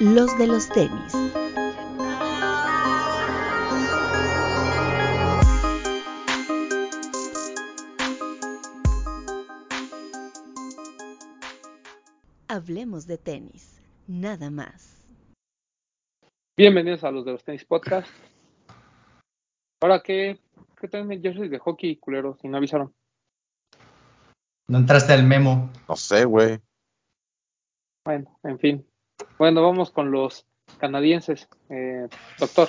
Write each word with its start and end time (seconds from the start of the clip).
los 0.00 0.38
de 0.38 0.46
los 0.46 0.68
tenis. 0.68 1.12
Hablemos 12.46 13.06
de 13.06 13.18
tenis, 13.18 13.80
nada 14.06 14.50
más. 14.50 15.04
Bienvenidos 16.56 17.02
a 17.02 17.10
los 17.10 17.24
de 17.24 17.32
los 17.32 17.44
tenis 17.44 17.64
podcast. 17.64 18.08
Ahora, 19.80 20.00
¿qué, 20.02 20.38
qué 20.80 20.88
tienen 20.88 21.20
jerseys 21.20 21.50
de 21.50 21.58
hockey, 21.58 21.96
culeros? 21.96 22.38
Si 22.40 22.48
no 22.48 22.56
avisaron. 22.56 22.94
No 24.68 24.78
entraste 24.78 25.12
al 25.12 25.24
memo. 25.24 25.70
No 25.88 25.96
sé, 25.96 26.24
güey. 26.24 26.60
Bueno, 28.04 28.38
en 28.44 28.58
fin. 28.58 28.88
Bueno, 29.38 29.62
vamos 29.62 29.90
con 29.90 30.10
los 30.10 30.46
canadienses. 30.78 31.48
Eh, 31.70 32.08
doctor. 32.38 32.68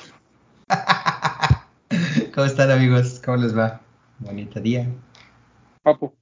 ¿Cómo 2.34 2.46
están 2.46 2.72
amigos? 2.72 3.22
¿Cómo 3.24 3.38
les 3.38 3.58
va? 3.58 3.82
Bonito 4.20 4.60
día. 4.60 4.88
Papu. 5.82 6.14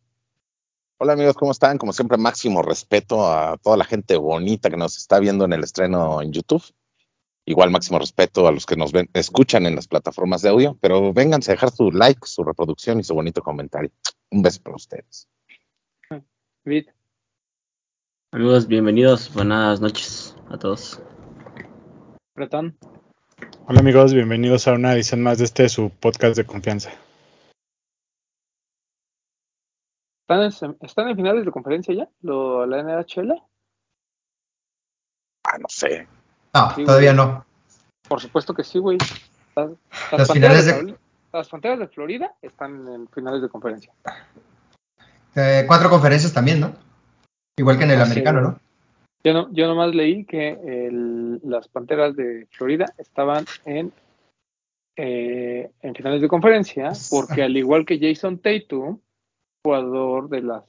Hola 0.99 1.13
amigos, 1.13 1.35
¿cómo 1.35 1.51
están? 1.51 1.77
Como 1.77 1.93
siempre, 1.93 2.17
máximo 2.17 2.63
respeto 2.63 3.31
a 3.31 3.57
toda 3.57 3.77
la 3.77 3.85
gente 3.85 4.17
bonita 4.17 4.69
que 4.69 4.77
nos 4.77 4.97
está 4.97 5.19
viendo 5.19 5.45
en 5.45 5.53
el 5.53 5.63
estreno 5.63 6.21
en 6.21 6.31
YouTube. 6.31 6.63
Igual 7.45 7.69
máximo 7.69 7.99
respeto 7.99 8.47
a 8.47 8.51
los 8.51 8.65
que 8.65 8.75
nos 8.75 8.91
ven, 8.91 9.09
escuchan 9.13 9.65
en 9.67 9.75
las 9.75 9.87
plataformas 9.87 10.41
de 10.41 10.49
audio, 10.49 10.77
pero 10.81 11.13
vénganse 11.13 11.51
a 11.51 11.53
dejar 11.53 11.71
su 11.71 11.91
like, 11.91 12.21
su 12.23 12.43
reproducción 12.43 12.99
y 12.99 13.03
su 13.03 13.13
bonito 13.13 13.41
comentario. 13.41 13.91
Un 14.31 14.41
beso 14.41 14.61
para 14.63 14.75
ustedes. 14.75 15.27
Vid. 16.65 16.87
Amigos, 18.37 18.67
bienvenidos. 18.67 19.33
Buenas 19.33 19.81
noches 19.81 20.35
a 20.51 20.59
todos. 20.59 21.01
Bretón. 22.35 22.77
Hola 23.65 23.79
amigos, 23.79 24.13
bienvenidos 24.13 24.67
a 24.67 24.73
una 24.73 24.93
edición 24.93 25.23
más 25.23 25.39
de 25.39 25.45
este 25.45 25.67
su 25.69 25.89
podcast 25.89 26.37
de 26.37 26.45
confianza. 26.45 26.91
¿Están 30.21 30.41
en, 30.43 30.77
¿Están 30.81 31.07
en 31.07 31.15
finales 31.15 31.45
de 31.45 31.51
conferencia 31.51 31.95
ya? 31.95 32.07
¿Lo, 32.21 32.67
¿La 32.67 32.83
NHL? 32.83 33.31
Ah, 35.43 35.57
no 35.57 35.65
sé. 35.67 36.07
No, 36.53 36.75
Sí, 36.75 36.85
todavía 36.85 37.15
güey. 37.15 37.25
no. 37.25 37.43
Por 38.07 38.21
supuesto 38.21 38.53
que 38.53 38.63
sí, 38.63 38.77
güey. 38.77 38.99
Las, 39.55 39.71
las 40.11 40.19
Las 40.19 40.27
Panteras 40.27 40.33
finales 40.33 40.65
de- 40.67 40.73
Florida- 40.73 40.97
las 41.33 41.49
Panteras 41.49 41.79
de 41.79 41.87
Florida 41.87 42.35
están 42.43 42.87
en 42.87 43.07
finales 43.09 43.41
de 43.41 43.49
conferencia. 43.49 43.91
Eh, 45.33 45.63
cuatro 45.67 45.89
conferencias 45.89 46.31
también, 46.31 46.59
¿no? 46.59 46.85
Igual 47.57 47.77
que 47.77 47.83
en 47.85 47.91
el 47.91 47.99
Ah, 48.01 48.03
americano. 48.03 48.41
¿no? 48.41 48.59
Yo, 49.23 49.33
no, 49.33 49.51
yo 49.53 49.67
nomás 49.67 49.93
leí 49.93 50.25
que 50.25 50.49
el- 50.49 51.39
las 51.43 51.67
Panteras 51.67 52.15
de 52.15 52.47
Florida 52.51 52.93
estaban 52.97 53.45
en, 53.65 53.91
eh, 54.95 55.71
en 55.81 55.95
finales 55.95 56.21
de 56.21 56.27
conferencia, 56.27 56.91
porque 57.09 57.43
al 57.43 57.55
igual 57.57 57.85
que 57.85 57.99
Jason 57.99 58.39
Tatum, 58.39 58.99
jugador 59.63 60.29
de 60.29 60.41
las 60.41 60.63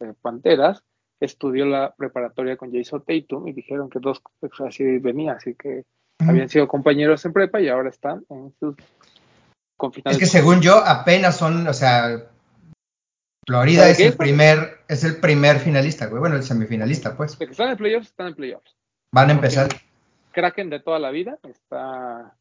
eh, 0.00 0.14
Panteras, 0.22 0.82
estudió 1.20 1.66
la 1.66 1.92
preparatoria 1.96 2.56
con 2.56 2.72
Jason 2.72 3.02
Tatum 3.04 3.48
y 3.48 3.52
dijeron 3.52 3.90
que 3.90 3.98
dos 3.98 4.22
pues, 4.40 4.52
así 4.60 4.84
venía, 4.98 5.32
así 5.32 5.54
que 5.54 5.82
habían 6.20 6.48
sido 6.48 6.66
compañeros 6.68 7.24
en 7.24 7.32
prepa 7.32 7.60
y 7.60 7.68
ahora 7.68 7.90
están 7.90 8.24
en 8.30 8.52
sus 8.60 8.76
con 9.76 9.90
Es 9.90 9.96
finales 9.96 10.18
que 10.18 10.24
de- 10.24 10.30
según 10.30 10.60
yo 10.60 10.76
apenas 10.84 11.36
son, 11.36 11.66
o 11.66 11.72
sea, 11.74 12.28
Florida 13.46 13.82
¿Sabe 13.82 13.92
es 13.92 14.00
el 14.00 14.16
primer, 14.16 14.77
es 14.88 15.04
el 15.04 15.16
primer 15.16 15.58
finalista, 15.60 16.06
güey. 16.06 16.20
Bueno, 16.20 16.36
el 16.36 16.42
semifinalista, 16.42 17.16
pues. 17.16 17.38
de 17.38 17.46
que 17.46 17.52
están 17.52 17.70
en 17.70 17.76
playoffs, 17.76 18.08
están 18.08 18.28
en 18.28 18.34
playoffs. 18.34 18.74
Van 19.12 19.28
a 19.28 19.32
empezar. 19.32 19.68
Kraken 20.32 20.70
de 20.70 20.80
toda 20.80 20.98
la 20.98 21.10
vida 21.10 21.38
está 21.42 22.34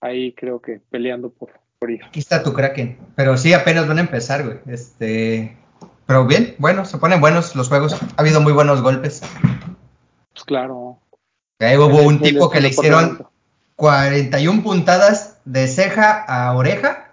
ahí 0.00 0.32
creo 0.32 0.60
que 0.60 0.80
peleando 0.90 1.30
por, 1.30 1.50
por 1.78 1.90
ir. 1.90 2.04
Aquí 2.04 2.20
está 2.20 2.42
tu 2.42 2.52
Kraken. 2.52 2.98
Pero 3.16 3.36
sí, 3.36 3.52
apenas 3.52 3.86
van 3.86 3.98
a 3.98 4.02
empezar, 4.02 4.44
güey. 4.44 4.58
Este. 4.66 5.56
Pero 6.06 6.26
bien, 6.26 6.54
bueno, 6.58 6.84
se 6.84 6.98
ponen 6.98 7.20
buenos 7.20 7.54
los 7.54 7.68
juegos. 7.68 7.94
Ha 7.94 8.20
habido 8.20 8.40
muy 8.40 8.52
buenos 8.52 8.82
golpes. 8.82 9.22
Pues 10.32 10.44
claro. 10.44 10.98
Ahí 11.58 11.76
hubo 11.76 12.02
un 12.02 12.20
tipo 12.20 12.50
que 12.50 12.60
le 12.60 12.68
hicieron 12.68 13.02
departamento. 13.02 13.30
41 13.76 14.62
puntadas 14.62 15.40
de 15.44 15.66
ceja 15.66 16.22
a 16.22 16.54
oreja. 16.54 17.03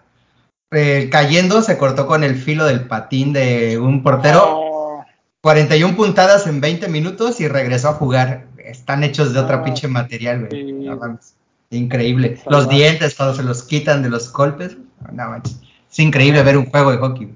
Eh, 0.72 1.10
cayendo, 1.12 1.62
se 1.62 1.78
cortó 1.78 2.08
con 2.08 2.24
el 2.24 2.36
filo 2.36 2.66
del 2.66 2.88
patín 2.88 3.34
de 3.34 3.78
un 3.78 4.04
portero. 4.04 4.42
Oh, 4.46 5.06
41 5.42 5.96
puntadas 5.98 6.48
en 6.48 6.62
20 6.62 6.88
minutos 6.88 7.42
y 7.42 7.48
regresó 7.48 7.90
a 7.90 7.94
jugar. 7.94 8.48
Están 8.58 9.04
hechos 9.04 9.34
de 9.34 9.40
otra 9.40 9.58
Ah, 9.58 9.64
pinche 9.64 9.88
material, 9.88 10.48
güey. 10.48 10.52
sí. 10.66 10.72
No 10.74 10.96
mames. 10.98 11.36
Increíble. 11.72 12.40
Los 12.50 12.68
dientes, 12.70 13.16
cuando 13.16 13.36
se 13.36 13.44
los 13.44 13.64
quitan 13.64 14.04
de 14.04 14.10
los 14.10 14.32
golpes. 14.32 14.78
No 15.12 15.30
manches. 15.30 15.60
Es 15.90 16.00
increíble 16.00 16.44
ver 16.44 16.58
un 16.58 16.66
juego 16.70 16.92
de 16.92 16.98
hockey. 16.98 17.36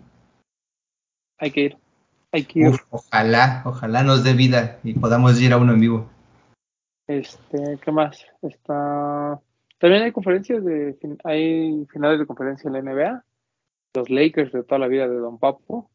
hay 1.40 1.52
que 1.52 1.62
ir. 1.62 1.78
Hay 2.32 2.44
que 2.46 2.60
ir. 2.60 2.68
Uf, 2.68 2.82
ojalá, 2.90 3.62
ojalá 3.66 4.04
nos 4.04 4.24
dé 4.24 4.34
vida 4.34 4.78
y 4.84 4.94
podamos 4.94 5.40
ir 5.42 5.52
a 5.54 5.58
uno 5.58 5.74
en 5.74 5.80
vivo. 5.82 6.10
Este, 7.08 7.78
¿qué 7.84 7.92
más? 7.92 8.26
Está 8.42 9.40
también 9.86 10.04
hay 10.04 10.12
conferencias 10.12 10.66
de 10.66 10.98
hay 11.24 11.86
finales 11.92 12.18
de 12.20 12.26
conferencia 12.26 12.68
en 12.68 12.74
la 12.74 12.82
NBA. 12.82 13.24
Los 13.94 14.10
Lakers 14.10 14.52
de 14.52 14.64
toda 14.64 14.80
la 14.80 14.88
vida 14.88 15.08
de 15.08 15.16
Don 15.16 15.38
Papo 15.38 15.92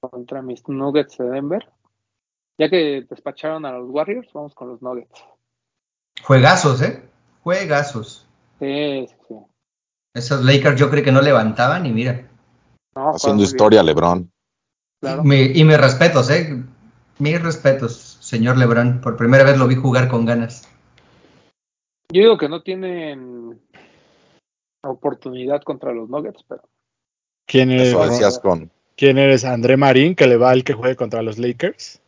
contra 0.00 0.42
mis 0.42 0.68
Nuggets 0.68 1.18
de 1.18 1.30
Denver. 1.30 1.68
Ya 2.58 2.68
que 2.68 3.06
despacharon 3.08 3.64
a 3.64 3.70
los 3.72 3.88
Warriors, 3.88 4.28
vamos 4.32 4.54
con 4.56 4.68
los 4.70 4.82
Nuggets. 4.82 5.24
Juegazos, 6.24 6.82
¿eh? 6.82 7.00
Juegazos. 7.44 8.26
Sí, 8.58 9.06
sí, 9.08 9.14
sí. 9.28 9.34
Esos 10.14 10.44
Lakers 10.44 10.78
yo 10.80 10.90
creo 10.90 11.04
que 11.04 11.12
no 11.12 11.20
levantaban 11.22 11.86
y 11.86 11.92
mira. 11.92 12.28
No, 12.96 13.10
Haciendo 13.14 13.44
historia, 13.44 13.84
Lebron. 13.84 14.18
bien, 14.22 14.32
claro. 15.00 15.22
Mi- 15.22 15.52
y 15.54 15.62
mis 15.64 15.78
respetos, 15.80 16.28
¿eh? 16.30 16.60
Mis 17.20 17.40
respetos, 17.40 18.18
señor 18.20 18.56
Lebron. 18.58 19.00
Por 19.00 19.16
primera 19.16 19.44
vez 19.44 19.56
lo 19.58 19.68
vi 19.68 19.76
jugar 19.76 20.08
con 20.08 20.24
ganas. 20.26 20.68
Yo 22.10 22.22
digo 22.22 22.38
que 22.38 22.48
no 22.48 22.62
tienen 22.62 23.60
oportunidad 24.82 25.62
contra 25.62 25.92
los 25.92 26.08
Nuggets, 26.08 26.42
pero 26.48 26.62
¿Quién 27.46 27.70
eres, 27.70 27.88
Eso 27.88 28.08
decías 28.08 28.38
con. 28.38 28.70
¿Quién 28.96 29.18
eres? 29.18 29.44
André 29.44 29.76
Marín, 29.76 30.14
que 30.14 30.26
le 30.26 30.36
va 30.36 30.50
al 30.50 30.64
que 30.64 30.74
juegue 30.74 30.96
contra 30.96 31.22
los 31.22 31.38
Lakers. 31.38 32.00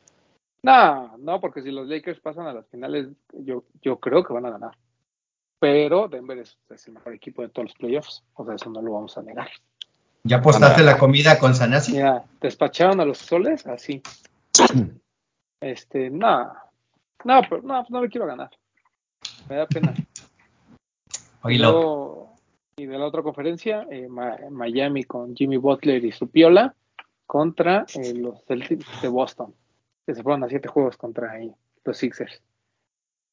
no, 0.63 1.17
no, 1.19 1.41
porque 1.41 1.63
si 1.63 1.71
los 1.71 1.87
Lakers 1.87 2.21
pasan 2.21 2.47
a 2.47 2.53
las 2.53 2.67
finales, 2.69 3.09
yo, 3.33 3.65
yo 3.83 3.99
creo 3.99 4.25
que 4.25 4.33
van 4.33 4.47
a 4.47 4.51
ganar. 4.51 4.77
Pero 5.59 6.09
Denver 6.09 6.39
es, 6.39 6.57
es 6.71 6.87
el 6.89 6.95
mejor 6.95 7.15
equipo 7.15 7.43
de 7.43 7.49
todos 7.51 7.69
los 7.69 7.77
playoffs, 7.77 8.23
o 8.35 8.45
sea, 8.45 8.55
eso 8.55 8.71
no 8.71 8.81
lo 8.81 8.93
vamos 8.93 9.17
a 9.19 9.23
negar. 9.23 9.51
¿Ya 10.25 10.39
apostaste 10.39 10.83
la 10.83 10.99
comida 10.99 11.39
con 11.39 11.55
Sanasi? 11.55 11.93
Mira, 11.93 12.25
despacharon 12.41 13.01
a 13.01 13.05
los 13.05 13.19
soles 13.19 13.67
así. 13.67 14.03
Este, 15.63 16.09
no, 16.09 16.55
no, 17.23 17.43
pero 17.47 17.61
no, 17.61 17.85
no 17.91 18.01
le 18.03 18.09
quiero 18.09 18.27
ganar. 18.27 18.49
Me 19.49 19.57
da 19.57 19.67
pena. 19.67 19.95
Oye, 21.43 21.55
Y 21.57 21.59
lo- 21.59 21.73
luego, 21.73 22.37
y 22.77 22.87
de 22.87 22.99
la 22.99 23.07
otra 23.07 23.23
conferencia, 23.23 23.87
eh, 23.91 24.09
Miami 24.09 25.05
con 25.05 25.35
Jimmy 25.35 25.57
Butler 25.57 26.05
y 26.05 26.13
su 26.13 26.29
piola 26.29 26.75
contra 27.27 27.87
eh, 27.95 28.15
los 28.15 28.45
Celtics 28.47 28.87
de 29.03 29.09
Boston, 29.09 29.55
que 30.07 30.15
se 30.15 30.23
fueron 30.23 30.45
a 30.45 30.49
siete 30.49 30.69
juegos 30.69 30.97
contra 30.97 31.33
ahí, 31.33 31.53
los 31.85 31.97
Sixers. 31.97 32.43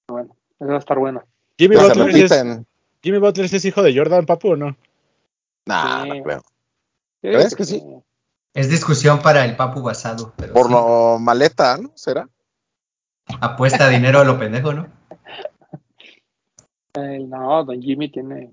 Bueno, 0.10 0.36
eso 0.60 0.70
va 0.70 0.76
a 0.76 0.80
estar 0.80 0.98
bueno. 0.98 1.24
Jimmy 1.58 1.76
Butler, 1.76 2.10
es. 2.16 2.66
Jimmy 3.04 3.18
Butler 3.20 3.46
es 3.54 3.66
hijo 3.66 3.84
de 3.84 3.96
Jordan 3.96 4.26
Papu, 4.26 4.50
¿o 4.52 4.56
no? 4.56 4.76
Nah, 5.66 6.04
Sí. 6.04 6.10
no 6.10 6.24
creo. 6.24 6.44
¿Crees 7.22 7.56
que 7.56 7.66
sí? 7.66 7.84
es 8.54 8.70
discusión 8.70 9.22
para 9.22 9.46
el 9.46 9.56
Papu 9.56 9.82
Basado. 9.82 10.34
Pero 10.38 10.54
Por 10.54 10.68
sí. 10.68 10.72
lo 10.72 11.20
maleta, 11.20 11.78
¿no? 11.78 11.92
¿Será? 11.96 12.28
Apuesta 13.42 13.88
dinero 13.90 14.20
a 14.20 14.24
lo 14.24 14.40
pendejo, 14.40 14.74
¿no? 14.74 14.88
Eh, 16.98 17.20
no, 17.28 17.64
Don 17.64 17.82
Jimmy 17.82 18.10
tiene 18.10 18.52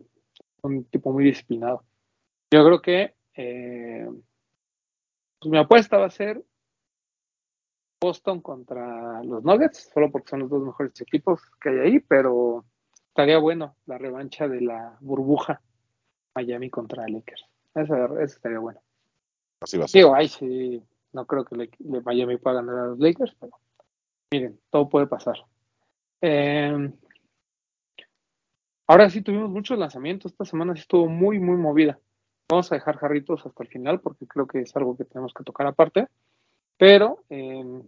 un 0.62 0.85
tipo 0.85 1.12
muy 1.12 1.25
disciplinado. 1.25 1.82
Yo 2.52 2.64
creo 2.64 2.82
que 2.82 3.14
eh, 3.37 4.06
pues 5.38 5.50
mi 5.50 5.58
apuesta 5.58 5.99
va 5.99 6.06
a 6.06 6.11
ser 6.11 6.43
Boston 8.00 8.41
contra 8.43 9.23
los 9.23 9.43
Nuggets, 9.44 9.91
solo 9.93 10.11
porque 10.11 10.29
son 10.29 10.41
los 10.41 10.50
dos 10.50 10.62
mejores 10.62 11.00
equipos 11.00 11.41
que 11.61 11.70
hay 11.70 11.79
ahí, 11.79 12.00
pero 12.00 12.64
estaría 13.08 13.38
bueno 13.38 13.76
la 13.87 13.96
revancha 13.99 14.46
de 14.46 14.61
la 14.61 14.96
burbuja 15.00 15.62
Miami 16.35 16.69
contra 16.69 17.08
Lakers. 17.08 17.46
Esa, 17.75 18.05
esa 18.05 18.23
estaría 18.25 18.58
bueno. 18.58 18.81
Así 19.61 19.79
va 19.79 19.87
a 19.87 19.88
ser. 19.88 20.00
Digo, 20.00 20.14
ay, 20.14 20.29
sí, 20.29 20.82
no 21.12 21.26
creo 21.26 21.44
que 21.44 21.56
le- 21.56 21.70
le- 21.79 22.00
Miami 22.02 22.37
pueda 22.37 22.56
ganar 22.56 22.76
a 22.79 22.87
los 22.88 22.99
Lakers, 22.99 23.35
pero 23.41 23.52
miren, 24.32 24.61
todo 24.70 24.88
puede 24.88 25.06
pasar. 25.06 25.37
Eh, 26.20 26.93
ahora 28.86 29.10
sí 29.10 29.22
tuvimos 29.22 29.50
muchos 29.50 29.78
lanzamientos, 29.78 30.32
esta 30.32 30.44
semana 30.44 30.75
sí 30.75 30.81
estuvo 30.81 31.08
muy, 31.08 31.38
muy 31.38 31.56
movida. 31.56 31.98
Vamos 32.48 32.70
a 32.70 32.75
dejar 32.75 32.96
jarritos 32.96 33.44
hasta 33.46 33.62
el 33.62 33.69
final 33.69 34.00
porque 34.00 34.26
creo 34.26 34.46
que 34.46 34.60
es 34.60 34.76
algo 34.76 34.96
que 34.96 35.04
tenemos 35.04 35.32
que 35.32 35.44
tocar 35.44 35.66
aparte. 35.66 36.08
Pero 36.76 37.25
eh, 37.31 37.82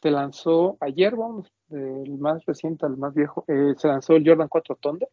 se 0.00 0.10
lanzó 0.10 0.76
ayer, 0.80 1.14
vamos, 1.16 1.50
del 1.68 2.18
más 2.18 2.44
reciente 2.44 2.86
al 2.86 2.96
más 2.96 3.14
viejo, 3.14 3.44
eh, 3.48 3.74
se 3.76 3.88
lanzó 3.88 4.14
el 4.14 4.26
Jordan 4.26 4.48
4 4.48 4.76
Thunder. 4.76 5.08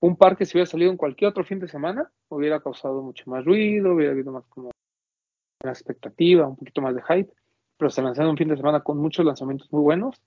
Un 0.00 0.16
par 0.16 0.36
que 0.36 0.44
si 0.44 0.56
hubiera 0.56 0.70
salido 0.70 0.90
en 0.90 0.96
cualquier 0.96 1.30
otro 1.30 1.44
fin 1.44 1.58
de 1.58 1.68
semana 1.68 2.10
hubiera 2.28 2.60
causado 2.60 3.02
mucho 3.02 3.28
más 3.30 3.44
ruido, 3.44 3.94
hubiera 3.94 4.12
habido 4.12 4.30
más 4.30 4.44
como 4.46 4.70
una 5.62 5.72
expectativa, 5.72 6.46
un 6.46 6.56
poquito 6.56 6.82
más 6.82 6.94
de 6.94 7.02
hype, 7.02 7.32
pero 7.78 7.90
se 7.90 8.02
lanzó 8.02 8.22
en 8.22 8.28
un 8.28 8.36
fin 8.36 8.48
de 8.48 8.56
semana 8.56 8.80
con 8.80 8.98
muchos 8.98 9.24
lanzamientos 9.24 9.72
muy 9.72 9.82
buenos. 9.82 10.20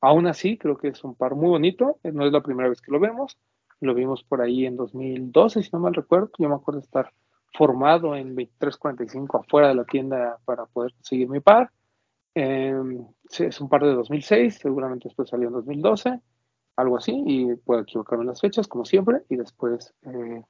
Aún 0.00 0.26
así, 0.26 0.56
creo 0.56 0.76
que 0.76 0.88
es 0.88 1.04
un 1.04 1.14
par 1.14 1.34
muy 1.34 1.48
bonito, 1.50 1.98
no 2.04 2.26
es 2.26 2.32
la 2.32 2.42
primera 2.42 2.68
vez 2.68 2.80
que 2.80 2.92
lo 2.92 3.00
vemos, 3.00 3.38
lo 3.80 3.94
vimos 3.94 4.22
por 4.24 4.40
ahí 4.40 4.66
en 4.66 4.76
2012, 4.76 5.62
si 5.62 5.70
no 5.72 5.80
mal 5.80 5.94
recuerdo, 5.94 6.30
yo 6.38 6.48
me 6.48 6.54
acuerdo 6.54 6.80
estar 6.80 7.12
formado 7.52 8.14
en 8.14 8.34
2345 8.34 9.38
afuera 9.38 9.68
de 9.68 9.74
la 9.74 9.84
tienda 9.84 10.38
para 10.44 10.66
poder 10.66 10.92
conseguir 10.94 11.28
mi 11.28 11.40
par. 11.40 11.70
Eh, 12.34 12.74
es 13.38 13.60
un 13.60 13.68
par 13.68 13.82
de 13.82 13.94
2006, 13.94 14.58
seguramente 14.58 15.08
después 15.08 15.28
salió 15.28 15.48
en 15.48 15.54
2012, 15.54 16.20
algo 16.76 16.96
así, 16.96 17.22
y 17.26 17.54
puedo 17.56 17.80
equivocarme 17.80 18.22
en 18.22 18.28
las 18.28 18.40
fechas, 18.40 18.68
como 18.68 18.84
siempre, 18.84 19.22
y 19.28 19.36
después, 19.36 19.92
eh, 20.02 20.42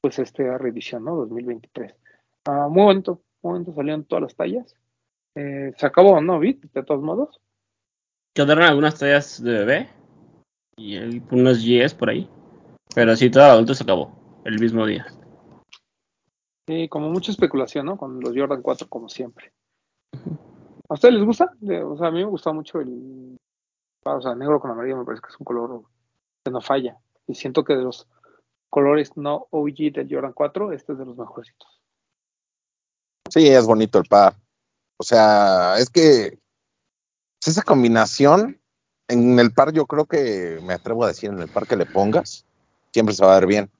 pues, 0.00 0.18
esta 0.18 0.58
reedición, 0.58 1.04
¿no? 1.04 1.16
2023. 1.16 1.94
Ah, 2.46 2.68
muy 2.68 2.84
bonito, 2.84 3.22
muy 3.42 3.54
bonito, 3.54 3.72
salieron 3.74 4.04
todas 4.04 4.22
las 4.22 4.36
tallas. 4.36 4.74
Eh, 5.34 5.72
se 5.76 5.86
acabó, 5.86 6.20
¿no, 6.20 6.38
Bit? 6.38 6.72
De 6.72 6.82
todos 6.82 7.02
modos. 7.02 7.40
Quedaron 8.34 8.64
algunas 8.64 8.98
tallas 8.98 9.42
de 9.42 9.52
bebé 9.52 9.90
y 10.76 10.96
hay 10.96 11.22
unos 11.30 11.58
GS 11.58 11.94
por 11.94 12.10
ahí. 12.10 12.30
Pero 12.94 13.14
sí, 13.16 13.30
todo 13.30 13.44
adulto 13.44 13.74
se 13.74 13.84
acabó 13.84 14.42
el 14.44 14.58
mismo 14.58 14.86
día. 14.86 15.06
Sí, 16.66 16.88
como 16.88 17.10
mucha 17.10 17.32
especulación, 17.32 17.86
¿no? 17.86 17.96
Con 17.96 18.20
los 18.20 18.32
Jordan 18.34 18.62
4, 18.62 18.88
como 18.88 19.08
siempre. 19.08 19.52
¿A 20.88 20.94
ustedes 20.94 21.14
les 21.14 21.24
gusta? 21.24 21.50
O 21.84 21.96
sea, 21.96 22.08
a 22.08 22.10
mí 22.10 22.18
me 22.18 22.30
gusta 22.30 22.52
mucho 22.52 22.80
el. 22.80 23.38
O 24.04 24.20
sea, 24.20 24.34
negro 24.34 24.60
con 24.60 24.70
amarillo 24.70 24.96
me 24.96 25.04
parece 25.04 25.22
que 25.22 25.28
es 25.28 25.40
un 25.40 25.44
color 25.44 25.82
que 26.44 26.50
no 26.50 26.60
falla. 26.60 26.96
Y 27.26 27.34
siento 27.34 27.64
que 27.64 27.74
de 27.74 27.82
los 27.82 28.08
colores 28.68 29.16
no 29.16 29.46
OG 29.50 29.92
del 29.92 30.08
Jordan 30.10 30.32
4, 30.32 30.72
este 30.72 30.92
es 30.92 30.98
de 30.98 31.04
los 31.04 31.16
mejorcitos. 31.16 31.80
Sí, 33.30 33.48
es 33.48 33.66
bonito 33.66 33.98
el 33.98 34.04
par. 34.04 34.34
O 34.98 35.04
sea, 35.04 35.78
es 35.78 35.88
que 35.88 36.38
pues, 37.42 37.56
esa 37.56 37.62
combinación 37.62 38.60
en 39.08 39.38
el 39.38 39.52
par 39.52 39.72
yo 39.72 39.86
creo 39.86 40.06
que 40.06 40.60
me 40.62 40.74
atrevo 40.74 41.04
a 41.04 41.08
decir 41.08 41.30
en 41.30 41.40
el 41.40 41.48
par 41.48 41.66
que 41.66 41.76
le 41.76 41.86
pongas 41.86 42.46
siempre 42.92 43.14
se 43.14 43.24
va 43.24 43.36
a 43.36 43.40
ver 43.40 43.48
bien. 43.48 43.70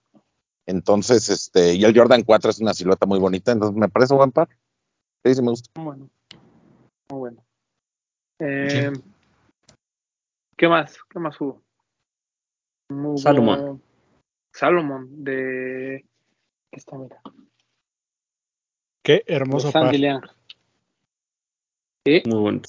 Entonces, 0.66 1.28
este, 1.28 1.74
y 1.74 1.84
el 1.84 1.96
Jordan 1.96 2.22
4 2.22 2.50
es 2.50 2.60
una 2.60 2.74
silueta 2.74 3.06
muy 3.06 3.18
bonita, 3.18 3.52
entonces 3.52 3.76
me 3.76 3.88
parece 3.88 4.14
un 4.14 4.18
buen 4.18 4.32
par. 4.32 4.48
Sí, 5.24 5.34
sí 5.34 5.42
me 5.42 5.50
gusta. 5.50 5.68
Muy 5.76 5.84
bueno. 5.84 6.10
Muy 7.10 7.18
bueno. 7.18 7.44
Eh, 8.38 8.92
¿Qué 10.56 10.68
más? 10.68 10.98
¿Qué 11.08 11.18
más 11.18 11.40
hubo? 11.40 11.62
Salomón. 13.16 13.82
Salomón 14.52 15.24
de. 15.24 16.04
Esta, 16.70 16.96
mira. 16.96 17.20
Qué 19.04 19.22
hermoso 19.26 19.68
de 19.68 19.72
par. 19.72 19.92
Sandy. 19.92 20.08
Sí, 22.04 22.22
Muy 22.26 22.40
bueno. 22.40 22.62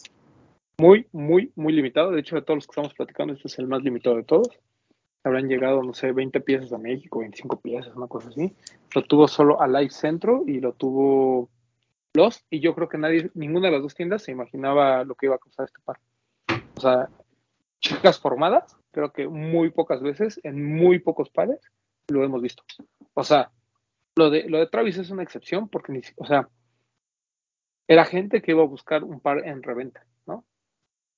Muy, 0.77 1.07
muy, 1.11 1.51
muy 1.55 1.73
limitado. 1.73 2.11
De 2.11 2.19
hecho, 2.19 2.35
de 2.35 2.41
todos 2.41 2.57
los 2.57 2.67
que 2.67 2.71
estamos 2.71 2.93
platicando, 2.93 3.33
este 3.33 3.47
es 3.47 3.59
el 3.59 3.67
más 3.67 3.83
limitado 3.83 4.15
de 4.15 4.23
todos. 4.23 4.49
Habrán 5.23 5.47
llegado, 5.47 5.81
no 5.83 5.93
sé, 5.93 6.11
20 6.11 6.41
piezas 6.41 6.73
a 6.73 6.77
México, 6.77 7.19
25 7.19 7.61
piezas, 7.61 7.95
una 7.95 8.07
cosa 8.07 8.29
así. 8.29 8.53
Lo 8.93 9.03
tuvo 9.03 9.27
solo 9.27 9.61
Alive 9.61 9.91
Centro 9.91 10.43
y 10.45 10.59
lo 10.59 10.73
tuvo 10.73 11.49
Los. 12.13 12.43
Y 12.49 12.59
yo 12.59 12.75
creo 12.75 12.89
que 12.89 12.97
nadie, 12.97 13.31
ninguna 13.33 13.67
de 13.67 13.73
las 13.73 13.83
dos 13.83 13.95
tiendas 13.95 14.23
se 14.23 14.31
imaginaba 14.31 15.03
lo 15.05 15.15
que 15.15 15.27
iba 15.27 15.35
a 15.35 15.39
costar 15.39 15.65
este 15.65 15.79
par. 15.85 15.99
O 16.75 16.81
sea, 16.81 17.09
chicas 17.79 18.19
formadas, 18.19 18.77
creo 18.91 19.13
que 19.13 19.27
muy 19.27 19.69
pocas 19.69 20.01
veces, 20.01 20.39
en 20.43 20.75
muy 20.75 20.99
pocos 20.99 21.29
pares, 21.29 21.59
lo 22.07 22.23
hemos 22.23 22.41
visto. 22.41 22.63
O 23.13 23.23
sea, 23.23 23.51
lo 24.15 24.29
de, 24.29 24.49
lo 24.49 24.59
de 24.59 24.67
Travis 24.67 24.97
es 24.97 25.09
una 25.09 25.23
excepción 25.23 25.69
porque, 25.69 25.91
ni, 25.91 26.01
o 26.17 26.25
sea, 26.25 26.49
era 27.87 28.05
gente 28.05 28.41
que 28.41 28.51
iba 28.51 28.63
a 28.63 28.67
buscar 28.67 29.03
un 29.03 29.19
par 29.19 29.47
en 29.47 29.63
reventa. 29.63 30.05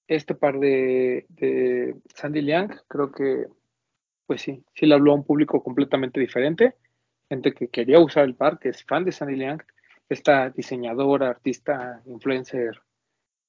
Este 0.08 0.36
par 0.36 0.60
de, 0.60 1.26
de 1.30 1.96
Sandy 2.14 2.42
Liang, 2.42 2.70
creo 2.88 3.12
que, 3.12 3.48
pues 4.28 4.42
sí, 4.42 4.64
sí 4.74 4.86
le 4.86 4.94
habló 4.96 5.12
a 5.12 5.16
un 5.16 5.24
público 5.24 5.64
completamente 5.64 6.20
diferente. 6.20 6.76
Gente 7.30 7.54
que 7.54 7.70
quería 7.70 8.00
usar 8.00 8.26
el 8.26 8.36
par, 8.36 8.60
que 8.60 8.70
es 8.70 8.84
fan 8.84 9.04
de 9.04 9.12
Sandy 9.12 9.36
Liang, 9.36 9.62
esta 10.10 10.50
diseñadora, 10.52 11.30
artista, 11.30 12.02
influencer. 12.06 12.80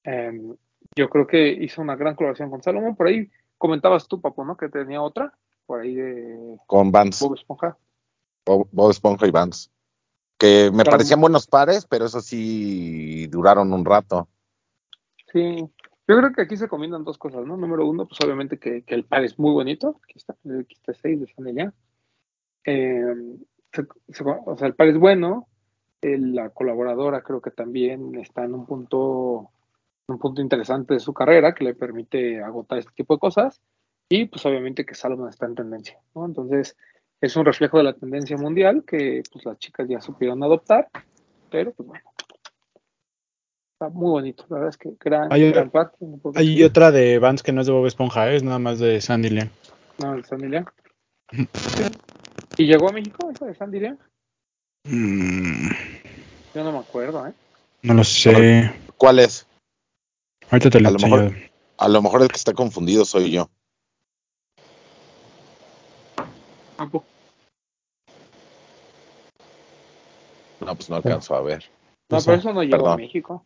em, 0.03 0.55
yo 0.95 1.09
creo 1.09 1.27
que 1.27 1.49
hizo 1.49 1.81
una 1.81 1.95
gran 1.95 2.15
colaboración 2.15 2.49
con 2.49 2.63
Salomón. 2.63 2.95
Por 2.95 3.07
ahí 3.07 3.29
comentabas 3.57 4.07
tú, 4.07 4.21
Papo, 4.21 4.43
¿no? 4.45 4.55
Que 4.55 4.69
tenía 4.69 5.01
otra, 5.01 5.37
por 5.65 5.81
ahí 5.81 5.95
de 5.95 6.57
Con 6.65 6.91
Vans, 6.91 7.19
Bob 7.21 7.35
Esponja. 7.35 7.77
Bob, 8.45 8.67
Bob 8.71 8.89
Esponja 8.91 9.27
y 9.27 9.31
Vans. 9.31 9.69
Que 10.39 10.69
me 10.71 10.83
Claro. 10.83 10.91
parecían 10.91 11.19
buenos 11.19 11.45
pares, 11.45 11.85
pero 11.85 12.05
eso 12.05 12.21
sí 12.21 13.27
duraron 13.27 13.73
un 13.73 13.83
rato. 13.83 14.27
Sí, 15.33 15.67
yo 16.07 16.17
creo 16.17 16.31
que 16.33 16.41
aquí 16.41 16.57
se 16.57 16.67
combinan 16.67 17.03
dos 17.03 17.17
cosas, 17.17 17.45
¿no? 17.45 17.57
Número 17.57 17.85
uno, 17.85 18.07
pues 18.07 18.19
obviamente 18.21 18.57
que, 18.57 18.83
el 18.87 19.03
par 19.05 19.23
es 19.23 19.37
muy 19.37 19.51
bonito, 19.51 19.99
aquí 20.03 20.13
está 20.17 20.35
el 20.45 20.65
XT6 20.67 21.19
de 21.19 21.27
Sanella. 21.27 21.73
Eh, 22.65 23.15
se- 23.71 23.87
se- 24.09 24.23
o 24.23 24.57
sea, 24.57 24.67
el 24.67 24.75
par 24.75 24.87
es 24.87 24.97
bueno, 24.97 25.47
la 26.01 26.49
colaboradora 26.49 27.21
creo 27.21 27.41
que 27.41 27.51
también 27.51 28.15
está 28.15 28.45
en 28.45 28.53
un 28.53 28.65
punto, 28.65 29.49
un 30.07 30.19
punto 30.19 30.41
interesante 30.41 30.93
de 30.93 30.99
su 30.99 31.13
carrera 31.13 31.53
que 31.53 31.63
le 31.65 31.75
permite 31.75 32.41
agotar 32.41 32.77
este 32.79 32.91
tipo 32.95 33.15
de 33.15 33.19
cosas 33.19 33.61
y 34.09 34.25
pues 34.25 34.45
obviamente 34.45 34.85
que 34.85 34.95
Salomon 34.95 35.29
está 35.29 35.45
en 35.47 35.55
tendencia, 35.55 35.99
¿no? 36.15 36.25
Entonces 36.25 36.77
es 37.19 37.35
un 37.35 37.45
reflejo 37.45 37.77
de 37.77 37.83
la 37.83 37.93
tendencia 37.93 38.37
mundial 38.37 38.83
que 38.85 39.23
pues 39.31 39.45
las 39.45 39.57
chicas 39.59 39.87
ya 39.89 39.99
supieron 39.99 40.41
adoptar, 40.43 40.87
pero 41.49 41.73
pues 41.73 41.87
bueno. 41.87 42.03
Está 43.79 43.89
muy 43.89 44.09
bonito, 44.09 44.43
la 44.49 44.55
verdad 44.55 44.69
es 44.69 44.77
que 44.77 44.89
gran, 44.99 45.31
Hay 45.31 45.51
gran 45.51 45.67
otra- 45.67 45.71
par, 45.71 45.93
no 45.99 46.17
puedo 46.17 46.39
Hay 46.39 46.63
otra 46.63 46.89
de 46.91 47.19
Vans 47.19 47.43
que 47.43 47.51
no 47.51 47.61
es 47.61 47.67
de 47.67 47.73
Bob 47.73 47.85
Esponja, 47.85 48.27
¿eh? 48.31 48.35
es 48.37 48.41
nada 48.41 48.57
más 48.57 48.79
de 48.79 48.99
Sandy 49.01 49.29
Liang. 49.29 49.51
No, 49.99 50.15
el 50.15 50.25
Sandy 50.25 50.47
Liang. 50.47 50.65
¿Y 52.57 52.65
llegó 52.65 52.89
a 52.89 52.91
México 52.91 53.29
esa 53.29 53.45
de 53.45 53.53
Sandy 53.53 53.79
Liang? 53.79 53.99
Mm, 54.85 55.69
Yo 56.55 56.63
no 56.63 56.71
me 56.71 56.79
acuerdo, 56.79 57.27
¿eh? 57.27 57.33
no 57.83 57.93
lo 57.93 58.03
sé. 58.03 58.73
¿Cuál 58.97 59.19
es? 59.19 59.45
Ahorita 60.49 60.71
te 60.71 60.79
lo 60.79 60.89
A 60.89 60.91
lo 60.93 60.97
mejor- 60.97 61.33
A 61.77 61.87
lo 61.87 62.01
mejor 62.01 62.23
el 62.23 62.29
que 62.29 62.37
está 62.37 62.53
confundido 62.53 63.05
soy 63.05 63.29
yo. 63.29 63.47
No, 70.61 70.75
pues 70.75 70.89
no 70.89 70.95
alcanzo 70.97 71.35
a 71.35 71.41
ver. 71.41 71.63
No, 72.09 72.19
pero 72.23 72.37
eso 72.37 72.53
no 72.53 72.63
llegó 72.63 72.89
a. 72.89 72.97
México. 72.97 73.45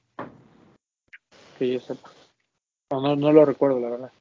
Que 1.57 1.73
yo 1.73 1.79
sepa. 1.79 2.11
No, 2.91 3.01
no, 3.01 3.15
no 3.15 3.31
lo 3.31 3.45
recuerdo, 3.45 3.79
la 3.79 3.89
verdad. 3.89 4.11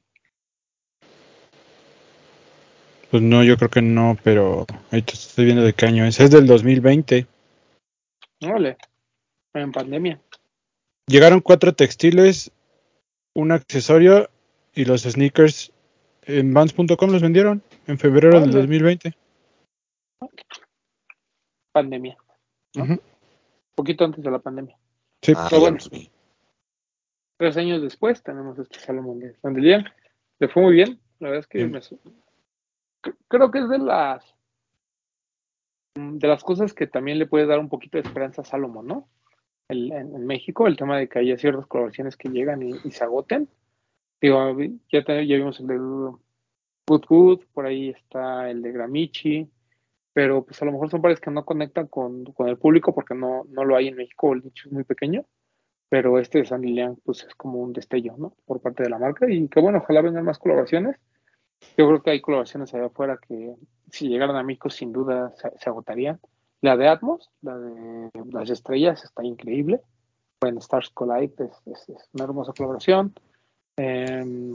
Pues 3.10 3.22
no, 3.22 3.42
yo 3.42 3.56
creo 3.56 3.70
que 3.70 3.82
no, 3.82 4.16
pero 4.22 4.66
ahorita 4.92 5.12
estoy 5.12 5.46
viendo 5.46 5.62
de 5.62 5.72
qué 5.72 5.86
año 5.86 6.04
es. 6.04 6.20
Es 6.20 6.30
del 6.30 6.46
2020. 6.46 7.26
Órale. 8.42 8.76
En 9.52 9.72
pandemia. 9.72 10.20
Llegaron 11.06 11.40
cuatro 11.40 11.74
textiles, 11.74 12.52
un 13.34 13.50
accesorio 13.50 14.30
y 14.74 14.84
los 14.84 15.02
sneakers 15.02 15.72
en 16.22 16.54
Vans.com 16.54 17.10
los 17.10 17.20
vendieron 17.20 17.62
en 17.88 17.98
febrero 17.98 18.40
del 18.40 18.50
Órale. 18.50 18.58
2020. 18.60 19.14
Pandemia. 21.72 22.16
¿no? 22.76 22.84
Ujú. 22.84 23.00
Poquito 23.80 24.04
antes 24.04 24.22
de 24.22 24.30
la 24.30 24.38
pandemia. 24.40 24.76
Sí, 25.22 25.32
Ah, 25.34 25.46
pero 25.48 25.62
ya 25.62 25.70
bueno. 25.70 25.78
vi. 25.90 26.10
Tres 27.38 27.56
años 27.56 27.80
después 27.80 28.22
tenemos 28.22 28.58
este 28.58 28.78
Salomón 28.78 29.20
de 29.20 29.34
Sandy 29.36 29.62
Liang. 29.62 29.86
Le 30.38 30.48
fue 30.48 30.62
muy 30.64 30.74
bien. 30.74 31.00
La 31.18 31.30
verdad 31.30 31.40
es 31.40 31.46
que 31.46 31.66
me 31.66 31.80
creo 33.28 33.50
que 33.50 33.58
es 33.60 33.68
de 33.70 33.78
las 33.78 34.34
de 35.94 36.28
las 36.28 36.44
cosas 36.44 36.74
que 36.74 36.86
también 36.86 37.18
le 37.18 37.24
puede 37.24 37.46
dar 37.46 37.58
un 37.58 37.70
poquito 37.70 37.96
de 37.96 38.02
esperanza 38.06 38.42
a 38.42 38.44
Salomón, 38.44 38.86
¿no? 38.86 39.08
El- 39.70 39.90
en, 39.92 40.14
en 40.14 40.26
México, 40.26 40.66
el 40.66 40.76
tema 40.76 40.98
de 40.98 41.08
que 41.08 41.18
haya 41.20 41.38
ciertas 41.38 41.66
colaboraciones 41.66 42.18
que 42.18 42.28
llegan 42.28 42.62
y, 42.62 42.72
y 42.84 42.90
se 42.90 43.02
agoten. 43.04 43.48
Digo, 44.20 44.58
ya, 44.92 45.02
ya 45.06 45.36
vimos 45.36 45.58
el 45.60 45.66
de 45.68 45.78
Good 45.78 47.04
Good, 47.08 47.44
por 47.54 47.64
ahí 47.64 47.88
está 47.88 48.50
el 48.50 48.60
de 48.60 48.72
Gramichi, 48.72 49.48
pero 50.22 50.44
pues 50.44 50.60
a 50.60 50.66
lo 50.66 50.72
mejor 50.72 50.90
son 50.90 51.00
pares 51.00 51.18
que 51.18 51.30
no 51.30 51.46
conectan 51.46 51.86
con, 51.86 52.24
con 52.34 52.46
el 52.46 52.58
público 52.58 52.94
porque 52.94 53.14
no, 53.14 53.44
no 53.48 53.64
lo 53.64 53.74
hay 53.74 53.88
en 53.88 53.96
México, 53.96 54.34
el 54.34 54.44
nicho 54.44 54.68
es 54.68 54.72
muy 54.74 54.84
pequeño, 54.84 55.24
pero 55.88 56.18
este 56.18 56.40
de 56.40 56.44
Sandy 56.44 56.72
Liang 56.74 56.96
pues 57.02 57.24
es 57.24 57.34
como 57.36 57.60
un 57.60 57.72
destello, 57.72 58.14
¿no? 58.18 58.34
Por 58.44 58.60
parte 58.60 58.82
de 58.82 58.90
la 58.90 58.98
marca 58.98 59.24
y 59.30 59.48
que 59.48 59.60
bueno, 59.60 59.78
ojalá 59.78 60.02
vengan 60.02 60.26
más 60.26 60.38
colaboraciones. 60.38 60.96
Yo 61.78 61.86
creo 61.88 62.02
que 62.02 62.10
hay 62.10 62.20
colaboraciones 62.20 62.74
allá 62.74 62.84
afuera 62.86 63.18
que 63.26 63.54
si 63.90 64.08
llegaran 64.08 64.36
a 64.36 64.42
México 64.42 64.68
sin 64.68 64.92
duda 64.92 65.32
se, 65.36 65.50
se 65.58 65.70
agotarían. 65.70 66.20
La 66.60 66.76
de 66.76 66.86
Atmos, 66.88 67.30
la 67.40 67.56
de 67.56 68.10
las 68.30 68.50
estrellas 68.50 69.02
está 69.02 69.24
increíble. 69.24 69.80
Bueno, 70.42 70.58
Stars 70.58 70.90
Collide 70.90 71.32
es, 71.38 71.62
es- 71.66 71.88
es 71.88 72.08
una 72.12 72.24
hermosa 72.24 72.52
colaboración. 72.52 73.14
Em, 73.78 74.52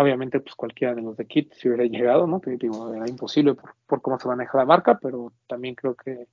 obviamente, 0.00 0.40
pues 0.40 0.54
cualquiera 0.54 0.94
de 0.94 1.02
los 1.02 1.16
de 1.16 1.26
Kit 1.26 1.52
si 1.54 1.68
hubiera 1.68 1.84
llegado, 1.84 2.26
¿no? 2.26 2.40
Digo, 2.44 2.94
era 2.94 3.08
imposible 3.08 3.54
por, 3.54 3.74
por 3.86 4.02
cómo 4.02 4.18
se 4.18 4.28
maneja 4.28 4.58
la 4.58 4.64
marca, 4.64 4.98
pero 5.00 5.32
también 5.46 5.74
creo 5.74 5.94
que 5.94 6.26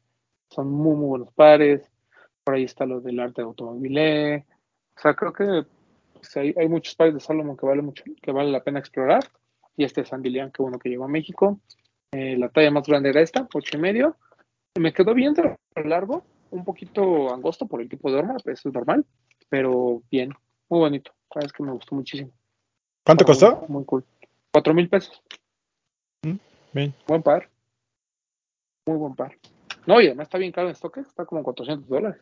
son 0.50 0.72
muy, 0.72 0.96
muy 0.96 1.08
buenos 1.08 1.34
pares. 1.34 1.92
Por 2.44 2.56
ahí 2.56 2.64
está 2.64 2.86
lo 2.86 3.02
del 3.02 3.20
arte 3.20 3.42
de 3.42 3.48
automóvil. 3.48 3.98
O 3.98 5.00
sea, 5.02 5.14
creo 5.14 5.34
que 5.34 5.66
pues, 6.14 6.38
hay, 6.38 6.68
muchos 6.68 6.96
pares 6.96 7.14
de 7.14 7.20
Salomon 7.20 7.58
que 7.58 7.66
vale 7.66 7.82
mucho, 7.82 8.04
que 8.22 8.32
vale 8.32 8.52
la 8.52 8.64
pena 8.64 8.80
explorar. 8.80 9.24
Y 9.78 9.84
este 9.84 10.02
es 10.02 10.14
Andy 10.14 10.30
Lian, 10.30 10.52
que 10.52 10.62
bueno 10.62 10.80
que 10.80 10.90
llegó 10.90 11.06
a 11.06 11.10
México. 11.10 11.60
Eh, 12.12 12.38
la 12.38 12.50
talla 12.50 12.72
más 12.72 12.88
grande 12.88 13.10
era 13.10 13.22
esta, 13.22 13.48
ocho 13.54 13.78
y 13.78 13.82
medio. 13.82 14.16
Me 14.76 14.94
quedó 14.94 15.14
bien 15.14 15.34
de 15.34 15.58
largo, 15.84 16.24
un 16.52 16.64
poquito 16.64 17.34
angosto 17.34 17.66
por 17.66 17.82
el 17.82 17.90
tipo 17.90 18.12
de 18.12 18.20
horma, 18.20 18.36
eso 18.38 18.70
es 18.70 18.74
normal, 18.74 19.06
pero 19.50 20.02
bien, 20.12 20.32
muy 20.70 20.80
bonito. 20.80 21.12
Es 21.36 21.52
que 21.52 21.64
me 21.64 21.72
gustó 21.72 21.96
muchísimo. 21.96 22.32
¿Cuánto 23.06 23.24
costó? 23.24 23.66
Muy, 23.68 23.86
cool. 23.86 24.04
Cuatro 24.52 24.74
mil 24.74 24.90
pesos. 24.90 25.22
Mm, 26.24 26.38
bien. 26.74 26.94
Buen 27.08 27.22
par. 27.22 27.50
Muy 28.88 28.98
buen 28.98 29.16
par. 29.16 29.38
No, 29.86 30.02
y 30.02 30.08
además 30.08 30.26
está 30.26 30.40
bien 30.40 30.52
caro 30.52 30.70
en 30.70 30.76
StockX, 30.76 31.08
está 31.08 31.26
como 31.26 31.40
en 31.40 31.44
400 31.44 31.88
dólares. 31.88 32.22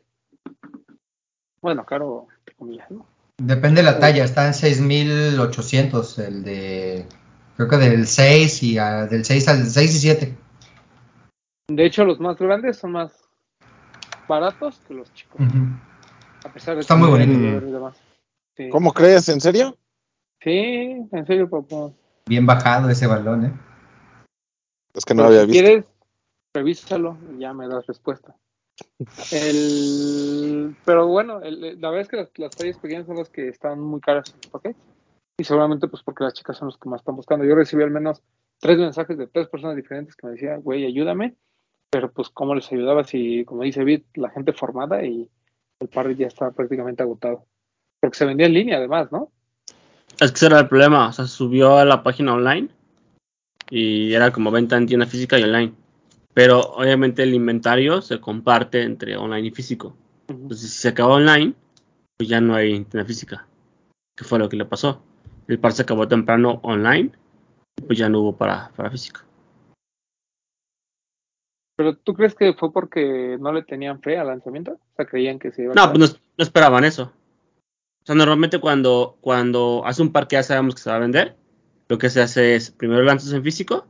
Bueno, 1.61 1.85
caro, 1.85 2.27
entre 2.39 2.55
comillas, 2.55 2.91
¿no? 2.91 3.05
Depende 3.37 3.81
de 3.81 3.91
la 3.91 3.99
talla, 3.99 4.25
está 4.25 4.45
en 4.47 4.53
6800 4.53 6.19
el 6.19 6.43
de 6.43 7.07
creo 7.55 7.69
que 7.69 7.77
del 7.77 8.05
6 8.05 8.63
y 8.63 8.77
ah, 8.77 9.05
del 9.05 9.23
6 9.23 9.47
al 9.47 9.65
6 9.65 9.95
y 9.95 9.99
7. 9.99 10.37
De 11.69 11.85
hecho, 11.85 12.03
los 12.03 12.19
más 12.19 12.37
grandes 12.37 12.77
son 12.77 12.91
más 12.91 13.11
baratos 14.27 14.79
que 14.87 14.93
los 14.93 15.11
chicos, 15.13 15.41
a 16.43 16.51
pesar 16.51 16.75
de 16.75 16.81
Está 16.81 16.95
que 16.95 16.99
muy 16.99 17.09
bonito. 17.09 17.33
color 17.33 17.63
y 17.63 17.71
demás. 17.71 17.97
Sí. 18.57 18.69
¿Cómo 18.69 18.93
crees? 18.93 19.27
¿En 19.29 19.41
serio? 19.41 19.77
Sí, 20.43 21.07
en 21.11 21.25
serio, 21.25 21.49
papá. 21.49 21.91
Bien 22.27 22.45
bajado 22.45 22.89
ese 22.89 23.07
balón, 23.07 23.45
¿eh? 23.45 23.53
Es 24.93 25.05
que 25.05 25.13
no 25.13 25.23
Pero 25.23 25.27
había 25.29 25.41
si 25.41 25.47
visto. 25.47 25.63
quieres, 25.63 25.85
revísalo 26.53 27.17
y 27.35 27.39
ya 27.39 27.53
me 27.53 27.67
das 27.67 27.85
respuesta. 27.87 28.35
El, 29.31 30.75
pero 30.85 31.07
bueno, 31.07 31.41
el- 31.41 31.79
la 31.81 31.89
verdad 31.89 32.01
es 32.01 32.07
que 32.09 32.17
las, 32.17 32.29
las 32.37 32.51
tallas 32.55 32.77
pequeñas 32.77 33.05
son 33.05 33.17
las 33.17 33.29
que 33.29 33.47
están 33.47 33.79
muy 33.79 33.99
caras 34.01 34.33
en 34.33 34.41
StockX. 34.43 34.75
Y 35.39 35.43
seguramente 35.45 35.87
pues 35.87 36.03
porque 36.03 36.23
las 36.25 36.33
chicas 36.33 36.57
son 36.57 36.67
los 36.67 36.77
que 36.77 36.89
más 36.89 37.01
están 37.01 37.15
buscando. 37.15 37.45
Yo 37.45 37.55
recibí 37.55 37.83
al 37.83 37.91
menos 37.91 38.21
tres 38.59 38.77
mensajes 38.77 39.17
de 39.17 39.27
tres 39.27 39.47
personas 39.47 39.75
diferentes 39.75 40.15
que 40.15 40.27
me 40.27 40.33
decían, 40.33 40.61
güey, 40.61 40.85
ayúdame. 40.85 41.35
Pero 41.89 42.11
pues 42.11 42.29
cómo 42.29 42.53
les 42.55 42.71
ayudaba 42.71 43.03
si, 43.03 43.45
como 43.45 43.63
dice 43.63 43.83
Bit, 43.83 44.05
la 44.17 44.29
gente 44.29 44.51
formada 44.53 45.03
y 45.05 45.29
el 45.79 45.87
par 45.89 46.13
ya 46.15 46.27
estaba 46.27 46.51
prácticamente 46.51 47.03
agotado. 47.03 47.45
Porque 47.99 48.17
se 48.17 48.25
vendía 48.25 48.47
en 48.47 48.53
línea 48.53 48.77
además, 48.77 49.11
¿no? 49.11 49.31
Es 50.19 50.31
que 50.31 50.37
ese 50.37 50.45
era 50.47 50.59
el 50.59 50.67
problema. 50.67 51.07
O 51.07 51.13
sea, 51.13 51.27
subió 51.27 51.77
a 51.77 51.85
la 51.85 52.03
página 52.03 52.33
online 52.33 52.69
y 53.69 54.13
era 54.13 54.31
como 54.31 54.51
venta 54.51 54.77
en 54.77 54.85
tienda 54.85 55.05
física 55.05 55.39
y 55.39 55.43
online. 55.43 55.73
Pero 56.33 56.59
obviamente 56.61 57.23
el 57.23 57.33
inventario 57.33 58.01
se 58.01 58.19
comparte 58.19 58.83
entre 58.83 59.17
online 59.17 59.47
y 59.47 59.51
físico. 59.51 59.95
Entonces, 60.27 60.71
si 60.71 60.79
se 60.79 60.89
acabó 60.89 61.13
online, 61.13 61.53
pues 62.17 62.29
ya 62.29 62.41
no 62.41 62.55
hay 62.55 62.83
tienda 62.85 63.05
física. 63.05 63.47
¿Qué 64.15 64.23
fue 64.23 64.39
lo 64.39 64.49
que 64.49 64.57
le 64.57 64.65
pasó? 64.65 65.01
El 65.47 65.59
par 65.59 65.73
se 65.73 65.81
acabó 65.81 66.07
temprano 66.07 66.59
online, 66.63 67.11
pues 67.85 67.99
ya 67.99 68.09
no 68.09 68.21
hubo 68.21 68.35
para, 68.35 68.71
para 68.75 68.89
físico. 68.89 69.21
Pero 71.75 71.97
¿tú 71.97 72.13
crees 72.13 72.35
que 72.35 72.53
fue 72.53 72.71
porque 72.71 73.37
no 73.39 73.51
le 73.51 73.63
tenían 73.63 74.01
fe 74.01 74.17
al 74.17 74.27
lanzamiento? 74.27 74.73
O 74.73 74.95
sea, 74.95 75.05
creían 75.05 75.39
que 75.39 75.51
se 75.51 75.63
iba 75.63 75.73
a 75.73 75.75
No, 75.75 75.91
pues 75.91 76.13
no, 76.13 76.19
no 76.37 76.43
esperaban 76.43 76.83
eso. 76.83 77.11
O 78.03 78.05
sea, 78.05 78.15
normalmente 78.15 78.59
cuando, 78.59 79.17
cuando 79.21 79.83
hace 79.85 80.01
un 80.01 80.11
par 80.11 80.27
que 80.27 80.35
ya 80.35 80.43
sabemos 80.43 80.75
que 80.75 80.81
se 80.81 80.89
va 80.89 80.97
a 80.97 80.99
vender, 80.99 81.37
lo 81.87 81.97
que 81.97 82.09
se 82.09 82.21
hace 82.21 82.55
es 82.55 82.69
primero 82.69 83.01
lanzas 83.01 83.31
en 83.31 83.43
físico 83.43 83.87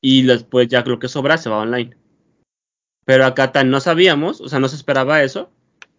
y 0.00 0.22
después 0.22 0.68
ya 0.68 0.82
lo 0.82 1.00
que 1.00 1.08
sobra 1.08 1.36
se 1.36 1.50
va 1.50 1.58
online. 1.58 1.96
Pero 3.04 3.26
acá 3.26 3.50
tan 3.50 3.70
no 3.70 3.80
sabíamos, 3.80 4.40
o 4.40 4.48
sea, 4.48 4.60
no 4.60 4.68
se 4.68 4.76
esperaba 4.76 5.22
eso, 5.24 5.50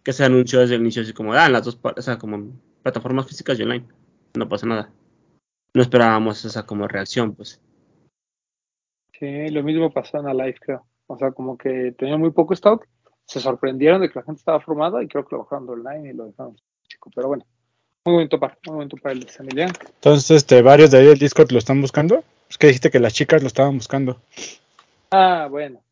que 0.02 0.14
se 0.14 0.24
anunció 0.24 0.60
desde 0.60 0.76
el 0.76 0.80
inicio 0.80 1.02
así 1.02 1.12
como, 1.12 1.34
ah, 1.34 1.46
en 1.46 1.52
las 1.52 1.64
dos, 1.64 1.78
o 1.82 2.00
sea, 2.00 2.16
como 2.18 2.50
plataformas 2.82 3.26
físicas 3.26 3.58
y 3.58 3.62
online. 3.62 3.86
No 4.34 4.48
pasa 4.48 4.66
nada. 4.66 4.90
No 5.74 5.82
esperábamos 5.82 6.42
esa 6.46 6.64
como 6.64 6.88
reacción, 6.88 7.34
pues. 7.34 7.60
Sí, 9.18 9.50
lo 9.50 9.62
mismo 9.62 9.92
pasó 9.92 10.18
en 10.18 10.24
la 10.24 10.34
live, 10.34 10.56
creo. 10.60 10.86
O 11.08 11.18
sea, 11.18 11.32
como 11.32 11.58
que 11.58 11.92
tenían 11.98 12.20
muy 12.20 12.30
poco 12.30 12.54
stock, 12.54 12.86
se 13.26 13.40
sorprendieron 13.40 14.00
de 14.00 14.08
que 14.08 14.18
la 14.18 14.24
gente 14.24 14.38
estaba 14.38 14.60
formada 14.60 15.02
y 15.02 15.08
creo 15.08 15.26
que 15.26 15.36
lo 15.36 15.42
bajaron 15.42 15.68
online 15.68 16.10
y 16.10 16.14
lo 16.14 16.24
dejaron 16.26 16.56
Pero 17.14 17.28
bueno, 17.28 17.44
muy 18.04 18.14
bonito 18.16 18.38
par, 18.40 18.58
muy 18.66 18.76
bonito 18.76 18.96
para 18.96 19.12
el 19.14 19.20
de 19.24 19.28
San 19.32 19.46
Emiliano. 19.46 19.72
Entonces, 19.94 20.30
este, 20.30 20.62
varios 20.62 20.90
de 20.90 20.98
ahí 20.98 21.06
del 21.06 21.18
Discord 21.18 21.50
lo 21.52 21.58
están 21.58 21.80
buscando. 21.80 22.22
Es 22.48 22.56
que 22.58 22.68
dijiste 22.68 22.90
que 22.90 23.00
las 23.00 23.12
chicas 23.12 23.42
lo 23.42 23.48
estaban 23.48 23.76
buscando. 23.76 24.20
Ah, 25.10 25.48
bueno. 25.50 25.82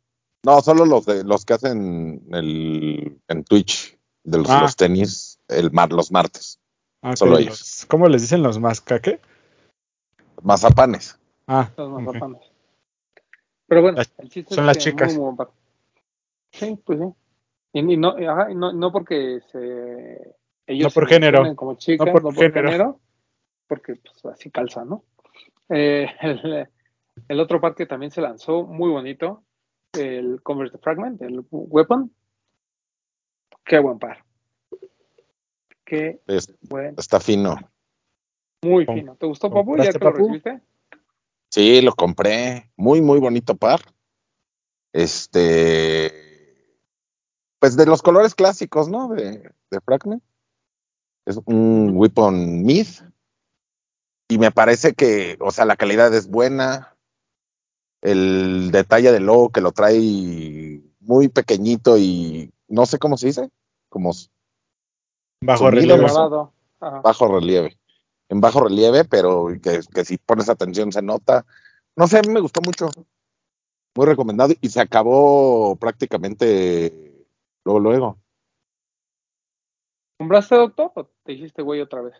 No, 0.44 0.60
solo 0.60 0.84
los 0.86 1.04
de 1.06 1.24
los 1.24 1.44
que 1.44 1.54
hacen 1.54 2.22
el 2.32 3.18
en 3.28 3.44
Twitch 3.44 3.98
de 4.24 4.38
los, 4.38 4.48
Ah. 4.50 4.60
los 4.62 4.76
tenis 4.76 5.38
el 5.48 5.70
mar, 5.72 5.92
los 5.92 6.10
martes. 6.12 6.58
Ah, 7.02 7.16
Solo 7.16 7.32
los- 7.32 7.40
ellos. 7.40 7.86
¿Cómo 7.88 8.08
les 8.08 8.22
dicen 8.22 8.42
los 8.42 8.58
masca 8.58 9.00
qué? 9.00 9.20
Mazapanes. 10.42 11.18
Ah, 11.46 11.70
Los 11.76 11.90
mazapanes. 12.02 12.42
Pero 13.68 13.82
bueno, 13.82 13.98
Las- 13.98 14.12
el 14.18 14.28
chiste 14.30 14.54
son 14.54 14.64
es 14.64 14.66
las 14.66 14.76
que 14.78 14.82
chicas. 14.90 15.08
muy, 15.08 15.16
muy 15.16 15.24
buen 15.24 15.36
par. 15.36 15.48
Sí, 16.52 16.78
pues 16.84 16.98
sí. 17.00 17.04
Y, 17.72 17.92
y 17.92 17.96
no, 17.96 18.10
ajá, 18.28 18.50
y 18.50 18.54
no, 18.54 18.72
no 18.72 18.92
porque 18.92 19.40
se, 19.52 20.34
ellos 20.66 20.84
No 20.94 21.00
por 21.00 21.08
se 21.08 21.14
género. 21.14 21.56
como 21.56 21.74
chicas, 21.76 22.06
No 22.06 22.12
no 22.14 22.20
por 22.20 22.34
género. 22.34 22.68
género. 22.70 23.00
porque 23.68 23.96
pues, 23.96 24.24
así 24.26 24.50
calza, 24.50 24.84
¿no? 24.84 25.04
Eh, 25.68 26.06
el, 26.22 26.68
el 27.28 27.40
otro 27.40 27.60
par 27.60 27.74
que 27.74 27.86
también 27.86 28.10
se 28.12 28.20
lanzó, 28.20 28.64
muy 28.64 28.90
bonito, 28.90 29.44
el 29.92 30.42
Converse 30.42 30.78
Fragment, 30.78 31.20
el 31.22 31.44
Weapon. 31.50 32.12
Qué 33.64 33.78
buen 33.80 33.98
par. 33.98 34.24
Qué 35.84 36.20
Es- 36.26 36.52
buen, 36.62 36.94
está 36.98 37.18
fino. 37.20 37.56
muy 38.62 38.84
fino. 38.86 39.16
¿Te 39.16 39.26
gustó, 39.26 39.50
Papu? 39.50 39.76
¿Ya 39.76 39.90
¿compraste, 39.92 39.98
que 39.98 40.04
lo 40.04 40.10
recibiste? 40.12 40.60
Sí, 41.50 41.80
lo 41.80 41.92
compré. 41.94 42.70
Muy, 42.76 43.00
muy 43.00 43.18
bonito 43.20 43.56
par. 43.56 43.80
Este. 44.92 46.12
Pues 47.58 47.76
de 47.76 47.86
los 47.86 48.02
colores 48.02 48.34
clásicos, 48.34 48.88
¿no? 48.88 49.08
De, 49.08 49.50
de 49.70 49.80
Fragment. 49.84 50.22
Es 51.26 51.38
un 51.44 51.92
Weapon 51.94 52.62
Mid. 52.62 52.86
Y 54.28 54.38
me 54.38 54.50
parece 54.50 54.94
que, 54.94 55.36
o 55.40 55.50
sea, 55.50 55.64
la 55.64 55.76
calidad 55.76 56.14
es 56.14 56.28
buena. 56.28 56.96
El 58.00 58.70
detalle 58.70 59.12
del 59.12 59.26
logo 59.26 59.50
que 59.50 59.60
lo 59.60 59.72
trae 59.72 60.80
muy 61.00 61.28
pequeñito 61.28 61.98
y 61.98 62.52
no 62.68 62.86
sé 62.86 62.98
cómo 62.98 63.16
se 63.16 63.28
dice, 63.28 63.50
como 63.88 64.12
bajo 65.40 65.70
relieve. 65.70 66.06
bajo 66.80 67.28
relieve. 67.28 67.78
En 68.28 68.40
bajo 68.40 68.60
relieve, 68.60 69.04
pero 69.04 69.48
que, 69.62 69.80
que 69.92 70.04
si 70.04 70.18
pones 70.18 70.48
atención 70.48 70.92
se 70.92 71.02
nota. 71.02 71.46
No 71.96 72.06
sé, 72.06 72.18
a 72.18 72.22
mí 72.22 72.28
me 72.28 72.40
gustó 72.40 72.60
mucho. 72.60 72.88
Muy 73.94 74.06
recomendado 74.06 74.54
y 74.60 74.68
se 74.68 74.80
acabó 74.80 75.76
prácticamente 75.76 77.26
luego, 77.64 77.80
luego. 77.80 78.18
¿Compraste, 80.18 80.54
doctor? 80.56 80.92
¿O 80.94 81.10
te 81.24 81.32
hiciste 81.32 81.62
güey 81.62 81.80
otra 81.80 82.02
vez? 82.02 82.14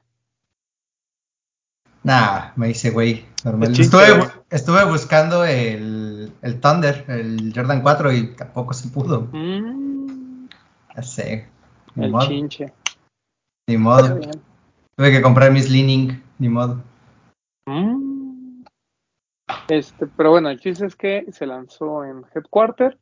Nah, 2.03 2.53
me 2.57 2.71
hice 2.71 2.91
güey. 2.91 3.25
Normal. 3.45 3.73
Estuve, 3.79 4.05
estuve 4.50 4.85
buscando 4.85 5.45
el, 5.45 6.33
el 6.43 6.61
Thunder, 6.61 7.05
el 7.09 7.53
Jordan 7.55 7.83
4 7.83 8.12
y 8.12 8.37
tampoco 8.37 8.75
se 8.75 8.88
pudo. 8.91 9.29
Mm, 9.33 10.47
Ya 10.95 11.03
sé. 11.03 11.49
Ni 11.97 12.05
el 12.05 12.11
modo. 12.12 12.26
chinche. 12.29 12.73
Ni 13.69 13.76
modo. 13.76 14.21
Tuve 14.97 15.11
que 15.11 15.23
comprar 15.23 15.50
mis 15.50 15.69
Leaning. 15.71 16.23
Ni 16.38 16.49
modo. 16.49 16.83
Mm. 17.67 18.62
Este, 19.69 20.07
pero 20.07 20.31
bueno, 20.31 20.49
el 20.50 20.61
chiste 20.61 20.87
es 20.87 20.95
que 20.95 21.26
se 21.33 21.47
lanzó 21.47 22.05
en 22.05 22.25
Headquarter, 22.33 22.99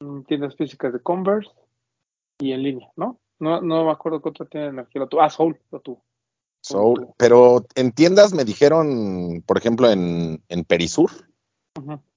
en 0.00 0.24
tiendas 0.24 0.56
físicas 0.56 0.94
de 0.94 1.00
Converse 1.00 1.50
y 2.38 2.52
en 2.52 2.62
línea, 2.62 2.88
¿no? 2.96 3.18
No, 3.38 3.60
no 3.60 3.84
me 3.84 3.90
acuerdo 3.90 4.20
qué 4.22 4.28
otra 4.30 4.46
de 4.50 4.66
energía 4.66 5.00
lo 5.00 5.08
tuvo. 5.08 5.22
Ah, 5.22 5.30
Soul 5.30 5.58
lo 5.70 5.80
tuvo. 5.80 6.04
Soul. 6.62 7.08
Pero 7.16 7.66
en 7.74 7.92
tiendas 7.92 8.32
me 8.32 8.44
dijeron, 8.44 9.42
por 9.46 9.58
ejemplo, 9.58 9.90
en, 9.90 10.42
en 10.48 10.64
Perisur, 10.64 11.10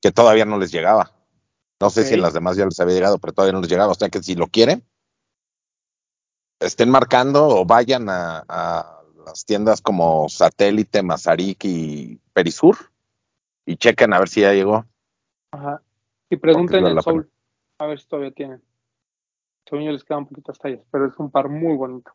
que 0.02 0.12
todavía 0.12 0.46
no 0.46 0.58
les 0.58 0.72
llegaba. 0.72 1.12
No 1.80 1.90
sé 1.90 2.04
si 2.04 2.16
en 2.16 2.22
las 2.22 2.34
demás 2.34 2.58
ya 2.58 2.66
les 2.66 2.80
había 2.80 2.96
llegado, 2.96 3.20
pero 3.20 3.34
todavía 3.34 3.54
no 3.54 3.62
les 3.62 3.70
llegaba. 3.70 3.92
O 3.92 3.96
sea 3.96 4.10
que 4.10 4.24
si 4.24 4.36
lo 4.36 4.48
quieren, 4.48 4.84
estén 6.60 6.90
marcando 6.90 7.48
o 7.48 7.66
vayan 7.66 8.10
a, 8.10 8.44
a 8.48 9.02
las 9.26 9.46
tiendas 9.46 9.82
como 9.82 10.28
Satélite, 10.30 11.04
Mazarik 11.04 11.64
y 11.66 12.20
Perisur 12.34 12.78
y 13.66 13.78
chequen 13.78 14.14
a 14.14 14.20
ver 14.20 14.30
si 14.30 14.42
ya 14.42 14.54
llegó. 14.54 14.86
Ajá. 15.52 15.82
Y 16.30 16.38
pregunten 16.38 16.86
en 16.86 17.02
Soul, 17.02 17.30
a 17.78 17.86
ver 17.86 18.00
si 18.00 18.08
todavía 18.08 18.32
tienen. 18.32 18.64
Según 19.70 19.86
yo 19.86 19.92
les 19.92 20.04
quedan 20.04 20.26
poquitas 20.26 20.58
tallas, 20.58 20.82
pero 20.92 21.06
es 21.06 21.18
un 21.20 21.30
par 21.30 21.50
muy 21.50 21.76
bonito, 21.78 22.12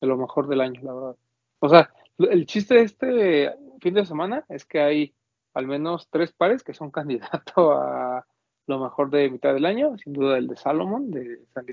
de 0.00 0.06
lo 0.06 0.16
mejor 0.16 0.46
del 0.48 0.60
año, 0.60 0.80
la 0.82 0.94
verdad. 0.94 1.16
O 1.60 1.68
sea, 1.68 1.90
el 2.18 2.46
chiste 2.46 2.74
de 2.74 2.82
este 2.82 3.54
fin 3.80 3.94
de 3.94 4.04
semana 4.04 4.44
es 4.48 4.64
que 4.64 4.80
hay 4.80 5.14
al 5.54 5.66
menos 5.66 6.08
tres 6.10 6.32
pares 6.32 6.62
que 6.62 6.74
son 6.74 6.90
candidatos 6.90 7.54
a 7.56 8.26
lo 8.66 8.78
mejor 8.78 9.10
de 9.10 9.30
mitad 9.30 9.54
del 9.54 9.66
año, 9.66 9.96
sin 9.98 10.12
duda 10.12 10.38
el 10.38 10.48
de 10.48 10.56
Salomon, 10.56 11.10
de 11.10 11.44
San 11.52 11.66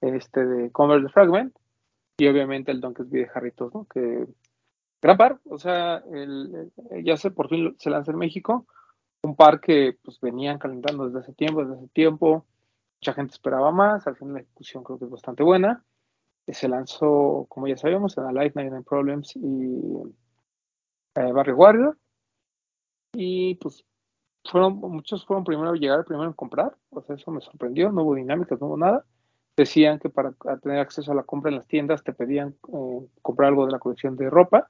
este 0.00 0.44
de 0.44 0.72
Converse 0.72 1.08
Fragment, 1.10 1.54
y 2.18 2.26
obviamente 2.26 2.72
el 2.72 2.80
Donkey 2.80 3.06
de 3.06 3.28
Jarritos, 3.28 3.72
¿no? 3.74 3.86
Que 3.86 4.26
gran 5.00 5.16
par, 5.16 5.40
o 5.44 5.58
sea, 5.58 6.02
el, 6.12 6.72
ya 7.04 7.16
sé, 7.16 7.30
por 7.30 7.48
fin 7.48 7.74
se 7.78 7.90
lanza 7.90 8.12
en 8.12 8.18
México, 8.18 8.66
un 9.22 9.36
par 9.36 9.60
que 9.60 9.96
pues 10.02 10.20
venían 10.20 10.58
calentando 10.58 11.06
desde 11.06 11.20
hace 11.20 11.32
tiempo, 11.32 11.64
desde 11.64 11.76
hace 11.76 11.88
tiempo, 11.88 12.46
mucha 13.02 13.14
gente 13.14 13.32
esperaba 13.32 13.72
más, 13.72 14.06
al 14.06 14.14
final 14.14 14.34
la 14.34 14.40
ejecución 14.42 14.84
creo 14.84 14.96
que 14.96 15.06
es 15.06 15.10
bastante 15.10 15.42
buena, 15.42 15.84
se 16.46 16.68
lanzó, 16.68 17.46
como 17.48 17.66
ya 17.66 17.76
sabemos, 17.76 18.16
en 18.16 18.24
Alive 18.24 18.52
99 18.54 18.84
Problems 18.88 19.34
y 19.34 19.74
eh, 21.16 21.32
Barry 21.32 21.52
Warrior, 21.52 21.98
y 23.12 23.56
pues 23.56 23.84
fueron, 24.44 24.76
muchos 24.76 25.26
fueron 25.26 25.42
primero 25.42 25.70
a 25.70 25.74
llegar, 25.74 26.04
primero 26.04 26.30
a 26.30 26.34
comprar, 26.34 26.76
pues 26.90 27.10
eso 27.10 27.32
me 27.32 27.40
sorprendió, 27.40 27.90
no 27.90 28.04
hubo 28.04 28.14
dinámicas, 28.14 28.60
no 28.60 28.68
hubo 28.68 28.76
nada, 28.76 29.04
decían 29.56 29.98
que 29.98 30.08
para 30.08 30.32
tener 30.62 30.78
acceso 30.78 31.10
a 31.10 31.16
la 31.16 31.24
compra 31.24 31.50
en 31.50 31.56
las 31.56 31.66
tiendas 31.66 32.04
te 32.04 32.12
pedían 32.12 32.54
eh, 32.72 33.08
comprar 33.20 33.48
algo 33.48 33.66
de 33.66 33.72
la 33.72 33.80
colección 33.80 34.16
de 34.16 34.30
ropa, 34.30 34.68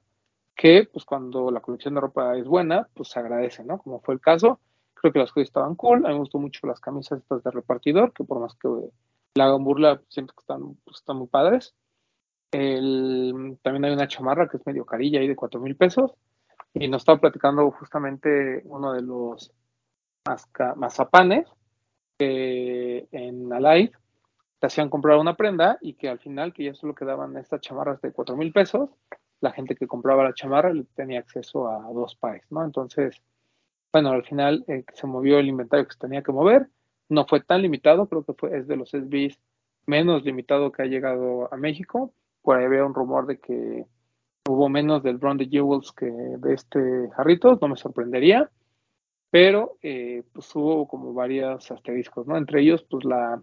que 0.55 0.89
pues 0.91 1.05
cuando 1.05 1.51
la 1.51 1.59
colección 1.59 1.93
de 1.93 2.01
ropa 2.01 2.35
es 2.35 2.47
buena, 2.47 2.87
pues 2.95 3.09
se 3.09 3.19
agradece, 3.19 3.63
¿no? 3.63 3.77
Como 3.77 3.99
fue 4.01 4.15
el 4.15 4.21
caso. 4.21 4.59
Creo 5.03 5.11
que 5.11 5.19
las 5.19 5.33
cosas 5.33 5.49
estaban 5.49 5.75
cool, 5.75 6.05
a 6.05 6.07
mí 6.07 6.13
me 6.13 6.21
gustó 6.21 6.39
mucho 6.39 6.65
las 6.65 6.79
camisas 6.79 7.19
estas 7.19 7.43
de 7.43 7.51
repartidor, 7.51 8.13
que 8.13 8.23
por 8.23 8.39
más 8.39 8.55
que 8.55 8.69
la 9.35 9.47
hagan 9.47 9.65
burla, 9.65 10.01
siento 10.07 10.33
que 10.33 10.39
están, 10.39 10.75
pues, 10.85 10.99
están 10.99 11.17
muy 11.17 11.27
padres. 11.27 11.75
también 12.51 13.83
hay 13.83 13.91
una 13.91 14.07
chamarra 14.07 14.47
que 14.47 14.55
es 14.55 14.65
medio 14.65 14.85
carilla 14.85 15.19
ahí 15.19 15.27
de 15.27 15.35
cuatro 15.35 15.59
mil 15.59 15.75
pesos. 15.75 16.13
Y 16.73 16.87
nos 16.87 17.01
estaba 17.01 17.19
platicando 17.19 17.69
justamente 17.71 18.61
uno 18.63 18.93
de 18.93 19.01
los 19.01 19.51
mazapanes 20.77 21.49
que 22.17 23.09
en 23.11 23.51
Alive 23.51 23.91
te 24.59 24.67
hacían 24.67 24.89
comprar 24.89 25.17
una 25.17 25.35
prenda 25.35 25.79
y 25.81 25.95
que 25.95 26.07
al 26.07 26.19
final, 26.19 26.53
que 26.53 26.63
ya 26.63 26.75
solo 26.75 26.95
quedaban 26.95 27.35
estas 27.35 27.59
chamarras 27.59 27.99
de 28.01 28.13
cuatro 28.13 28.37
mil 28.37 28.53
pesos, 28.53 28.89
la 29.41 29.51
gente 29.51 29.75
que 29.75 29.85
compraba 29.85 30.23
la 30.23 30.33
chamarra 30.33 30.71
tenía 30.95 31.19
acceso 31.19 31.67
a 31.67 31.91
dos 31.91 32.15
pares, 32.15 32.49
¿no? 32.49 32.63
Entonces, 32.63 33.21
bueno, 33.93 34.09
al 34.09 34.25
final 34.25 34.65
eh, 34.67 34.83
se 34.93 35.05
movió 35.05 35.37
el 35.37 35.47
inventario 35.47 35.85
que 35.85 35.93
se 35.93 35.99
tenía 35.99 36.23
que 36.23 36.31
mover, 36.31 36.67
no 37.09 37.25
fue 37.27 37.41
tan 37.41 37.61
limitado, 37.61 38.07
creo 38.07 38.25
que 38.25 38.33
fue, 38.33 38.57
es 38.57 38.67
de 38.67 38.75
los 38.75 38.89
SBs 38.89 39.39
menos 39.85 40.23
limitado 40.23 40.71
que 40.71 40.81
ha 40.81 40.85
llegado 40.85 41.53
a 41.53 41.57
México, 41.57 42.11
por 42.41 42.57
ahí 42.57 42.65
había 42.65 42.85
un 42.85 42.95
rumor 42.95 43.27
de 43.27 43.39
que 43.39 43.85
hubo 44.49 44.67
menos 44.67 45.03
del 45.03 45.17
Brown 45.17 45.37
de 45.37 45.47
Jewels 45.47 45.91
que 45.91 46.07
de 46.07 46.53
este 46.53 47.09
Jarritos, 47.15 47.61
no 47.61 47.67
me 47.67 47.77
sorprendería, 47.77 48.49
pero 49.29 49.77
eh, 49.83 50.23
pues 50.33 50.53
hubo 50.55 50.87
como 50.87 51.13
varios 51.13 51.69
asteriscos, 51.71 52.25
¿no? 52.25 52.35
Entre 52.37 52.61
ellos, 52.61 52.83
pues 52.89 53.05
la 53.05 53.41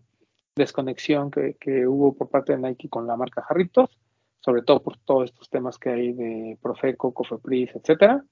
desconexión 0.57 1.31
que, 1.31 1.57
que, 1.61 1.87
hubo 1.87 2.15
por 2.15 2.29
parte 2.29 2.53
de 2.53 2.59
Nike 2.59 2.89
con 2.89 3.07
la 3.07 3.17
marca 3.17 3.43
Jarritos, 3.43 3.99
sobre 4.41 4.63
todo 4.63 4.83
por 4.83 4.99
todos 4.99 5.31
estos 5.31 5.49
temas 5.49 5.79
que 5.79 5.91
hay 5.91 6.13
de 6.13 6.59
Profeco, 6.61 7.15
Cofepris, 7.15 7.71
etcétera. 7.77 8.25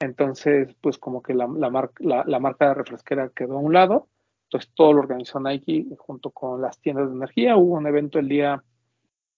Entonces, 0.00 0.74
pues 0.80 0.98
como 0.98 1.22
que 1.22 1.34
la, 1.34 1.46
la, 1.46 2.40
marca 2.40 2.74
refresquera 2.74 3.30
quedó 3.30 3.56
a 3.56 3.60
un 3.60 3.72
lado, 3.72 4.08
entonces 4.44 4.70
todo 4.74 4.92
lo 4.92 5.00
organizó 5.00 5.40
Nike 5.40 5.86
junto 5.98 6.30
con 6.30 6.60
las 6.60 6.78
tiendas 6.80 7.08
de 7.08 7.16
energía. 7.16 7.56
Hubo 7.56 7.76
un 7.76 7.86
evento 7.86 8.18
el 8.18 8.28
día 8.28 8.62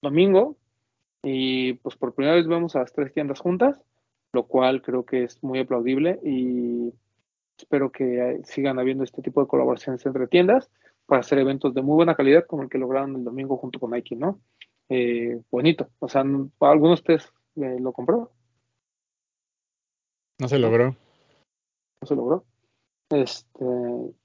domingo 0.02 0.56
y 1.22 1.74
pues 1.74 1.96
por 1.96 2.14
primera 2.14 2.36
vez 2.36 2.46
vemos 2.46 2.74
a 2.76 2.80
las 2.80 2.92
tres 2.92 3.12
tiendas 3.12 3.40
juntas, 3.40 3.80
lo 4.32 4.46
cual 4.46 4.82
creo 4.82 5.04
que 5.04 5.24
es 5.24 5.42
muy 5.42 5.60
aplaudible 5.60 6.20
y 6.24 6.92
espero 7.56 7.90
que 7.90 8.40
sigan 8.44 8.78
habiendo 8.78 9.04
este 9.04 9.22
tipo 9.22 9.40
de 9.40 9.48
colaboraciones 9.48 10.04
entre 10.06 10.26
tiendas 10.26 10.70
para 11.06 11.20
hacer 11.20 11.38
eventos 11.38 11.72
de 11.74 11.82
muy 11.82 11.94
buena 11.94 12.14
calidad 12.14 12.46
como 12.46 12.62
el 12.62 12.68
que 12.68 12.78
lograron 12.78 13.16
el 13.16 13.24
domingo 13.24 13.56
junto 13.56 13.80
con 13.80 13.92
Nike, 13.92 14.16
¿no? 14.16 14.40
Eh, 14.88 15.40
bonito. 15.50 15.88
O 15.98 16.08
sea, 16.08 16.20
¿alguno 16.22 16.88
de 16.88 16.94
ustedes 16.94 17.32
eh, 17.56 17.78
lo 17.80 17.92
compró? 17.92 18.32
No 20.38 20.48
se 20.48 20.58
logró. 20.58 20.96
No 22.00 22.06
se 22.06 22.14
logró. 22.14 22.44
Este, 23.10 23.64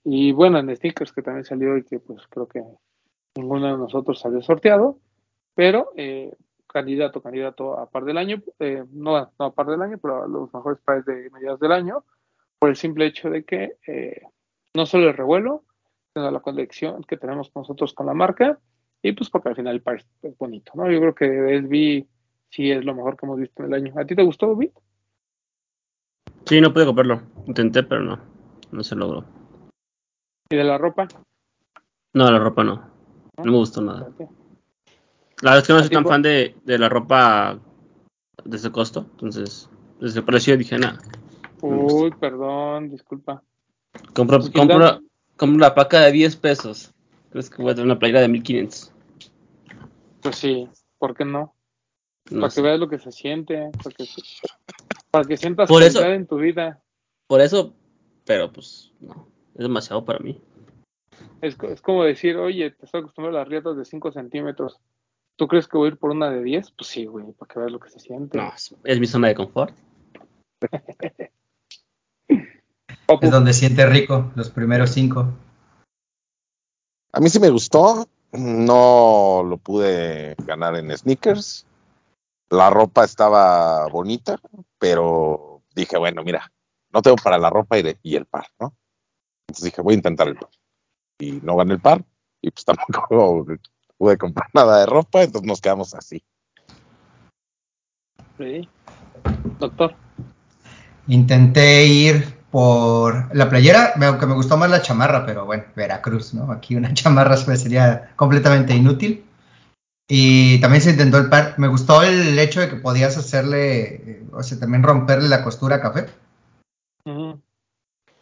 y 0.04 0.32
bueno, 0.32 0.60
en 0.60 0.76
stickers 0.76 1.12
que 1.12 1.21
también 1.21 1.45
salió 1.45 1.78
y 1.78 1.84
que 1.84 1.99
pues 1.99 2.28
creo 2.28 2.47
que 2.47 2.63
ninguno 3.36 3.67
de 3.67 3.78
nosotros 3.78 4.19
salió 4.19 4.41
sorteado, 4.41 4.99
pero 5.56 5.91
eh, 5.95 6.32
candidato, 6.67 7.21
candidato 7.21 7.80
a 7.80 7.89
par 7.89 8.04
del 8.04 8.17
año, 8.17 8.43
no, 8.91 9.32
no 9.39 9.45
a 9.45 9.54
par 9.54 9.67
del 9.67 9.82
año, 9.82 9.97
pero 9.99 10.23
a 10.23 10.28
los 10.28 10.54
mejores 10.54 10.80
pares 10.82 11.06
de 11.06 11.30
mediados 11.30 11.60
del 11.60 11.71
año, 11.71 12.04
por 12.60 12.69
el 12.69 12.76
simple 12.76 13.06
hecho 13.06 13.30
de 13.30 13.43
que 13.43 13.78
no 14.76 14.86
solo 14.86 15.10
el 15.10 15.17
revuelo, 15.17 15.63
la 16.15 16.39
colección 16.41 17.04
que 17.04 17.17
tenemos 17.17 17.52
nosotros 17.56 17.93
con 17.93 18.06
la 18.06 18.13
marca 18.13 18.60
y 19.02 19.12
pues 19.13 19.30
porque 19.30 19.49
al 19.49 19.56
final 19.56 19.76
el 19.76 19.82
par 19.82 20.04
es 20.21 20.38
bonito, 20.38 20.73
¿no? 20.76 20.89
Yo 20.89 20.99
creo 20.99 21.15
que 21.15 21.58
SB 21.60 22.08
sí 22.49 22.71
es 22.71 22.86
lo 22.86 22.95
mejor 22.95 23.17
que 23.17 23.26
hemos 23.26 23.39
visto 23.39 23.63
en 23.63 23.73
el 23.73 23.73
año. 23.73 23.93
¿A 23.97 24.06
ti 24.06 24.15
te 24.15 24.23
gustó, 24.23 24.56
Bit? 24.56 24.73
Sí, 26.54 26.62
no 26.62 26.72
pude 26.72 26.86
comprarlo. 26.86 27.24
Intenté, 27.48 27.82
pero 27.82 28.04
no. 28.04 28.20
No 28.72 28.84
se 28.84 28.96
logró. 28.96 29.26
¿Y 30.52 30.56
de 30.56 30.63
la 30.63 30.78
ropa? 30.78 31.08
No, 32.13 32.30
la 32.30 32.38
ropa 32.38 32.63
no. 32.63 32.92
No, 33.38 33.44
me 33.44 33.58
gustó 33.58 33.82
nada. 33.82 34.12
La 35.42 35.56
verdad 35.56 35.58
es 35.58 35.68
que 35.68 35.74
no 35.74 35.80
soy 35.80 35.89
tan 35.89 36.06
fan 36.06 36.22
de, 36.22 36.56
de, 36.63 36.78
la 36.78 36.89
ropa 36.89 37.58
de 38.44 38.56
ese 38.56 38.72
costo. 38.72 39.08
Entonces, 39.13 39.68
desde 40.00 40.20
el 40.20 40.26
precio 40.26 40.56
dije 40.56 40.78
nada. 40.78 41.00
Uy, 41.62 42.12
perdón, 42.20 42.92
disculpa. 42.92 43.42
Compro, 44.13 44.39
compro, 44.54 45.02
como 45.38 45.56
una 45.56 45.74
paca 45.74 46.02
de 46.02 46.12
10 46.12 46.36
pesos. 46.36 46.94
¿Crees 47.32 47.50
que 47.50 47.63
voy 47.63 47.72
a 47.72 47.74
tener 47.74 47.88
una 47.88 47.98
playera 47.98 48.22
de 48.22 48.28
1500? 48.28 48.94
Pues 50.22 50.36
sí, 50.36 50.70
¿por 51.00 51.16
qué 51.16 51.26
no? 51.26 51.56
Para 52.30 52.50
que 52.50 52.62
veas 52.62 52.80
lo 52.80 52.90
que 52.90 53.00
se 53.00 53.12
siente, 53.12 53.72
para 53.84 53.96
que, 53.96 54.06
para 55.12 55.26
que 55.26 55.38
sientas 55.38 55.70
por 55.70 55.84
eso, 55.84 56.04
en 56.06 56.28
tu 56.28 56.38
vida. 56.38 56.82
Por 57.28 57.42
eso, 57.42 57.74
pero 58.26 58.52
pues 58.52 58.92
no, 59.00 59.28
es 59.56 59.62
demasiado 59.62 60.06
para 60.06 60.20
mí. 60.20 60.40
Es, 61.42 61.58
es 61.70 61.82
como 61.82 62.04
decir, 62.04 62.38
oye, 62.38 62.72
te 62.72 62.86
estoy 62.86 63.02
acostumbrado 63.02 63.38
a 63.38 63.42
las 63.42 63.50
rietas 63.50 63.76
de 63.78 63.86
5 63.86 64.12
centímetros. 64.12 64.80
¿Tú 65.36 65.48
crees 65.48 65.68
que 65.68 65.78
voy 65.78 65.88
a 65.88 65.92
ir 65.92 65.98
por 65.98 66.12
una 66.12 66.30
de 66.30 66.44
10? 66.44 66.72
Pues 66.72 66.88
sí, 66.88 67.06
güey, 67.06 67.32
para 67.34 67.52
que 67.52 67.60
veas 67.60 67.72
lo 67.72 67.80
que 67.80 67.90
se 67.90 68.00
siente. 68.00 68.38
No, 68.38 68.52
es 68.84 69.00
mi 69.00 69.08
zona 69.08 69.30
de 69.30 69.36
confort. 69.36 69.76
Es 73.22 73.32
donde 73.32 73.54
siente 73.54 73.86
rico, 73.86 74.32
los 74.36 74.50
primeros 74.50 74.92
cinco. 74.92 75.28
A 77.12 77.20
mí 77.20 77.30
sí 77.30 77.40
me 77.40 77.50
gustó. 77.50 78.08
No 78.32 79.44
lo 79.48 79.58
pude 79.58 80.36
ganar 80.46 80.76
en 80.78 80.98
sneakers. 80.98 81.66
La 82.54 82.70
ropa 82.70 83.04
estaba 83.04 83.88
bonita, 83.88 84.38
pero 84.78 85.63
dije, 85.74 85.98
bueno, 85.98 86.24
mira, 86.24 86.52
no 86.92 87.02
tengo 87.02 87.16
para 87.16 87.39
la 87.39 87.50
ropa 87.50 87.80
y, 87.80 88.16
el 88.16 88.28
par, 88.28 88.46
¿no? 88.60 88.76
Entonces 89.48 89.66
dije, 89.66 89.82
voy 89.82 89.96
a 89.96 89.98
intentar 89.98 90.28
el 90.28 90.36
par. 90.36 90.52
Y 91.18 91.32
no 91.42 91.56
gané 91.56 91.74
el 91.74 91.82
par, 91.82 92.06
y 92.44 92.52
pues 92.52 92.63
tampoco 92.66 93.48
pude 93.98 94.20
comprar 94.20 94.50
nada 94.54 94.82
de 94.82 94.86
ropa, 94.86 95.24
entonces 95.24 95.48
nos 95.48 95.62
quedamos 95.62 95.96
así. 95.96 96.24
Sí. 98.38 98.70
Doctor. 99.60 99.96
Intenté 101.08 101.88
ir 101.88 102.38
por 102.52 103.36
la 103.36 103.50
playera, 103.50 103.94
aunque 104.00 104.28
me 104.28 104.36
gustó 104.36 104.58
más 104.58 104.70
la 104.70 104.84
chamarra, 104.84 105.26
pero 105.26 105.48
bueno, 105.48 105.63
Veracruz, 105.76 106.36
¿no? 106.36 106.52
Aquí 106.52 106.76
una 106.76 106.94
chamarra 106.94 107.36
sería 107.36 108.12
completamente 108.16 108.76
inútil. 108.76 109.26
Y 110.08 110.60
también 110.60 110.82
se 110.82 110.92
intentó 110.92 111.18
el 111.18 111.30
par. 111.30 111.56
Me 111.58 111.68
gustó 111.68 112.04
el 112.04 112.38
hecho 112.38 112.60
de 112.60 112.70
que 112.70 112.76
podías 112.76 113.18
hacerle, 113.18 114.24
o 114.34 114.44
sea, 114.44 114.60
también 114.60 114.84
romperle 114.84 115.30
la 115.30 115.44
costura 115.44 115.78
a 115.78 115.82
café. 115.82 116.08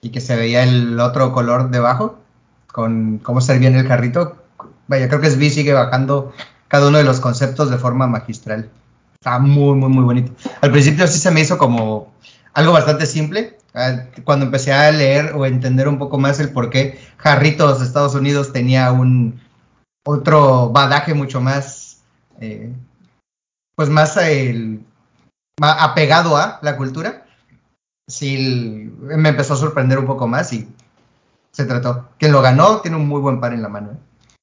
Y 0.01 0.09
que 0.09 0.21
se 0.21 0.35
veía 0.35 0.63
el 0.63 0.99
otro 0.99 1.33
color 1.33 1.69
debajo, 1.69 2.19
con 2.71 3.19
cómo 3.19 3.41
servía 3.41 3.69
en 3.69 3.75
el 3.75 3.87
carrito. 3.87 4.37
Vaya, 4.87 5.07
creo 5.07 5.21
que 5.21 5.29
SB 5.29 5.49
sigue 5.49 5.73
bajando 5.73 6.33
cada 6.67 6.87
uno 6.87 6.97
de 6.97 7.03
los 7.03 7.19
conceptos 7.19 7.69
de 7.69 7.77
forma 7.77 8.07
magistral. 8.07 8.69
Está 9.13 9.39
muy, 9.39 9.75
muy, 9.75 9.89
muy 9.89 10.03
bonito. 10.03 10.31
Al 10.61 10.71
principio 10.71 11.07
sí 11.07 11.19
se 11.19 11.31
me 11.31 11.41
hizo 11.41 11.57
como 11.57 12.13
algo 12.53 12.73
bastante 12.73 13.05
simple, 13.05 13.57
Ah, 13.73 14.07
cuando 14.25 14.45
empecé 14.45 14.73
a 14.73 14.91
leer 14.91 15.31
o 15.33 15.45
entender 15.45 15.87
un 15.87 15.97
poco 15.97 16.17
más 16.17 16.39
el 16.41 16.49
por 16.49 16.69
qué 16.69 16.99
Jarritos 17.17 17.81
Estados 17.81 18.15
Unidos 18.15 18.51
tenía 18.51 18.91
un 18.91 19.39
otro 20.03 20.69
badaje 20.69 21.13
mucho 21.13 21.41
más, 21.41 22.03
eh, 22.39 22.73
pues 23.75 23.89
más, 23.89 24.17
apegado 25.59 26.37
a 26.37 26.59
la 26.61 26.77
cultura, 26.77 27.25
sí 28.07 28.91
me 28.99 29.29
empezó 29.29 29.53
a 29.53 29.57
sorprender 29.57 29.99
un 29.99 30.05
poco 30.05 30.27
más 30.27 30.51
y 30.53 30.67
se 31.51 31.65
trató. 31.65 32.09
Quien 32.17 32.31
lo 32.31 32.41
ganó 32.41 32.81
tiene 32.81 32.97
un 32.97 33.07
muy 33.07 33.21
buen 33.21 33.39
par 33.39 33.53
en 33.53 33.61
la 33.61 33.69
mano. 33.69 33.91
¿eh? 33.91 34.37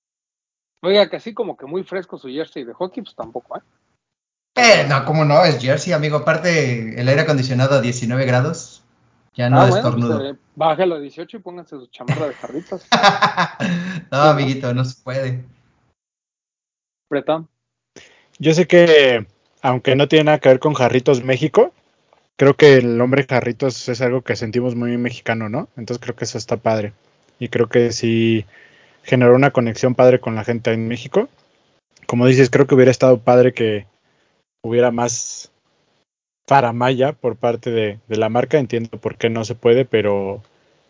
Oiga, 0.82 1.08
que 1.08 1.16
así 1.16 1.34
como 1.34 1.56
que 1.56 1.66
muy 1.66 1.82
fresco 1.82 2.18
su 2.18 2.28
jersey 2.28 2.64
de 2.64 2.72
hockey, 2.72 3.02
pues 3.02 3.16
tampoco, 3.16 3.56
¿eh? 3.56 3.62
Eh, 4.54 4.86
no, 4.88 5.04
cómo 5.04 5.24
no, 5.24 5.44
es 5.44 5.60
jersey, 5.60 5.92
amigo. 5.92 6.18
Aparte, 6.18 7.00
el 7.00 7.08
aire 7.08 7.22
acondicionado 7.22 7.76
a 7.76 7.80
19 7.80 8.24
grados 8.24 8.77
ya 9.38 9.48
no 9.48 9.60
ah, 9.60 9.68
es 9.68 9.70
bueno, 9.70 9.92
pues, 9.92 10.30
eh, 10.32 10.38
bájalo 10.56 10.96
a 10.96 11.00
18 11.00 11.36
y 11.36 11.40
pónganse 11.40 11.76
su 11.76 11.86
chamarra 11.86 12.26
de 12.26 12.34
jarritos. 12.34 12.84
no, 14.10 14.18
amiguito, 14.18 14.74
no 14.74 14.84
se 14.84 15.00
puede. 15.00 15.44
Bretón. 17.08 17.48
Yo 18.40 18.52
sé 18.52 18.66
que, 18.66 19.28
aunque 19.62 19.94
no 19.94 20.08
tiene 20.08 20.24
nada 20.24 20.38
que 20.40 20.48
ver 20.48 20.58
con 20.58 20.74
Jarritos 20.74 21.22
México, 21.22 21.72
creo 22.36 22.54
que 22.54 22.78
el 22.78 22.98
nombre 22.98 23.26
Jarritos 23.28 23.88
es 23.88 24.00
algo 24.00 24.22
que 24.22 24.34
sentimos 24.34 24.74
muy 24.74 24.96
mexicano, 24.98 25.48
¿no? 25.48 25.68
Entonces 25.76 26.02
creo 26.02 26.16
que 26.16 26.24
eso 26.24 26.36
está 26.36 26.56
padre. 26.56 26.92
Y 27.38 27.48
creo 27.48 27.68
que 27.68 27.92
sí 27.92 28.44
generó 29.04 29.36
una 29.36 29.52
conexión 29.52 29.94
padre 29.94 30.18
con 30.18 30.34
la 30.34 30.42
gente 30.42 30.72
en 30.72 30.88
México. 30.88 31.28
Como 32.08 32.26
dices, 32.26 32.50
creo 32.50 32.66
que 32.66 32.74
hubiera 32.74 32.90
estado 32.90 33.20
padre 33.20 33.54
que 33.54 33.86
hubiera 34.62 34.90
más 34.90 35.52
faramaya 36.48 37.12
por 37.12 37.36
parte 37.36 37.70
de, 37.70 37.98
de 38.08 38.16
la 38.16 38.30
marca. 38.30 38.58
Entiendo 38.58 38.98
por 38.98 39.16
qué 39.16 39.28
no 39.28 39.44
se 39.44 39.54
puede, 39.54 39.84
pero, 39.84 40.42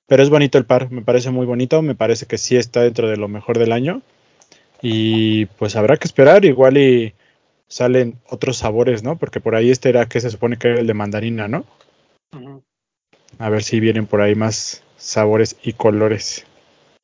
pero 0.07 0.23
es 0.23 0.31
bonito 0.31 0.57
el 0.57 0.64
par. 0.64 0.90
Me 0.90 1.03
parece 1.03 1.31
muy 1.31 1.44
bonito. 1.44 1.83
Me 1.83 1.97
parece 1.97 2.27
que 2.27 2.38
sí 2.38 2.57
está 2.57 2.83
dentro 2.83 3.11
de 3.11 3.16
lo 3.16 3.29
mejor 3.29 3.59
del 3.59 3.73
año. 3.73 4.01
Y 4.81 5.47
pues 5.47 5.75
habrá 5.75 5.97
que 5.97 6.07
esperar, 6.07 6.44
igual 6.44 6.79
y 6.79 7.12
salen 7.66 8.14
otros 8.31 8.59
sabores, 8.59 9.03
¿no? 9.03 9.16
Porque 9.16 9.40
por 9.40 9.57
ahí 9.57 9.71
este 9.71 9.88
era 9.88 10.07
que 10.07 10.21
se 10.21 10.31
supone 10.31 10.57
que 10.57 10.68
era 10.68 10.81
el 10.81 10.87
de 10.87 10.94
mandarina, 10.94 11.49
¿no? 11.49 11.64
A 13.40 13.51
ver 13.51 13.64
si 13.64 13.81
vienen 13.81 14.07
por 14.07 14.21
ahí 14.21 14.37
más 14.37 14.85
sabores 14.97 15.57
y 15.62 15.73
colores. 15.73 16.47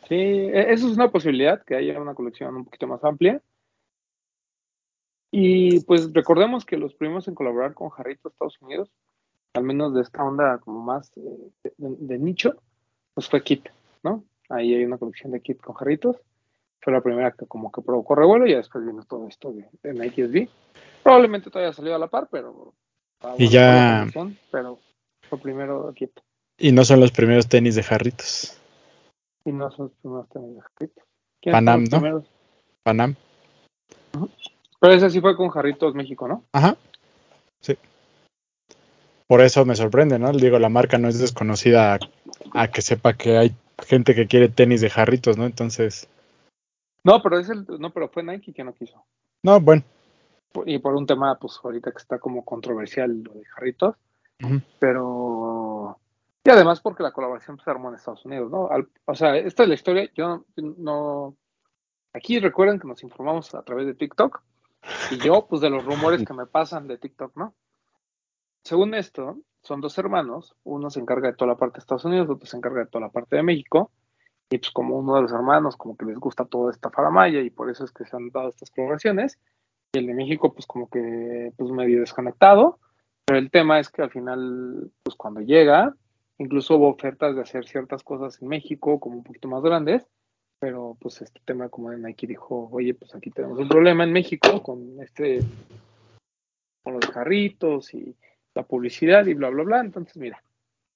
Sí, 0.08 0.14
e- 0.14 0.72
eso 0.72 0.88
es 0.88 0.94
una 0.94 1.10
posibilidad, 1.10 1.62
que 1.64 1.74
haya 1.74 2.00
una 2.00 2.14
colección 2.14 2.54
un 2.54 2.64
poquito 2.64 2.86
más 2.86 3.02
amplia. 3.02 3.40
Y 5.36 5.80
pues 5.80 6.12
recordemos 6.12 6.64
que 6.64 6.76
los 6.76 6.94
primeros 6.94 7.26
en 7.26 7.34
colaborar 7.34 7.74
con 7.74 7.88
Jarrito 7.88 8.28
Estados 8.28 8.56
Unidos, 8.62 8.88
al 9.54 9.64
menos 9.64 9.92
de 9.92 10.02
esta 10.02 10.22
onda 10.22 10.58
como 10.58 10.80
más 10.80 11.10
eh, 11.16 11.72
de, 11.76 12.18
nicho, 12.20 12.54
pues 13.14 13.28
fue 13.28 13.42
Kit, 13.42 13.68
¿no? 14.04 14.22
Ahí 14.48 14.72
hay 14.74 14.84
una 14.84 14.96
colección 14.96 15.32
de 15.32 15.40
Kit 15.40 15.60
con 15.60 15.74
Jarritos. 15.74 16.18
Fue 16.80 16.92
la 16.92 17.00
primera 17.00 17.32
que 17.32 17.46
como 17.46 17.72
que 17.72 17.82
provocó 17.82 18.14
revuelo 18.14 18.46
y 18.46 18.54
después 18.54 18.86
vino 18.86 19.02
todo 19.02 19.26
esto 19.26 19.52
de, 19.52 19.68
de. 19.82 20.48
Probablemente 21.02 21.50
todavía 21.50 21.72
salió 21.72 21.96
a 21.96 21.98
la 21.98 22.06
par, 22.06 22.28
pero... 22.30 22.72
Y 23.36 23.48
ya- 23.48 24.06
pero 24.52 24.78
fue 25.28 25.38
primero 25.40 25.92
Kit. 25.96 26.12
Y 26.58 26.70
no 26.70 26.84
son 26.84 27.00
los 27.00 27.10
primeros 27.10 27.48
tenis 27.48 27.74
de 27.74 27.82
jarritos. 27.82 28.56
Y 29.44 29.50
no 29.50 29.68
son 29.72 29.86
los 29.86 29.94
primeros 29.96 30.28
tenis 30.28 30.54
de 30.54 30.60
Jarritos. 30.60 31.04
¿Quiénes 31.40 31.56
Panam, 31.56 31.82
¿no? 31.82 31.90
primeros? 31.90 32.24
Panam. 32.84 33.16
Pero 34.84 34.96
ese 34.96 35.08
sí 35.08 35.18
fue 35.22 35.34
con 35.34 35.48
Jarritos 35.48 35.94
México, 35.94 36.28
¿no? 36.28 36.44
Ajá. 36.52 36.76
Sí. 37.62 37.74
Por 39.26 39.40
eso 39.40 39.64
me 39.64 39.76
sorprende, 39.76 40.18
¿no? 40.18 40.30
Digo, 40.30 40.58
la 40.58 40.68
marca 40.68 40.98
no 40.98 41.08
es 41.08 41.18
desconocida 41.18 41.94
a, 41.94 41.98
a 42.52 42.68
que 42.70 42.82
sepa 42.82 43.14
que 43.14 43.38
hay 43.38 43.54
gente 43.82 44.14
que 44.14 44.26
quiere 44.26 44.50
tenis 44.50 44.82
de 44.82 44.90
jarritos, 44.90 45.38
¿no? 45.38 45.46
Entonces, 45.46 46.06
No, 47.02 47.22
pero 47.22 47.38
es 47.38 47.48
el, 47.48 47.64
no, 47.78 47.94
pero 47.94 48.10
fue 48.10 48.24
Nike 48.24 48.52
que 48.52 48.62
no 48.62 48.74
quiso. 48.74 49.02
no, 49.42 49.58
bueno. 49.58 49.82
Y 50.66 50.78
por 50.80 50.94
un 50.96 51.06
tema, 51.06 51.38
pues 51.38 51.58
ahorita 51.64 51.90
que 51.90 51.96
está 51.98 52.18
como 52.18 52.44
controversial 52.44 53.22
lo 53.22 53.32
de 53.32 53.44
Jarritos, 53.46 53.96
pero 54.78 55.98
y 56.44 56.50
además 56.50 56.80
porque 56.82 57.02
la 57.02 57.12
colaboración 57.12 57.58
se 57.58 57.70
armó 57.70 57.88
en 57.88 57.94
Estados 57.94 58.26
Unidos, 58.26 58.50
¿no? 58.50 58.68
Al- 58.68 58.88
o 59.06 59.14
sea, 59.14 59.34
esta 59.38 59.62
es 59.62 59.68
la 59.70 59.74
historia. 59.76 60.10
Yo 60.14 60.44
no, 60.56 61.34
aquí 62.12 62.38
recuerden 62.38 62.78
que 62.78 62.86
nos 62.86 63.02
informamos 63.02 63.54
a 63.54 63.62
través 63.62 63.86
de 63.86 63.94
TikTok 63.94 64.42
y 65.10 65.18
yo, 65.18 65.46
pues 65.48 65.60
de 65.60 65.70
los 65.70 65.84
rumores 65.86 66.24
que 66.24 66.34
me 66.34 66.46
pasan 66.46 66.88
de 66.88 66.98
TikTok, 66.98 67.36
¿no? 67.36 67.54
Según 68.64 68.94
esto, 68.94 69.38
son 69.62 69.80
dos 69.80 69.96
hermanos, 69.98 70.54
uno 70.64 70.90
se 70.90 71.00
encarga 71.00 71.28
de 71.28 71.36
toda 71.36 71.52
la 71.52 71.56
parte 71.56 71.76
de 71.76 71.80
Estados 71.80 72.04
Unidos, 72.04 72.28
otro 72.28 72.46
se 72.46 72.56
encarga 72.56 72.80
de 72.80 72.86
toda 72.86 73.06
la 73.06 73.12
parte 73.12 73.36
de 73.36 73.42
México. 73.42 73.90
Y 74.50 74.58
pues 74.58 74.70
como 74.70 74.98
uno 74.98 75.16
de 75.16 75.22
los 75.22 75.32
hermanos 75.32 75.76
como 75.76 75.96
que 75.96 76.04
les 76.04 76.18
gusta 76.18 76.44
toda 76.44 76.70
esta 76.70 76.90
faramaya 76.90 77.40
y 77.40 77.50
por 77.50 77.70
eso 77.70 77.84
es 77.84 77.92
que 77.92 78.04
se 78.04 78.14
han 78.14 78.28
dado 78.30 78.48
estas 78.48 78.70
colaboraciones. 78.70 79.38
Y 79.92 79.98
el 79.98 80.06
de 80.06 80.14
México 80.14 80.52
pues 80.52 80.66
como 80.66 80.88
que 80.88 81.52
pues 81.56 81.70
medio 81.70 82.00
desconectado. 82.00 82.78
Pero 83.24 83.38
el 83.38 83.50
tema 83.50 83.80
es 83.80 83.88
que 83.88 84.02
al 84.02 84.10
final 84.10 84.90
pues 85.02 85.16
cuando 85.16 85.40
llega, 85.40 85.94
incluso 86.38 86.76
hubo 86.76 86.90
ofertas 86.90 87.34
de 87.34 87.42
hacer 87.42 87.66
ciertas 87.66 88.02
cosas 88.02 88.40
en 88.42 88.48
México 88.48 89.00
como 89.00 89.16
un 89.16 89.24
poquito 89.24 89.48
más 89.48 89.62
grandes. 89.62 90.06
Pero 90.64 90.96
pues 90.98 91.20
este 91.20 91.42
tema 91.44 91.68
como 91.68 91.90
de 91.90 91.98
Nike 91.98 92.26
dijo, 92.26 92.70
oye 92.72 92.94
pues 92.94 93.14
aquí 93.14 93.30
tenemos 93.30 93.58
un 93.58 93.68
problema 93.68 94.02
en 94.04 94.12
México 94.14 94.62
con 94.62 94.98
este, 95.02 95.40
con 96.82 96.94
los 96.94 97.06
carritos 97.10 97.92
y 97.92 98.16
la 98.54 98.62
publicidad 98.62 99.26
y 99.26 99.34
bla 99.34 99.50
bla 99.50 99.62
bla. 99.62 99.80
Entonces 99.80 100.16
mira, 100.16 100.42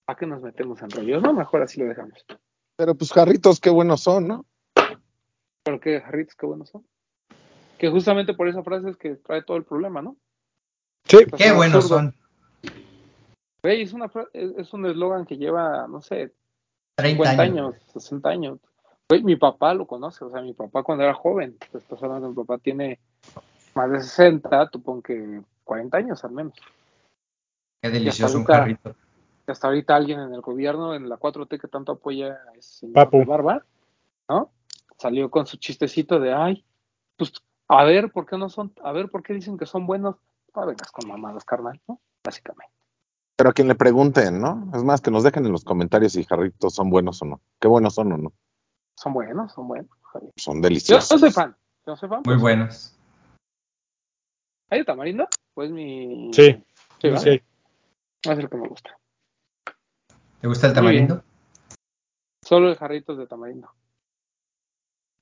¿para 0.07 0.19
qué 0.19 0.25
nos 0.25 0.41
metemos 0.41 0.81
en 0.81 0.89
rollos? 0.89 1.23
No, 1.23 1.35
mejor 1.35 1.61
así 1.61 1.79
lo 1.79 1.85
dejamos. 1.87 2.25
Pero 2.77 2.95
pues 2.95 3.13
jarritos, 3.13 3.61
qué 3.61 3.69
buenos 3.69 4.01
son, 4.01 4.27
¿no? 4.27 4.47
Pero 5.65 5.81
qué 5.81 6.01
jarritos, 6.01 6.35
qué 6.35 6.47
buenos 6.47 6.71
son. 6.71 6.87
Que 7.77 7.91
justamente 7.91 8.33
por 8.33 8.49
esa 8.49 8.63
frase 8.63 8.89
es 8.89 8.97
que 8.97 9.17
trae 9.17 9.43
todo 9.43 9.59
el 9.59 9.65
problema, 9.65 10.01
¿no? 10.01 10.17
Sí, 11.05 11.19
Pues 11.29 11.43
Qué 11.43 11.49
es 11.49 11.55
buenos 11.55 11.85
absurdo. 11.85 11.97
son. 11.99 12.15
Güey, 13.63 13.83
es, 13.83 13.93
una, 13.93 14.07
es 14.33 14.51
es 14.57 14.73
un 14.73 14.87
eslogan 14.87 15.27
que 15.27 15.37
lleva, 15.37 15.87
no 15.89 16.01
sé, 16.01 16.33
30 16.95 17.23
50 17.25 17.43
años. 17.43 17.75
años, 17.75 17.83
60 17.93 18.29
años. 18.31 18.59
Güey, 19.09 19.23
mi 19.23 19.37
papá 19.37 19.73
lo 19.73 19.87
conoce, 19.87 20.25
o 20.25 20.31
sea, 20.31 20.43
mi 20.43 20.53
papá 20.53 20.83
cuando 20.83 21.03
era 21.05 21.15
joven, 21.15 21.57
pues 21.73 21.83
estás 21.83 22.03
hablando, 22.03 22.29
mi 22.29 22.35
papá 22.35 22.59
tiene 22.59 22.99
más 23.75 23.91
de 23.91 24.01
60, 24.03 24.69
tú 24.69 24.83
pon 24.83 25.01
que 25.01 25.41
40 25.65 25.97
años 25.97 26.23
al 26.25 26.33
menos. 26.33 26.53
Qué 27.83 27.89
delicioso 27.91 28.37
un 28.39 28.43
ahorita- 28.43 28.59
jarrito. 28.59 28.95
Y 29.47 29.51
hasta 29.51 29.67
ahorita 29.69 29.97
alguien 29.97 30.21
en 30.21 30.35
el 30.35 30.43
gobierno, 30.43 30.95
en 30.95 31.09
la 31.09 31.17
4T 31.17 31.59
que 31.59 31.69
tanto 31.69 31.93
apoya 31.93 32.39
a 32.53 32.53
ese 32.59 32.81
señor 32.81 32.95
Papu. 32.97 33.25
barba, 33.25 33.65
¿no? 34.29 34.51
Salió 34.99 35.31
con 35.31 35.47
su 35.47 35.57
chistecito 35.57 36.21
de, 36.21 36.35
ay, 36.35 36.63
pues, 37.17 37.33
a 37.69 37.85
ver, 37.85 38.13
¿por 38.13 38.27
qué 38.27 38.37
no 38.37 38.51
son? 38.51 38.75
A 38.83 38.93
ver, 38.93 39.09
¿por 39.09 39.23
qué 39.23 39.33
dicen 39.33 39.57
que 39.57 39.65
son 39.65 39.87
buenos? 39.87 40.17
No 40.55 40.67
vengas 40.67 40.93
con 40.93 41.09
mamadas, 41.09 41.47
carnal, 41.47 41.81
¿no? 41.89 41.99
Básicamente. 42.23 42.75
Pero 43.37 43.51
a 43.51 43.53
quien 43.55 43.69
le 43.69 43.75
pregunten, 43.75 44.39
¿no? 44.39 44.71
Es 44.75 44.83
más, 44.85 45.01
que 45.01 45.11
nos 45.11 45.23
dejen 45.23 45.47
en 45.47 45.53
los 45.53 45.65
comentarios 45.65 46.13
si 46.13 46.25
jarritos 46.25 46.75
son 46.75 46.91
buenos 46.91 47.23
o 47.23 47.25
no. 47.25 47.41
Qué 47.59 47.69
buenos 47.69 47.95
son 47.95 48.13
o 48.13 48.19
no. 48.19 48.33
Son 48.99 49.13
buenos, 49.13 49.53
son 49.53 49.69
buenos. 49.69 49.89
Son 50.35 50.61
deliciosos. 50.61 51.09
yo 51.09 51.19
soy 51.19 51.31
fan, 51.31 51.57
yo 51.87 51.95
soy 51.97 52.09
fan. 52.09 52.19
Muy 52.19 52.35
pues, 52.35 52.41
buenos. 52.41 52.99
¿Hay 54.71 54.81
de 54.81 54.85
tamarindo? 54.85 55.29
Pues 55.55 55.71
mi... 55.71 56.31
Sí, 56.33 56.43
Sí, 56.53 56.65
sí, 57.01 57.09
¿verdad? 57.09 57.21
sí. 57.23 57.43
Es 58.25 58.39
el 58.39 58.51
que 58.51 58.57
me 58.57 58.69
gusta. 58.69 58.99
¿Te 60.41 60.49
gusta 60.49 60.67
el 60.67 60.73
tamarindo? 60.75 61.23
Solo 62.45 62.71
el 62.71 62.77
jarritos 62.77 63.17
de 63.19 63.29
tamarindo. 63.29 63.71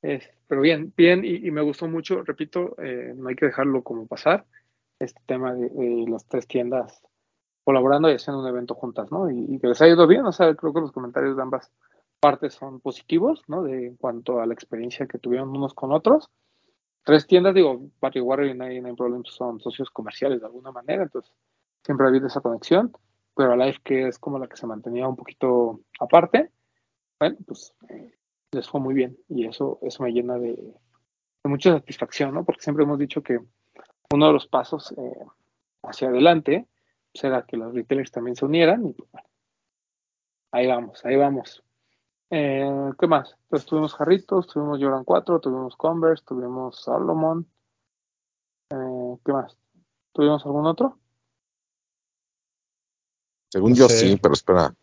Es- 0.00 0.30
pero 0.46 0.62
bien, 0.62 0.94
bien, 0.96 1.22
y, 1.22 1.46
y 1.46 1.50
me 1.50 1.60
gustó 1.60 1.86
mucho, 1.86 2.22
repito, 2.22 2.76
eh, 2.80 3.12
no 3.14 3.28
hay 3.28 3.36
que 3.36 3.46
dejarlo 3.46 3.82
como 3.82 4.06
pasar, 4.06 4.46
este 4.98 5.20
tema 5.26 5.52
de, 5.52 5.68
de 5.68 6.06
las 6.08 6.24
tres 6.24 6.46
tiendas 6.46 7.02
colaborando 7.62 8.10
y 8.10 8.14
haciendo 8.14 8.40
un 8.40 8.48
evento 8.48 8.74
juntas, 8.74 9.12
¿no? 9.12 9.30
Y, 9.30 9.44
y 9.54 9.58
que 9.58 9.66
les 9.66 9.82
ha 9.82 9.88
ido 9.88 10.06
bien, 10.06 10.24
o 10.24 10.32
sea, 10.32 10.54
creo 10.54 10.72
que 10.72 10.80
los 10.80 10.92
comentarios 10.92 11.36
de 11.36 11.42
ambas 11.42 11.70
partes 12.20 12.54
son 12.54 12.80
positivos, 12.80 13.42
¿no? 13.48 13.62
De 13.62 13.86
en 13.88 13.96
cuanto 13.96 14.40
a 14.40 14.46
la 14.46 14.54
experiencia 14.54 15.06
que 15.06 15.18
tuvieron 15.18 15.50
unos 15.50 15.74
con 15.74 15.92
otros. 15.92 16.30
Tres 17.04 17.26
tiendas, 17.26 17.54
digo, 17.54 17.88
Barry 18.00 18.20
Warrior 18.20 18.54
y 18.54 18.58
Nine 18.58 18.94
Problems 18.94 19.30
son 19.30 19.60
socios 19.60 19.90
comerciales 19.90 20.40
de 20.40 20.46
alguna 20.46 20.72
manera, 20.72 21.04
entonces 21.04 21.32
siempre 21.84 22.06
ha 22.06 22.10
habido 22.10 22.26
esa 22.26 22.40
conexión, 22.40 22.92
pero 23.36 23.52
a 23.52 23.56
Life 23.56 23.78
que 23.84 24.08
es 24.08 24.18
como 24.18 24.38
la 24.38 24.48
que 24.48 24.56
se 24.56 24.66
mantenía 24.66 25.06
un 25.06 25.14
poquito 25.14 25.80
aparte, 26.00 26.50
bueno, 27.20 27.36
pues 27.46 27.74
eh, 27.88 28.16
les 28.50 28.68
fue 28.68 28.80
muy 28.80 28.94
bien 28.94 29.16
y 29.28 29.46
eso, 29.46 29.78
eso 29.82 30.02
me 30.02 30.10
llena 30.10 30.36
de, 30.38 30.58
mucha 31.44 31.74
satisfacción, 31.74 32.34
¿no? 32.34 32.44
Porque 32.44 32.62
siempre 32.62 32.84
hemos 32.84 32.98
dicho 32.98 33.22
que 33.22 33.38
uno 34.12 34.26
de 34.26 34.32
los 34.32 34.48
pasos 34.48 34.92
eh, 34.98 35.24
hacia 35.84 36.08
adelante 36.08 36.66
pues, 37.12 37.22
era 37.22 37.46
que 37.46 37.56
los 37.56 37.72
retailers 37.72 38.10
también 38.10 38.34
se 38.34 38.44
unieran 38.44 38.84
y 38.84 38.92
pues 38.94 39.08
bueno, 39.12 39.28
ahí 40.50 40.66
vamos, 40.66 41.04
ahí 41.04 41.14
vamos. 41.14 41.62
Eh, 42.30 42.90
¿Qué 42.98 43.06
más? 43.06 43.36
Pues 43.48 43.64
tuvimos 43.64 43.94
Jarritos, 43.94 44.46
tuvimos 44.48 44.80
Jordan 44.80 45.04
4, 45.04 45.40
tuvimos 45.40 45.76
Converse, 45.76 46.24
tuvimos 46.26 46.82
Salomon. 46.82 47.46
Eh, 48.70 49.18
¿Qué 49.24 49.32
más? 49.32 49.56
¿Tuvimos 50.12 50.44
algún 50.44 50.66
otro? 50.66 50.98
Según 53.50 53.70
No 53.70 53.76
yo 53.76 53.88
sé. 53.88 54.08
sí, 54.08 54.18
pero 54.20 54.34
espera. 54.34 54.74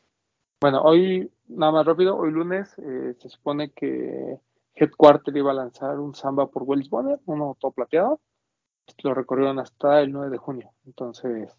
Bueno, 0.61 0.81
hoy, 0.81 1.29
nada 1.47 1.73
más 1.73 1.85
rápido, 1.85 2.15
hoy 2.15 2.31
lunes 2.31 2.73
eh, 2.79 3.15
se 3.19 3.27
supone 3.27 3.71
que 3.71 4.39
Headquarter 4.75 5.35
iba 5.35 5.51
a 5.51 5.55
lanzar 5.55 5.99
un 5.99 6.15
Samba 6.15 6.47
por 6.47 6.63
Wells 6.63 6.89
Bonner, 6.89 7.19
uno 7.25 7.57
todo 7.59 7.71
plateado. 7.71 8.21
Lo 9.03 9.13
recorrieron 9.13 9.59
hasta 9.59 10.01
el 10.01 10.11
9 10.11 10.29
de 10.29 10.37
junio. 10.37 10.71
Entonces, 10.85 11.53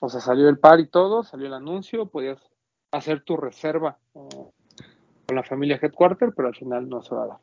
o 0.00 0.08
sea, 0.08 0.20
salió 0.20 0.48
el 0.48 0.58
par 0.58 0.80
y 0.80 0.86
todo, 0.86 1.22
salió 1.22 1.46
el 1.46 1.54
anuncio, 1.54 2.06
podías 2.06 2.40
hacer 2.90 3.22
tu 3.22 3.36
reserva 3.36 3.98
eh, 4.14 4.50
con 5.28 5.36
la 5.36 5.42
familia 5.42 5.78
Headquarter, 5.80 6.32
pero 6.34 6.48
al 6.48 6.54
final 6.54 6.88
no 6.88 7.02
se 7.02 7.14
va 7.14 7.24
a 7.24 7.26
dar. 7.26 7.38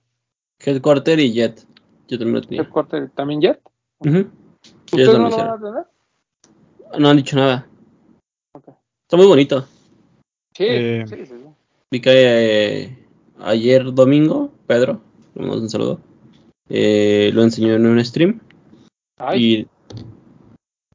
Headquarter 0.59 1.19
y 1.19 1.31
Jet. 1.31 1.67
Yo 2.07 2.17
también 2.17 2.33
lo 2.33 2.41
tenía. 2.41 2.61
Headquarter, 2.63 3.09
¿También 3.11 3.41
Jet? 3.41 3.61
Ujú. 3.99 4.17
Ellos 4.17 4.31
¿Ustedes 4.91 5.19
no 5.19 5.29
lo 5.29 5.37
van 5.37 5.49
a 5.49 5.57
tener? 5.59 6.99
No 6.99 7.09
han 7.09 7.17
dicho 7.17 7.35
nada. 7.35 7.67
Está 8.55 9.17
muy 9.17 9.27
bonito. 9.27 9.67
Sí, 10.55 10.65
Eh, 10.67 11.05
sí, 11.07 11.15
sí, 11.17 11.25
sí. 11.27 11.35
Vi 11.91 12.01
que 12.01 12.11
eh, 12.11 13.07
ayer 13.41 13.93
domingo, 13.93 14.51
Pedro, 14.65 15.01
un 15.35 15.69
saludo, 15.69 15.99
eh, 16.69 17.29
lo 17.33 17.43
enseñó 17.43 17.75
en 17.75 17.85
un 17.85 18.03
stream. 18.03 18.39
Ay, 19.17 19.43
Y 19.43 19.67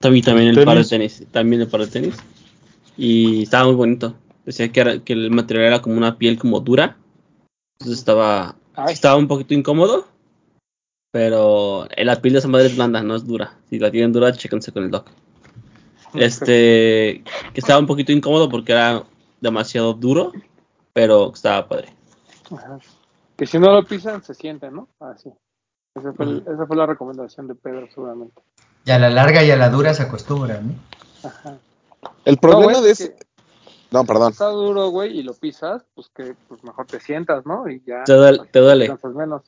también, 0.00 0.24
también 0.24 0.48
el 0.58 0.64
par 0.64 0.78
de 0.78 0.84
tenis. 0.84 1.24
También 1.30 1.62
el 1.62 1.68
par 1.68 1.82
de 1.82 1.86
tenis. 1.86 2.16
Y 2.96 3.44
estaba 3.44 3.66
muy 3.66 3.76
bonito. 3.76 4.16
Decía 4.44 4.70
que, 4.72 4.80
era- 4.80 4.98
que 5.00 5.12
el 5.12 5.30
material 5.30 5.66
era 5.66 5.82
como 5.82 5.96
una 5.96 6.16
piel 6.18 6.38
como 6.38 6.60
dura. 6.60 6.96
Entonces 7.78 7.98
estaba, 7.98 8.56
ay. 8.74 8.92
estaba 8.94 9.16
un 9.16 9.28
poquito 9.28 9.54
incómodo. 9.54 10.06
Pero 11.12 11.88
la 11.96 12.20
piel 12.22 12.34
de 12.34 12.38
esa 12.38 12.48
madre 12.48 12.66
es 12.66 12.76
blanda, 12.76 13.02
no 13.02 13.16
es 13.16 13.26
dura. 13.26 13.58
Si 13.68 13.78
la 13.78 13.90
tienen 13.90 14.12
dura, 14.12 14.32
chéquense 14.32 14.72
con 14.72 14.84
el 14.84 14.90
doc. 14.90 15.08
Este, 16.14 17.22
que 17.54 17.60
estaba 17.60 17.78
un 17.78 17.86
poquito 17.86 18.10
incómodo 18.10 18.48
porque 18.48 18.72
era 18.72 19.04
demasiado 19.40 19.92
duro, 19.94 20.32
pero 20.92 21.32
estaba 21.32 21.68
padre. 21.68 21.94
Ajá. 22.50 22.80
Que 23.36 23.46
si 23.46 23.58
no 23.60 23.72
lo 23.72 23.84
pisan, 23.84 24.22
se 24.24 24.34
siente, 24.34 24.70
¿no? 24.72 24.88
Así. 24.98 25.30
Esa 25.94 26.12
fue, 26.12 26.26
el- 26.26 26.44
esa 26.52 26.66
fue 26.66 26.76
la 26.76 26.86
recomendación 26.86 27.46
de 27.46 27.54
Pedro, 27.54 27.86
seguramente. 27.94 28.42
Y 28.84 28.90
a 28.90 28.98
la 28.98 29.08
larga 29.10 29.44
y 29.44 29.50
a 29.52 29.56
la 29.56 29.70
dura 29.70 29.94
se 29.94 30.02
acostumbran, 30.02 30.68
¿no? 30.68 31.28
Ajá. 31.28 31.58
El 32.24 32.34
No, 32.34 32.40
problema 32.40 32.80
de 32.80 32.90
es 32.90 33.00
ese. 33.00 33.14
que 33.14 33.26
No, 33.92 34.04
perdón. 34.04 34.32
está 34.32 34.46
duro, 34.46 34.88
güey, 34.90 35.18
y 35.18 35.22
lo 35.22 35.34
pisas, 35.34 35.84
pues 35.94 36.08
que 36.14 36.34
pues 36.48 36.62
mejor 36.62 36.86
te 36.86 37.00
sientas, 37.00 37.44
¿no? 37.44 37.68
Y 37.68 37.82
ya. 37.84 38.04
Te 38.04 38.12
duele- 38.12 38.46
te 38.50 38.60
duele. 38.60 38.86
Cansas 38.86 39.14
menos. 39.14 39.42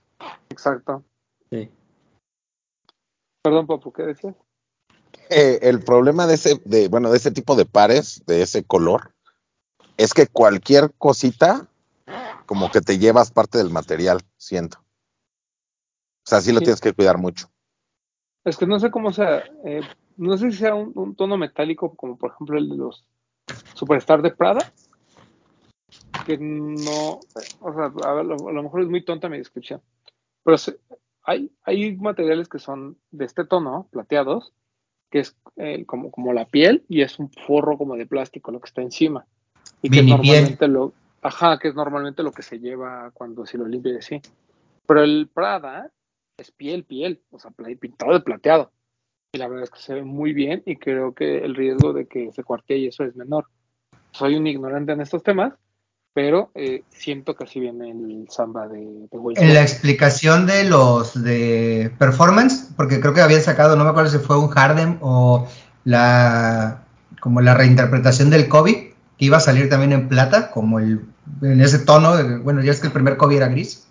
Exacto. 0.50 1.04
Sí. 1.50 1.70
Perdón, 3.42 3.66
Papu, 3.66 3.92
¿qué 3.92 4.02
decías? 4.04 4.34
Eh, 5.30 5.60
el 5.62 5.80
problema 5.82 6.26
de 6.26 6.34
ese, 6.34 6.60
de, 6.64 6.88
bueno, 6.88 7.10
de 7.10 7.16
ese 7.16 7.30
tipo 7.30 7.54
de 7.56 7.66
pares, 7.66 8.22
de 8.26 8.42
ese 8.42 8.64
color, 8.64 9.12
es 9.96 10.14
que 10.14 10.26
cualquier 10.26 10.92
cosita, 10.98 11.68
como 12.46 12.70
que 12.70 12.80
te 12.80 12.98
llevas 12.98 13.30
parte 13.30 13.58
del 13.58 13.70
material, 13.70 14.20
siento. 14.36 14.78
O 16.24 16.28
sea, 16.28 16.40
sí 16.40 16.52
lo 16.52 16.58
Sí. 16.58 16.64
tienes 16.66 16.80
que 16.80 16.92
cuidar 16.92 17.18
mucho. 17.18 17.48
Es 18.44 18.56
que 18.56 18.66
no 18.66 18.78
sé 18.80 18.90
cómo 18.90 19.12
sea, 19.12 19.38
eh, 19.64 19.82
no 20.16 20.36
sé 20.36 20.50
si 20.50 20.58
sea 20.58 20.74
un, 20.74 20.92
un 20.94 21.14
tono 21.14 21.36
metálico 21.36 21.94
como 21.94 22.16
por 22.18 22.32
ejemplo 22.32 22.58
el 22.58 22.68
de 22.68 22.76
los 22.76 23.04
Superstar 23.74 24.22
de 24.22 24.30
Prada, 24.30 24.72
que 26.26 26.38
no, 26.38 27.20
o 27.60 27.74
sea, 27.74 27.92
a, 28.08 28.12
ver, 28.14 28.24
lo- 28.26 28.48
a 28.48 28.52
lo 28.52 28.62
mejor 28.62 28.82
es 28.82 28.88
muy 28.88 29.04
tonta 29.04 29.28
mi 29.28 29.38
descripción, 29.38 29.80
pero 30.44 30.56
se- 30.58 30.78
hay, 31.24 31.50
hay 31.64 31.96
materiales 31.96 32.48
que 32.48 32.58
son 32.58 32.96
de 33.10 33.24
este 33.24 33.44
tono, 33.44 33.88
plateados, 33.90 34.52
que 35.10 35.20
es 35.20 35.36
eh, 35.56 35.84
como, 35.84 36.10
como 36.10 36.32
la 36.32 36.46
piel 36.46 36.84
y 36.88 37.02
es 37.02 37.18
un 37.18 37.30
forro 37.46 37.76
como 37.76 37.96
de 37.96 38.06
plástico 38.06 38.50
lo 38.50 38.60
que 38.60 38.68
está 38.68 38.82
encima. 38.82 39.26
Y 39.82 39.90
que 39.90 40.00
normalmente 40.08 40.68
lo, 40.68 40.92
ajá, 41.20 41.58
que 41.58 41.68
es 41.68 41.74
normalmente 41.74 42.22
lo 42.22 42.32
que 42.32 42.42
se 42.42 42.58
lleva 42.58 43.10
cuando 43.12 43.44
si 43.46 43.58
lo 43.58 43.66
limpia 43.66 43.92
y 43.92 43.96
así. 43.98 44.20
Pero 44.86 45.02
el 45.02 45.28
Prada 45.32 45.90
es 46.36 46.50
piel, 46.50 46.84
piel, 46.84 47.20
o 47.30 47.38
sea, 47.38 47.50
pintado 47.78 48.12
de 48.12 48.20
plateado. 48.20 48.72
Y 49.34 49.38
la 49.38 49.48
verdad 49.48 49.64
es 49.64 49.70
que 49.70 49.80
se 49.80 49.94
ve 49.94 50.02
muy 50.02 50.34
bien 50.34 50.62
y 50.66 50.76
creo 50.76 51.14
que 51.14 51.38
el 51.38 51.54
riesgo 51.54 51.94
de 51.94 52.06
que 52.06 52.30
se 52.32 52.44
cuartee 52.44 52.76
y 52.76 52.88
eso 52.88 53.02
es 53.04 53.16
menor. 53.16 53.46
Soy 54.10 54.34
un 54.36 54.46
ignorante 54.46 54.92
en 54.92 55.00
estos 55.00 55.22
temas, 55.22 55.54
pero 56.12 56.50
eh, 56.54 56.82
siento 56.90 57.34
que 57.34 57.44
así 57.44 57.58
viene 57.58 57.92
el 57.92 58.26
samba 58.28 58.68
de, 58.68 58.80
de 58.80 59.08
En 59.36 59.54
la 59.54 59.62
explicación 59.62 60.44
de 60.44 60.64
los 60.64 61.24
de 61.24 61.90
performance, 61.98 62.74
porque 62.76 63.00
creo 63.00 63.14
que 63.14 63.22
habían 63.22 63.40
sacado, 63.40 63.74
no 63.74 63.84
me 63.84 63.90
acuerdo 63.90 64.10
si 64.10 64.18
fue 64.18 64.38
un 64.38 64.48
Harden 64.48 64.98
o 65.00 65.48
la 65.84 66.84
como 67.20 67.40
la 67.40 67.54
reinterpretación 67.54 68.28
del 68.28 68.48
Kobe, 68.48 68.94
que 69.16 69.24
iba 69.24 69.38
a 69.38 69.40
salir 69.40 69.70
también 69.70 69.92
en 69.92 70.08
plata, 70.08 70.50
como 70.50 70.78
el 70.78 71.06
en 71.40 71.62
ese 71.62 71.78
tono, 71.78 72.12
bueno, 72.42 72.62
ya 72.62 72.72
es 72.72 72.80
que 72.80 72.88
el 72.88 72.92
primer 72.92 73.16
Kobe 73.16 73.36
era 73.36 73.48
gris, 73.48 73.86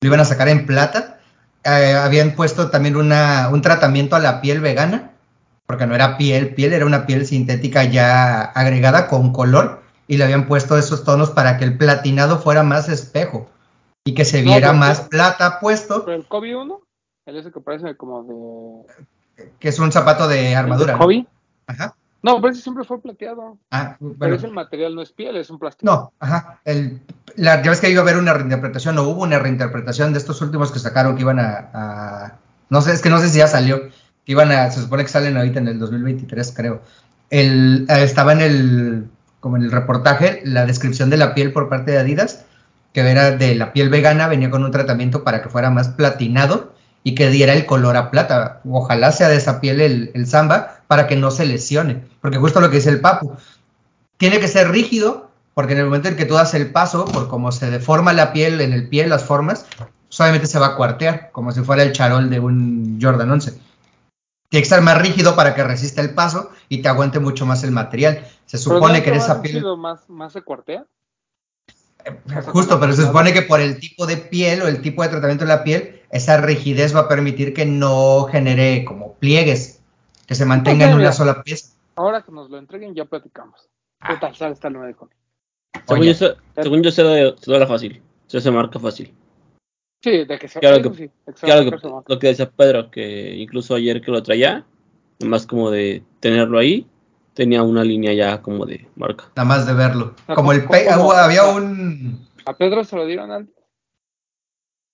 lo 0.00 0.06
iban 0.06 0.20
a 0.20 0.24
sacar 0.24 0.48
en 0.48 0.66
plata. 0.66 1.17
Eh, 1.64 1.94
habían 1.94 2.34
puesto 2.34 2.70
también 2.70 2.96
una, 2.96 3.48
un 3.50 3.62
tratamiento 3.62 4.16
a 4.16 4.20
la 4.20 4.40
piel 4.40 4.60
vegana, 4.60 5.12
porque 5.66 5.86
no 5.86 5.94
era 5.94 6.16
piel, 6.16 6.54
piel, 6.54 6.72
era 6.72 6.86
una 6.86 7.06
piel 7.06 7.26
sintética 7.26 7.84
ya 7.84 8.42
agregada 8.42 9.08
con 9.08 9.32
color, 9.32 9.82
y 10.06 10.16
le 10.16 10.24
habían 10.24 10.46
puesto 10.46 10.78
esos 10.78 11.04
tonos 11.04 11.30
para 11.30 11.58
que 11.58 11.64
el 11.64 11.76
platinado 11.76 12.38
fuera 12.38 12.62
más 12.62 12.88
espejo 12.88 13.48
y 14.04 14.14
que 14.14 14.24
se 14.24 14.40
viera 14.42 14.72
más 14.72 15.02
plata 15.02 15.60
puesto, 15.60 16.04
Pero 16.04 16.16
el 16.16 16.26
Kobe 16.26 16.56
1, 16.56 16.80
el 17.26 17.36
ese 17.36 17.52
que 17.52 17.60
parece 17.60 17.94
como 17.96 18.86
de. 19.36 19.46
que 19.58 19.68
es 19.68 19.78
un 19.78 19.92
zapato 19.92 20.26
de 20.26 20.56
armadura. 20.56 20.94
el 20.94 20.98
de 20.98 21.04
Kobe. 21.04 21.26
Ajá. 21.66 21.94
No, 22.22 22.40
pero 22.40 22.52
ese 22.52 22.62
siempre 22.62 22.84
fue 22.84 23.00
plateado. 23.00 23.58
Ah, 23.70 23.96
Pero 24.18 24.34
ese 24.34 24.48
material 24.48 24.94
no 24.94 25.02
es 25.02 25.12
piel, 25.12 25.36
es 25.36 25.50
un 25.50 25.58
plástico. 25.58 25.92
No, 25.92 26.12
ajá. 26.18 26.60
El, 26.64 27.00
la, 27.38 27.62
ya 27.62 27.70
ves 27.70 27.80
que 27.80 27.88
iba 27.88 28.00
a 28.00 28.02
haber 28.02 28.16
una 28.16 28.34
reinterpretación, 28.34 28.98
o 28.98 29.04
hubo 29.04 29.22
una 29.22 29.38
reinterpretación 29.38 30.12
de 30.12 30.18
estos 30.18 30.42
últimos 30.42 30.72
que 30.72 30.80
sacaron 30.80 31.14
que 31.14 31.22
iban 31.22 31.38
a, 31.38 32.34
no 32.68 32.82
sé, 32.82 32.92
es 32.92 33.00
que 33.00 33.10
no 33.10 33.20
sé 33.20 33.28
si 33.28 33.38
ya 33.38 33.46
salió, 33.46 33.80
que 33.80 34.32
iban 34.32 34.50
a, 34.50 34.70
se 34.70 34.80
supone 34.80 35.04
que 35.04 35.08
salen 35.08 35.36
ahorita 35.36 35.60
en 35.60 35.68
el 35.68 35.78
2023, 35.78 36.52
creo. 36.54 36.82
El, 37.30 37.86
eh, 37.88 38.02
estaba 38.02 38.32
en 38.32 38.40
el, 38.40 39.06
como 39.38 39.56
en 39.56 39.62
el 39.62 39.70
reportaje, 39.70 40.42
la 40.44 40.66
descripción 40.66 41.10
de 41.10 41.16
la 41.16 41.34
piel 41.34 41.52
por 41.52 41.68
parte 41.68 41.92
de 41.92 41.98
Adidas, 41.98 42.44
que 42.92 43.00
era 43.00 43.30
de 43.30 43.54
la 43.54 43.72
piel 43.72 43.88
vegana, 43.88 44.26
venía 44.26 44.50
con 44.50 44.64
un 44.64 44.72
tratamiento 44.72 45.22
para 45.22 45.40
que 45.40 45.48
fuera 45.48 45.70
más 45.70 45.88
platinado 45.88 46.74
y 47.04 47.14
que 47.14 47.30
diera 47.30 47.52
el 47.52 47.66
color 47.66 47.96
a 47.96 48.10
plata. 48.10 48.60
Ojalá 48.68 49.12
sea 49.12 49.28
de 49.28 49.36
esa 49.36 49.60
piel 49.60 49.80
el, 49.80 50.10
el 50.14 50.26
samba 50.26 50.80
para 50.88 51.06
que 51.06 51.14
no 51.14 51.30
se 51.30 51.46
lesione, 51.46 52.02
porque 52.20 52.38
justo 52.38 52.60
lo 52.60 52.68
que 52.68 52.76
dice 52.76 52.90
el 52.90 53.00
Papu, 53.00 53.36
tiene 54.16 54.40
que 54.40 54.48
ser 54.48 54.70
rígido, 54.70 55.27
porque 55.58 55.72
en 55.72 55.80
el 55.80 55.86
momento 55.86 56.06
en 56.06 56.14
que 56.14 56.24
tú 56.24 56.34
das 56.34 56.54
el 56.54 56.70
paso, 56.70 57.04
por 57.04 57.26
cómo 57.26 57.50
se 57.50 57.68
deforma 57.68 58.12
la 58.12 58.32
piel 58.32 58.60
en 58.60 58.72
el 58.72 58.88
pie, 58.88 59.08
las 59.08 59.24
formas, 59.24 59.66
solamente 60.08 60.46
se 60.46 60.60
va 60.60 60.66
a 60.66 60.76
cuartear, 60.76 61.32
como 61.32 61.50
si 61.50 61.62
fuera 61.62 61.82
el 61.82 61.90
charol 61.90 62.30
de 62.30 62.38
un 62.38 63.00
Jordan 63.02 63.28
11. 63.28 63.50
Tiene 63.50 63.60
que 64.50 64.58
estar 64.58 64.80
más 64.82 65.02
rígido 65.02 65.34
para 65.34 65.56
que 65.56 65.64
resista 65.64 66.00
el 66.00 66.14
paso 66.14 66.52
y 66.68 66.80
te 66.80 66.88
aguante 66.88 67.18
mucho 67.18 67.44
más 67.44 67.64
el 67.64 67.72
material. 67.72 68.24
Se 68.46 68.56
supone 68.56 68.98
no 68.98 69.02
que 69.02 69.10
en 69.10 69.16
es 69.16 69.24
esa 69.24 69.42
piel, 69.42 69.64
Más, 69.76 70.08
más 70.08 70.32
se 70.32 70.42
cuartea. 70.42 70.86
justo, 72.52 72.78
pero 72.78 72.92
se 72.92 73.04
supone 73.04 73.32
que 73.32 73.42
por 73.42 73.60
el 73.60 73.80
tipo 73.80 74.06
de 74.06 74.16
piel 74.16 74.62
o 74.62 74.68
el 74.68 74.80
tipo 74.80 75.02
de 75.02 75.08
tratamiento 75.08 75.44
de 75.44 75.48
la 75.48 75.64
piel, 75.64 76.02
esa 76.10 76.36
rigidez 76.36 76.94
va 76.94 77.00
a 77.00 77.08
permitir 77.08 77.52
que 77.52 77.66
no 77.66 78.28
genere 78.30 78.84
como 78.84 79.14
pliegues, 79.14 79.80
que 80.24 80.36
se 80.36 80.44
mantenga 80.44 80.84
en 80.84 80.92
una 80.92 80.98
mira. 80.98 81.12
sola 81.12 81.42
pieza. 81.42 81.74
Ahora 81.96 82.22
que 82.22 82.30
nos 82.30 82.48
lo 82.48 82.58
entreguen, 82.58 82.94
ya 82.94 83.06
platicamos. 83.06 83.68
¿Qué 84.06 84.16
tal 84.18 84.36
sale 84.36 84.52
esta 84.52 84.70
nueva 84.70 84.86
de 84.86 84.94
Kobe? 84.94 85.18
Según 85.86 86.04
yo, 86.04 86.14
sé- 86.14 86.34
según 86.56 86.82
yo 86.82 86.90
se 86.90 87.02
da, 87.02 87.36
se 87.36 87.52
da 87.52 87.66
fácil. 87.66 88.02
Se 88.26 88.38
hace 88.38 88.50
marca 88.50 88.78
fácil. 88.78 89.12
Sí, 90.02 90.24
de 90.24 90.38
que 90.38 90.48
se 90.48 90.60
Claro 90.60 90.82
que- 90.82 90.96
sí, 90.96 91.04
exacto, 91.26 91.46
Claro, 91.46 91.78
que, 91.80 91.88
va. 91.88 92.02
lo 92.06 92.18
que 92.18 92.26
decía 92.28 92.50
Pedro, 92.50 92.90
que 92.90 93.34
incluso 93.36 93.74
ayer 93.74 94.00
que 94.00 94.10
lo 94.10 94.22
traía, 94.22 94.64
más 95.24 95.46
como 95.46 95.70
de 95.70 96.02
tenerlo 96.20 96.58
ahí, 96.58 96.86
tenía 97.34 97.62
una 97.62 97.82
línea 97.84 98.12
ya 98.12 98.40
como 98.42 98.64
de 98.66 98.86
marca. 98.96 99.24
Nada 99.36 99.48
más 99.48 99.66
de 99.66 99.74
verlo. 99.74 100.14
Como 100.34 100.52
el 100.52 100.60
¿cómo- 100.64 100.70
pe- 100.72 100.86
cómo? 100.94 101.12
había 101.12 101.46
un 101.46 102.26
A 102.44 102.56
Pedro 102.56 102.84
se 102.84 102.96
lo 102.96 103.06
dieron 103.06 103.30
antes. 103.30 103.54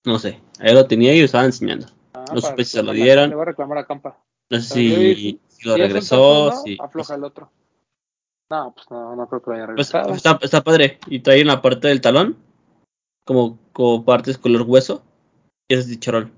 No 0.05 0.19
sé, 0.19 0.39
ahí 0.59 0.73
lo 0.73 0.85
tenía 0.85 1.13
y 1.13 1.19
lo 1.19 1.25
estaba 1.25 1.45
enseñando. 1.45 1.87
Ah, 2.13 2.25
No 2.33 2.41
supe 2.41 2.63
si 2.63 2.71
se 2.77 2.83
lo 2.83 2.91
dieron. 2.91 3.29
Le 3.29 3.35
voy 3.35 3.43
a 3.43 3.45
reclamar 3.45 3.77
a 3.79 3.85
Campa. 3.85 4.17
No 4.49 4.59
sé 4.59 4.73
si, 4.73 5.39
lo 5.63 5.75
regresó, 5.77 6.15
sueltas 6.51 6.59
uno, 6.59 6.63
si... 6.63 6.77
afloja 6.79 7.15
el 7.15 7.23
otro. 7.23 7.51
No, 8.49 8.73
pues 8.75 8.85
no, 8.91 9.15
no 9.15 9.27
creo 9.27 9.41
que 9.41 9.49
lo 9.51 9.55
haya 9.55 9.65
Pues, 9.75 9.91
regresado. 9.91 10.13
está, 10.15 10.39
está 10.41 10.63
padre. 10.63 10.99
Y 11.07 11.19
trae 11.19 11.41
en 11.41 11.47
la 11.47 11.61
parte 11.61 11.87
del 11.87 12.01
talón, 12.01 12.37
como, 13.25 13.57
como 13.73 14.05
partes 14.05 14.37
color 14.37 14.61
hueso, 14.63 15.03
y 15.67 15.73
ese 15.73 15.81
es 15.81 15.89
de 15.89 15.99
charol. 15.99 16.31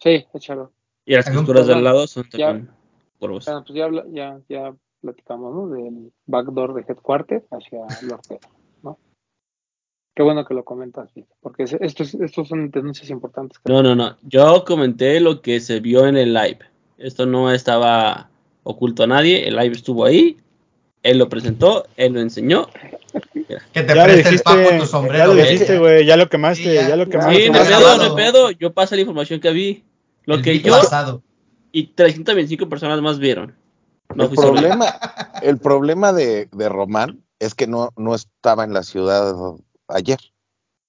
Sí, 0.00 0.24
échalo. 0.32 0.72
Y 1.04 1.14
las 1.14 1.28
costuras 1.30 1.66
del 1.66 1.82
lado 1.82 2.06
son 2.06 2.28
también. 2.28 2.70
Bueno, 3.18 3.40
pues 3.64 3.74
ya, 3.74 3.84
habla- 3.84 4.04
ya, 4.10 4.40
ya 4.48 4.74
platicamos, 5.00 5.54
¿no? 5.54 5.68
Del 5.68 6.12
backdoor 6.26 6.74
de 6.74 6.82
Headquarter 6.82 7.46
hacia 7.50 7.80
Lord 8.02 8.20
Pedro, 8.28 8.48
¿no? 8.82 8.98
Qué 10.14 10.22
bueno 10.22 10.44
que 10.44 10.54
lo 10.54 10.64
comentas, 10.64 11.10
porque 11.40 11.64
es- 11.64 11.76
estos, 11.80 12.14
estos 12.14 12.48
son 12.48 12.70
denuncias 12.70 13.08
importantes. 13.10 13.58
No, 13.64 13.82
no, 13.82 13.94
no. 13.94 14.16
Yo 14.22 14.64
comenté 14.64 15.18
lo 15.20 15.40
que 15.42 15.60
se 15.60 15.80
vio 15.80 16.06
en 16.06 16.16
el 16.16 16.34
live. 16.34 16.58
Esto 16.98 17.24
no 17.26 17.50
estaba 17.50 18.30
oculto 18.66 19.04
a 19.04 19.06
nadie. 19.06 19.46
El 19.48 19.56
live 19.56 19.74
estuvo 19.74 20.04
ahí. 20.04 20.36
Él 21.02 21.18
lo 21.18 21.28
presentó, 21.28 21.86
él 21.96 22.12
lo 22.14 22.20
enseñó. 22.20 22.68
que 23.72 23.82
te 23.82 23.94
Ya 23.94 24.06
le 24.08 24.20
el 24.20 24.40
papo 24.40 24.58
tu 24.70 24.76
ya 24.78 24.86
sombrero. 24.86 25.34
le 25.34 25.42
güey. 25.42 25.52
dijiste, 25.52 25.78
güey, 25.78 26.04
ya 26.04 26.16
lo 26.16 26.28
quemaste, 26.28 26.64
Sí, 26.64 26.74
ya. 26.74 26.88
ya, 26.88 26.96
lo 26.96 27.04
Ya. 27.04 27.10
quemaste. 27.10 27.34
Sí, 27.44 27.50
no 27.50 27.62
ya 27.62 27.78
pedo, 27.78 27.96
no 27.98 28.14
pedo. 28.16 28.50
Yo 28.50 28.72
pasé 28.72 28.96
la 28.96 29.02
información 29.02 29.38
que 29.40 29.50
vi. 29.52 29.84
Lo 30.24 30.34
El 30.34 30.42
que 30.42 30.58
yo 30.58 30.72
pasado. 30.72 31.22
y 31.70 31.88
325 31.88 32.68
personas 32.68 33.00
más 33.00 33.20
vieron. 33.20 33.54
No 34.14 34.24
el 34.24 34.30
problema, 34.30 34.86
el 35.42 35.58
problema 35.58 36.12
de, 36.12 36.48
de 36.50 36.68
Román 36.68 37.20
es 37.38 37.54
que 37.54 37.66
no, 37.68 37.90
no 37.96 38.14
estaba 38.14 38.64
en 38.64 38.72
la 38.72 38.82
ciudad 38.82 39.34
ayer. 39.88 40.18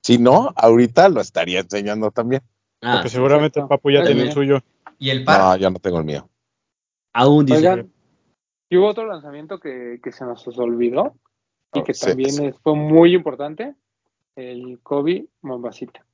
Si 0.02 0.18
no, 0.18 0.52
ahorita 0.56 1.10
lo 1.10 1.22
estaría 1.22 1.60
enseñando 1.60 2.10
también. 2.10 2.42
Ah, 2.82 2.94
Porque 2.96 3.10
seguramente 3.10 3.60
exacto. 3.60 3.76
Papu 3.76 3.92
ya 3.92 4.04
tiene 4.04 4.24
el 4.24 4.32
suyo. 4.32 4.64
Y 4.98 5.10
el 5.12 5.24
par. 5.24 5.40
No, 5.40 5.56
ya 5.58 5.70
no 5.70 5.78
tengo 5.80 6.00
el 6.00 6.06
mío. 6.06 6.28
Aún 7.18 7.46
dice. 7.46 7.58
Oigan, 7.58 7.92
y 8.70 8.78
hubo 8.78 8.88
otro 8.88 9.06
lanzamiento 9.08 9.60
que, 9.60 10.00
que 10.04 10.12
se 10.12 10.26
nos 10.26 10.46
olvidó 10.58 11.16
y 11.74 11.84
que 11.84 11.94
sí, 11.94 12.08
también 12.08 12.32
sí. 12.32 12.52
fue 12.64 12.76
muy 12.76 13.14
importante, 13.16 13.76
el 14.36 14.80
Kobe 14.82 15.28
Mombasita. 15.42 16.06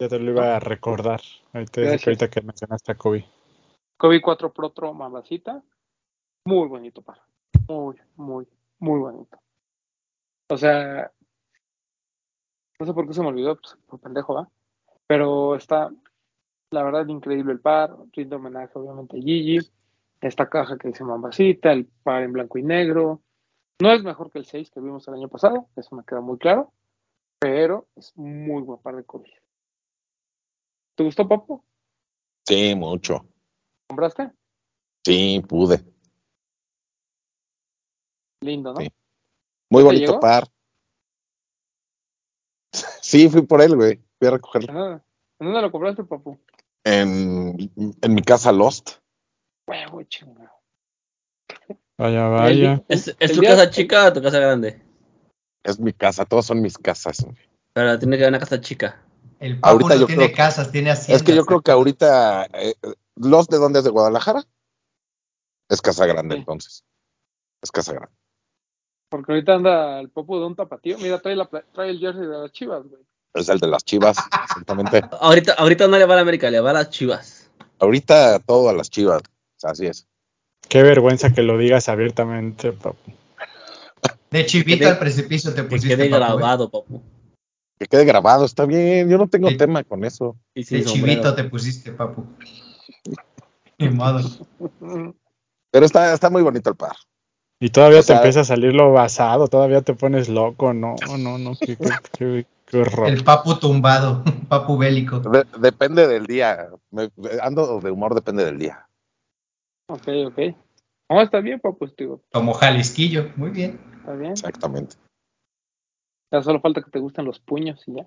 Ya 0.00 0.08
te 0.08 0.18
lo 0.18 0.32
iba 0.32 0.56
a 0.56 0.60
recordar. 0.60 1.20
Ahorita, 1.52 1.80
ahorita 1.82 2.30
que 2.30 2.40
mencionaste 2.42 2.92
a 2.92 2.94
Kobe. 2.94 3.26
Kobe 3.96 4.20
4 4.20 4.52
Pro 4.52 4.70
Tro 4.70 4.92
Mambasita, 4.92 5.62
muy 6.46 6.68
bonito 6.68 7.00
par, 7.02 7.20
muy, 7.68 7.96
muy, 8.16 8.46
muy 8.78 9.00
bonito. 9.00 9.38
O 10.50 10.56
sea, 10.56 11.10
no 12.78 12.86
sé 12.86 12.92
por 12.92 13.06
qué 13.06 13.14
se 13.14 13.22
me 13.22 13.28
olvidó, 13.28 13.56
pues, 13.56 13.76
por 13.86 14.00
pendejo, 14.00 14.34
¿va? 14.34 14.48
Pero 15.06 15.54
está, 15.54 15.90
la 16.70 16.82
verdad, 16.82 17.06
increíble 17.06 17.52
el 17.52 17.60
par, 17.60 17.96
rinde 18.12 18.36
homenaje 18.36 18.72
obviamente 18.74 19.16
a 19.16 19.20
Gigi, 19.20 19.60
esta 20.26 20.48
caja 20.48 20.78
que 20.78 20.88
dice 20.88 21.04
Mambasita, 21.04 21.72
el 21.72 21.86
par 21.86 22.22
en 22.22 22.32
blanco 22.32 22.58
y 22.58 22.62
negro. 22.62 23.22
No 23.80 23.92
es 23.92 24.02
mejor 24.02 24.30
que 24.30 24.38
el 24.38 24.46
6 24.46 24.70
que 24.70 24.80
vimos 24.80 25.06
el 25.08 25.14
año 25.14 25.28
pasado, 25.28 25.68
eso 25.76 25.94
me 25.94 26.04
queda 26.04 26.20
muy 26.20 26.38
claro, 26.38 26.72
pero 27.38 27.88
es 27.96 28.16
muy 28.16 28.62
buen 28.62 28.80
par 28.80 28.96
de 28.96 29.04
Kobe. 29.04 29.30
¿Te 30.94 31.02
gustó, 31.04 31.28
Papo? 31.28 31.64
Sí, 32.46 32.74
mucho. 32.74 33.26
¿Compraste? 33.88 34.30
Sí, 35.04 35.42
pude. 35.46 35.84
Lindo, 38.40 38.72
¿no? 38.72 38.80
Sí. 38.80 38.88
Muy 39.70 39.82
¿Ya 39.82 39.88
te 39.88 39.94
bonito 39.94 40.06
llegó? 40.12 40.20
par. 40.20 40.44
Sí, 43.02 43.28
fui 43.28 43.42
por 43.42 43.60
él, 43.60 43.76
güey. 43.76 44.00
Fui 44.18 44.28
a 44.28 44.30
recogerlo. 44.32 44.68
¿En 44.70 44.74
dónde, 44.74 45.02
¿En 45.40 45.46
dónde 45.46 45.62
lo 45.62 45.70
compraste, 45.70 46.04
Papu? 46.04 46.38
En, 46.84 47.56
en 47.76 48.14
mi 48.14 48.22
casa 48.22 48.50
Lost. 48.50 49.03
Huevo, 49.66 50.02
chingado. 50.04 50.50
Vaya, 51.96 52.28
vaya. 52.28 52.82
¿Es, 52.88 53.04
tu 53.32 53.40
día- 53.40 53.50
casa 53.50 53.70
chica 53.70 54.08
o 54.08 54.12
tu 54.12 54.22
casa 54.22 54.38
grande? 54.38 54.82
Es 55.62 55.78
mi 55.78 55.92
casa, 55.92 56.24
todos 56.24 56.46
son 56.46 56.60
mis 56.60 56.76
casas. 56.76 57.24
güey. 57.24 57.36
Pero 57.72 57.98
tiene 57.98 58.16
que 58.16 58.24
haber 58.24 58.32
una 58.32 58.40
casa 58.40 58.60
chica. 58.60 59.00
El 59.40 59.58
Papu 59.60 59.72
Ahorita 59.84 59.94
no 59.94 60.00
yo 60.02 60.06
tiene 60.06 60.24
creo- 60.26 60.36
casas, 60.36 60.70
tiene 60.70 60.90
haciendas. 60.90 61.20
Es 61.22 61.26
que 61.26 61.34
yo 61.34 61.44
creo 61.44 61.60
que 61.62 61.70
ahorita, 61.70 62.46
eh, 62.52 62.74
¿Lost 63.16 63.50
de 63.50 63.58
dónde 63.58 63.78
es 63.78 63.84
de 63.84 63.90
Guadalajara? 63.90 64.42
Es 65.68 65.80
casa 65.80 66.04
grande, 66.06 66.34
Sí. 66.34 66.38
entonces. 66.40 66.84
Es 67.62 67.70
casa 67.70 67.92
grande. 67.92 68.14
Porque 69.08 69.32
ahorita 69.32 69.54
anda 69.54 70.00
el 70.00 70.10
Papu 70.10 70.38
de 70.38 70.46
un 70.46 70.56
tapatío. 70.56 70.98
Mira, 70.98 71.20
trae, 71.20 71.36
la, 71.36 71.46
trae 71.46 71.90
el 71.90 71.98
jersey 72.00 72.22
de 72.26 72.38
las 72.38 72.52
chivas, 72.52 72.82
güey. 72.86 73.02
Es 73.34 73.48
el 73.48 73.58
de 73.58 73.68
las 73.68 73.84
chivas, 73.84 74.16
exactamente. 74.44 75.02
Ahorita, 75.20 75.54
ahorita 75.54 75.86
no 75.88 75.96
le 75.98 76.04
va 76.04 76.14
a 76.14 76.16
la 76.16 76.22
América, 76.22 76.50
le 76.50 76.60
va 76.60 76.70
a 76.70 76.74
las 76.74 76.90
chivas. 76.90 77.50
Ahorita 77.78 78.38
todo 78.40 78.68
a 78.68 78.72
las 78.72 78.90
chivas. 78.90 79.22
O 79.56 79.60
sea, 79.60 79.70
así 79.70 79.86
es. 79.86 80.06
Qué 80.68 80.82
vergüenza 80.82 81.32
que 81.32 81.42
lo 81.42 81.58
digas 81.58 81.88
abiertamente, 81.88 82.72
Papu. 82.72 83.12
De 84.30 84.46
chivito 84.46 84.78
Que 84.78 84.84
te- 84.84 84.90
al 84.90 84.98
precipicio 84.98 85.50
te 85.54 85.62
Que 85.62 85.68
pusiste. 85.68 85.88
quede 85.96 86.10
Papu, 86.10 86.16
¿eh? 86.16 86.18
grabado, 86.36 86.70
papu. 86.70 87.02
Que 87.78 87.86
quede 87.86 88.04
grabado, 88.04 88.44
está 88.44 88.66
bien. 88.66 89.08
Yo 89.08 89.18
no 89.18 89.28
tengo 89.28 89.54
tema 89.56 89.82
con 89.84 90.04
eso. 90.04 90.36
Y 90.54 90.64
De 90.64 90.82
sombrero. 90.82 90.92
chivito 90.92 91.34
te 91.34 91.44
pusiste, 91.44 91.92
Papu. 91.92 92.24
Ni 93.78 93.88
modo. 93.90 94.20
Pero 95.70 95.86
está, 95.86 96.12
está 96.14 96.30
muy 96.30 96.42
bonito 96.42 96.70
el 96.70 96.76
par. 96.76 96.96
Y 97.60 97.70
todavía 97.70 98.00
O 98.00 98.02
sea- 98.02 98.16
te 98.16 98.20
empieza 98.22 98.40
a 98.40 98.44
salir 98.44 98.74
lo 98.74 98.92
basado, 98.92 99.48
todavía 99.48 99.82
te 99.82 99.94
pones 99.94 100.28
loco. 100.28 100.72
No, 100.72 100.96
no, 101.18 101.38
no. 101.38 101.52
Qué, 101.60 101.76
qué, 101.76 101.88
qué- 102.18 102.46
qué 102.66 102.76
horror. 102.78 103.08
El 103.08 103.24
Papu 103.24 103.56
tumbado. 103.58 104.22
Papu 104.48 104.76
bélico. 104.76 105.20
De- 105.20 105.46
depende 105.58 106.06
del 106.08 106.26
día. 106.26 106.68
Me- 106.90 107.10
ando 107.42 107.80
de 107.80 107.90
humor, 107.90 108.14
depende 108.14 108.44
del 108.44 108.58
día. 108.58 108.86
Ok, 109.86 110.08
ok. 110.26 110.38
No, 111.10 111.20
está 111.20 111.40
bien, 111.40 111.60
Papu, 111.60 111.86
digo, 111.96 112.22
Como 112.32 112.54
Jalisquillo. 112.54 113.30
Muy 113.36 113.50
bien. 113.50 113.78
está 113.98 114.14
bien. 114.14 114.32
Exactamente. 114.32 114.96
Ya 116.32 116.42
solo 116.42 116.60
falta 116.60 116.82
que 116.82 116.90
te 116.90 116.98
gusten 116.98 117.24
los 117.24 117.38
puños 117.38 117.82
y 117.86 117.96
ya. 117.96 118.06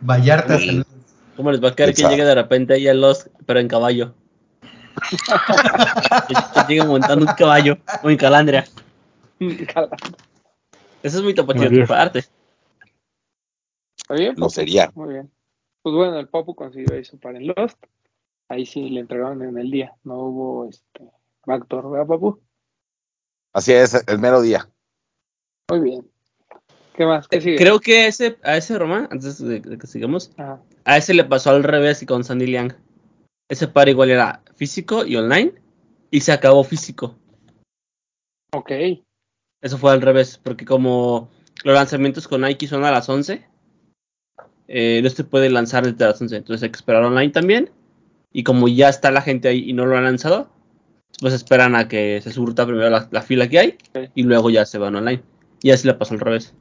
Vallarta. 0.00 0.58
Sí. 0.58 0.82
¿Cómo 1.36 1.50
les 1.50 1.62
va 1.62 1.68
a 1.68 1.74
caer 1.74 1.94
que 1.94 2.02
llegue 2.02 2.24
de 2.24 2.34
repente 2.34 2.74
ahí 2.74 2.88
a 2.88 2.94
los, 2.94 3.28
pero 3.44 3.60
en 3.60 3.68
caballo? 3.68 4.14
que, 6.28 6.60
llegue 6.68 6.84
montando 6.86 7.26
un 7.26 7.32
caballo 7.34 7.76
o 8.02 8.10
en 8.10 8.16
calandria. 8.16 8.64
Está 9.40 9.88
Eso 11.02 11.18
es 11.18 11.22
muy 11.22 11.34
tapatío 11.34 11.68
de 11.68 11.80
tu 11.80 11.86
parte. 11.86 12.24
bien, 14.10 14.34
Lo 14.36 14.48
sería. 14.48 14.90
Muy 14.94 15.14
bien. 15.14 15.30
Pues 15.82 15.94
bueno, 15.94 16.18
el 16.18 16.28
Papu 16.28 16.54
consiguió 16.54 16.94
ahí 16.94 17.04
su 17.04 17.18
par 17.18 17.36
en 17.36 17.48
Lost. 17.48 17.78
Ahí 18.48 18.66
sí 18.66 18.88
le 18.90 19.00
entregaron 19.00 19.42
en 19.42 19.58
el 19.58 19.70
día. 19.70 19.94
No 20.04 20.18
hubo 20.18 20.68
este 20.68 21.10
backdoor, 21.46 21.90
¿verdad, 21.90 22.06
Papu? 22.06 22.40
Así 23.52 23.72
es, 23.72 23.94
el 24.06 24.18
mero 24.18 24.40
día. 24.42 24.68
Muy 25.70 25.80
bien. 25.80 26.10
¿Qué 26.94 27.06
más? 27.06 27.26
¿Qué 27.28 27.40
sigue? 27.40 27.56
Creo 27.56 27.80
que 27.80 28.06
ese, 28.06 28.38
a 28.42 28.56
ese 28.56 28.78
Román, 28.78 29.08
antes 29.10 29.38
de, 29.38 29.60
de 29.60 29.78
que 29.78 29.86
sigamos, 29.86 30.30
Ah, 30.38 30.60
a 30.84 30.96
ese 30.96 31.14
le 31.14 31.24
pasó 31.24 31.50
al 31.50 31.64
revés 31.64 32.02
y 32.02 32.06
con 32.06 32.22
Sandy 32.24 32.46
Liang. 32.46 32.74
Ese 33.48 33.68
par 33.68 33.88
igual 33.88 34.10
era 34.10 34.42
físico 34.54 35.04
y 35.04 35.16
online 35.16 35.54
y 36.10 36.20
se 36.20 36.32
acabó 36.32 36.62
físico. 36.64 37.16
ok. 38.52 38.70
Eso 39.60 39.78
fue 39.78 39.92
al 39.92 40.02
revés, 40.02 40.38
porque 40.38 40.64
como 40.66 41.30
los 41.64 41.74
lanzamientos 41.74 42.28
con 42.28 42.42
Nike 42.42 42.68
son 42.68 42.84
a 42.84 42.90
las 42.90 43.08
11, 43.08 43.46
eh, 44.68 45.00
no 45.02 45.10
se 45.10 45.24
puede 45.24 45.48
lanzar 45.48 45.84
desde 45.84 46.04
las 46.04 46.20
11, 46.20 46.36
entonces 46.36 46.62
hay 46.62 46.70
que 46.70 46.76
esperar 46.76 47.02
online 47.02 47.32
también. 47.32 47.70
Y 48.34 48.42
como 48.44 48.66
ya 48.68 48.88
está 48.88 49.10
la 49.10 49.22
gente 49.22 49.48
ahí 49.48 49.70
y 49.70 49.72
no 49.72 49.86
lo 49.86 49.96
han 49.96 50.04
lanzado, 50.04 50.48
pues 51.20 51.32
esperan 51.32 51.76
a 51.76 51.86
que 51.88 52.20
se 52.20 52.32
surta 52.32 52.66
primero 52.66 52.90
la, 52.90 53.08
la 53.10 53.22
fila 53.22 53.48
que 53.48 53.58
hay 53.60 53.78
y 54.14 54.24
luego 54.24 54.50
ya 54.50 54.66
se 54.66 54.76
van 54.78 54.96
online. 54.96 55.22
Y 55.62 55.70
así 55.70 55.86
le 55.86 55.94
pasó 55.94 56.14
al 56.14 56.20
revés. 56.20 56.52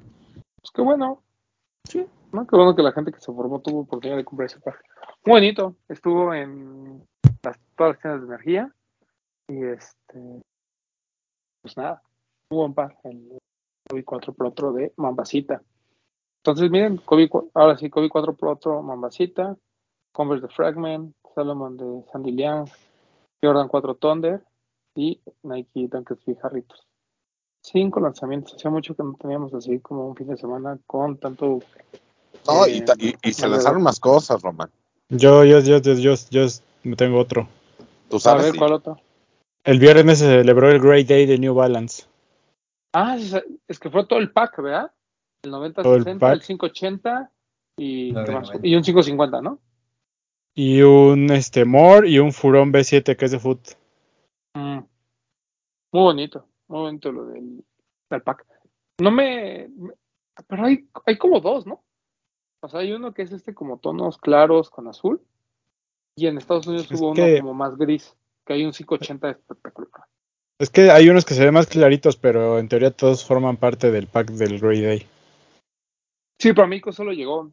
Pues 0.62 0.72
qué 0.74 0.82
bueno. 0.84 1.22
Sí. 1.90 2.06
¿no? 2.32 2.46
Qué 2.48 2.56
bueno 2.56 2.76
que 2.76 2.84
la 2.84 2.92
gente 2.92 3.12
que 3.12 3.20
se 3.20 3.34
formó 3.34 3.60
tuvo 3.60 3.80
oportunidad 3.82 4.18
de 4.18 4.24
comprar 4.24 4.46
ese 4.46 4.60
par. 4.60 4.76
Muy 5.26 5.34
bonito. 5.42 5.76
Estuvo 5.90 6.34
en 6.34 7.04
las, 7.44 7.60
todas 7.76 7.94
las 7.94 8.00
tiendas 8.02 8.22
de 8.22 8.28
energía. 8.28 8.72
Y 9.50 9.64
este. 9.66 10.42
Pues 11.62 11.76
nada. 11.76 12.02
Un 12.50 12.58
buen 12.58 12.74
par. 12.76 12.98
El 13.04 13.40
Kobe 13.90 14.04
4 14.06 14.34
Pro 14.34 14.50
Otro 14.50 14.74
de 14.74 14.94
Mambasita. 14.98 15.62
Entonces, 16.44 16.70
miren, 16.70 16.98
cu- 16.98 17.52
ahora 17.56 17.78
sí, 17.78 17.90
Kobe 17.90 18.10
4 18.10 18.36
Pro 18.36 18.52
Otro 18.52 18.82
Mambasita. 18.84 19.58
Converse 20.12 20.48
de 20.48 20.54
Fragment. 20.54 21.16
Salomon 21.34 21.78
de 21.78 22.04
Sandy 22.12 22.32
Liang. 22.32 22.66
Jordan 23.44 23.68
4 23.68 23.96
Thunder. 23.96 24.42
Y 24.96 25.20
Nike 25.44 25.88
Dunk 25.88 26.12
Free 26.24 26.36
Jarritos 26.36 26.86
cinco 27.66 28.00
lanzamientos. 28.02 28.54
Hacía 28.56 28.70
mucho 28.70 28.94
que 28.96 29.04
no 29.04 29.16
teníamos 29.20 29.54
así 29.54 29.80
como 29.80 30.08
un 30.08 30.16
fin 30.16 30.28
de 30.28 30.38
semana 30.38 30.78
con 30.86 31.18
tanto. 31.18 31.60
No, 32.46 32.66
eh, 32.66 32.72
y, 32.76 32.82
ta- 32.86 32.96
y- 33.00 33.16
y 33.24 33.34
se 33.34 33.48
lanzaron 33.48 33.82
más 33.82 34.00
cosas, 34.00 34.42
Román. 34.42 34.70
Yo, 35.10 35.46
yo, 35.46 35.60
yo, 35.62 35.78
yo, 35.80 35.94
yo, 35.94 36.14
yo 36.30 36.46
me 36.84 36.96
tengo 36.96 37.18
otro. 37.20 37.48
Tú 38.10 38.18
A 38.18 38.20
sabes. 38.20 38.46
ver, 38.48 38.56
y- 38.56 38.58
¿cuál 38.60 38.74
otro? 38.74 39.00
El 39.64 39.80
viernes 39.80 40.20
se 40.20 40.26
celebró 40.26 40.70
el 40.70 40.82
Great 40.82 41.08
Day 41.08 41.26
de 41.26 41.38
New 41.40 41.54
Balance. 41.54 42.04
Ah, 42.94 43.18
es 43.68 43.80
que 43.80 43.90
fue 43.90 44.06
todo 44.06 44.20
el 44.20 44.32
pack, 44.32 44.62
¿verdad? 44.62 44.92
El 45.44 45.52
90-60, 45.52 45.84
Todo 45.84 45.96
el, 45.96 46.08
el 46.08 46.20
pack. 46.20 46.42
580 46.42 47.32
y. 47.78 48.12
90. 48.12 48.60
y 48.62 48.76
un 48.76 48.84
550, 48.84 49.42
¿no? 49.42 49.60
Y 50.56 50.82
un 50.82 51.32
este 51.32 51.66
More 51.66 52.08
y 52.10 52.20
un 52.20 52.32
Furón 52.32 52.72
B7 52.72 53.16
que 53.16 53.26
es 53.26 53.32
de 53.32 53.40
foot. 53.40 53.70
Mm. 54.56 54.80
Muy 55.92 56.02
bonito, 56.04 56.48
muy 56.68 56.80
bonito 56.82 57.12
lo 57.12 57.26
del, 57.26 57.64
del 58.10 58.22
pack. 58.22 58.46
No 59.02 59.12
me, 59.12 59.70
me- 59.76 59.94
Pero 60.48 60.66
hay, 60.66 60.88
hay 61.06 61.18
como 61.18 61.40
dos, 61.40 61.66
¿no? 61.66 61.84
O 62.62 62.70
sea, 62.70 62.82
hay 62.82 62.94
uno 62.94 63.14
que 63.14 63.24
es 63.24 63.32
este 63.32 63.54
como 63.54 63.80
tonos 63.80 64.18
claros 64.18 64.70
con 64.70 64.88
azul. 64.88 65.22
Y 66.16 66.28
en 66.28 66.38
Estados 66.38 66.68
Unidos 66.68 66.92
Es 66.92 67.00
hubo 67.00 67.12
uno 67.12 67.24
como 67.40 67.54
más 67.56 67.76
gris, 67.76 68.16
que 68.46 68.54
hay 68.54 68.64
un 68.66 68.72
580 68.72 69.32
espectacular. 69.32 70.06
Es 70.60 70.70
que 70.70 70.92
hay 70.92 71.10
unos 71.10 71.26
que 71.26 71.34
se 71.34 71.44
ven 71.44 71.56
más 71.56 71.66
claritos, 71.68 72.16
pero 72.16 72.60
en 72.60 72.70
teoría 72.70 72.92
todos 72.92 73.26
forman 73.26 73.58
parte 73.58 73.90
del 73.92 74.06
pack 74.08 74.30
del 74.32 74.60
Great 74.60 74.84
Day. 74.84 75.08
Sí, 76.40 76.54
para 76.54 76.68
mí 76.68 76.80
solo 76.92 77.12
llegó 77.12 77.52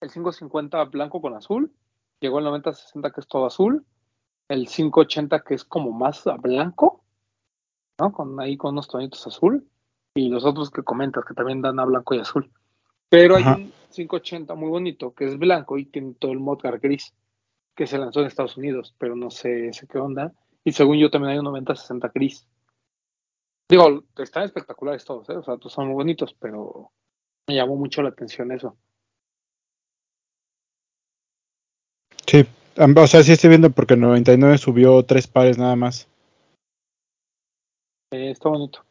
el 0.00 0.10
550 0.10 0.84
blanco 0.84 1.20
con 1.20 1.34
azul, 1.34 1.72
llegó 2.20 2.38
el 2.38 2.44
9060 2.44 3.10
que 3.10 3.20
es 3.20 3.28
todo 3.28 3.46
azul, 3.46 3.84
el 4.48 4.66
580 4.66 5.40
que 5.40 5.54
es 5.54 5.64
como 5.64 5.92
más 5.92 6.26
a 6.26 6.36
blanco, 6.36 7.04
¿no? 8.00 8.12
Con 8.12 8.40
ahí 8.40 8.56
con 8.56 8.72
unos 8.72 8.88
tonitos 8.88 9.26
azul, 9.26 9.68
y 10.14 10.28
los 10.28 10.44
otros 10.44 10.70
que 10.70 10.82
comentas 10.82 11.24
que 11.24 11.34
también 11.34 11.62
dan 11.62 11.78
a 11.78 11.84
blanco 11.84 12.14
y 12.14 12.18
azul. 12.18 12.50
Pero 13.08 13.36
hay 13.36 13.44
un 13.44 13.72
580 13.90 14.54
muy 14.54 14.68
bonito 14.68 15.14
que 15.14 15.24
es 15.24 15.38
blanco 15.38 15.78
y 15.78 15.86
tiene 15.86 16.14
todo 16.14 16.32
el 16.32 16.40
Modgar 16.40 16.78
gris 16.78 17.14
que 17.74 17.86
se 17.86 17.98
lanzó 17.98 18.20
en 18.20 18.26
Estados 18.26 18.56
Unidos, 18.56 18.94
pero 18.98 19.16
no 19.16 19.30
sé, 19.30 19.72
sé 19.72 19.86
qué 19.86 19.98
onda. 19.98 20.32
Y 20.64 20.72
según 20.72 20.98
yo 20.98 21.10
también 21.10 21.32
hay 21.32 21.38
un 21.38 21.44
9060 21.44 22.10
gris. 22.14 22.46
Digo, 23.68 24.02
están 24.16 24.44
espectaculares 24.44 25.04
todos, 25.04 25.28
¿eh? 25.30 25.36
o 25.36 25.42
sea, 25.42 25.56
todos 25.56 25.72
son 25.72 25.86
muy 25.86 25.94
bonitos, 25.94 26.34
pero 26.38 26.90
me 27.46 27.54
llamó 27.54 27.76
mucho 27.76 28.02
la 28.02 28.08
atención 28.08 28.50
eso. 28.50 28.76
Sí, 32.28 32.44
o 32.76 33.06
sea, 33.06 33.22
sí 33.22 33.32
estoy 33.32 33.48
viendo 33.48 33.70
porque 33.70 33.96
99 33.96 34.58
subió 34.58 35.02
tres 35.02 35.26
pares 35.26 35.56
nada 35.56 35.76
más. 35.76 36.08
Eh, 38.10 38.30
está 38.30 38.50
bonito. 38.50 38.84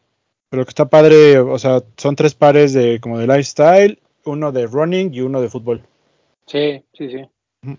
Pero 0.50 0.66
que 0.66 0.70
está 0.70 0.90
padre, 0.90 1.38
o 1.38 1.60
sea, 1.60 1.84
son 1.98 2.16
tres 2.16 2.34
pares 2.34 2.74
de 2.74 3.00
como 3.00 3.20
de 3.20 3.28
lifestyle, 3.28 4.02
uno 4.26 4.52
de 4.52 4.66
running 4.66 5.14
y 5.14 5.22
uno 5.22 5.40
de 5.40 5.50
fútbol. 5.50 5.84
Sí, 6.48 6.84
sí, 6.94 7.10
sí. 7.10 7.78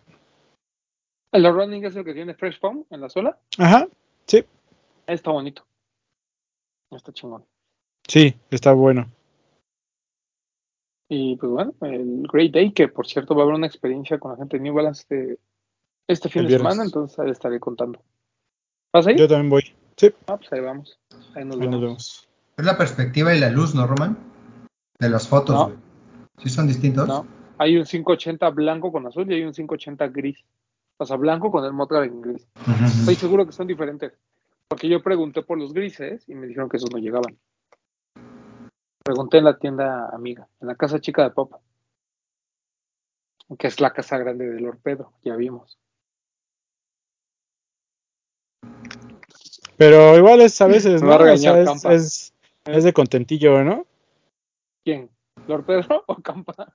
El 1.33 1.43
de 1.43 1.51
running 1.51 1.85
es 1.85 1.97
el 1.97 2.05
que 2.05 2.15
tiene 2.15 2.35
Fresh 2.35 2.61
Foam 2.61 2.85
en 2.91 3.01
la 3.01 3.09
suela. 3.09 3.37
Ajá, 3.59 3.89
sí, 4.27 4.45
Está 5.09 5.33
bonito. 5.33 5.67
Está 6.91 7.13
chingón. 7.13 7.45
sí, 8.07 8.35
está 8.51 8.73
bueno. 8.75 9.11
Y 11.09 11.37
pues 11.37 11.51
bueno, 11.51 11.75
el 11.81 12.27
Great 12.31 12.53
Day, 12.53 12.73
que 12.73 12.89
por 12.89 13.07
cierto 13.07 13.35
va 13.35 13.41
a 13.41 13.45
haber 13.45 13.57
una 13.57 13.67
experiencia 13.67 14.19
con 14.19 14.33
la 14.33 14.37
gente 14.37 14.59
de 14.59 14.63
New 14.63 14.75
Balance 14.75 15.03
este, 15.03 15.39
este 16.09 16.29
fin 16.29 16.43
de 16.43 16.49
viernes. 16.49 16.73
semana, 16.73 16.85
entonces 16.87 17.19
ahí 17.19 17.31
estaré 17.31 17.61
contando. 17.61 18.03
¿Vas 18.93 19.07
ahí? 19.07 19.17
Yo 19.17 19.29
también 19.29 19.51
voy. 19.51 19.63
Sí, 19.97 20.11
Ah, 20.27 20.37
pues 20.37 20.53
ahí 20.53 20.61
vamos. 20.61 20.99
Ahí 21.35 21.45
nos 21.45 21.55
ahí 21.57 21.61
vemos. 21.61 21.71
nos 21.73 21.81
vemos. 21.83 22.29
Es 22.57 22.65
la 22.65 22.77
perspectiva 22.77 23.35
y 23.35 23.39
la 23.41 23.51
luz, 23.51 23.75
¿no, 23.75 23.87
Roman? 23.87 24.17
De 24.99 25.09
las 25.09 25.29
fotos, 25.29 25.55
No. 25.55 25.65
güey. 25.67 25.77
¿Sí 26.39 26.49
son 26.49 26.67
distintos? 26.67 27.07
No, 27.07 27.27
hay 27.59 27.77
un 27.77 27.85
580 27.85 28.49
blanco 28.51 28.91
con 28.93 29.07
azul 29.07 29.31
y 29.31 29.35
hay 29.35 29.43
un 29.45 29.53
580 29.53 30.09
gris. 30.09 30.39
O 30.97 31.05
sea, 31.07 31.17
blanco 31.17 31.51
con 31.51 31.65
el 31.65 31.73
Motra 31.73 32.05
en 32.05 32.21
gris. 32.21 32.47
Ujú. 32.63 32.85
Estoy 32.85 33.15
seguro 33.17 33.47
que 33.47 33.53
son 33.53 33.67
diferentes. 33.67 34.13
Porque 34.69 34.89
yo 34.89 35.03
pregunté 35.03 35.43
por 35.43 35.59
los 35.59 35.73
grises 35.73 36.29
y 36.29 36.35
me 36.35 36.47
dijeron 36.47 36.69
que 36.69 36.77
esos 36.77 36.91
no 36.93 36.99
llegaban. 36.99 37.39
Pregunté 39.05 39.39
en 39.39 39.45
la 39.45 39.59
tienda 39.59 40.09
amiga, 40.13 40.47
en 40.61 40.69
la 40.69 40.75
casa 40.75 41.01
chica 41.01 41.23
de 41.23 41.31
Pop. 41.31 41.55
Que 43.59 43.67
es 43.69 43.81
la 43.81 43.93
casa 43.93 44.19
grande 44.19 44.47
de 44.49 44.61
Lord 44.61 44.79
Pedro, 44.83 45.13
ya 45.25 45.35
vimos. 45.37 45.79
Pero 49.79 50.17
igual 50.17 50.41
es 50.43 50.61
a 50.61 50.67
veces, 50.69 51.03
¿no? 51.03 51.17
O 51.17 51.37
sea, 51.37 51.93
es, 51.93 52.35
es 52.67 52.85
de 52.85 52.93
contentillo, 52.93 53.65
¿no? 53.65 53.87
¿Quién? 54.85 55.09
¿Lord 55.47 55.65
Pedro 55.65 56.05
o 56.07 56.17
Campa? 56.17 56.75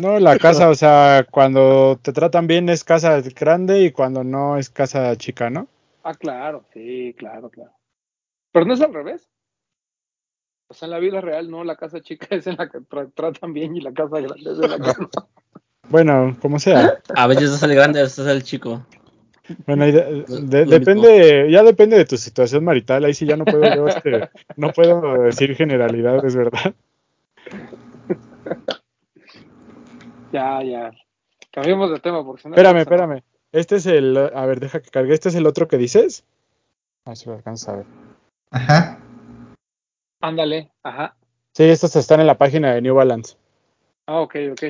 No, 0.00 0.18
la 0.18 0.38
casa, 0.38 0.70
o 0.70 0.74
sea, 0.74 1.26
cuando 1.30 1.98
te 2.00 2.12
tratan 2.12 2.46
bien 2.46 2.68
es 2.68 2.84
casa 2.84 3.20
grande 3.20 3.82
y 3.82 3.90
cuando 3.92 4.24
no 4.24 4.56
es 4.56 4.70
casa 4.70 5.14
chica, 5.16 5.50
¿no? 5.50 5.68
Ah, 6.04 6.14
claro, 6.14 6.64
sí, 6.72 7.14
claro, 7.18 7.50
claro. 7.50 7.72
Pero 8.52 8.64
no 8.64 8.74
es 8.74 8.80
al 8.80 8.94
revés. 8.94 9.28
O 10.70 10.74
sea, 10.74 10.86
en 10.86 10.90
la 10.92 10.98
vida 10.98 11.20
real, 11.20 11.50
no, 11.50 11.64
la 11.64 11.76
casa 11.76 12.00
chica 12.00 12.28
es 12.30 12.46
en 12.46 12.56
la 12.56 12.68
que 12.68 12.78
tra- 12.78 13.12
tratan 13.14 13.52
bien 13.52 13.76
y 13.76 13.80
la 13.80 13.92
casa 13.92 14.20
grande 14.20 14.52
es 14.52 14.58
en 14.58 14.70
la 14.70 14.78
que 14.78 15.00
no. 15.00 15.10
Bueno, 15.88 16.36
como 16.40 16.58
sea. 16.58 16.98
A 17.16 17.26
veces 17.26 17.50
es 17.50 17.62
el 17.62 17.74
grande, 17.74 18.00
a 18.00 18.02
veces 18.02 18.18
es 18.20 18.26
el 18.26 18.42
chico. 18.42 18.86
Bueno, 19.66 19.84
ahí 19.84 19.92
de- 19.92 20.24
Lo- 20.28 20.40
de- 20.40 20.66
lo 20.66 20.70
depende, 20.78 21.50
ya 21.50 21.62
depende 21.62 21.96
de 21.96 22.04
tu 22.04 22.16
situación 22.16 22.64
marital, 22.64 23.04
ahí 23.04 23.14
sí 23.14 23.26
ya 23.26 23.36
no 23.36 23.44
puedo 23.44 23.74
yo, 23.74 23.88
este, 23.88 24.28
no 24.56 24.72
puedo 24.72 25.22
decir 25.22 25.54
generalidades, 25.56 26.36
¿verdad? 26.36 26.74
Ya, 30.32 30.62
ya. 30.62 30.90
Cambiemos 31.50 31.90
de 31.90 32.00
tema 32.00 32.24
porque 32.24 32.42
si 32.42 32.48
no. 32.48 32.54
Espérame, 32.54 32.78
espérame. 32.80 33.22
Este 33.52 33.76
es 33.76 33.86
el, 33.86 34.16
a 34.16 34.44
ver, 34.46 34.60
deja 34.60 34.80
que 34.80 34.90
cargue, 34.90 35.14
este 35.14 35.30
es 35.30 35.34
el 35.34 35.46
otro 35.46 35.68
que 35.68 35.78
dices. 35.78 36.24
A 37.06 37.10
ver 37.10 37.16
si 37.16 37.26
lo 37.26 37.36
alcanzas 37.36 37.68
a 37.70 37.76
ver. 37.78 37.86
Ajá. 38.50 38.98
Ándale, 40.20 40.70
ajá. 40.82 41.16
Sí, 41.54 41.64
estos 41.64 41.96
están 41.96 42.20
en 42.20 42.26
la 42.26 42.36
página 42.36 42.74
de 42.74 42.82
New 42.82 42.94
Balance. 42.94 43.36
Ah, 44.06 44.20
ok, 44.20 44.36
ok. 44.52 44.62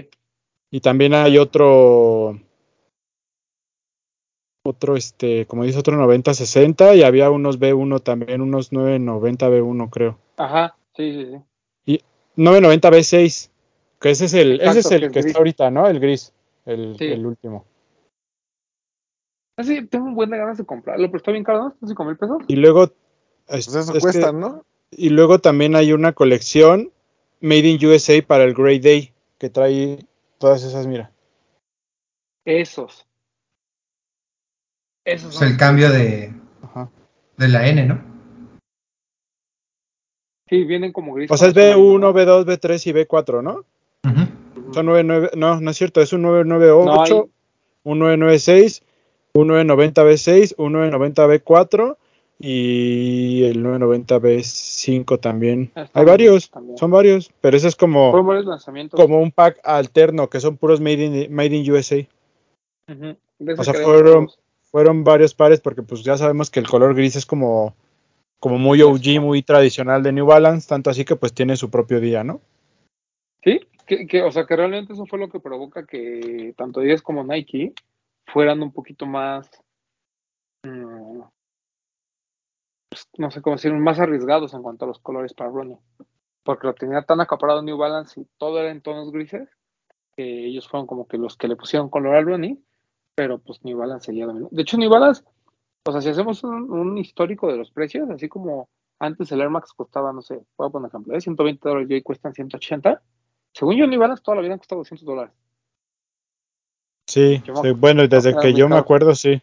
Y 0.70 0.80
también 0.80 1.14
hay 1.14 1.38
otro, 1.38 2.38
otro, 4.68 4.96
este, 4.96 5.46
como 5.46 5.64
dice, 5.64 5.78
otro 5.78 5.96
90-60 5.96 6.94
y 6.96 7.02
había 7.02 7.30
unos 7.30 7.58
B1 7.58 8.00
también, 8.00 8.40
unos 8.40 8.72
990 8.72 9.48
B1 9.48 9.90
creo. 9.90 10.18
Ajá, 10.36 10.76
sí, 10.96 11.12
sí, 11.12 11.26
sí. 11.86 12.00
990 12.36 12.90
B6, 12.90 13.50
que 14.00 14.10
ese 14.10 14.26
es 14.26 14.34
el, 14.34 14.60
ese 14.60 14.70
es 14.70 14.76
Exacto, 14.86 14.94
el 14.94 15.00
que 15.12 15.20
gris. 15.20 15.26
está 15.26 15.38
ahorita, 15.38 15.70
¿no? 15.70 15.88
El 15.88 15.98
gris, 16.00 16.32
el, 16.66 16.96
Sí. 16.98 17.04
el 17.06 17.26
último. 17.26 17.64
Ah, 19.56 19.64
sí, 19.64 19.84
tengo 19.86 20.06
un 20.06 20.14
buen 20.14 20.30
de 20.30 20.38
ganas 20.38 20.56
de 20.56 20.64
comprarlo, 20.64 21.06
pero 21.08 21.16
está 21.16 21.32
bien 21.32 21.42
caro, 21.42 21.58
¿no? 21.64 21.68
¿Está 21.70 21.86
cinco 21.88 22.04
mil 22.04 22.16
pesos? 22.16 22.38
Y 22.46 22.54
luego, 22.56 22.92
Pues 23.48 23.66
es- 23.66 23.74
eso 23.74 23.92
es 23.96 24.02
cuesta, 24.02 24.30
que- 24.30 24.36
¿no? 24.36 24.64
y 24.92 25.08
luego 25.10 25.40
también 25.40 25.74
hay 25.74 25.92
una 25.92 26.12
colección 26.12 26.92
Made 27.40 27.66
in 27.68 27.84
USA 27.86 28.22
para 28.24 28.44
el 28.44 28.54
Grey 28.54 28.78
Day, 28.78 29.12
que 29.38 29.50
trae 29.50 30.06
todas 30.38 30.62
esas, 30.62 30.86
mira. 30.86 31.10
Esos. 32.44 33.07
Esos 35.08 35.34
Es 35.36 35.42
el 35.42 35.56
cambio 35.56 35.90
de, 35.90 36.30
Ajá. 36.62 36.90
de 37.38 37.48
la 37.48 37.66
N, 37.66 37.86
¿no? 37.86 37.98
Sí, 40.50 40.64
vienen 40.64 40.92
como 40.92 41.14
gris. 41.14 41.30
O 41.30 41.36
sea, 41.38 41.48
es 41.48 41.54
con 41.54 41.62
azul 41.62 42.00
B1, 42.02 42.08
amarillo, 42.10 42.44
B2, 42.44 42.46
B3 42.46 42.86
y 42.86 42.92
B4, 42.92 43.42
¿no? 43.42 43.64
Ujú. 44.04 44.66
¿no? 44.66 44.74
Son 44.74 44.84
99, 44.86 45.30
no, 45.34 45.60
no 45.60 45.70
es 45.70 45.76
cierto, 45.78 46.02
es 46.02 46.12
un 46.12 46.22
998, 46.22 46.84
No, 46.84 47.02
hay- 47.02 47.30
un 47.84 47.98
996, 47.98 48.82
un 49.32 49.46
990 49.48 50.04
B6, 50.04 50.54
un 50.58 50.72
990 50.72 51.26
B4 51.26 51.96
y 52.38 53.44
el 53.44 53.62
990 53.62 54.18
B5 54.18 55.18
también. 55.18 55.70
Ah, 55.74 55.82
está 55.82 55.98
Hay 56.00 56.04
bien, 56.04 56.12
varios, 56.12 56.50
también. 56.50 56.76
son 56.76 56.90
varios, 56.90 57.32
pero 57.40 57.56
ese 57.56 57.68
es 57.68 57.76
como, 57.76 58.12
como 58.90 59.20
un 59.22 59.32
pack 59.32 59.58
alterno, 59.64 60.28
que 60.28 60.40
son 60.40 60.58
puros 60.58 60.80
Made 60.82 61.04
in, 61.26 61.34
made 61.34 61.56
in 61.56 61.70
USA. 61.72 61.96
De 62.86 63.52
ese 63.52 63.60
O 63.60 63.64
sea, 63.64 63.72
fueron-. 63.74 64.28
Fueron 64.78 65.02
varios 65.02 65.34
pares 65.34 65.60
porque 65.60 65.82
pues 65.82 66.04
ya 66.04 66.16
sabemos 66.16 66.50
que 66.50 66.60
el 66.60 66.68
color 66.68 66.94
gris 66.94 67.16
es 67.16 67.26
como, 67.26 67.74
como 68.38 68.58
muy 68.58 68.80
OG, 68.80 69.20
muy 69.20 69.42
tradicional 69.42 70.04
de 70.04 70.12
New 70.12 70.24
Balance, 70.24 70.68
tanto 70.68 70.88
así 70.88 71.04
que 71.04 71.16
pues 71.16 71.34
tiene 71.34 71.56
su 71.56 71.68
propio 71.68 71.98
día, 71.98 72.22
¿no? 72.22 72.40
Sí, 73.42 73.58
que, 73.88 74.06
que, 74.06 74.22
o 74.22 74.30
sea, 74.30 74.46
que 74.46 74.54
realmente 74.54 74.92
eso 74.92 75.04
fue 75.06 75.18
lo 75.18 75.28
que 75.30 75.40
provoca 75.40 75.84
que 75.84 76.54
tanto 76.56 76.78
Adidas 76.78 77.02
como 77.02 77.24
Nike 77.24 77.74
fueran 78.28 78.62
un 78.62 78.70
poquito 78.70 79.04
más, 79.04 79.50
mm, 80.62 81.22
pues, 82.88 83.08
no 83.18 83.32
sé 83.32 83.42
cómo 83.42 83.56
decir, 83.56 83.72
más 83.72 83.98
arriesgados 83.98 84.54
en 84.54 84.62
cuanto 84.62 84.84
a 84.84 84.88
los 84.88 85.00
colores 85.00 85.34
para 85.34 85.50
running. 85.50 85.80
Porque 86.44 86.68
lo 86.68 86.74
tenía 86.74 87.02
tan 87.02 87.20
acaparado 87.20 87.62
New 87.62 87.78
Balance 87.78 88.20
y 88.20 88.28
todo 88.38 88.60
era 88.60 88.70
en 88.70 88.80
tonos 88.80 89.10
grises, 89.10 89.48
que 90.16 90.46
ellos 90.46 90.68
fueron 90.68 90.86
como 90.86 91.08
que 91.08 91.18
los 91.18 91.36
que 91.36 91.48
le 91.48 91.56
pusieron 91.56 91.90
color 91.90 92.14
al 92.14 92.26
running, 92.26 92.64
pero 93.18 93.40
pues 93.40 93.64
New 93.64 93.76
Balance 93.76 94.06
seguía 94.06 94.26
dominando. 94.26 94.54
De 94.54 94.62
hecho, 94.62 94.76
New 94.76 94.88
Balance, 94.88 95.24
o 95.84 95.90
sea, 95.90 96.00
si 96.00 96.08
hacemos 96.08 96.44
un, 96.44 96.70
un 96.70 96.96
histórico 96.98 97.50
de 97.50 97.56
los 97.56 97.72
precios, 97.72 98.08
así 98.10 98.28
como 98.28 98.68
antes 99.00 99.32
el 99.32 99.40
Air 99.40 99.50
Max 99.50 99.72
costaba, 99.72 100.12
no 100.12 100.22
sé, 100.22 100.40
voy 100.56 100.68
a 100.68 100.70
poner 100.70 100.86
ejemplo, 100.86 101.16
¿eh? 101.16 101.20
120 101.20 101.68
dólares 101.68 101.90
y 101.90 101.94
hoy 101.94 102.02
cuestan 102.02 102.32
180, 102.32 103.02
según 103.52 103.74
yo, 103.74 103.88
New 103.88 103.98
Balance 103.98 104.22
toda 104.22 104.36
la 104.36 104.42
vida 104.42 104.52
han 104.52 104.60
costado 104.60 104.82
200 104.82 105.04
dólares. 105.04 105.34
Sí, 107.08 107.42
sí, 107.60 107.70
bueno, 107.72 108.06
desde 108.06 108.38
que 108.38 108.54
yo 108.54 108.68
me 108.68 108.76
acuerdo, 108.76 109.12
sí. 109.16 109.42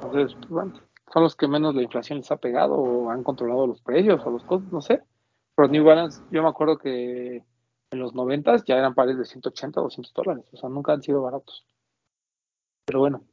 Entonces, 0.00 0.38
bueno, 0.48 0.74
son 1.12 1.24
los 1.24 1.34
que 1.34 1.48
menos 1.48 1.74
la 1.74 1.82
inflación 1.82 2.18
les 2.18 2.30
ha 2.30 2.36
pegado 2.36 2.74
o 2.74 3.10
han 3.10 3.24
controlado 3.24 3.66
los 3.66 3.82
precios 3.82 4.24
o 4.24 4.30
los 4.30 4.44
costos, 4.44 4.70
no 4.70 4.80
sé. 4.80 5.02
Pero 5.56 5.66
New 5.66 5.82
Balance, 5.82 6.22
yo 6.30 6.44
me 6.44 6.48
acuerdo 6.48 6.78
que 6.78 7.42
en 7.90 7.98
los 7.98 8.14
90 8.14 8.62
ya 8.64 8.76
eran 8.76 8.94
pares 8.94 9.18
de 9.18 9.24
180 9.24 9.80
o 9.80 9.82
200 9.82 10.14
dólares, 10.14 10.44
o 10.52 10.56
sea, 10.56 10.68
nunca 10.68 10.92
han 10.92 11.02
sido 11.02 11.20
baratos. 11.20 11.66
Pero 12.92 13.00
bueno, 13.00 13.24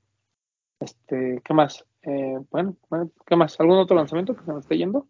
este, 0.80 1.41
¿qué 1.43 1.53
más? 1.53 1.86
Eh, 2.03 2.39
bueno, 2.49 2.78
bueno, 2.89 3.12
¿qué 3.26 3.36
más? 3.36 3.60
¿Algún 3.60 3.78
otro 3.78 3.93
lanzamiento 3.93 4.34
que 4.34 4.45
se 4.45 4.53
me 4.53 4.60
esté 4.62 4.78
yendo? 4.78 5.05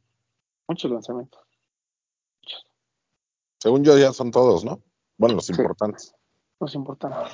Muchos 0.67 0.89
lanzamientos. 0.89 1.39
Según 3.59 3.83
yo 3.83 3.95
ya 3.99 4.11
son 4.11 4.31
todos, 4.31 4.65
¿no? 4.65 4.81
Bueno, 5.19 5.35
los 5.35 5.45
Sí. 5.45 5.53
importantes. 5.53 6.15
Los 6.59 6.73
importantes. 6.73 7.31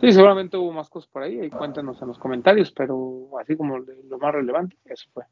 Sí, 0.00 0.12
seguramente 0.12 0.56
hubo 0.56 0.70
más 0.70 0.88
cosas 0.88 1.10
por 1.10 1.24
ahí, 1.24 1.40
ahí 1.40 1.50
cuéntenos 1.50 2.00
en 2.00 2.06
los 2.06 2.20
comentarios, 2.20 2.70
pero 2.70 3.36
así 3.40 3.56
como 3.56 3.78
lo 3.78 4.18
más 4.18 4.32
relevante, 4.32 4.78
eso 4.84 5.10
fue. 5.12 5.24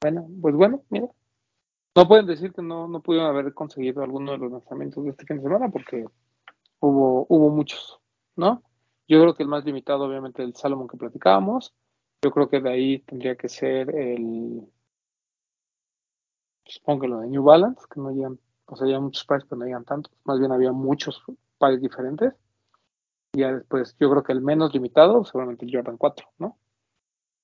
Bueno, 0.00 0.26
pues 0.40 0.54
bueno, 0.54 0.84
mira. 0.88 1.08
No 1.94 2.08
pueden 2.08 2.24
decir 2.24 2.50
que 2.54 2.62
no, 2.62 2.88
no 2.88 3.02
pudieron 3.02 3.28
haber 3.28 3.52
conseguido 3.52 4.02
alguno 4.02 4.32
de 4.32 4.38
los 4.38 4.52
lanzamientos 4.52 5.04
de 5.04 5.10
este 5.10 5.26
fin 5.26 5.36
de 5.36 5.42
semana 5.42 5.68
porque 5.70 6.06
hubo, 6.80 7.26
hubo 7.28 7.50
muchos, 7.50 8.00
¿no? 8.36 8.62
Yo 9.06 9.20
creo 9.20 9.34
que 9.34 9.42
el 9.42 9.48
más 9.48 9.64
limitado, 9.64 10.04
obviamente, 10.04 10.42
el 10.42 10.54
Salomon 10.54 10.88
que 10.88 10.96
platicábamos. 10.96 11.74
Yo 12.22 12.30
creo 12.30 12.48
que 12.48 12.60
de 12.60 12.70
ahí 12.70 12.98
tendría 13.00 13.36
que 13.36 13.48
ser 13.48 13.94
el. 13.94 14.66
Supongo 16.64 17.02
que 17.02 17.08
lo 17.08 17.20
de 17.20 17.28
New 17.28 17.42
Balance, 17.42 17.84
que 17.92 18.00
no 18.00 18.10
llegan, 18.10 18.38
o 18.66 18.76
sea, 18.76 18.88
ya 18.88 18.98
muchos 18.98 19.24
pares, 19.26 19.44
pero 19.48 19.58
no 19.58 19.66
llegan 19.66 19.84
tantos. 19.84 20.12
Más 20.24 20.38
bien 20.38 20.50
había 20.50 20.72
muchos 20.72 21.22
pares 21.58 21.82
diferentes. 21.82 22.32
Y 23.34 23.40
ya 23.40 23.52
después, 23.52 23.94
yo 24.00 24.10
creo 24.10 24.22
que 24.22 24.32
el 24.32 24.40
menos 24.40 24.72
limitado, 24.72 25.24
seguramente 25.24 25.66
el 25.66 25.72
Jordan 25.74 25.98
4, 25.98 26.26
¿no? 26.38 26.56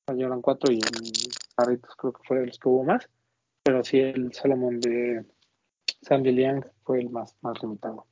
El 0.06 0.22
Jordan 0.22 0.40
4 0.40 0.72
y 0.72 0.76
el 0.76 1.12
Carritos 1.54 1.94
creo 1.96 2.12
que 2.12 2.22
fue 2.26 2.46
los 2.46 2.58
que 2.58 2.68
hubo 2.68 2.84
más. 2.84 3.08
Pero 3.62 3.84
sí, 3.84 3.98
el 4.00 4.32
Salomon 4.32 4.80
de 4.80 5.26
Sandy 6.02 6.32
Liang 6.32 6.64
fue 6.82 7.00
el 7.00 7.10
más, 7.10 7.36
limitado. 7.60 8.06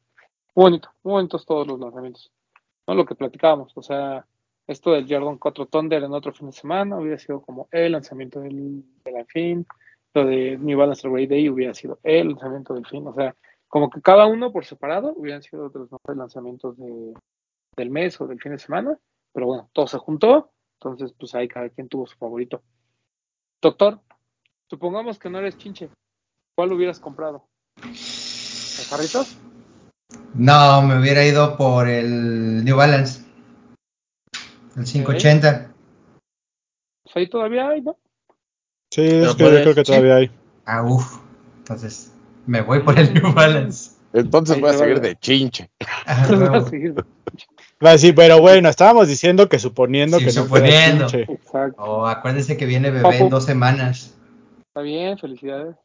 Bonito, 0.55 0.90
bonitos 1.03 1.46
todos 1.46 1.66
los 1.66 1.80
lanzamientos. 1.80 2.30
¿No? 2.89 2.95
Lo 2.95 3.05
que 3.05 3.14
platicábamos, 3.14 3.72
o 3.76 3.82
sea, 3.82 4.26
esto 4.66 4.93
del 4.93 5.07
Jordan 5.09 5.39
4 5.39 5.66
Thunder 5.66 6.03
en 6.03 6.12
otro 6.12 6.32
fin 6.32 6.49
de 6.49 6.53
semana 6.53 6.99
hubiera 6.99 7.18
sido 7.18 7.41
como 7.43 7.68
el 7.70 7.93
lanzamiento 7.93 8.41
del, 8.41 8.82
del 9.05 9.26
fin, 9.26 9.66
lo 10.14 10.24
de 10.24 10.57
New 10.59 10.78
Balance 10.78 11.07
Ray 11.07 11.26
Day 11.26 11.49
hubiera 11.49 11.74
sido 11.74 12.01
el 12.03 12.30
lanzamiento 12.30 12.74
del 12.74 12.86
fin, 12.86 13.07
o 13.07 13.14
sea, 13.14 13.36
como 13.68 13.91
que 13.91 14.01
cada 14.01 14.26
uno 14.26 14.51
por 14.51 14.64
separado 14.64 15.12
hubieran 15.14 15.43
sido 15.43 15.66
otros 15.66 15.93
mejores 15.93 16.16
lanzamientos 16.16 16.76
de, 16.78 17.14
del 17.76 17.91
mes 17.91 18.18
o 18.20 18.26
del 18.26 18.41
fin 18.41 18.53
de 18.53 18.59
semana, 18.59 18.99
pero 19.32 19.47
bueno, 19.47 19.70
todo 19.74 19.86
se 19.86 19.99
juntó, 19.99 20.51
entonces 20.80 21.14
pues 21.18 21.34
ahí 21.34 21.47
cada 21.47 21.68
quien 21.68 21.89
tuvo 21.89 22.07
su 22.07 22.16
favorito. 22.16 22.62
Doctor, 23.61 24.01
supongamos 24.70 25.18
que 25.18 25.28
no 25.28 25.39
eres 25.39 25.59
chinche, 25.59 25.91
¿cuál 26.55 26.72
hubieras 26.72 26.99
comprado? 26.99 27.45
¿Los 27.82 28.89
jarritos? 28.89 29.47
No, 30.34 30.82
me 30.82 30.98
hubiera 30.98 31.24
ido 31.24 31.56
por 31.56 31.88
el 31.88 32.64
New 32.64 32.76
Balance. 32.76 33.24
El 34.76 34.84
580. 34.84 35.72
Pues 37.02 37.16
ahí 37.16 37.28
todavía 37.28 37.68
hay, 37.68 37.82
¿no? 37.82 37.96
Sí, 38.90 39.02
es 39.02 39.34
Pero 39.34 39.50
que 39.50 39.56
yo 39.56 39.62
creo 39.62 39.74
que 39.74 39.84
sí. 39.84 39.92
todavía 39.92 40.16
hay. 40.16 40.30
Ah, 40.64 40.82
uff. 40.82 41.20
Entonces, 41.59 42.12
me 42.46 42.62
voy 42.62 42.80
por 42.80 42.98
el 42.98 43.12
New 43.14 43.32
Balance. 43.32 43.92
Entonces 44.12 44.56
Ahí 44.56 44.62
voy 44.62 44.70
a 44.70 44.72
va. 44.72 44.78
seguir 44.78 45.00
de 45.00 45.16
chinche. 45.16 45.70
Ah, 46.06 46.26
sí, 47.98 48.12
pero 48.12 48.40
bueno, 48.40 48.68
estábamos 48.68 49.09
diciendo 49.09 49.48
que 49.48 49.59
suponiendo 49.59 50.18
Sí, 50.18 50.24
que 50.24 50.32
no 50.32 50.44
suponiendo. 50.44 51.06
chinche. 51.06 51.32
Exacto. 51.32 51.82
Oh, 51.82 52.06
acuérdense 52.06 52.56
que 52.56 52.64
viene 52.66 52.90
bebé 52.90 53.18
en 53.18 53.28
dos 53.28 53.44
semanas. 53.44 54.16
Está 54.68 54.80
bien, 54.80 55.18
felicidades. 55.18 55.76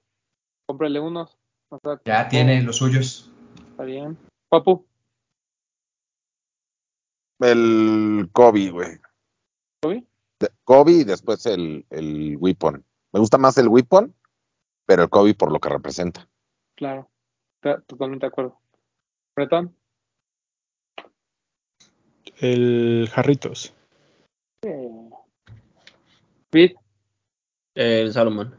Cómprale 0.66 1.00
unos. 1.00 1.38
O 1.70 1.80
sea, 1.84 2.00
Ya 2.06 2.30
tiene 2.30 2.62
los 2.62 2.78
suyos. 2.78 3.30
Está 3.74 3.84
bien. 3.86 4.18
Papu, 4.50 4.86
El 7.40 8.30
Kobe, 8.32 8.70
güey. 8.70 9.00
¿Kobe? 9.82 10.06
De- 10.40 10.50
Kobe 10.64 10.92
y 10.92 11.04
después 11.04 11.44
el, 11.48 11.86
el 11.90 12.38
Weapon. 12.40 12.86
Me 13.12 13.20
gusta 13.20 13.38
más 13.40 13.58
el 13.58 13.68
Weapon, 13.68 14.16
pero 14.86 15.04
el 15.04 15.10
Kobe 15.10 15.34
por 15.34 15.52
lo 15.52 15.60
que 15.60 15.70
representa. 15.70 16.30
claro. 16.76 17.10
Está 17.62 17.82
totalmente 17.82 18.26
de 18.26 18.28
acuerdo. 18.28 18.60
Bretón, 19.38 19.74
El 22.42 23.10
Jarritos. 23.10 23.74
Pete, 26.50 26.76
El 27.74 28.12
Salomón. 28.12 28.54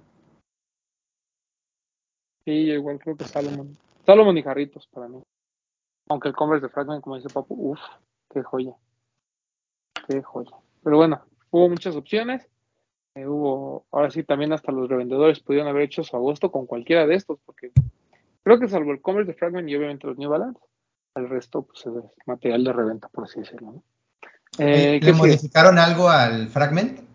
sí, 2.46 2.66
yo 2.66 2.74
igual 2.74 2.98
creo 2.98 3.14
que 3.16 3.24
Salomon. 3.24 3.76
Salomon 4.04 4.36
y 4.36 4.42
Jarritos 4.42 4.86
para 4.88 5.08
mí. 5.08 5.22
Aunque 6.08 6.28
el 6.28 6.34
Converse 6.34 6.66
de 6.66 6.72
Fragment, 6.72 7.02
como 7.02 7.16
dice 7.16 7.28
Papu, 7.28 7.72
uff, 7.72 7.80
qué 8.30 8.42
joya. 8.42 8.74
Qué 10.06 10.22
joya. 10.22 10.56
Pero 10.82 10.96
bueno, 10.96 11.22
hubo 11.50 11.68
muchas 11.68 11.96
opciones. 11.96 12.46
Eh, 13.14 13.26
hubo, 13.26 13.86
ahora 13.90 14.10
sí, 14.10 14.22
también 14.24 14.52
hasta 14.52 14.72
los 14.72 14.88
revendedores 14.88 15.40
pudieron 15.40 15.68
haber 15.68 15.82
hecho 15.84 16.02
su 16.02 16.16
agosto 16.16 16.50
con 16.50 16.66
cualquiera 16.66 17.06
de 17.06 17.14
estos, 17.14 17.38
porque 17.44 17.72
creo 18.42 18.58
que 18.58 18.68
salvo 18.68 18.92
el 18.92 19.00
Converse 19.00 19.32
de 19.32 19.38
Fragment 19.38 19.68
y 19.68 19.76
obviamente 19.76 20.06
los 20.06 20.18
New 20.18 20.28
Balance, 20.28 20.60
el 21.14 21.28
resto 21.28 21.62
pues, 21.62 21.86
es 21.86 22.26
material 22.26 22.64
de 22.64 22.72
reventa, 22.72 23.08
por 23.08 23.24
así 23.24 23.40
decirlo. 23.40 23.72
¿no? 23.72 23.82
Eh, 24.58 25.00
¿Le 25.00 25.12
modificaron 25.12 25.78
algo 25.78 26.08
al 26.08 26.48
Fragment? 26.48 27.13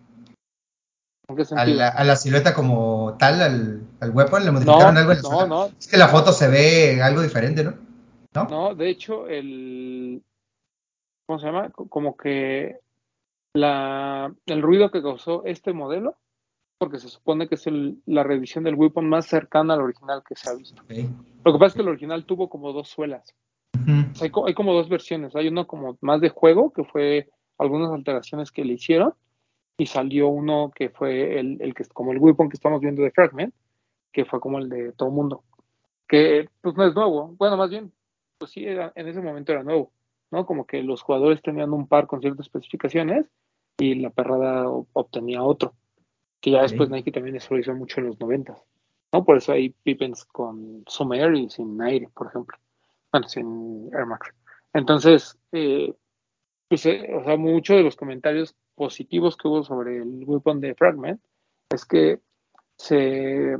¿En 1.29 1.35
qué 1.35 1.43
A 1.55 1.65
la, 1.65 1.89
a 1.89 2.03
la 2.03 2.15
silueta 2.15 2.53
como 2.55 3.15
tal, 3.19 3.41
al, 3.41 3.81
al 3.99 4.09
weapon, 4.11 4.43
¿le 4.45 4.51
modificaron 4.51 4.95
No, 4.95 4.99
algo 4.99 5.11
en 5.11 5.21
no, 5.21 5.47
no, 5.47 5.65
Es 5.79 5.87
que 5.87 5.97
la 5.97 6.07
foto 6.07 6.31
se 6.33 6.47
ve 6.47 7.01
algo 7.01 7.21
diferente, 7.21 7.63
¿no? 7.63 7.75
¿No? 8.33 8.45
no, 8.49 8.75
de 8.75 8.89
hecho, 8.89 9.27
el. 9.27 10.23
¿Cómo 11.27 11.39
se 11.39 11.45
llama? 11.45 11.69
Co- 11.69 11.87
Como 11.87 12.17
que 12.17 12.79
la, 13.53 14.33
el 14.47 14.61
ruido 14.61 14.89
que 14.91 15.01
causó 15.01 15.43
este 15.45 15.73
modelo, 15.73 16.17
porque 16.79 16.99
se 16.99 17.09
supone 17.09 17.47
que 17.47 17.55
es 17.55 17.67
el- 17.67 18.01
la 18.05 18.23
revisión 18.23 18.63
del 18.63 18.75
weapon 18.75 19.07
más 19.07 19.27
cercana 19.27 19.75
al 19.75 19.81
original 19.81 20.23
que 20.27 20.35
se 20.35 20.49
ha 20.49 20.53
visto. 20.55 20.81
Lo 21.45 21.53
que 21.53 21.59
pasa 21.59 21.67
es 21.67 21.73
que 21.75 21.81
el 21.81 21.89
original 21.89 22.25
tuvo 22.25 22.49
como 22.49 22.73
dos 22.73 22.89
suelas. 22.89 23.35
Ujú. 23.75 23.91
O 24.11 24.15
sea, 24.15 24.25
hay, 24.25 24.31
co- 24.31 24.47
hay 24.47 24.53
como 24.55 24.73
dos 24.73 24.89
versiones. 24.89 25.35
Hay 25.35 25.47
uno 25.47 25.67
como 25.67 25.97
más 26.01 26.21
de 26.21 26.29
juego, 26.29 26.71
que 26.73 26.83
fue 26.83 27.29
algunas 27.59 27.91
alteraciones 27.91 28.51
que 28.51 28.65
le 28.65 28.73
hicieron, 28.73 29.13
y 29.79 29.85
salió 29.85 30.27
uno 30.27 30.71
que 30.75 30.89
fue 30.89 31.39
el, 31.39 31.57
el 31.61 31.73
que 31.73 31.85
como 31.85 32.11
el 32.11 32.19
weapon 32.19 32.49
que 32.49 32.55
estamos 32.55 32.81
viendo 32.81 33.01
de 33.01 33.11
Fragment, 33.11 33.53
que 34.11 34.25
fue 34.25 34.39
como 34.39 34.59
el 34.59 34.67
de 34.69 34.91
todo 34.91 35.09
mundo. 35.09 35.43
Que 36.07 36.49
pues 36.61 36.75
no 36.75 36.85
es 36.85 36.93
nuevo. 36.93 37.33
Bueno, 37.37 37.55
más 37.55 37.69
bien, 37.69 37.91
pues 38.37 38.51
sí, 38.51 38.65
era- 38.65 38.91
en 38.95 39.07
ese 39.07 39.21
momento 39.21 39.53
era 39.53 39.63
nuevo, 39.63 39.91
¿no? 40.31 40.45
Como 40.45 40.65
que 40.65 40.83
los 40.83 41.01
jugadores 41.01 41.41
tenían 41.41 41.71
un 41.71 41.87
par 41.87 42.07
con 42.07 42.19
ciertas 42.19 42.45
especificaciones 42.47 43.25
y 43.77 43.95
la 43.95 44.09
perrada 44.09 44.69
obtenía 44.69 45.43
otro. 45.43 45.73
Que 46.41 46.51
ya 46.51 46.61
después 46.61 46.89
Ok. 46.89 46.95
Nike 46.95 47.11
también 47.11 47.37
eso 47.37 47.53
lo 47.53 47.59
hizo 47.61 47.73
mucho 47.73 48.01
en 48.01 48.07
los 48.07 48.19
noventas, 48.19 48.61
¿no? 49.13 49.23
Por 49.23 49.37
eso 49.37 49.53
hay 49.53 49.69
Pippens 49.69 50.25
con 50.25 50.83
Air 51.13 51.35
y 51.35 51.49
sin 51.49 51.81
aire, 51.81 52.09
por 52.13 52.27
ejemplo. 52.27 52.57
Bueno, 53.13 53.27
sin 53.29 53.89
Air 53.93 54.05
Max. 54.05 54.33
Entonces, 54.73 55.37
eh, 55.53 55.93
pues, 56.67 56.85
eh, 56.85 57.13
o 57.15 57.23
sea, 57.23 57.37
muchos 57.37 57.77
de 57.77 57.83
los 57.83 57.95
comentarios 57.95 58.55
positivos 58.79 59.35
que 59.35 59.47
hubo 59.49 59.61
sobre 59.61 59.97
el 59.97 60.23
weapon 60.25 60.61
de 60.61 60.73
Fragment 60.73 61.21
es 61.69 61.83
que 61.85 62.19
se, 62.77 63.57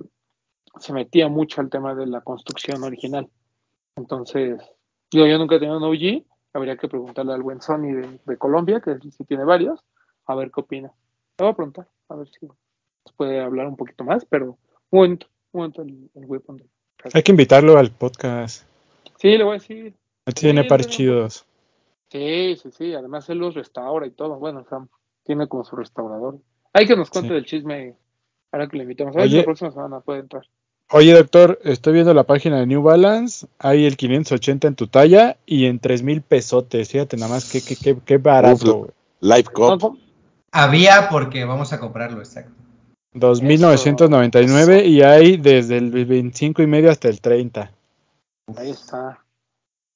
se 0.80 0.94
metía 0.94 1.28
mucho 1.28 1.60
al 1.60 1.70
tema 1.70 1.94
de 1.94 2.08
la 2.08 2.22
construcción 2.22 2.82
original. 2.84 3.28
Entonces, 3.98 4.62
digo, 5.12 5.28
yo 5.28 5.38
nunca 5.38 5.56
he 5.56 5.60
tenido 5.60 5.78
un 5.78 5.84
OG, 5.84 6.24
habría 6.54 6.78
que 6.78 6.88
preguntarle 6.88 7.34
al 7.34 7.44
buen 7.44 7.62
Sony 7.62 7.92
de, 7.94 8.20
de 8.26 8.38
Colombia, 8.38 8.80
que 8.80 8.98
sí 9.12 9.26
tiene 9.26 9.44
varios, 9.44 9.84
a 10.26 10.36
ver 10.36 10.52
qué 10.52 10.62
opina. 10.62 10.88
Le 11.38 11.44
voy 11.46 11.52
a 11.52 11.56
preguntar, 11.56 11.88
a 12.08 12.16
ver 12.16 12.30
si 12.30 12.46
nos 12.46 12.56
puede 13.18 13.42
hablar 13.42 13.68
un 13.68 13.76
poquito 13.76 14.06
más, 14.06 14.24
pero 14.26 14.58
un 14.90 15.00
momento, 15.00 15.28
un 15.52 15.60
momento 15.60 15.82
el, 15.82 16.10
el 16.16 16.26
weapon 16.26 16.58
de 16.58 16.64
Fragment. 16.98 17.16
Hay 17.18 17.24
que 17.24 17.32
invitarlo 17.34 17.78
al 17.78 17.92
podcast. 17.92 18.64
Sí, 19.18 19.38
le 19.38 19.44
voy 19.44 19.52
a 19.58 19.60
decir, 19.60 19.94
Tiene 20.34 20.64
Sí, 20.64 20.70
pares 20.70 20.88
tiene 20.88 21.12
un- 21.12 21.18
chidos. 21.28 21.46
Sí, 22.12 22.56
sí, 22.56 22.72
sí. 22.72 22.94
Además, 22.96 23.30
él 23.30 23.38
los 23.38 23.54
restaura 23.54 24.08
y 24.08 24.12
todo. 24.12 24.40
Bueno, 24.40 24.62
o 24.62 24.66
sea, 24.68 24.80
tiene 25.30 25.48
como 25.48 25.64
su 25.64 25.76
restaurador. 25.76 26.40
Hay 26.74 26.88
que 26.88 26.96
nos 26.96 27.12
cuente 27.12 27.28
Sí. 27.30 27.34
del 27.36 27.46
chisme 27.46 27.94
ahora 28.52 28.68
que 28.68 28.78
le 28.78 28.82
invitamos. 28.84 29.16
A 29.16 29.20
ver 29.20 29.30
si 29.30 29.38
la 29.38 29.44
próxima 29.44 29.70
semana 29.70 30.00
puede 30.00 30.22
entrar. 30.22 30.42
Oye, 30.92 31.14
doctor, 31.14 31.60
estoy 31.64 31.94
viendo 31.94 32.16
la 32.16 32.24
página 32.24 32.60
de 32.60 32.66
New 32.66 32.82
Balance. 32.82 33.46
Hay 33.60 33.86
el 33.86 33.96
580 33.96 34.68
en 34.68 34.74
tu 34.74 34.88
talla 34.88 35.38
y 35.46 35.66
en 35.68 35.78
3 35.78 36.02
mil 36.02 36.24
pesotes. 36.24 36.90
Fíjate 36.90 37.16
nada 37.16 37.32
más 37.32 37.52
qué, 37.52 37.62
qué, 37.62 37.76
qué, 37.76 37.96
qué 38.04 38.18
barato. 38.18 38.88
Cop. 39.54 39.80
¿cómo? 39.80 39.98
Había 40.52 41.10
porque 41.12 41.46
vamos 41.46 41.74
a 41.74 41.80
comprarlo, 41.80 42.18
exacto. 42.22 42.52
2.999 43.14 44.84
y 44.88 45.04
hay 45.04 45.38
desde 45.38 45.78
el 45.78 45.92
25 45.92 46.64
y 46.64 46.68
medio 46.68 46.90
hasta 46.90 47.08
el 47.08 47.22
30. 47.22 47.72
Ahí 48.58 48.72
está. 48.72 49.24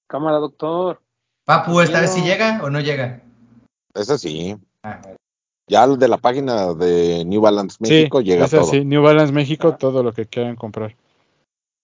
Cámara, 0.08 0.38
doctor. 0.38 1.02
Papu, 1.44 1.82
¿esta 1.82 2.02
vez 2.02 2.12
sí 2.14 2.22
Quiero- 2.22 2.36
llega 2.38 2.64
o 2.64 2.70
no 2.70 2.80
llega? 2.82 3.24
Ese 3.96 4.18
sí. 4.20 4.56
Ah, 4.84 5.02
Ya 5.68 5.84
el 5.86 5.98
de 5.98 6.08
la 6.08 6.18
página 6.18 6.74
de 6.74 7.24
New 7.26 7.42
Balance 7.42 7.78
Sí, 7.82 7.84
México 7.94 8.22
llega 8.22 8.46
es 8.46 8.52
todo. 8.52 8.62
así. 8.62 8.84
New 8.84 9.02
Balance 9.02 9.32
México, 9.34 9.70
Ah. 9.74 9.78
todo 9.78 10.04
lo 10.04 10.12
que 10.14 10.26
quieran 10.26 10.56
comprar. 10.56 10.96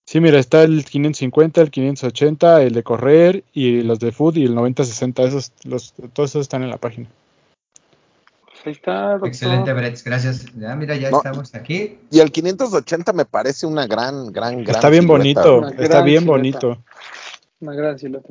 Sí, 0.05 0.19
mira, 0.19 0.39
está 0.39 0.63
el 0.63 0.83
550, 0.85 1.61
el 1.61 1.69
580, 1.71 2.63
el 2.63 2.73
de 2.73 2.83
correr 2.83 3.43
y 3.53 3.81
los 3.83 3.99
de 3.99 4.11
food 4.11 4.37
y 4.37 4.45
el 4.45 4.55
9060. 4.55 5.23
Esos, 5.23 5.51
los, 5.63 5.93
todos 6.13 6.31
esos 6.31 6.41
están 6.41 6.63
en 6.63 6.71
la 6.71 6.77
página. 6.77 7.07
Pues 8.45 8.65
ahí 8.65 8.71
está, 8.73 9.11
doctor. 9.11 9.27
excelente, 9.27 9.71
Brett, 9.71 10.03
gracias. 10.03 10.45
Ya, 10.57 10.75
mira, 10.75 10.95
ya 10.97 11.11
No. 11.11 11.17
estamos 11.17 11.53
aquí. 11.55 11.99
Y 12.11 12.19
el 12.19 12.31
580 12.31 13.13
me 13.13 13.25
parece 13.25 13.65
una 13.67 13.85
gran, 13.87 14.33
gran, 14.33 14.63
gran. 14.63 14.75
Está 14.75 14.89
bien 14.89 15.03
silueta, 15.03 15.41
bonito, 15.47 15.67
está 15.69 15.83
gran 15.83 16.05
bien 16.05 16.19
silueta. 16.23 16.37
bonito. 16.67 16.83
Una 17.61 17.73
gran 17.75 17.99
silueta. 17.99 18.27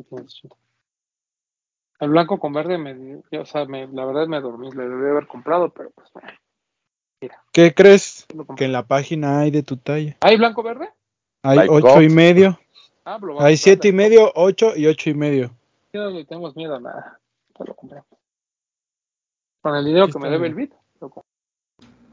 El 2.00 2.10
blanco 2.10 2.38
con 2.38 2.52
verde, 2.52 2.78
me, 2.78 3.22
o 3.38 3.44
sea, 3.44 3.64
me, 3.64 3.88
la 3.88 4.04
verdad 4.04 4.28
me 4.28 4.40
dormí. 4.40 4.70
Le 4.70 4.88
debí 4.88 5.10
haber 5.10 5.26
comprado, 5.26 5.70
pero 5.70 5.90
pues 5.90 6.08
bueno. 6.12 6.28
¿Qué 7.52 7.74
crees 7.74 8.26
que 8.56 8.66
en 8.66 8.72
la 8.72 8.86
página 8.86 9.40
hay 9.40 9.50
de 9.50 9.64
tu 9.64 9.76
talla? 9.76 10.16
¿Hay 10.20 10.36
blanco 10.36 10.62
verde? 10.62 10.90
Hay 11.42 11.56
Like 11.56 11.72
ocho 11.72 12.02
y 12.02 12.08
medio, 12.08 12.58
Ah, 13.08 13.18
lo 13.22 13.40
a 13.40 13.46
hay 13.46 13.56
siete 13.56 13.88
y 13.88 13.92
medio, 13.92 14.30
ocho 14.34 14.76
y 14.76 14.86
ocho 14.86 15.08
y 15.08 15.14
medio. 15.14 15.50
No 15.94 16.10
le 16.10 16.26
tenemos 16.26 16.54
miedo 16.54 16.74
a 16.74 16.80
nada. 16.80 17.18
Ya 17.58 17.64
lo 17.64 17.74
compramos. 17.74 18.06
Con 19.62 19.74
el 19.76 19.84
dinero 19.86 20.08
que 20.08 20.18
me 20.18 20.28
debe 20.28 20.48
el 20.48 20.54
mira. 20.54 20.66
bit, 20.66 20.74
lo. 21.00 21.24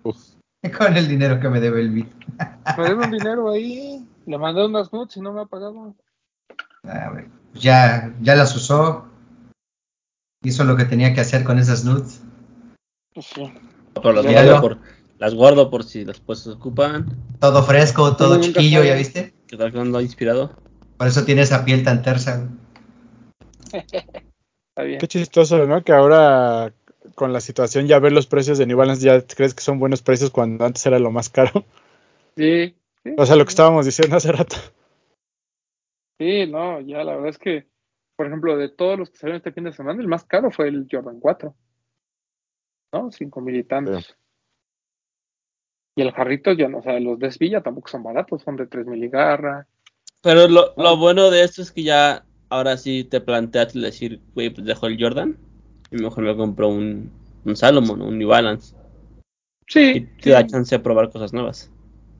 Con 0.77 0.97
el 0.97 1.07
dinero 1.09 1.39
que 1.41 1.49
me 1.49 1.59
debe 1.59 1.81
el 1.81 1.89
bit. 1.89 2.07
Me 2.77 2.83
debe 2.85 3.05
un 3.05 3.11
dinero 3.19 3.51
ahí. 3.51 4.07
Le 4.25 4.37
mandé 4.37 4.65
unas 4.65 4.93
nudes 4.93 5.17
y 5.17 5.21
no 5.21 5.33
me 5.33 5.41
ha 5.41 5.45
pagado. 5.45 5.93
A 6.83 7.09
ver, 7.09 7.27
ya, 7.53 8.13
ya 8.21 8.35
las 8.35 8.55
usó. 8.55 9.05
Hizo 10.45 10.63
lo 10.63 10.77
que 10.77 10.85
tenía 10.85 11.13
que 11.13 11.21
hacer 11.21 11.43
con 11.43 11.59
esas 11.59 11.83
nudes. 11.83 12.21
Sí. 13.19 13.51
Pero 13.93 14.13
las, 14.13 14.25
guardo 14.25 14.61
por, 14.61 14.77
las 15.17 15.33
guardo 15.33 15.69
por 15.69 15.83
si 15.83 16.03
después 16.03 16.39
se 16.39 16.51
ocupan. 16.51 17.17
Todo 17.39 17.63
fresco, 17.63 18.15
todo 18.15 18.39
chiquillo. 18.39 18.83
¿ya 18.83 18.95
viste? 18.95 19.33
Que 19.47 19.57
tal 19.57 19.71
que 19.71 19.79
ando 19.79 19.99
inspirado. 20.01 20.51
Por 20.97 21.07
eso 21.07 21.25
tiene 21.25 21.41
esa 21.41 21.65
piel 21.65 21.83
tan 21.83 22.01
tersa. 22.01 22.49
Está 23.71 24.83
bien. 24.83 24.99
Qué 24.99 25.07
chistoso, 25.07 25.65
¿no? 25.65 25.83
Que 25.83 25.93
ahora 25.93 26.73
con 27.15 27.33
la 27.33 27.39
situación 27.39 27.87
ya 27.87 27.99
ver 27.99 28.11
los 28.11 28.27
precios 28.27 28.57
de 28.57 28.65
New 28.65 28.77
Balance 28.77 29.05
ya 29.05 29.21
crees 29.21 29.53
que 29.53 29.61
son 29.61 29.79
buenos 29.79 30.01
precios 30.01 30.31
cuando 30.31 30.65
antes 30.65 30.85
era 30.85 30.99
lo 30.99 31.11
más 31.11 31.29
caro. 31.29 31.65
Sí, 32.35 32.75
sí, 33.03 33.11
O 33.17 33.25
sea, 33.25 33.37
lo 33.37 33.45
que 33.45 33.51
estábamos 33.51 33.85
diciendo 33.85 34.17
hace 34.17 34.31
rato. 34.31 34.57
sí, 36.19 36.45
no, 36.47 36.81
ya 36.81 37.03
la 37.03 37.15
verdad 37.15 37.29
es 37.29 37.37
que, 37.37 37.67
por 38.15 38.27
ejemplo, 38.27 38.57
de 38.57 38.69
todos 38.69 38.97
los 38.97 39.09
que 39.09 39.17
salieron 39.17 39.37
este 39.37 39.51
fin 39.51 39.63
de 39.65 39.73
semana, 39.73 40.01
el 40.01 40.07
más 40.07 40.25
caro 40.25 40.51
fue 40.51 40.67
el 40.67 40.87
Jordan 40.89 41.19
4. 41.19 41.55
¿No? 42.93 43.11
Cinco 43.11 43.41
mil 43.41 43.55
y 43.57 43.63
tantos. 43.63 44.17
Y 45.97 46.01
el 46.01 46.11
jarrito, 46.11 46.51
ya 46.53 46.67
no, 46.67 46.79
o 46.79 46.81
sea, 46.83 46.99
los 46.99 47.19
de 47.19 47.33
Villa 47.39 47.61
tampoco 47.61 47.87
son 47.89 48.03
baratos, 48.03 48.41
son 48.41 48.55
de 48.57 48.67
tres 48.67 48.85
mil 48.85 49.03
y 49.03 49.09
garra. 49.09 49.67
Pero 50.21 50.47
lo, 50.47 50.73
lo 50.75 50.97
bueno 50.97 51.29
de 51.31 51.43
esto 51.43 51.61
es 51.61 51.71
que 51.71 51.83
ya 51.83 52.25
ahora 52.49 52.77
sí 52.77 53.03
te 53.03 53.21
planteas 53.21 53.73
decir, 53.73 54.21
güey, 54.33 54.49
pues 54.49 54.65
dejo 54.65 54.87
el 54.87 55.01
Jordan 55.01 55.37
y 55.91 55.97
mejor 55.97 56.23
me 56.23 56.35
compro 56.35 56.67
un, 56.69 57.11
un 57.45 57.55
Salomon, 57.55 58.01
un 58.01 58.17
New 58.17 58.29
Balance. 58.29 58.75
Y 59.93 60.01
Sí, 60.01 60.01
te 60.21 60.31
sí, 60.31 60.31
da 60.31 60.45
chance 60.45 60.75
de 60.75 60.83
probar 60.83 61.09
cosas 61.11 61.33
nuevas. 61.33 61.71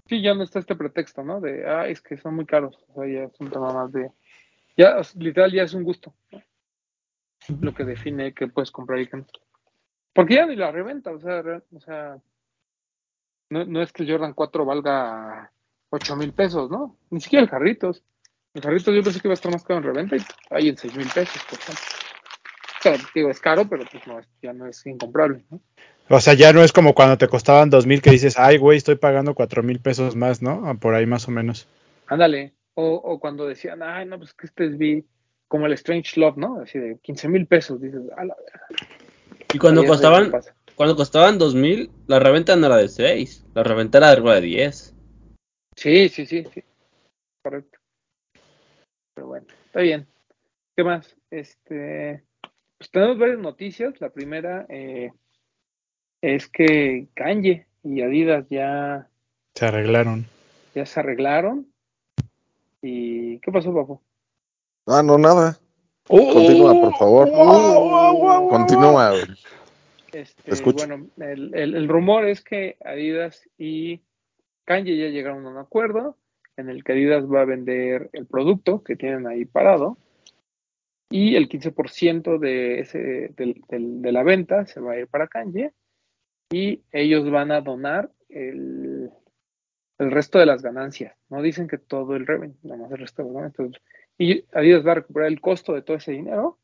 sí, 0.07 0.21
ya 0.21 0.33
no 0.33 0.43
está 0.43 0.59
este 0.59 0.75
pretexto, 0.75 1.23
¿no? 1.23 1.41
De, 1.41 1.67
ah, 1.67 1.87
es 1.87 2.01
que 2.01 2.17
son 2.17 2.35
muy 2.35 2.45
caros. 2.45 2.77
O 2.89 2.93
sea, 3.01 3.11
ya 3.11 3.23
es 3.25 3.39
un 3.39 3.49
tema 3.51 3.73
más 3.73 3.91
de, 3.91 4.11
ya, 4.77 4.97
literal, 5.17 5.51
ya 5.51 5.63
es 5.63 5.73
un 5.73 5.83
gusto. 5.83 6.13
¿no? 6.31 6.41
Lo 7.61 7.73
que 7.73 7.83
define 7.83 8.33
que 8.33 8.47
puedes 8.47 8.71
comprar 8.71 8.99
y 8.99 9.07
que 9.07 9.17
no. 9.17 9.25
Porque 10.13 10.35
ya 10.35 10.45
ni 10.45 10.55
la 10.55 10.71
reventa, 10.71 11.11
o 11.11 11.19
sea, 11.19 11.41
re- 11.41 11.61
o 11.73 11.79
sea, 11.79 12.17
no, 13.49 13.65
no 13.65 13.81
es 13.81 13.91
que 13.91 14.03
el 14.03 14.11
Jordan 14.11 14.33
4 14.33 14.65
valga 14.65 15.51
8 15.89 16.15
mil 16.15 16.33
pesos, 16.33 16.69
¿no? 16.71 16.97
Ni 17.09 17.19
siquiera 17.21 17.43
el 17.43 17.49
Jarritos. 17.49 18.03
El 18.53 18.61
Jarritos 18.61 18.95
yo 18.95 19.03
pensé 19.03 19.19
que 19.19 19.27
iba 19.27 19.33
a 19.33 19.35
estar 19.35 19.51
más 19.51 19.63
caro 19.63 19.79
en 19.79 19.83
reventa 19.85 20.15
y 20.15 20.19
hay 20.49 20.69
en 20.69 20.77
6 20.77 20.95
mil 20.95 21.07
pesos, 21.13 21.41
por 21.49 21.59
ejemplo. 21.59 21.83
O 22.79 22.81
sea, 22.81 22.97
digo, 23.13 23.29
es 23.29 23.39
caro, 23.39 23.67
pero 23.67 23.83
pues 23.91 24.05
no, 24.07 24.19
ya 24.41 24.53
no 24.53 24.67
es 24.67 24.85
incomparable, 24.85 25.43
¿no? 25.49 25.59
O 26.07 26.19
sea, 26.19 26.35
ya 26.35 26.53
no 26.53 26.61
es 26.63 26.71
como 26.71 26.93
cuando 26.93 27.17
te 27.17 27.27
costaban 27.27 27.69
dos 27.71 27.87
mil 27.87 28.01
que 28.01 28.11
dices, 28.11 28.37
ay, 28.37 28.57
güey, 28.57 28.77
estoy 28.77 28.95
pagando 28.95 29.33
cuatro 29.33 29.63
mil 29.63 29.79
pesos 29.79 30.15
más, 30.15 30.41
¿no? 30.41 30.61
Ah, 30.69 30.75
Por 30.75 30.93
ahí 30.93 31.05
más 31.07 31.27
o 31.27 31.31
menos. 31.31 31.67
Ándale. 32.07 32.53
O, 32.75 32.95
o 32.95 33.19
cuando 33.19 33.47
decían, 33.47 33.81
ay, 33.81 34.05
no, 34.05 34.17
pues 34.17 34.33
que 34.33 34.47
este 34.47 34.65
es 34.65 34.77
vi 34.77 35.05
como 35.47 35.65
el 35.65 35.73
Strange 35.73 36.19
Love, 36.19 36.37
¿no? 36.37 36.61
Así 36.61 36.77
de 36.79 36.97
15 36.99 37.29
mil 37.29 37.47
pesos, 37.47 37.81
dices, 37.81 38.01
a 38.17 38.25
la 38.25 38.35
Y 39.53 39.57
cuando 39.57 39.81
Ahí 39.81 39.87
costaban, 39.87 40.31
cuando 40.75 40.95
costaban 40.95 41.37
2000, 41.37 41.89
la 42.07 42.19
reventa 42.19 42.55
no 42.55 42.65
era 42.67 42.77
de 42.77 42.89
6, 42.89 43.45
la 43.53 43.63
reventa 43.63 43.99
era 43.99 44.07
de 44.07 44.13
algo 44.13 44.31
de 44.31 44.41
10. 44.41 44.93
Sí, 45.77 46.09
sí, 46.09 46.25
sí, 46.25 46.45
sí. 46.53 46.63
Correcto. 47.43 47.79
Pero 49.13 49.27
bueno, 49.27 49.47
está 49.65 49.79
bien. 49.81 50.07
¿Qué 50.75 50.83
más? 50.83 51.15
Este, 51.31 52.23
pues 52.77 52.91
tenemos 52.91 53.17
varias 53.17 53.39
noticias. 53.39 54.01
La 54.01 54.09
primera 54.09 54.65
eh, 54.67 55.11
es 56.21 56.49
que 56.49 57.07
Kanye 57.13 57.67
y 57.83 58.01
Adidas 58.01 58.45
ya, 58.49 59.07
Se 59.53 59.65
arreglaron. 59.65 60.25
ya 60.73 60.85
se 60.85 60.99
arreglaron. 60.99 61.71
¿Y 62.87 63.39
qué 63.39 63.51
pasó, 63.51 63.73
papu? 63.73 63.99
Ah, 64.85 65.01
no, 65.01 65.17
nada. 65.17 65.57
¡Oh! 66.07 66.33
Continúa, 66.33 66.79
por 66.79 66.95
favor. 66.97 67.31
Continúa. 68.49 69.13
Este, 70.13 70.63
bueno, 70.71 71.07
el, 71.17 71.53
el- 71.55 71.75
el 71.75 71.87
rumor 71.87 72.25
es 72.25 72.43
que 72.43 72.77
Adidas 72.85 73.49
y 73.57 74.01
Kanye 74.65 74.95
ya 74.97 75.07
llegaron 75.07 75.45
a 75.45 75.49
un 75.49 75.57
acuerdo 75.57 76.15
en 76.57 76.69
el 76.69 76.83
que 76.83 76.93
Adidas 76.93 77.25
va 77.25 77.41
a 77.41 77.45
vender 77.45 78.11
el 78.13 78.27
producto 78.27 78.83
que 78.83 78.95
tienen 78.95 79.25
ahí 79.25 79.45
parado 79.45 79.97
y 81.09 81.35
el 81.35 81.49
15% 81.49 82.37
de, 82.37 82.79
ese, 82.81 82.99
de 83.35 84.11
la 84.11 84.23
venta 84.23 84.65
se 84.67 84.79
va 84.79 84.93
a 84.93 84.99
ir 84.99 85.07
para 85.07 85.27
Kanye 85.27 85.71
y 86.51 86.81
ellos 86.91 87.29
van 87.31 87.51
a 87.51 87.61
donar 87.61 88.11
el, 88.29 88.94
el 89.97 90.11
resto 90.11 90.39
de 90.39 90.45
las 90.45 90.61
ganancias. 90.61 91.15
No 91.29 91.41
dicen 91.41 91.67
que 91.67 91.77
todo 91.77 92.15
el 92.15 92.27
revenue, 92.27 92.55
nada 92.63 92.81
más 92.81 92.91
el 92.91 92.99
resto 92.99 93.21
de 93.21 93.29
las 93.29 93.35
ganancias. 93.35 93.81
Y 94.17 94.45
Adidas 94.53 94.85
va 94.85 94.93
a 94.93 94.95
recuperar 94.95 95.27
el 95.29 95.41
costo 95.41 95.73
de 95.73 95.81
todo 95.81 95.97
ese 95.97 96.11
dinero 96.11 96.57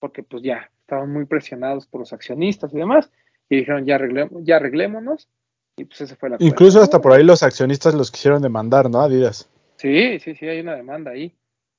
porque 0.00 0.22
pues 0.22 0.42
ya 0.42 0.70
estaban 0.80 1.12
muy 1.12 1.26
presionados 1.26 1.86
por 1.86 2.00
los 2.00 2.12
accionistas 2.12 2.74
y 2.74 2.78
demás, 2.78 3.12
y 3.48 3.58
dijeron 3.58 3.86
ya, 3.86 3.94
arreglemos, 3.94 4.42
ya 4.42 4.56
arreglémonos, 4.56 5.28
y 5.76 5.84
pues 5.84 6.00
ese 6.00 6.16
fue 6.16 6.30
la 6.30 6.36
Incluso 6.40 6.80
hasta 6.80 7.00
por 7.00 7.12
ahí 7.12 7.22
los 7.22 7.44
accionistas 7.44 7.94
los 7.94 8.10
quisieron 8.10 8.42
demandar, 8.42 8.90
¿no? 8.90 9.00
Adidas. 9.00 9.48
Sí, 9.76 10.18
sí, 10.18 10.34
sí, 10.34 10.48
hay 10.48 10.60
una 10.60 10.74
demanda 10.74 11.12
ahí 11.12 11.34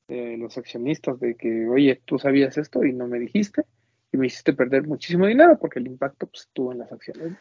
de 0.07 0.37
los 0.37 0.57
accionistas 0.57 1.19
de 1.19 1.35
que, 1.35 1.67
oye, 1.67 2.01
tú 2.05 2.19
sabías 2.19 2.57
esto 2.57 2.85
y 2.85 2.93
no 2.93 3.07
me 3.07 3.19
dijiste, 3.19 3.63
y 4.13 4.17
me 4.17 4.27
hiciste 4.27 4.53
perder 4.53 4.87
muchísimo 4.87 5.25
dinero 5.25 5.57
porque 5.59 5.79
el 5.79 5.87
impacto 5.87 6.27
pues 6.27 6.43
estuvo 6.43 6.71
en 6.71 6.79
las 6.79 6.91
acciones. 6.91 7.33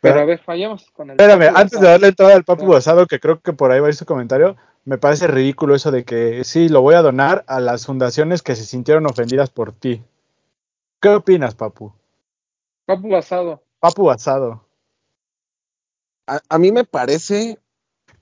Pero, 0.00 0.20
a 0.20 0.24
ver, 0.24 0.38
fallamos 0.40 0.90
con 0.92 1.10
el... 1.10 1.16
Espérame, 1.20 1.46
Papu 1.46 1.58
antes 1.58 1.80
de 1.80 1.88
darle 1.88 2.08
entrada 2.08 2.34
al 2.34 2.44
Papu. 2.44 2.66
Basado, 2.66 3.06
que 3.06 3.18
creo 3.18 3.40
que 3.40 3.52
por 3.52 3.72
ahí 3.72 3.80
va 3.80 3.86
a 3.86 3.90
ir 3.90 3.96
su 3.96 4.06
comentario, 4.06 4.56
me 4.84 4.98
parece 4.98 5.26
ridículo 5.26 5.74
eso 5.74 5.90
de 5.90 6.04
que 6.04 6.44
sí, 6.44 6.68
lo 6.68 6.82
voy 6.82 6.94
a 6.94 7.02
donar 7.02 7.44
a 7.48 7.60
las 7.60 7.86
fundaciones 7.86 8.42
que 8.42 8.54
se 8.54 8.64
sintieron 8.64 9.06
ofendidas 9.06 9.50
por 9.50 9.72
ti. 9.72 10.02
¿Qué 11.00 11.08
opinas, 11.08 11.54
Papu? 11.54 11.92
Papu 12.86 13.08
Basado. 13.08 13.62
Papu 13.80 14.04
Basado. 14.04 14.64
A, 16.26 16.40
a 16.48 16.58
mí 16.58 16.70
me 16.70 16.84
parece 16.84 17.58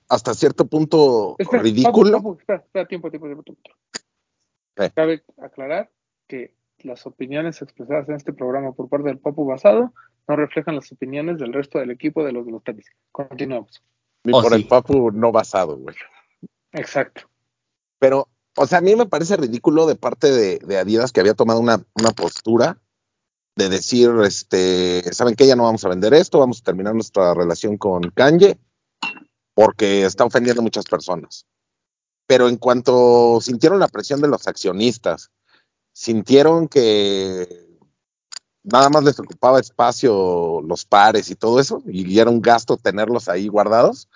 hasta 0.09 0.33
cierto 0.33 0.65
punto 0.65 1.35
Espera, 1.37 1.61
ridículo. 1.61 2.17
Papu, 2.17 2.29
Papu, 2.29 2.39
espera, 2.39 2.59
espera, 2.59 2.87
tiempo, 2.87 3.09
tiempo, 3.11 3.27
tiempo. 3.27 3.43
tiempo. 3.43 3.61
¿Qué? 4.75 4.91
Cabe 4.91 5.23
aclarar 5.41 5.89
que 6.27 6.53
las 6.79 7.05
opiniones 7.05 7.61
expresadas 7.61 8.09
en 8.09 8.15
este 8.15 8.33
programa 8.33 8.73
por 8.73 8.89
parte 8.89 9.09
del 9.09 9.19
Papu 9.19 9.45
Basado 9.45 9.93
no 10.27 10.35
reflejan 10.35 10.75
las 10.75 10.91
opiniones 10.91 11.37
del 11.37 11.53
resto 11.53 11.79
del 11.79 11.91
equipo 11.91 12.23
de 12.23 12.33
los 12.33 12.45
de 12.45 12.51
los 12.51 12.63
tenis. 12.63 12.85
Continuamos. 13.11 13.81
Ni 14.23 14.33
Oh, 14.33 14.41
por 14.41 14.51
sí. 14.51 14.55
el 14.61 14.67
papu 14.67 15.11
no 15.11 15.31
basado, 15.31 15.77
güey. 15.77 15.95
Exacto. 16.73 17.29
Pero, 17.99 18.27
o 18.55 18.67
sea, 18.67 18.79
a 18.79 18.81
mí 18.81 18.95
me 18.95 19.05
parece 19.05 19.37
ridículo 19.37 19.85
de 19.85 19.95
parte 19.95 20.31
de, 20.31 20.59
de 20.59 20.77
Adidas 20.77 21.11
que 21.11 21.21
había 21.21 21.33
tomado 21.33 21.59
una, 21.59 21.83
una 21.95 22.11
postura 22.11 22.77
de 23.55 23.69
decir, 23.69 24.11
este, 24.23 25.01
¿saben 25.13 25.35
qué? 25.35 25.47
Ya 25.47 25.55
no 25.55 25.63
vamos 25.63 25.83
a 25.83 25.89
vender 25.89 26.13
esto, 26.13 26.39
vamos 26.39 26.59
a 26.59 26.63
terminar 26.63 26.93
nuestra 26.93 27.33
relación 27.33 27.77
con 27.77 28.03
Kanye 28.11 28.57
porque 29.55 30.05
está 30.05 30.25
ofendiendo 30.25 30.61
a 30.61 30.63
muchas 30.63 30.85
personas. 30.85 31.47
Pero 32.27 32.49
en 32.49 32.57
cuanto 32.57 33.39
sintieron 33.41 33.79
la 33.79 33.87
presión 33.87 34.21
de 34.21 34.27
los 34.27 34.47
accionistas, 34.47 35.31
sintieron 35.93 36.67
que 36.67 37.66
nada 38.71 38.89
más 38.89 39.03
les 39.03 39.19
ocupaba 39.19 39.59
espacio 39.59 40.61
los 40.61 40.85
pares 40.85 41.29
y 41.29 41.35
todo 41.35 41.59
eso, 41.59 41.81
y 41.85 42.19
era 42.19 42.29
un 42.29 42.41
gasto 42.41 42.77
tenerlos 42.77 43.29
ahí 43.29 43.47
guardados, 43.47 44.09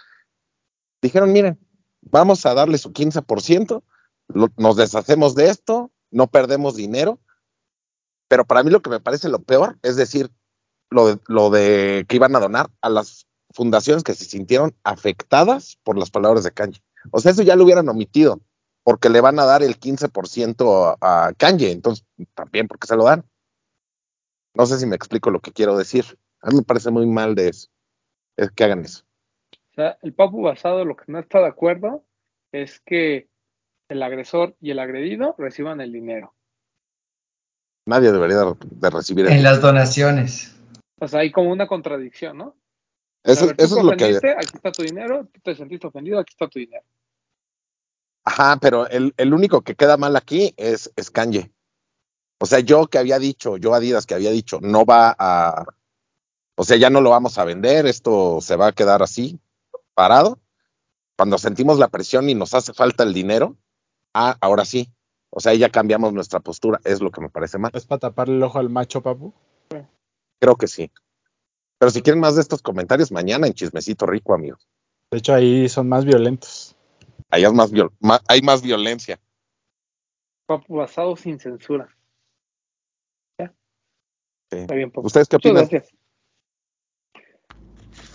dijeron, 1.01 1.31
miren, 1.31 1.59
vamos 2.01 2.45
a 2.45 2.53
darle 2.53 2.77
su 2.77 2.91
15%, 2.93 3.83
lo- 4.27 4.49
nos 4.57 4.75
deshacemos 4.75 5.35
de 5.35 5.49
esto, 5.49 5.91
no 6.11 6.27
perdemos 6.27 6.75
dinero, 6.75 7.19
pero 8.27 8.45
para 8.45 8.63
mí 8.63 8.69
lo 8.71 8.81
que 8.81 8.89
me 8.89 8.99
parece 8.99 9.29
lo 9.29 9.39
peor 9.39 9.77
es 9.81 9.95
decir, 9.95 10.31
lo 10.89 11.07
de, 11.07 11.19
lo 11.27 11.49
de 11.49 12.05
que 12.07 12.17
iban 12.17 12.35
a 12.35 12.39
donar 12.39 12.69
a 12.81 12.89
las 12.89 13.27
fundaciones 13.53 14.03
que 14.03 14.13
se 14.13 14.25
sintieron 14.25 14.75
afectadas 14.83 15.77
por 15.83 15.97
las 15.97 16.11
palabras 16.11 16.43
de 16.43 16.51
Kanye. 16.51 16.81
O 17.11 17.19
sea, 17.19 17.31
eso 17.31 17.43
ya 17.43 17.55
lo 17.55 17.63
hubieran 17.65 17.89
omitido, 17.89 18.41
porque 18.83 19.09
le 19.09 19.21
van 19.21 19.39
a 19.39 19.45
dar 19.45 19.63
el 19.63 19.79
15% 19.79 20.97
a, 21.01 21.27
a 21.27 21.33
Kanye, 21.33 21.71
entonces 21.71 22.05
también, 22.35 22.67
¿por 22.67 22.79
qué 22.79 22.87
se 22.87 22.95
lo 22.95 23.03
dan? 23.05 23.25
No 24.53 24.65
sé 24.65 24.77
si 24.79 24.85
me 24.85 24.95
explico 24.95 25.31
lo 25.31 25.39
que 25.39 25.51
quiero 25.51 25.77
decir. 25.77 26.05
A 26.41 26.49
mí 26.49 26.57
me 26.57 26.63
parece 26.63 26.91
muy 26.91 27.05
mal 27.05 27.35
de 27.35 27.49
eso, 27.49 27.69
es 28.35 28.51
que 28.51 28.63
hagan 28.63 28.83
eso. 28.83 29.03
O 29.71 29.73
sea, 29.75 29.97
el 30.01 30.13
Papu 30.13 30.41
Basado 30.41 30.83
lo 30.83 30.95
que 30.95 31.05
no 31.07 31.19
está 31.19 31.39
de 31.39 31.47
acuerdo 31.47 32.03
es 32.51 32.81
que 32.81 33.29
el 33.87 34.03
agresor 34.03 34.55
y 34.59 34.71
el 34.71 34.79
agredido 34.79 35.35
reciban 35.37 35.79
el 35.81 35.91
dinero. 35.91 36.33
Nadie 37.85 38.11
debería 38.11 38.37
de, 38.37 38.89
recibir 38.89 39.27
En 39.27 39.33
eso. 39.33 39.43
las 39.43 39.61
donaciones. 39.61 40.55
O 40.99 41.07
sea, 41.07 41.21
hay 41.21 41.31
como 41.31 41.51
una 41.51 41.67
contradicción, 41.67 42.37
¿no? 42.37 42.55
Eso, 43.23 43.47
ver, 43.47 43.57
tú 43.57 43.63
eso 43.63 43.75
te 43.75 43.81
es 43.81 43.85
lo 43.85 43.91
que... 43.91 44.03
ofendiste, 44.03 44.31
aquí 44.31 44.55
está 44.55 44.71
tu 44.71 44.83
dinero, 44.83 45.27
tú 45.31 45.39
te 45.41 45.55
sentiste 45.55 45.87
ofendido, 45.87 46.19
aquí 46.19 46.33
está 46.33 46.47
tu 46.47 46.59
dinero. 46.59 46.83
Ajá, 48.23 48.57
pero 48.61 48.87
el, 48.87 49.13
el 49.17 49.33
único 49.33 49.61
que 49.61 49.75
queda 49.75 49.97
mal 49.97 50.15
aquí 50.15 50.53
es, 50.57 50.91
es 50.95 51.09
Kanye. 51.09 51.51
O 52.41 52.47
sea, 52.47 52.59
yo 52.59 52.87
que 52.87 52.97
había 52.97 53.19
dicho, 53.19 53.57
yo 53.57 53.75
Adidas 53.75 54.07
que 54.07 54.15
había 54.15 54.31
dicho, 54.31 54.57
no 54.61 54.83
va 54.83 55.15
a, 55.17 55.63
o 56.55 56.63
sea, 56.63 56.75
ya 56.75 56.89
no 56.89 56.99
lo 56.99 57.11
vamos 57.11 57.37
a 57.37 57.43
vender, 57.45 57.85
esto 57.85 58.39
se 58.41 58.55
va 58.55 58.67
a 58.67 58.71
quedar 58.71 59.03
así, 59.03 59.39
parado. 59.93 60.39
Cuando 61.15 61.37
sentimos 61.37 61.77
la 61.77 61.87
presión 61.89 62.31
y 62.31 62.33
nos 62.33 62.55
hace 62.55 62.73
falta 62.73 63.03
el 63.03 63.13
dinero, 63.13 63.57
ah, 64.15 64.37
ahora 64.41 64.65
sí. 64.65 64.91
O 65.29 65.39
sea, 65.39 65.53
ya 65.53 65.69
cambiamos 65.69 66.13
nuestra 66.13 66.39
postura, 66.39 66.81
es 66.83 66.99
lo 66.99 67.11
que 67.11 67.21
me 67.21 67.29
parece 67.29 67.59
mal. 67.59 67.69
¿Es 67.75 67.85
para 67.85 67.99
taparle 67.99 68.37
el 68.37 68.43
ojo 68.43 68.57
al 68.57 68.69
macho, 68.69 69.03
Papu? 69.03 69.33
Creo 70.39 70.55
que 70.55 70.67
sí. 70.67 70.91
Pero 71.77 71.91
si 71.91 72.01
quieren 72.01 72.19
más 72.19 72.33
de 72.35 72.41
estos 72.41 72.63
comentarios, 72.63 73.11
mañana 73.11 73.45
en 73.45 73.53
Chismecito 73.53 74.07
Rico, 74.07 74.33
amigos. 74.33 74.67
De 75.11 75.19
hecho, 75.19 75.35
ahí 75.35 75.69
son 75.69 75.87
más 75.87 76.05
violentos. 76.05 76.75
Ahí 77.29 77.43
es 77.45 77.53
más 77.53 77.71
viol- 77.71 77.91
hay 78.27 78.41
más 78.41 78.63
violencia. 78.63 79.19
Papu 80.47 80.77
Basado 80.77 81.15
sin 81.15 81.39
censura. 81.39 81.95
Está 84.51 84.75
bien 84.75 84.91
poco. 84.91 85.07
¿Ustedes 85.07 85.27
qué 85.27 85.37
Muchas 85.37 85.51
opinan? 85.51 85.69
gracias. 85.69 85.93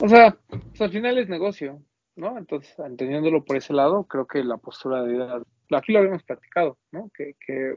O 0.01 0.09
sea, 0.09 0.37
pues 0.49 0.81
al 0.81 0.91
final 0.91 1.19
es 1.19 1.29
negocio, 1.29 1.83
¿no? 2.17 2.37
Entonces, 2.37 2.79
entendiéndolo 2.79 3.45
por 3.45 3.57
ese 3.57 3.73
lado, 3.73 4.05
creo 4.05 4.27
que 4.27 4.45
la 4.45 4.59
postura 4.59 5.03
de 5.03 5.15
Adidas, 5.15 5.43
aquí 5.73 5.93
lo 5.93 6.01
habíamos 6.01 6.23
platicado, 6.23 6.79
¿no? 6.93 7.11
Que, 7.15 7.35
que 7.45 7.77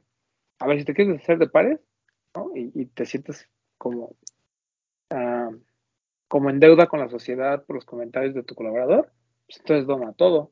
a 0.59 0.67
ver, 0.67 0.79
si 0.79 0.85
te 0.85 0.93
quieres 0.93 1.21
hacer 1.21 1.37
de 1.37 1.47
pares, 1.47 1.79
¿no? 2.35 2.51
Y, 2.55 2.71
y 2.73 2.85
te 2.87 3.05
sientes 3.05 3.47
como, 3.77 4.15
ah, 5.09 5.49
como 6.27 6.49
en 6.49 6.59
deuda 6.59 6.87
con 6.87 6.99
la 6.99 7.09
sociedad 7.09 7.63
por 7.65 7.77
los 7.77 7.85
comentarios 7.85 8.35
de 8.35 8.43
tu 8.43 8.53
colaborador, 8.55 9.11
pues 9.47 9.59
entonces 9.59 9.87
dona 9.87 10.13
todo, 10.13 10.51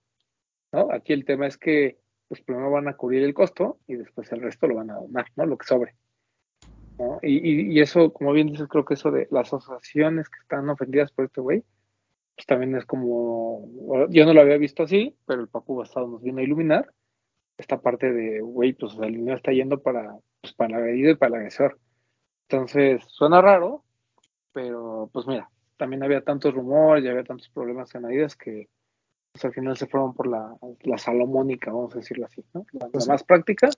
¿no? 0.72 0.92
Aquí 0.92 1.12
el 1.14 1.26
tema 1.26 1.48
es 1.48 1.58
que, 1.58 2.00
pues 2.30 2.42
primero 2.42 2.72
van 2.72 2.88
a 2.88 2.96
cubrir 2.96 3.24
el 3.24 3.34
costo 3.34 3.80
y 3.88 3.96
después 3.96 4.32
el 4.32 4.42
resto 4.42 4.68
lo 4.68 4.76
van 4.76 4.90
a 4.92 4.96
donar, 4.96 5.26
¿no? 5.36 5.46
Lo 5.46 5.58
que 5.58 5.68
sobre. 5.68 5.96
¿No? 6.98 7.20
Y, 7.22 7.38
y, 7.38 7.72
y 7.74 7.80
eso, 7.82 8.12
como 8.14 8.34
bien 8.34 8.48
dices, 8.48 8.68
creo 8.68 8.86
que 8.86 8.96
eso 8.96 9.12
de 9.12 9.28
las 9.32 9.54
asociaciones 9.54 10.30
que 10.30 10.40
están 10.42 10.70
ofendidas 10.70 11.12
por 11.12 11.26
este 11.26 11.42
güey, 11.42 11.64
pues 12.36 12.46
también 12.46 12.76
es 12.76 12.86
como, 12.86 13.68
yo 14.10 14.26
no 14.26 14.34
lo 14.34 14.42
había 14.42 14.58
visto 14.58 14.84
así, 14.84 15.16
pero 15.26 15.42
el 15.42 15.48
Papu 15.48 15.76
Basado 15.76 16.08
nos 16.08 16.22
vino 16.22 16.40
a 16.40 16.44
iluminar 16.44 16.94
esta 17.58 17.82
parte 17.82 18.12
de, 18.12 18.42
güey, 18.42 18.74
pues 18.74 18.94
el 19.02 19.16
dinero 19.16 19.38
está 19.38 19.52
yendo 19.52 19.82
para, 19.82 20.16
pues, 20.42 20.54
para 20.54 20.78
el 20.78 20.84
agredido 20.84 21.12
y 21.12 21.16
para 21.16 21.30
el 21.30 21.36
agresor. 21.36 21.80
Entonces, 22.48 23.04
suena 23.08 23.42
raro, 23.42 23.84
pero 24.54 25.10
pues 25.12 25.28
mira, 25.28 25.50
también 25.78 26.04
había 26.04 26.24
tantos 26.24 26.54
rumores 26.54 27.04
y 27.04 27.08
había 27.08 27.24
tantos 27.24 27.50
problemas 27.50 27.94
en 27.96 28.06
Adidas 28.06 28.36
que 28.36 28.70
pues, 29.32 29.44
al 29.46 29.54
final 29.54 29.76
se 29.76 29.88
fueron 29.88 30.14
por 30.14 30.28
la, 30.28 30.56
la 30.82 30.98
salomónica, 30.98 31.72
vamos 31.72 31.94
a 31.96 32.00
decirlo 32.00 32.26
así, 32.26 32.44
¿no? 32.54 32.66
La, 32.74 32.88
la 32.92 33.06
más 33.08 33.24
práctica, 33.24 33.70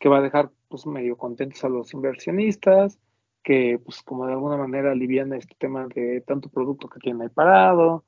que 0.00 0.08
va 0.08 0.18
a 0.18 0.22
dejar 0.22 0.50
pues 0.68 0.86
medio 0.86 1.16
contentos 1.16 1.62
a 1.62 1.68
los 1.68 1.94
inversionistas, 1.94 2.98
que 3.44 3.78
pues 3.84 4.02
como 4.02 4.26
de 4.26 4.32
alguna 4.32 4.56
manera 4.56 4.90
alivian 4.90 5.32
este 5.34 5.54
tema 5.56 5.86
de 5.86 6.22
tanto 6.22 6.48
producto 6.48 6.88
que 6.88 6.98
tienen 6.98 7.22
ahí 7.22 7.28
parado, 7.28 8.02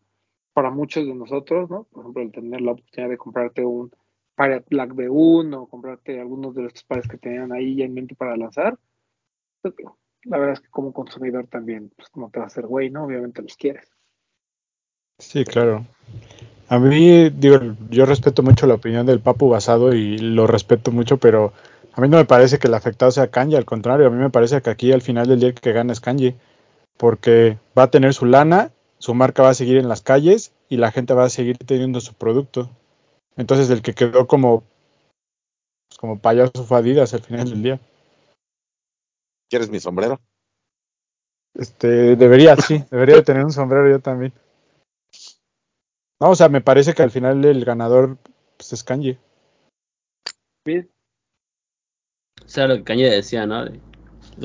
para 0.54 0.70
muchos 0.70 1.06
de 1.06 1.14
nosotros, 1.14 1.70
¿no? 1.70 1.84
Por 1.84 2.00
ejemplo, 2.00 2.22
el 2.22 2.32
tener 2.32 2.60
la 2.62 2.72
oportunidad 2.72 3.10
de 3.10 3.18
comprarte 3.18 3.64
un 3.64 3.90
Pirate 4.36 4.66
Black 4.70 4.92
B1 4.92 5.54
o 5.54 5.66
comprarte 5.66 6.18
algunos 6.18 6.54
de 6.54 6.66
estos 6.66 6.84
pares 6.84 7.06
que 7.06 7.18
tenían 7.18 7.52
ahí 7.52 7.76
ya 7.76 7.84
en 7.84 7.94
mente 7.94 8.14
para 8.14 8.36
lanzar, 8.36 8.78
pues, 9.60 9.74
la 10.24 10.38
verdad 10.38 10.54
es 10.54 10.60
que 10.60 10.68
como 10.68 10.92
consumidor 10.92 11.46
también, 11.46 11.90
pues 11.96 12.08
no 12.14 12.30
te 12.30 12.38
va 12.38 12.44
a 12.44 12.48
hacer 12.48 12.66
güey, 12.66 12.90
¿no? 12.90 13.04
Obviamente 13.04 13.42
los 13.42 13.56
quieres. 13.56 13.90
Sí, 15.18 15.44
claro. 15.44 15.84
A 16.68 16.78
mí, 16.78 17.28
digo, 17.30 17.58
yo 17.90 18.06
respeto 18.06 18.42
mucho 18.42 18.66
la 18.66 18.74
opinión 18.74 19.04
del 19.04 19.20
Papu 19.20 19.48
Basado 19.48 19.94
y 19.94 20.16
lo 20.18 20.46
respeto 20.46 20.90
mucho, 20.90 21.18
pero 21.18 21.52
a 21.94 22.00
mí 22.00 22.08
no 22.08 22.16
me 22.16 22.24
parece 22.24 22.58
que 22.58 22.68
el 22.68 22.74
afectado 22.74 23.10
sea 23.10 23.30
Kanye, 23.30 23.56
al 23.56 23.64
contrario, 23.64 24.06
a 24.06 24.10
mí 24.10 24.16
me 24.16 24.30
parece 24.30 24.62
que 24.62 24.70
aquí 24.70 24.92
al 24.92 25.02
final 25.02 25.26
del 25.26 25.40
día 25.40 25.48
el 25.50 25.54
que 25.54 25.72
gana 25.72 25.92
es 25.92 26.00
Kanye, 26.00 26.36
porque 26.96 27.58
va 27.76 27.84
a 27.84 27.90
tener 27.90 28.14
su 28.14 28.24
lana, 28.24 28.72
su 28.98 29.14
marca 29.14 29.42
va 29.42 29.50
a 29.50 29.54
seguir 29.54 29.76
en 29.76 29.88
las 29.88 30.00
calles 30.00 30.52
y 30.68 30.76
la 30.76 30.90
gente 30.90 31.14
va 31.14 31.24
a 31.24 31.30
seguir 31.30 31.58
teniendo 31.58 32.00
su 32.00 32.14
producto. 32.14 32.70
Entonces 33.36 33.68
el 33.70 33.82
que 33.82 33.94
quedó 33.94 34.26
como, 34.26 34.62
pues, 35.88 35.98
como 35.98 36.18
payaso 36.18 36.64
fue 36.64 36.78
Adidas 36.78 37.12
al 37.12 37.22
final 37.22 37.50
del 37.50 37.62
día. 37.62 37.80
¿Quieres 39.50 39.68
mi 39.68 39.80
sombrero? 39.80 40.20
Este, 41.54 42.16
debería, 42.16 42.56
sí, 42.56 42.82
debería 42.90 43.16
de 43.16 43.22
tener 43.22 43.44
un 43.44 43.52
sombrero 43.52 43.90
yo 43.90 44.00
también. 44.00 44.32
No, 46.20 46.30
o 46.30 46.36
sea, 46.36 46.48
me 46.48 46.60
parece 46.60 46.94
que 46.94 47.02
al 47.02 47.10
final 47.10 47.44
el 47.44 47.64
ganador 47.64 48.16
pues, 48.56 48.72
es 48.72 48.84
Kanye. 48.84 49.18
Bien. 50.64 50.88
O 52.44 52.48
sea, 52.48 52.66
lo 52.66 52.76
que 52.76 52.84
Kanye 52.84 53.08
decía, 53.08 53.46
¿no? 53.46 53.64
Les, 53.64 53.80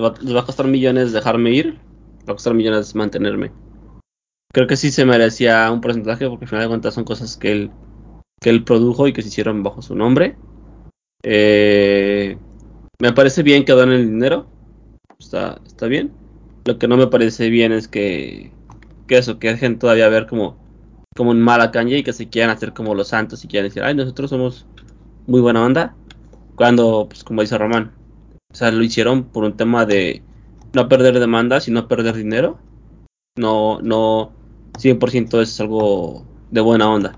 va, 0.01 0.39
a 0.39 0.45
costar 0.45 0.67
millones 0.67 1.11
dejarme 1.11 1.51
ir, 1.51 1.79
va 2.27 2.33
a 2.33 2.35
costar 2.35 2.53
millones 2.53 2.95
mantenerme. 2.95 3.51
Creo 4.53 4.67
que 4.67 4.77
sí 4.77 4.91
se 4.91 5.05
merecía 5.05 5.69
un 5.71 5.81
porcentaje 5.81 6.27
porque 6.29 6.45
al 6.45 6.49
final 6.49 6.63
de 6.63 6.69
cuentas 6.69 6.93
son 6.93 7.03
cosas 7.03 7.37
que 7.37 7.51
él, 7.51 7.71
que 8.41 8.49
él 8.49 8.63
produjo 8.63 9.07
y 9.07 9.13
que 9.13 9.21
se 9.21 9.27
hicieron 9.29 9.63
bajo 9.63 9.81
su 9.81 9.95
nombre. 9.95 10.37
Eh, 11.23 12.37
me 12.99 13.13
parece 13.13 13.43
bien 13.43 13.65
que 13.65 13.73
donen 13.73 13.99
el 13.99 14.07
dinero, 14.07 14.47
está, 15.19 15.59
está 15.65 15.87
bien. 15.87 16.11
Lo 16.65 16.77
que 16.77 16.87
no 16.87 16.97
me 16.97 17.07
parece 17.07 17.49
bien 17.49 17.71
es 17.71 17.87
que, 17.87 18.51
que 19.07 19.17
eso, 19.17 19.39
que 19.39 19.49
dejen 19.49 19.79
todavía 19.79 20.09
ver 20.09 20.27
como, 20.27 20.57
como 21.15 21.31
un 21.31 21.41
mal 21.41 21.61
a 21.61 21.71
Kanye 21.71 21.99
y 21.99 22.03
que 22.03 22.13
se 22.13 22.29
quieran 22.29 22.51
hacer 22.51 22.73
como 22.73 22.95
los 22.95 23.09
santos 23.09 23.43
y 23.43 23.47
quieran 23.47 23.69
decir, 23.69 23.83
ay, 23.83 23.95
nosotros 23.95 24.29
somos 24.29 24.65
muy 25.27 25.41
buena 25.41 25.63
onda. 25.63 25.95
Cuando, 26.57 27.05
pues 27.07 27.23
como 27.23 27.41
dice 27.41 27.55
Román, 27.55 27.91
o 28.51 28.55
sea, 28.55 28.71
lo 28.71 28.83
hicieron 28.83 29.25
por 29.25 29.43
un 29.43 29.55
tema 29.55 29.85
de 29.85 30.23
no 30.73 30.89
perder 30.89 31.19
demandas 31.19 31.67
y 31.67 31.71
no 31.71 31.87
perder 31.87 32.15
dinero. 32.15 32.57
No, 33.37 33.79
no, 33.83 34.31
100% 34.79 35.39
es 35.39 35.61
algo 35.61 36.25
de 36.49 36.61
buena 36.61 36.89
onda. 36.89 37.15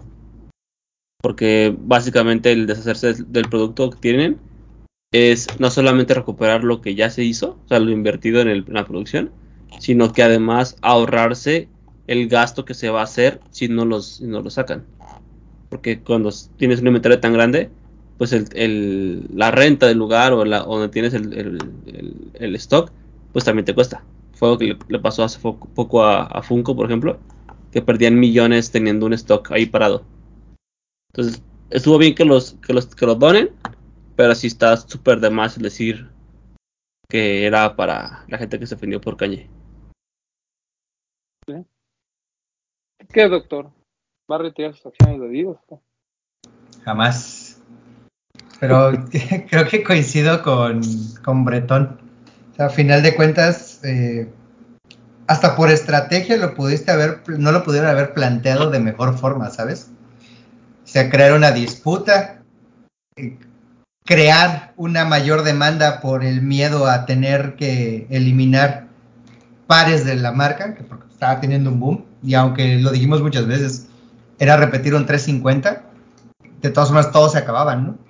Porque 1.21 1.73
básicamente 1.79 2.51
el 2.51 2.67
deshacerse 2.67 3.23
del 3.27 3.47
producto 3.47 3.89
que 3.91 3.99
tienen 3.99 4.41
es 5.13 5.47
no 5.57 5.69
solamente 5.71 6.13
recuperar 6.13 6.65
lo 6.65 6.81
que 6.81 6.95
ya 6.95 7.09
se 7.09 7.23
hizo, 7.23 7.57
o 7.63 7.67
sea, 7.69 7.79
lo 7.79 7.91
invertido 7.91 8.41
en, 8.41 8.65
la 8.67 8.85
producción, 8.85 9.31
sino 9.79 10.11
que 10.11 10.21
además 10.21 10.75
ahorrarse 10.81 11.69
el 12.07 12.27
gasto 12.27 12.65
que 12.65 12.73
se 12.73 12.89
va 12.89 12.99
a 12.99 13.05
hacer 13.05 13.39
si 13.51 13.69
no 13.69 13.85
los, 13.85 14.17
si 14.17 14.25
no 14.25 14.41
lo 14.41 14.49
sacan. 14.49 14.85
Porque 15.69 16.01
cuando 16.01 16.29
tienes 16.57 16.81
un 16.81 16.87
inventario 16.87 17.21
tan 17.21 17.31
grande, 17.31 17.69
pues 18.19 18.33
el, 18.33 18.49
el, 18.53 19.27
la 19.33 19.49
renta 19.49 19.87
del 19.87 19.97
lugar 19.97 20.33
o, 20.33 20.43
la, 20.43 20.59
donde 20.59 20.89
tienes 20.89 21.13
el, 21.13 21.33
el, 21.33 22.31
el, 22.33 22.55
stock, 22.55 22.91
pues 23.31 23.45
también 23.45 23.63
te 23.63 23.73
cuesta. 23.73 24.03
Fue 24.33 24.49
lo 24.49 24.57
que 24.57 24.65
le, 24.65 24.77
le 24.89 24.99
pasó 24.99 25.23
hace 25.23 25.39
poco, 25.39 25.69
poco 25.69 26.03
a, 26.03 26.23
a, 26.23 26.43
Funko, 26.43 26.75
por 26.75 26.85
ejemplo, 26.85 27.17
que 27.71 27.81
perdían 27.81 28.19
millones 28.19 28.71
teniendo 28.71 29.05
un 29.05 29.13
stock 29.13 29.49
ahí 29.53 29.67
parado. 29.67 30.03
Entonces, 31.13 31.41
estuvo 31.69 31.97
bien 31.97 32.13
que 32.13 32.25
los, 32.25 32.57
que 32.65 32.73
los, 32.73 32.93
que 32.93 33.05
los 33.05 33.17
donen, 33.17 33.51
pero 34.17 34.35
sí 34.35 34.47
está 34.47 34.75
súper 34.75 35.21
de 35.21 35.29
más 35.29 35.57
decir 35.57 36.09
que 37.07 37.45
era 37.45 37.77
para 37.77 38.25
la 38.27 38.37
gente 38.37 38.59
que 38.59 38.67
se 38.67 38.75
ofendió 38.75 38.99
por 38.99 39.15
Cañe. 39.15 39.49
¿Qué, 43.13 43.29
doctor? 43.29 43.71
¿Va 44.29 44.35
a 44.35 44.39
retirar 44.39 44.75
sus 44.75 44.87
acciones 44.87 45.21
de 45.21 45.27
Adidas? 45.27 45.57
Jamás. 46.83 47.38
Pero 48.59 48.91
creo 49.49 49.67
que 49.67 49.83
coincido 49.83 50.41
con, 50.43 50.81
con 51.23 51.45
Bretón. 51.45 51.99
A 52.57 52.69
final 52.69 53.01
de 53.03 53.15
cuentas, 53.15 53.79
eh, 53.83 54.29
hasta 55.27 55.55
por 55.55 55.69
estrategia 55.69 56.37
lo 56.37 56.55
pudiste 56.55 56.91
haber, 56.91 57.21
no 57.27 57.51
lo 57.51 57.63
pudieron 57.63 57.89
haber 57.89 58.13
planteado 58.13 58.69
de 58.69 58.79
mejor 58.79 59.17
forma, 59.17 59.49
¿sabes? 59.49 59.91
O 60.83 60.87
sea, 60.87 61.09
crear 61.09 61.33
una 61.33 61.51
disputa, 61.51 62.41
eh, 63.15 63.37
crear 64.05 64.73
una 64.75 65.05
mayor 65.05 65.43
demanda 65.43 66.01
por 66.01 66.25
el 66.25 66.41
miedo 66.41 66.87
a 66.87 67.05
tener 67.05 67.55
que 67.55 68.07
eliminar 68.09 68.87
pares 69.67 70.03
de 70.03 70.15
la 70.15 70.31
marca, 70.31 70.73
que 70.73 70.83
porque 70.83 71.05
estaba 71.13 71.39
teniendo 71.39 71.69
un 71.69 71.79
boom, 71.79 72.05
y 72.23 72.33
aunque 72.33 72.79
lo 72.79 72.89
dijimos 72.89 73.21
muchas 73.21 73.45
veces, 73.45 73.87
era 74.39 74.57
repetir 74.57 74.95
un 74.95 75.05
350, 75.05 75.83
de 76.61 76.69
todas 76.71 76.89
formas 76.89 77.11
todos 77.11 77.33
se 77.33 77.37
acababan, 77.37 77.85
¿no? 77.85 78.08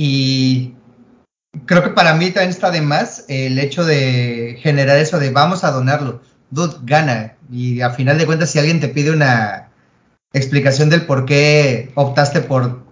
Y 0.00 0.76
creo 1.66 1.82
que 1.82 1.90
para 1.90 2.14
mí 2.14 2.26
también 2.30 2.50
está 2.50 2.70
de 2.70 2.82
más 2.82 3.24
el 3.26 3.58
hecho 3.58 3.84
de 3.84 4.56
generar 4.60 4.96
eso 4.96 5.18
de 5.18 5.30
vamos 5.30 5.64
a 5.64 5.72
donarlo. 5.72 6.22
Dude, 6.50 6.76
gana. 6.82 7.36
Y 7.50 7.80
a 7.80 7.90
final 7.90 8.16
de 8.16 8.24
cuentas, 8.24 8.50
si 8.50 8.60
alguien 8.60 8.78
te 8.78 8.86
pide 8.86 9.10
una 9.10 9.70
explicación 10.32 10.88
del 10.88 11.04
por 11.04 11.26
qué 11.26 11.90
optaste 11.96 12.42
por 12.42 12.84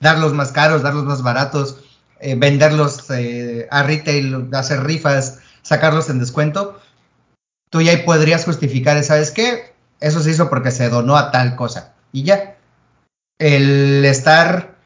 darlos 0.00 0.34
más 0.34 0.52
caros, 0.52 0.82
darlos 0.82 1.04
más 1.04 1.22
baratos, 1.22 1.82
eh, 2.20 2.34
venderlos 2.34 3.08
eh, 3.08 3.66
a 3.70 3.82
retail, 3.82 4.50
hacer 4.52 4.84
rifas, 4.84 5.38
sacarlos 5.62 6.10
en 6.10 6.18
descuento, 6.18 6.78
tú 7.70 7.80
ya 7.80 8.04
podrías 8.04 8.44
justificar, 8.44 9.02
¿sabes 9.02 9.30
qué? 9.30 9.72
Eso 10.00 10.20
se 10.20 10.32
hizo 10.32 10.50
porque 10.50 10.72
se 10.72 10.90
donó 10.90 11.16
a 11.16 11.30
tal 11.30 11.56
cosa. 11.56 11.94
Y 12.12 12.24
ya. 12.24 12.58
El 13.38 14.04
estar 14.04 14.79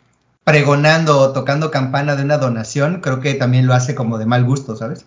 pregonando 0.44 1.18
o 1.18 1.32
tocando 1.32 1.70
campana 1.70 2.16
de 2.16 2.22
una 2.22 2.38
donación, 2.38 3.00
creo 3.00 3.20
que 3.20 3.34
también 3.34 3.66
lo 3.66 3.74
hace 3.74 3.94
como 3.94 4.18
de 4.18 4.26
mal 4.26 4.44
gusto, 4.44 4.76
¿sabes? 4.76 5.06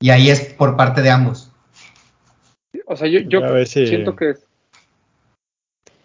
Y 0.00 0.10
ahí 0.10 0.30
es 0.30 0.52
por 0.54 0.76
parte 0.76 1.02
de 1.02 1.10
ambos. 1.10 1.50
O 2.86 2.96
sea, 2.96 3.08
yo, 3.08 3.20
yo 3.20 3.40
si... 3.66 3.86
siento 3.86 4.14
que 4.14 4.30
es. 4.30 4.46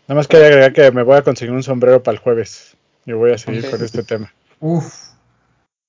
Nada 0.07 0.19
más 0.19 0.27
quería 0.27 0.47
agregar 0.47 0.73
que 0.73 0.91
me 0.91 1.03
voy 1.03 1.17
a 1.17 1.21
conseguir 1.21 1.53
un 1.53 1.63
sombrero 1.63 2.01
para 2.01 2.15
el 2.15 2.21
jueves. 2.21 2.75
Y 3.05 3.13
voy 3.13 3.31
a 3.31 3.37
seguir 3.37 3.59
okay. 3.59 3.71
con 3.71 3.83
este 3.83 4.03
tema. 4.03 4.33
Uf. 4.59 5.09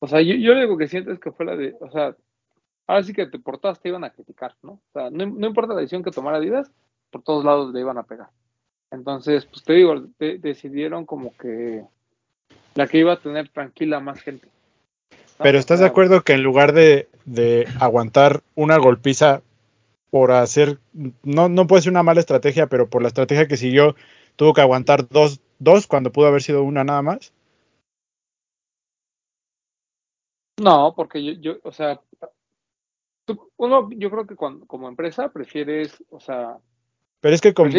O 0.00 0.06
sea, 0.06 0.20
yo, 0.20 0.34
yo 0.34 0.52
lo 0.52 0.58
único 0.58 0.76
que 0.76 0.88
siento 0.88 1.12
es 1.12 1.18
que 1.18 1.32
fue 1.32 1.46
la 1.46 1.56
de. 1.56 1.76
O 1.80 1.90
sea, 1.90 2.14
ahora 2.86 3.02
sí 3.02 3.12
que 3.12 3.26
te 3.26 3.38
portaste, 3.38 3.84
te 3.84 3.88
iban 3.88 4.04
a 4.04 4.10
criticar, 4.10 4.54
¿no? 4.62 4.72
O 4.72 4.92
sea, 4.92 5.10
no, 5.10 5.26
no 5.26 5.46
importa 5.46 5.74
la 5.74 5.80
decisión 5.80 6.02
que 6.02 6.10
tomara 6.10 6.38
Adidas, 6.38 6.70
por 7.10 7.22
todos 7.22 7.44
lados 7.44 7.72
le 7.72 7.80
iban 7.80 7.98
a 7.98 8.02
pegar. 8.02 8.28
Entonces, 8.90 9.46
pues 9.46 9.62
te 9.64 9.72
digo, 9.72 10.08
de, 10.18 10.38
decidieron 10.38 11.06
como 11.06 11.36
que 11.36 11.84
la 12.74 12.86
que 12.86 12.98
iba 12.98 13.12
a 13.12 13.20
tener 13.20 13.48
tranquila 13.48 14.00
más 14.00 14.20
gente. 14.20 14.48
Pero 15.38 15.58
¿estás 15.58 15.80
de 15.80 15.86
acuerdo 15.86 16.22
que 16.22 16.32
en 16.32 16.42
lugar 16.42 16.72
de, 16.72 17.08
de 17.24 17.66
aguantar 17.80 18.42
una 18.54 18.78
golpiza 18.78 19.42
por 20.10 20.30
hacer, 20.30 20.78
no, 21.24 21.48
no 21.48 21.66
puede 21.66 21.82
ser 21.82 21.90
una 21.90 22.04
mala 22.04 22.20
estrategia, 22.20 22.68
pero 22.68 22.88
por 22.88 23.02
la 23.02 23.08
estrategia 23.08 23.48
que 23.48 23.56
siguió, 23.56 23.96
tuvo 24.36 24.54
que 24.54 24.60
aguantar 24.60 25.08
dos, 25.08 25.40
dos 25.58 25.86
cuando 25.88 26.12
pudo 26.12 26.28
haber 26.28 26.42
sido 26.42 26.62
una 26.62 26.84
nada 26.84 27.02
más? 27.02 27.32
No, 30.60 30.94
porque 30.94 31.24
yo, 31.24 31.32
yo 31.32 31.58
o 31.64 31.72
sea, 31.72 32.00
uno, 33.56 33.88
yo 33.90 34.10
creo 34.10 34.26
que 34.26 34.36
cuando, 34.36 34.66
como 34.66 34.88
empresa 34.88 35.30
prefieres, 35.30 36.02
o 36.10 36.20
sea, 36.20 36.58
Pero 37.20 37.34
es 37.34 37.40
que 37.40 37.52
como. 37.52 37.70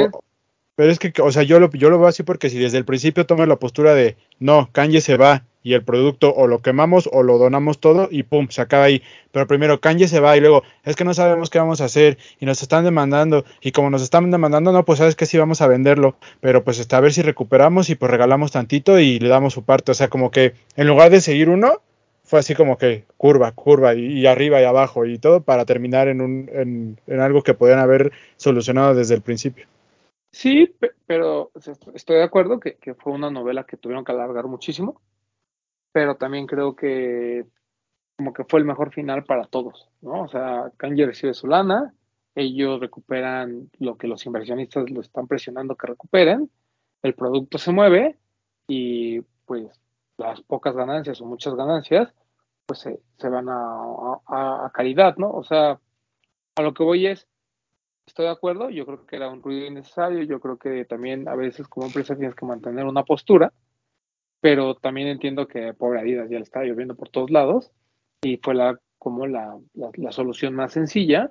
Pero 0.76 0.91
es 0.91 0.99
que, 0.99 1.13
o 1.21 1.32
sea, 1.32 1.43
yo 1.43 1.59
lo, 1.59 1.69
yo 1.71 1.89
lo 1.89 1.99
veo 1.99 2.07
así 2.07 2.23
porque 2.23 2.49
si 2.49 2.59
desde 2.59 2.78
el 2.78 2.86
principio 2.86 3.26
tomas 3.26 3.47
la 3.47 3.55
postura 3.57 3.93
de 3.93 4.17
no, 4.39 4.69
Kanye 4.71 5.01
se 5.01 5.17
va 5.17 5.43
y 5.63 5.73
el 5.73 5.84
producto 5.84 6.34
o 6.36 6.45
lo 6.45 6.61
quemamos 6.61 7.09
o 7.11 7.23
lo 7.23 7.38
donamos 7.38 7.80
todo 7.80 8.07
y 8.11 8.23
pum, 8.23 8.49
se 8.49 8.61
acaba 8.61 8.84
ahí. 8.84 9.01
Pero 9.32 9.47
primero 9.47 9.80
Kanye 9.80 10.07
se 10.07 10.19
va 10.19 10.38
y 10.38 10.41
luego 10.41 10.63
es 10.84 10.95
que 10.95 11.05
no 11.05 11.13
sabemos 11.13 11.49
qué 11.49 11.59
vamos 11.59 11.82
a 11.82 11.86
hacer 11.86 12.17
y 12.39 12.45
nos 12.45 12.61
están 12.61 12.84
demandando 12.84 13.45
y 13.61 13.71
como 13.71 13.89
nos 13.89 14.03
están 14.03 14.30
demandando, 14.30 14.71
no, 14.71 14.86
pues 14.86 14.99
sabes 14.99 15.15
que 15.15 15.26
sí 15.26 15.38
vamos 15.38 15.61
a 15.61 15.67
venderlo, 15.67 16.17
pero 16.41 16.63
pues 16.63 16.78
está 16.80 16.97
a 16.97 17.01
ver 17.01 17.13
si 17.13 17.21
recuperamos 17.21 17.89
y 17.89 17.95
pues 17.95 18.11
regalamos 18.11 18.51
tantito 18.51 18.99
y 18.99 19.17
le 19.19 19.30
damos 19.30 19.53
su 19.53 19.63
parte. 19.63 19.91
O 19.91 19.95
sea, 19.95 20.09
como 20.09 20.30
que 20.30 20.53
en 20.76 20.88
lugar 20.88 21.09
de 21.09 21.21
seguir 21.21 21.49
uno, 21.49 21.82
fue 22.26 22.39
así 22.39 22.53
como 22.53 22.78
que 22.78 23.05
curva, 23.17 23.51
curva 23.53 23.95
y, 23.95 24.19
y 24.19 24.26
arriba 24.28 24.61
y 24.61 24.65
abajo 24.65 25.05
y 25.05 25.17
todo 25.19 25.41
para 25.41 25.65
terminar 25.65 26.09
en, 26.09 26.21
un, 26.21 26.49
en, 26.53 26.99
en 27.07 27.19
algo 27.21 27.43
que 27.43 27.53
podían 27.53 27.80
haber 27.80 28.11
solucionado 28.38 28.93
desde 28.93 29.15
el 29.15 29.21
principio. 29.21 29.67
Sí, 30.36 30.67
pe- 30.67 30.91
pero 31.05 31.51
estoy 31.93 32.17
de 32.17 32.23
acuerdo 32.23 32.59
que, 32.59 32.77
fue 32.95 33.13
una 33.13 33.29
novela 33.31 33.65
que 33.65 33.77
tuvieron 33.77 34.03
que 34.03 34.11
alargar 34.11 34.45
muchísimo, 34.47 35.01
pero 35.91 36.17
también 36.17 36.47
creo 36.47 36.75
que 36.75 37.45
como 38.17 38.33
que 38.33 38.45
fue 38.45 38.59
el 38.59 38.65
mejor 38.65 38.93
final 38.93 39.23
para 39.25 39.45
todos, 39.47 39.89
¿no? 40.01 40.23
O 40.23 40.27
sea, 40.27 40.71
Kanye 40.77 41.05
recibe 41.05 41.33
su 41.33 41.47
lana, 41.47 41.93
ellos 42.36 42.79
recuperan 42.79 43.69
lo 43.79 43.97
que 43.97 44.07
los 44.07 44.25
inversionistas 44.25 44.89
lo 44.89 45.01
están 45.01 45.27
presionando 45.27 45.75
que 45.75 45.88
recuperen, 45.88 46.49
el 47.03 47.15
producto 47.15 47.57
se 47.57 47.71
mueve 47.71 48.17
y 48.67 49.21
pues 49.45 49.67
las 50.17 50.41
pocas 50.41 50.75
ganancias 50.75 51.21
o 51.21 51.25
muchas 51.25 51.55
ganancias 51.55 52.13
pues 52.65 52.79
se, 52.79 53.01
se 53.17 53.29
van 53.29 53.49
a, 53.49 54.19
a, 54.27 54.65
a 54.65 54.71
caridad, 54.73 55.17
¿no? 55.17 55.31
O 55.31 55.43
sea, 55.43 55.79
a 56.55 56.61
lo 56.61 56.73
que 56.73 56.83
voy 56.83 57.07
es, 57.07 57.27
estoy 58.06 58.26
de 58.26 58.32
acuerdo, 58.32 58.70
yo 58.70 58.86
creo 58.86 59.06
que 59.06 59.16
era 59.16 59.30
un 59.30 59.41
ruido 59.41 59.66
innecesario, 59.68 60.24
yo 60.24 60.39
creo 60.39 60.58
que 60.58 60.86
también 60.86 61.28
a 61.28 61.36
veces 61.36 61.68
como 61.68 61.88
empresa 61.88 62.16
tienes 62.16 62.36
que 62.36 62.45
mantener 62.45 62.86
una 62.86 63.03
postura, 63.03 63.51
pero 64.41 64.76
también 64.76 65.08
entiendo 65.08 65.47
que 65.47 65.74
pobre 65.74 65.99
Adidas 65.99 66.30
ya 66.30 66.38
le 66.38 66.43
estaba 66.43 66.66
lloviendo 66.66 66.95
por 66.95 67.10
todos 67.10 67.32
lados 67.32 67.72
y 68.22 68.38
fue 68.38 68.56
la 68.56 68.80
como 68.97 69.28
la, 69.28 69.60
solución 70.10 70.56
más 70.56 70.74
sencilla 70.74 71.30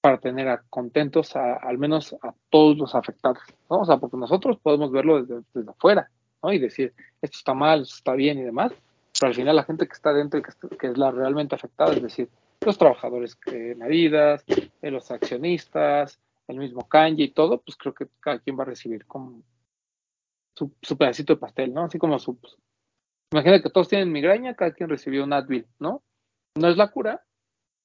para 0.00 0.18
tener 0.18 0.48
a 0.48 0.64
contentos 0.68 1.36
al 1.36 1.78
menos 1.78 2.16
a 2.22 2.34
todos 2.50 2.76
los 2.76 2.94
afectados, 2.96 3.38
¿no? 3.70 3.78
O 3.78 3.84
sea, 3.84 3.98
porque 3.98 4.16
nosotros 4.16 4.58
podemos 4.60 4.90
verlo 4.90 5.22
desde, 5.22 5.44
desde 5.54 5.70
afuera. 5.70 6.10
Y 6.42 6.58
decir, 6.58 6.92
esto 7.22 7.38
está 7.38 7.54
mal, 7.54 7.82
esto 7.82 7.94
está 7.94 8.12
bien 8.14 8.38
y 8.38 8.42
demás, 8.42 8.72
pero 9.18 9.28
al 9.28 9.34
final 9.34 9.56
la 9.56 9.62
gente 9.62 9.86
que 9.86 9.92
está 9.92 10.12
dentro 10.12 10.40
y 10.40 10.42
que, 10.42 10.76
que 10.76 10.88
es 10.88 10.98
la 10.98 11.10
realmente 11.10 11.54
afectada, 11.54 11.94
es 11.94 12.02
decir, 12.02 12.28
los 12.60 12.76
trabajadores 12.76 13.38
en 13.46 13.82
Adidas, 13.82 14.44
eh, 14.84 14.90
los 14.90 15.10
accionistas, 15.10 16.20
el 16.46 16.58
mismo 16.58 16.86
Kanye 16.86 17.24
y 17.24 17.30
todo, 17.30 17.62
pues 17.62 17.76
creo 17.78 17.94
que 17.94 18.06
cada 18.20 18.38
quien 18.38 18.58
va 18.58 18.64
a 18.64 18.66
recibir 18.66 19.06
como 19.06 19.42
su, 20.54 20.70
pedacito 20.98 21.32
de 21.32 21.40
pastel, 21.40 21.72
¿no? 21.72 21.84
Así 21.84 21.98
como 21.98 22.18
su... 22.18 22.36
pues, 22.36 22.54
imagina 23.32 23.62
que 23.62 23.70
todos 23.70 23.88
tienen 23.88 24.12
migraña, 24.12 24.54
cada 24.54 24.72
quien 24.72 24.90
recibió 24.90 25.24
un 25.24 25.32
Advil, 25.32 25.66
¿no? 25.78 26.02
No 26.56 26.68
es 26.68 26.76
la 26.76 26.90
cura, 26.90 27.24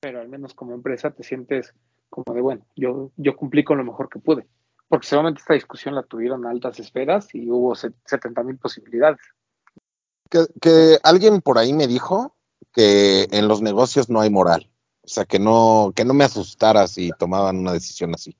pero 0.01 0.19
al 0.19 0.27
menos 0.27 0.53
como 0.53 0.73
empresa 0.73 1.11
te 1.11 1.23
sientes 1.23 1.73
como 2.09 2.35
de, 2.35 2.41
bueno, 2.41 2.65
yo, 2.75 3.11
yo 3.15 3.37
cumplí 3.37 3.63
con 3.63 3.77
lo 3.77 3.85
mejor 3.85 4.09
que 4.09 4.19
pude. 4.19 4.45
Porque 4.89 5.07
seguramente 5.07 5.39
esta 5.39 5.53
discusión 5.53 5.95
la 5.95 6.03
tuvieron 6.03 6.45
a 6.45 6.49
altas 6.49 6.79
esferas 6.79 7.33
y 7.33 7.49
hubo 7.49 7.75
70 7.75 8.43
mil 8.43 8.57
posibilidades. 8.57 9.21
Que 10.29 10.97
alguien 11.03 11.41
por 11.41 11.59
ahí 11.59 11.71
me 11.71 11.87
dijo 11.87 12.35
que 12.73 13.27
en 13.31 13.47
los 13.47 13.61
negocios 13.61 14.09
no 14.09 14.19
hay 14.19 14.29
moral. 14.29 14.68
O 15.09 15.11
sea, 15.11 15.25
que 15.25 15.39
no, 15.39 15.91
que 15.95 16.05
no 16.05 16.13
me 16.13 16.23
asustara 16.23 16.85
si 16.85 17.09
tomaban 17.17 17.57
una 17.57 17.73
decisión 17.73 18.13
así. 18.13 18.37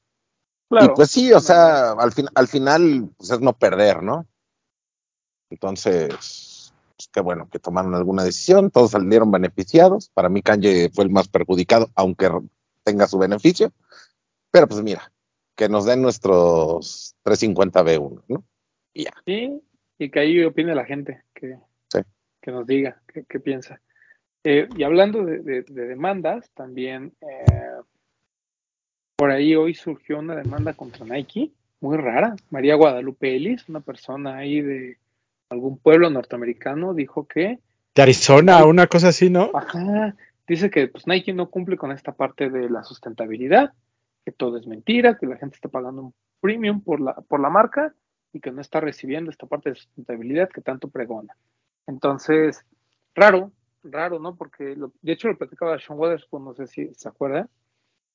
Claro. 0.69 0.85
Y 0.85 0.95
pues 0.95 1.09
sí, 1.09 1.33
o 1.33 1.39
sea, 1.39 1.93
al, 1.93 2.11
fin, 2.11 2.27
al 2.35 2.47
final 2.47 3.09
pues 3.17 3.31
es 3.31 3.39
no 3.39 3.57
perder, 3.57 4.03
¿no? 4.03 4.27
Entonces, 5.49 6.71
pues 6.95 7.09
qué 7.11 7.21
bueno 7.21 7.49
que 7.51 7.57
tomaron 7.57 7.95
alguna 7.95 8.23
decisión, 8.23 8.69
todos 8.69 8.91
salieron 8.91 9.31
beneficiados. 9.31 10.09
Para 10.09 10.29
mí 10.29 10.43
Kanye 10.43 10.91
fue 10.93 11.05
el 11.05 11.09
más 11.09 11.27
perjudicado, 11.27 11.89
aunque 11.95 12.29
tenga 12.83 13.07
su 13.07 13.17
beneficio. 13.17 13.73
Pero 14.51 14.67
pues 14.67 14.83
mira, 14.83 15.11
que 15.55 15.69
nos 15.69 15.85
den 15.85 16.03
nuestros 16.03 17.15
350B1, 17.23 18.25
¿no? 18.27 18.43
Y 18.93 19.05
ya. 19.05 19.13
Sí, 19.25 19.59
y 19.97 20.11
que 20.11 20.19
ahí 20.19 20.43
opine 20.43 20.75
la 20.75 20.85
gente, 20.85 21.23
que, 21.33 21.57
Sí. 21.91 22.01
que 22.39 22.51
nos 22.51 22.67
diga 22.67 23.01
qué, 23.11 23.25
qué 23.27 23.39
piensa. 23.39 23.81
Eh, 24.43 24.67
y 24.75 24.83
hablando 24.83 25.25
de, 25.25 25.39
de- 25.39 25.63
de 25.63 25.85
demandas, 25.87 26.49
también 26.53 27.13
eh, 27.21 27.45
por 29.15 29.31
ahí 29.31 29.55
hoy 29.55 29.73
surgió 29.75 30.19
una 30.19 30.35
demanda 30.35 30.73
contra 30.73 31.05
Nike, 31.05 31.51
muy 31.81 31.97
rara. 31.97 32.35
María 32.49 32.75
Guadalupe 32.75 33.35
Ellis, 33.35 33.67
una 33.67 33.81
persona 33.81 34.37
ahí 34.37 34.61
de 34.61 34.97
algún 35.49 35.77
pueblo 35.77 36.09
norteamericano, 36.09 36.93
dijo 36.93 37.27
que, 37.27 37.59
De 37.95 38.01
Arizona, 38.01 38.65
una 38.65 38.87
cosa 38.87 39.09
así, 39.09 39.29
¿no? 39.29 39.49
ajá, 39.53 40.15
dice 40.47 40.69
que 40.69 40.87
pues, 40.87 41.05
Nike 41.07 41.33
no 41.33 41.49
cumple 41.49 41.75
con 41.77 41.91
esta 41.91 42.11
parte 42.13 42.49
de 42.49 42.69
la 42.69 42.83
sustentabilidad, 42.83 43.73
que 44.25 44.31
todo 44.31 44.57
es 44.57 44.67
mentira, 44.67 45.17
que 45.17 45.25
la 45.25 45.37
gente 45.37 45.55
está 45.55 45.69
pagando 45.69 46.01
un 46.03 46.13
premium 46.39 46.81
por 46.81 47.01
la, 47.01 47.13
por 47.15 47.39
la 47.41 47.49
marca 47.49 47.93
y 48.31 48.39
que 48.39 48.51
no 48.51 48.61
está 48.61 48.79
recibiendo 48.79 49.31
esta 49.31 49.47
parte 49.47 49.69
de 49.71 49.75
sustentabilidad 49.75 50.49
que 50.49 50.61
tanto 50.61 50.87
pregona. 50.89 51.35
Entonces, 51.87 52.63
raro, 53.15 53.51
raro, 53.83 54.19
¿no? 54.19 54.35
Porque 54.35 54.75
lo- 54.75 54.91
de 55.01 55.11
hecho 55.13 55.27
lo 55.27 55.37
platicaba 55.37 55.79
Sean 55.79 55.99
Weatherspoon, 55.99 56.45
no 56.45 56.53
sé 56.53 56.67
si 56.67 56.93
se 56.93 57.07
acuerda, 57.09 57.49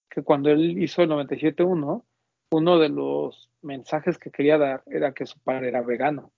que 0.08 0.22
cuando 0.22 0.50
él 0.50 0.82
hizo 0.82 1.02
el 1.02 1.08
97.1, 1.10 2.04
uno 2.50 2.78
de 2.78 2.88
los 2.88 3.50
mensajes 3.62 4.18
que 4.18 4.30
quería 4.30 4.58
dar 4.58 4.82
era 4.86 5.12
que 5.12 5.26
su 5.26 5.38
padre 5.40 5.68
era 5.68 5.82
vegano. 5.82 6.30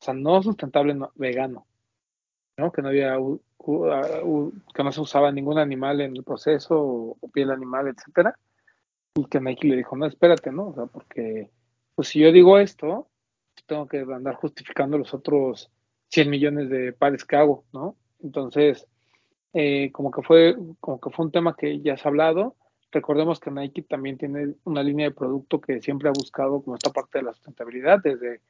O 0.00 0.04
sea, 0.04 0.14
no 0.14 0.42
sustentable, 0.42 0.94
no, 0.94 1.10
vegano. 1.14 1.66
¿no? 2.58 2.72
Que 2.72 2.82
no 2.82 2.88
había 2.88 3.18
u- 3.18 3.40
que 4.74 4.82
no 4.84 4.92
se 4.92 5.00
usaba 5.00 5.32
ningún 5.32 5.58
animal 5.58 6.00
en 6.00 6.16
el 6.16 6.24
proceso 6.24 6.78
o, 6.80 7.16
o 7.20 7.28
piel 7.28 7.50
animal, 7.50 7.88
etcétera. 7.88 8.38
Y 9.14 9.24
que 9.26 9.40
Nike 9.40 9.68
le 9.68 9.76
dijo, 9.76 9.96
no, 9.96 10.06
espérate, 10.06 10.52
¿no? 10.52 10.68
O 10.68 10.74
sea, 10.74 10.86
porque 10.86 11.50
pues 11.94 12.08
si 12.08 12.20
yo 12.20 12.30
digo 12.32 12.58
esto, 12.58 13.08
tengo 13.66 13.86
que 13.86 13.98
andar 14.00 14.34
justificando 14.34 14.98
los 14.98 15.14
otros 15.14 15.70
100 16.08 16.28
millones 16.30 16.68
de 16.68 16.92
pares 16.92 17.24
que 17.24 17.36
hago, 17.36 17.64
¿no? 17.72 17.96
Entonces, 18.22 18.86
eh, 19.52 19.90
como 19.92 20.10
que 20.10 20.22
fue, 20.22 20.56
como 20.80 21.00
que 21.00 21.10
fue 21.10 21.26
un 21.26 21.32
tema 21.32 21.56
que 21.56 21.80
ya 21.80 21.96
se 21.96 22.06
ha 22.06 22.10
hablado. 22.10 22.56
Recordemos 22.92 23.40
que 23.40 23.50
Nike 23.50 23.82
también 23.82 24.18
tiene 24.18 24.54
una 24.64 24.82
línea 24.82 25.08
de 25.08 25.14
producto 25.14 25.60
que 25.60 25.80
siempre 25.82 26.08
ha 26.08 26.12
buscado 26.12 26.62
como 26.62 26.76
esta 26.76 26.90
parte 26.90 27.18
de 27.18 27.24
la 27.24 27.32
sustentabilidad, 27.32 28.00
desde 28.02 28.40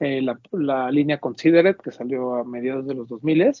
eh, 0.00 0.20
la, 0.22 0.38
la 0.52 0.90
línea 0.90 1.20
Considerate, 1.20 1.82
que 1.82 1.90
salió 1.90 2.34
a 2.34 2.44
mediados 2.44 2.86
de 2.86 2.94
los 2.94 3.08
2000 3.08 3.52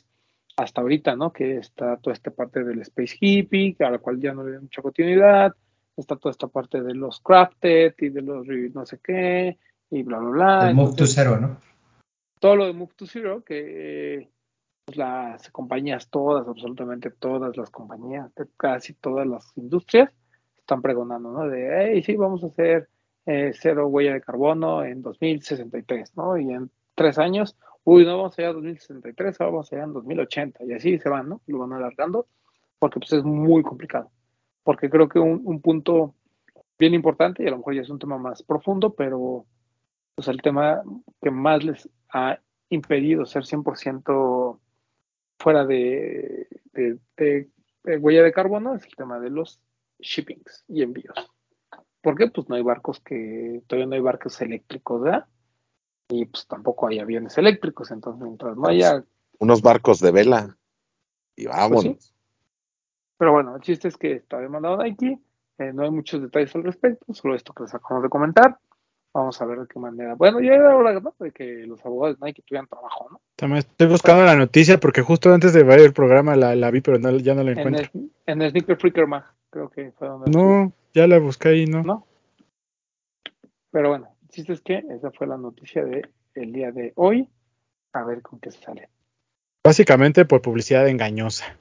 hasta 0.56 0.80
ahorita, 0.80 1.16
¿no? 1.16 1.32
Que 1.32 1.56
está 1.56 1.96
toda 1.96 2.14
esta 2.14 2.30
parte 2.30 2.62
del 2.62 2.80
Space 2.80 3.16
Hippie, 3.20 3.76
a 3.80 3.90
la 3.90 3.98
cual 3.98 4.20
ya 4.20 4.32
no 4.32 4.44
le 4.44 4.52
da 4.52 4.60
mucha 4.60 4.82
continuidad, 4.82 5.54
está 5.96 6.16
toda 6.16 6.30
esta 6.30 6.48
parte 6.48 6.82
de 6.82 6.94
los 6.94 7.20
Crafted 7.20 7.94
y 7.98 8.08
de 8.08 8.22
los 8.22 8.46
no 8.46 8.86
sé 8.86 9.00
qué, 9.02 9.58
y 9.90 10.02
bla, 10.02 10.18
bla, 10.18 10.30
bla. 10.30 10.68
El 10.70 10.76
Move 10.76 10.94
to 10.96 11.06
Zero, 11.06 11.38
¿no? 11.40 11.58
todo 12.44 12.56
lo 12.56 12.66
de 12.66 12.74
Move 12.74 12.92
to 12.94 13.06
Zero, 13.06 13.42
que 13.42 14.18
pues, 14.22 14.33
las 14.92 15.50
compañías 15.50 16.08
todas, 16.10 16.46
absolutamente 16.46 17.10
todas 17.10 17.56
las 17.56 17.70
compañías, 17.70 18.34
de 18.34 18.46
casi 18.56 18.94
todas 18.94 19.26
las 19.26 19.56
industrias, 19.56 20.10
están 20.58 20.82
pregonando, 20.82 21.30
¿no? 21.30 21.48
De, 21.48 21.92
hey, 21.92 22.02
sí, 22.02 22.16
vamos 22.16 22.42
a 22.44 22.48
hacer 22.48 22.88
eh, 23.26 23.52
cero 23.54 23.88
huella 23.88 24.14
de 24.14 24.20
carbono 24.20 24.84
en 24.84 25.02
2063, 25.02 26.16
¿no? 26.16 26.36
Y 26.36 26.50
en 26.50 26.70
tres 26.94 27.18
años, 27.18 27.56
uy, 27.84 28.04
no 28.04 28.16
vamos 28.18 28.38
allá 28.38 28.48
a 28.48 28.52
2063, 28.54 29.40
ahora 29.40 29.52
vamos 29.52 29.72
allá 29.72 29.84
en 29.84 29.92
2080, 29.92 30.64
y 30.64 30.72
así 30.72 30.98
se 30.98 31.08
van, 31.08 31.28
¿no? 31.28 31.40
Lo 31.46 31.58
van 31.58 31.72
alargando, 31.72 32.26
porque 32.78 33.00
pues 33.00 33.12
es 33.12 33.24
muy 33.24 33.62
complicado. 33.62 34.10
Porque 34.62 34.88
creo 34.88 35.08
que 35.08 35.18
un, 35.18 35.42
un 35.44 35.60
punto 35.60 36.14
bien 36.78 36.94
importante, 36.94 37.42
y 37.42 37.46
a 37.46 37.50
lo 37.50 37.58
mejor 37.58 37.74
ya 37.74 37.82
es 37.82 37.90
un 37.90 37.98
tema 37.98 38.18
más 38.18 38.42
profundo, 38.42 38.94
pero 38.94 39.46
pues 40.14 40.28
el 40.28 40.40
tema 40.42 40.82
que 41.20 41.30
más 41.30 41.64
les 41.64 41.88
ha 42.12 42.38
impedido 42.70 43.26
ser 43.26 43.42
100% 43.44 44.58
fuera 45.44 45.66
de, 45.66 46.48
de, 46.72 46.98
de, 47.18 47.50
de, 47.84 47.98
huella 47.98 48.22
de 48.22 48.32
carbono 48.32 48.74
es 48.74 48.84
el 48.86 48.96
tema 48.96 49.20
de 49.20 49.28
los 49.28 49.60
shippings 50.00 50.64
y 50.68 50.82
envíos. 50.82 51.30
¿Por 52.00 52.16
qué? 52.16 52.28
Pues 52.28 52.48
no 52.48 52.54
hay 52.54 52.62
barcos 52.62 52.98
que, 53.00 53.62
todavía 53.66 53.86
no 53.86 53.94
hay 53.94 54.00
barcos 54.00 54.40
eléctricos, 54.40 55.02
¿verdad? 55.02 55.26
Y 56.08 56.24
pues 56.24 56.46
tampoco 56.46 56.88
hay 56.88 56.98
aviones 56.98 57.36
eléctricos, 57.36 57.90
entonces 57.90 58.22
mientras 58.22 58.56
no 58.56 58.68
haya... 58.68 59.04
Unos 59.38 59.60
barcos 59.60 60.00
de 60.00 60.12
vela. 60.12 60.56
Y 61.36 61.46
vámonos. 61.46 61.84
Pues 61.84 62.14
Pero 63.18 63.32
bueno, 63.32 63.56
el 63.56 63.60
chiste 63.62 63.88
es 63.88 63.98
que 63.98 64.12
está 64.12 64.38
demandado 64.38 64.78
Nike. 64.78 65.18
eh, 65.58 65.72
no 65.74 65.82
hay 65.82 65.90
muchos 65.90 66.22
detalles 66.22 66.54
al 66.56 66.64
respecto, 66.64 67.12
solo 67.12 67.34
esto 67.34 67.52
que 67.52 67.64
les 67.64 67.74
acabamos 67.74 68.04
de 68.04 68.08
comentar. 68.08 68.58
Vamos 69.14 69.40
a 69.40 69.44
ver 69.46 69.60
de 69.60 69.66
qué 69.68 69.78
manera. 69.78 70.14
Bueno, 70.16 70.40
ya 70.40 70.54
era 70.54 70.74
hora 70.76 70.98
¿no? 70.98 71.14
de 71.20 71.30
que 71.30 71.64
los 71.68 71.84
abogados 71.86 72.18
de 72.18 72.26
Nike 72.26 72.42
tuvieran 72.42 72.66
trabajo, 72.66 73.08
¿no? 73.12 73.20
También 73.36 73.58
estoy 73.58 73.86
buscando 73.86 74.24
la 74.24 74.34
noticia 74.34 74.78
porque 74.80 75.02
justo 75.02 75.32
antes 75.32 75.52
de 75.52 75.62
ver 75.62 75.78
el 75.78 75.92
programa 75.92 76.34
la, 76.34 76.56
la 76.56 76.70
vi, 76.72 76.80
pero 76.80 76.98
no- 76.98 77.16
ya 77.18 77.34
no 77.34 77.44
la 77.44 77.52
En 77.52 77.58
encuentro. 77.58 77.90
el, 77.94 78.10
en 78.26 78.42
el 78.42 78.50
Sneaker 78.50 78.76
Freaker 78.76 79.06
Mag, 79.06 79.24
creo 79.50 79.70
que 79.70 79.92
fue 79.92 80.08
donde. 80.08 80.30
No, 80.32 80.72
ya 80.92 81.06
la 81.06 81.18
busqué 81.20 81.50
ahí, 81.50 81.66
¿no? 81.66 81.84
¿No? 81.84 82.06
Pero 83.70 83.88
bueno, 83.90 84.08
el 84.22 84.28
chiste 84.30 84.52
es 84.52 84.60
que 84.62 84.82
esa 84.90 85.10
fue 85.12 85.28
la 85.28 85.36
noticia 85.36 85.84
de 85.84 86.08
el 86.34 86.52
día 86.52 86.72
de 86.72 86.92
hoy. 86.96 87.28
A 87.92 88.02
ver 88.04 88.20
con 88.22 88.40
qué 88.40 88.50
sale. 88.50 88.88
Básicamente 89.64 90.24
por 90.24 90.42
publicidad 90.42 90.88
engañosa. 90.88 91.56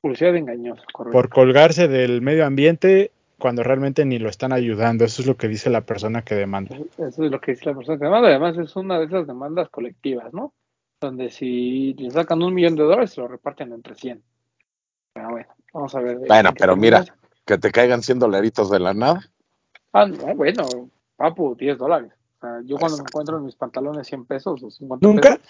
Publicidad 0.00 0.36
engañosa, 0.36 0.82
correcto. 0.92 1.12
Por 1.18 1.28
colgarse 1.28 1.88
del 1.88 2.22
medio 2.22 2.46
ambiente 2.46 3.10
cuando 3.40 3.64
realmente 3.64 4.04
ni 4.04 4.20
lo 4.20 4.28
están 4.28 4.52
ayudando. 4.52 5.04
Eso 5.04 5.22
es 5.22 5.26
lo 5.26 5.36
que 5.36 5.48
dice 5.48 5.68
la 5.70 5.80
persona 5.80 6.22
que 6.22 6.36
demanda. 6.36 6.76
Eso 6.96 7.24
es 7.24 7.30
lo 7.30 7.40
que 7.40 7.52
dice 7.52 7.66
la 7.66 7.74
persona 7.74 7.98
que 7.98 8.04
demanda. 8.04 8.28
Además, 8.28 8.56
es 8.58 8.76
una 8.76 9.00
de 9.00 9.06
esas 9.06 9.26
demandas 9.26 9.68
colectivas, 9.70 10.32
¿no? 10.32 10.52
Donde 11.00 11.30
si 11.30 11.94
le 11.94 12.10
sacan 12.12 12.40
un 12.42 12.54
millón 12.54 12.76
de 12.76 12.84
dólares, 12.84 13.10
se 13.10 13.20
lo 13.20 13.26
reparten 13.26 13.72
entre 13.72 13.96
100. 13.96 14.22
Pero 15.14 15.30
bueno, 15.30 15.48
vamos 15.72 15.92
a 15.96 16.00
ver. 16.00 16.18
Bueno, 16.18 16.50
en 16.50 16.54
qué 16.54 16.60
pero 16.60 16.76
mira. 16.76 17.04
Que 17.44 17.58
te 17.58 17.72
caigan 17.72 18.02
100 18.02 18.20
dolaritos 18.20 18.70
de 18.70 18.78
la 18.78 18.94
nada. 18.94 19.28
Ah, 19.92 20.06
no, 20.06 20.36
bueno, 20.36 20.62
papu, 21.16 21.56
10 21.56 21.78
dólares. 21.78 22.12
O 22.38 22.40
sea, 22.40 22.60
yo 22.64 22.76
cuando 22.76 22.98
me 22.98 23.02
encuentro 23.02 23.38
en 23.38 23.44
mis 23.44 23.56
pantalones 23.56 24.06
100 24.06 24.24
pesos 24.26 24.62
o 24.62 24.70
50 24.70 25.04
Nunca, 25.06 25.30
pesos, 25.36 25.48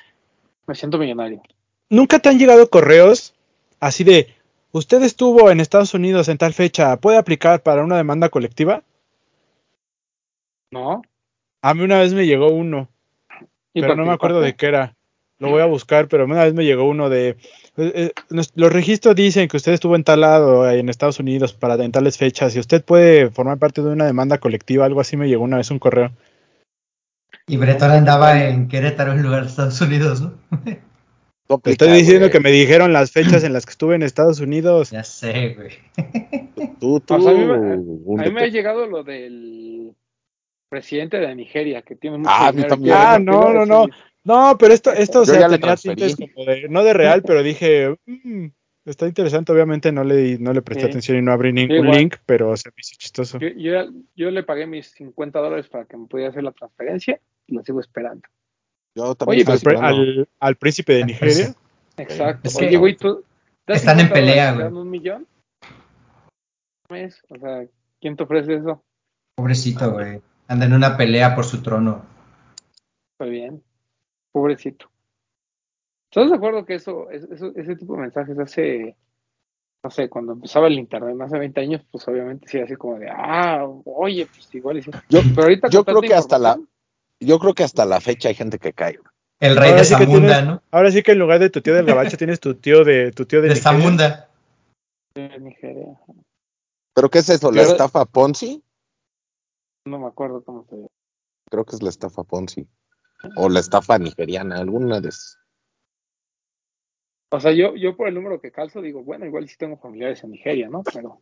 me 0.66 0.74
siento 0.74 0.99
millonario. 0.99 1.43
nunca 1.91 2.18
te 2.20 2.28
han 2.30 2.38
llegado 2.38 2.70
correos 2.70 3.34
así 3.80 4.03
de, 4.05 4.34
usted 4.72 5.02
estuvo 5.02 5.50
en 5.50 5.60
Estados 5.60 5.94
Unidos 5.94 6.28
en 6.28 6.38
tal 6.38 6.52
fecha, 6.52 6.96
¿puede 6.98 7.18
aplicar 7.18 7.62
para 7.62 7.82
una 7.82 7.96
demanda 7.96 8.28
colectiva? 8.28 8.82
¿No? 10.70 11.02
A 11.62 11.74
mí 11.74 11.82
una 11.82 11.98
vez 11.98 12.14
me 12.14 12.26
llegó 12.26 12.48
uno, 12.48 12.88
¿Y 13.74 13.80
pero 13.80 13.96
no 13.96 14.04
me 14.04 14.12
acuerdo 14.12 14.40
de 14.40 14.54
qué 14.54 14.66
era. 14.66 14.96
Lo 15.38 15.48
voy 15.48 15.62
a 15.62 15.66
buscar, 15.66 16.06
pero 16.08 16.26
una 16.26 16.44
vez 16.44 16.52
me 16.52 16.64
llegó 16.64 16.84
uno 16.84 17.08
de... 17.08 17.30
eh, 17.30 17.36
eh, 17.76 18.12
los 18.28 18.72
registros 18.72 19.16
dicen 19.16 19.48
que 19.48 19.56
usted 19.56 19.72
estuvo 19.72 19.96
en 19.96 20.04
tal 20.04 20.20
lado 20.20 20.70
en 20.70 20.90
Estados 20.90 21.18
Unidos 21.18 21.54
para 21.54 21.82
en 21.82 21.92
tales 21.92 22.18
fechas 22.18 22.54
y 22.54 22.60
usted 22.60 22.84
puede 22.84 23.30
formar 23.30 23.58
parte 23.58 23.80
de 23.80 23.88
una 23.88 24.04
demanda 24.04 24.36
colectiva, 24.36 24.84
algo 24.84 25.00
así 25.00 25.16
me 25.16 25.28
llegó 25.28 25.44
una 25.44 25.56
vez 25.56 25.70
un 25.70 25.78
correo. 25.78 26.12
Y 27.46 27.56
Bretón 27.56 27.90
andaba 27.90 28.44
en 28.44 28.68
Querétaro, 28.68 29.12
en 29.12 29.22
lugar 29.22 29.42
de 29.42 29.48
Estados 29.48 29.80
Unidos, 29.80 30.20
¿no? 30.20 30.34
Te 31.59 31.70
estoy 31.72 31.90
diciendo 31.92 32.20
güey. 32.26 32.30
que 32.30 32.40
me 32.40 32.51
dijeron 32.51 32.92
las 32.92 33.11
fechas 33.12 33.42
en 33.44 33.53
las 33.53 33.66
que 33.66 33.72
estuve 33.72 33.94
en 33.96 34.03
Estados 34.03 34.40
Unidos. 34.40 34.90
Ya 34.90 35.03
sé, 35.05 35.55
güey. 35.55 35.70
Tú, 36.78 37.01
tú, 37.01 37.14
O 37.14 37.20
sea, 37.20 37.32
a 37.32 37.34
mí 37.34 37.44
me- 37.44 37.53
A 37.55 37.76
húndete. 37.76 38.28
mí 38.30 38.34
me 38.34 38.42
ha 38.42 38.46
llegado 38.48 38.86
lo 38.86 39.03
del 39.03 39.92
presidente 40.68 41.18
de 41.18 41.34
Nigeria, 41.34 41.82
que 41.82 41.96
tiene 41.96 42.18
mucho 42.18 42.30
Ah, 42.32 42.48
a 42.48 42.53
mí 42.53 42.62
dinero 42.62 42.76
Ah, 42.94 43.18
no, 43.20 43.53
no, 43.53 43.66
no. 43.66 43.86
No, 44.22 44.57
pero 44.59 44.74
esto, 44.74 44.92
esto 44.92 45.22
o 45.22 45.24
sea, 45.24 45.48
tenía 45.48 45.76
tintes 45.76 46.14
como 46.16 46.44
de, 46.44 46.68
no 46.68 46.84
de 46.84 46.92
real, 46.92 47.22
pero 47.26 47.42
dije, 47.42 47.96
"Mm, 48.07 48.46
está 48.84 49.07
interesante, 49.07 49.51
obviamente 49.51 49.90
no 49.92 50.05
le, 50.05 50.38
no 50.38 50.53
le 50.53 50.61
presté 50.62 50.84
Sí. 50.84 50.88
atención 50.90 51.18
y 51.18 51.22
no 51.22 51.32
abrí 51.32 51.53
ningún 51.53 51.90
link, 51.90 52.16
pero 52.26 52.55
se 52.57 52.68
me 52.68 52.74
hizo 52.78 52.94
chistoso. 52.98 53.38
Yo, 53.38 53.48
yo, 53.57 53.90
yo 54.14 54.30
le 54.30 54.42
pagué 54.42 54.66
mis 54.66 54.88
50 54.92 55.40
dólares 55.40 55.68
para 55.68 55.86
que 55.86 55.96
me 55.96 56.07
pudiera 56.07 56.30
hacer 56.30 56.42
la 56.44 56.53
transferencia 56.53 57.18
y 57.46 57.55
lo 57.55 57.64
sigo 57.64 57.80
esperando. 57.80 58.22
Yo 58.95 59.14
también 59.14 59.47
Oye, 59.49 59.61
Al, 59.76 59.84
al, 59.84 60.28
al 60.41 60.57
príncipe 60.57 60.95
de 60.95 61.05
Nigeria. 61.05 61.55
Exacto. 61.97 62.49
Es 62.49 62.57
que 62.57 62.66
Oye, 62.66 62.76
güey, 62.76 62.97
tú. 62.97 63.24
¿das 63.66 63.78
están 63.78 64.01
en 64.01 64.07
50 64.09 64.20
dólares 64.20 64.55
pelea, 64.55 64.55
güey. 64.70 64.82
un 64.82 64.91
millón? 64.91 65.26
¿Mes? 66.88 67.22
O 67.28 67.38
sea, 67.38 67.64
¿quién 68.01 68.16
te 68.16 68.24
ofrece 68.24 68.55
eso? 68.55 68.82
Pobrecito, 69.36 69.93
güey. 69.93 70.20
Anda 70.49 70.66
en 70.66 70.72
una 70.72 70.97
pelea 70.97 71.34
por 71.34 71.45
su 71.45 71.62
trono. 71.62 72.05
Está 73.12 73.30
bien. 73.30 73.62
Pobrecito. 74.32 74.91
¿Estás 76.11 76.30
de 76.30 76.36
acuerdo 76.36 76.64
que 76.66 76.74
eso, 76.74 77.09
es- 77.11 77.28
eso, 77.30 77.53
ese 77.55 77.76
tipo 77.76 77.95
de 77.95 78.01
mensajes 78.03 78.36
hace, 78.38 78.97
no 79.84 79.91
sé, 79.91 80.09
cuando 80.09 80.32
empezaba 80.32 80.66
el 80.66 80.78
internet, 80.78 81.16
hace 81.20 81.38
20 81.38 81.61
años, 81.61 81.82
pues 81.91 82.07
obviamente 82.09 82.49
sí, 82.49 82.59
así 82.59 82.74
como 82.74 82.99
de, 82.99 83.09
ah, 83.09 83.64
oye, 83.84 84.26
pues 84.26 84.53
igual 84.55 84.78
y 84.78 84.82
sí. 84.82 84.91
Yo, 85.09 85.20
Pero 85.34 85.43
ahorita 85.45 85.68
yo 85.68 85.84
creo 85.84 86.01
que 86.01 86.14
hasta 86.14 86.38
la, 86.38 86.59
yo 87.20 87.38
creo 87.38 87.54
que 87.54 87.62
hasta 87.64 87.84
la 87.84 88.00
fecha 88.00 88.28
hay 88.28 88.34
gente 88.34 88.58
que 88.58 88.72
cae. 88.72 88.96
güey. 88.96 89.08
El 89.40 89.56
rey 89.56 89.70
Ahora 89.70 89.80
de 89.80 89.84
sí 89.86 89.94
Zamunda, 89.94 90.18
tienes- 90.38 90.44
¿no? 90.46 90.62
Ahora 90.70 90.90
sí 90.90 91.02
que 91.02 91.12
en 91.12 91.18
lugar 91.18 91.38
de 91.38 91.50
tu 91.50 91.60
tío 91.62 91.74
del 91.74 91.86
gabacho 91.86 92.16
tienes 92.18 92.40
tu 92.40 92.54
tío 92.56 92.84
de 92.84 93.10
tu 93.12 93.24
tío 93.26 93.40
de, 93.40 93.48
De 93.48 93.54
Nigeria. 93.54 93.78
Zamunda. 93.80 94.30
de 95.14 95.38
Nigeria, 95.40 96.00
¿Pero 96.94 97.08
qué 97.08 97.18
es 97.20 97.28
eso? 97.30 97.50
¿La 97.52 97.62
estafa 97.62 98.04
Ponzi? 98.04 98.62
no 99.86 99.98
me 99.98 100.06
acuerdo 100.08 100.44
cómo 100.44 100.64
se 100.68 100.76
llama. 100.76 100.88
Creo 101.50 101.64
que 101.64 101.74
es 101.76 101.82
la 101.82 101.88
estafa 101.88 102.22
Ponzi. 102.22 102.66
O 103.36 103.48
la 103.48 103.60
estafa 103.60 103.98
nigeriana, 103.98 104.56
alguna 104.58 105.00
de 105.00 105.08
esas. 105.08 105.38
O 107.32 107.38
sea, 107.40 107.52
yo, 107.52 107.76
yo 107.76 107.96
por 107.96 108.08
el 108.08 108.14
número 108.14 108.40
que 108.40 108.50
calzo 108.52 108.80
digo, 108.82 109.02
bueno, 109.04 109.24
igual 109.24 109.48
sí 109.48 109.56
tengo 109.56 109.76
familiares 109.78 110.22
en 110.24 110.32
Nigeria, 110.32 110.68
¿no? 110.68 110.82
Pero, 110.82 111.20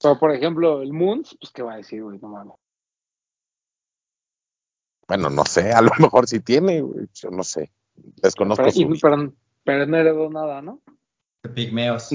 pero 0.00 0.18
por 0.18 0.32
ejemplo, 0.32 0.82
el 0.82 0.92
Moons, 0.92 1.36
pues 1.40 1.52
qué 1.52 1.62
va 1.62 1.74
a 1.74 1.76
decir, 1.76 2.02
güey, 2.02 2.18
no 2.18 2.28
mames. 2.28 2.54
Bueno, 5.08 5.30
no 5.30 5.44
sé, 5.44 5.72
a 5.72 5.80
lo 5.82 5.90
mejor 5.98 6.26
sí 6.26 6.40
tiene, 6.40 6.80
güey, 6.80 7.06
yo 7.14 7.30
no 7.30 7.42
sé. 7.44 7.70
Desconozco 7.94 8.62
Pero, 8.64 8.72
su 8.74 8.80
y- 8.82 9.00
pero, 9.00 9.32
pero 9.64 9.86
no 9.86 9.96
heredó 9.96 10.30
nada, 10.30 10.62
¿no? 10.62 10.80
De 11.42 11.50
pigmeos. 11.50 12.10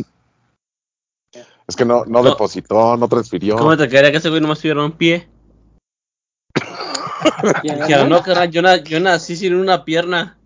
Es 1.68 1.76
que 1.76 1.84
no, 1.86 2.06
no 2.06 2.24
No. 2.24 2.30
depositó, 2.30 2.96
no 2.98 3.08
transfirió. 3.08 3.58
¿Cómo 3.58 3.76
te 3.78 3.88
quedaría 3.90 4.12
que 4.12 4.18
ese 4.18 4.30
güey 4.30 4.42
nomás 4.42 4.60
tuviera 4.60 4.84
un 4.86 4.94
pie? 4.94 5.28
¿Quién 7.62 7.80
Dijeron, 7.80 8.10
no, 8.10 8.22
carnal, 8.24 8.50
yo, 8.52 8.62
na- 8.62 8.78
yo 8.84 9.00
nací 9.00 9.36
sin 9.36 9.54
una 9.56 9.84
pierna. 9.84 10.38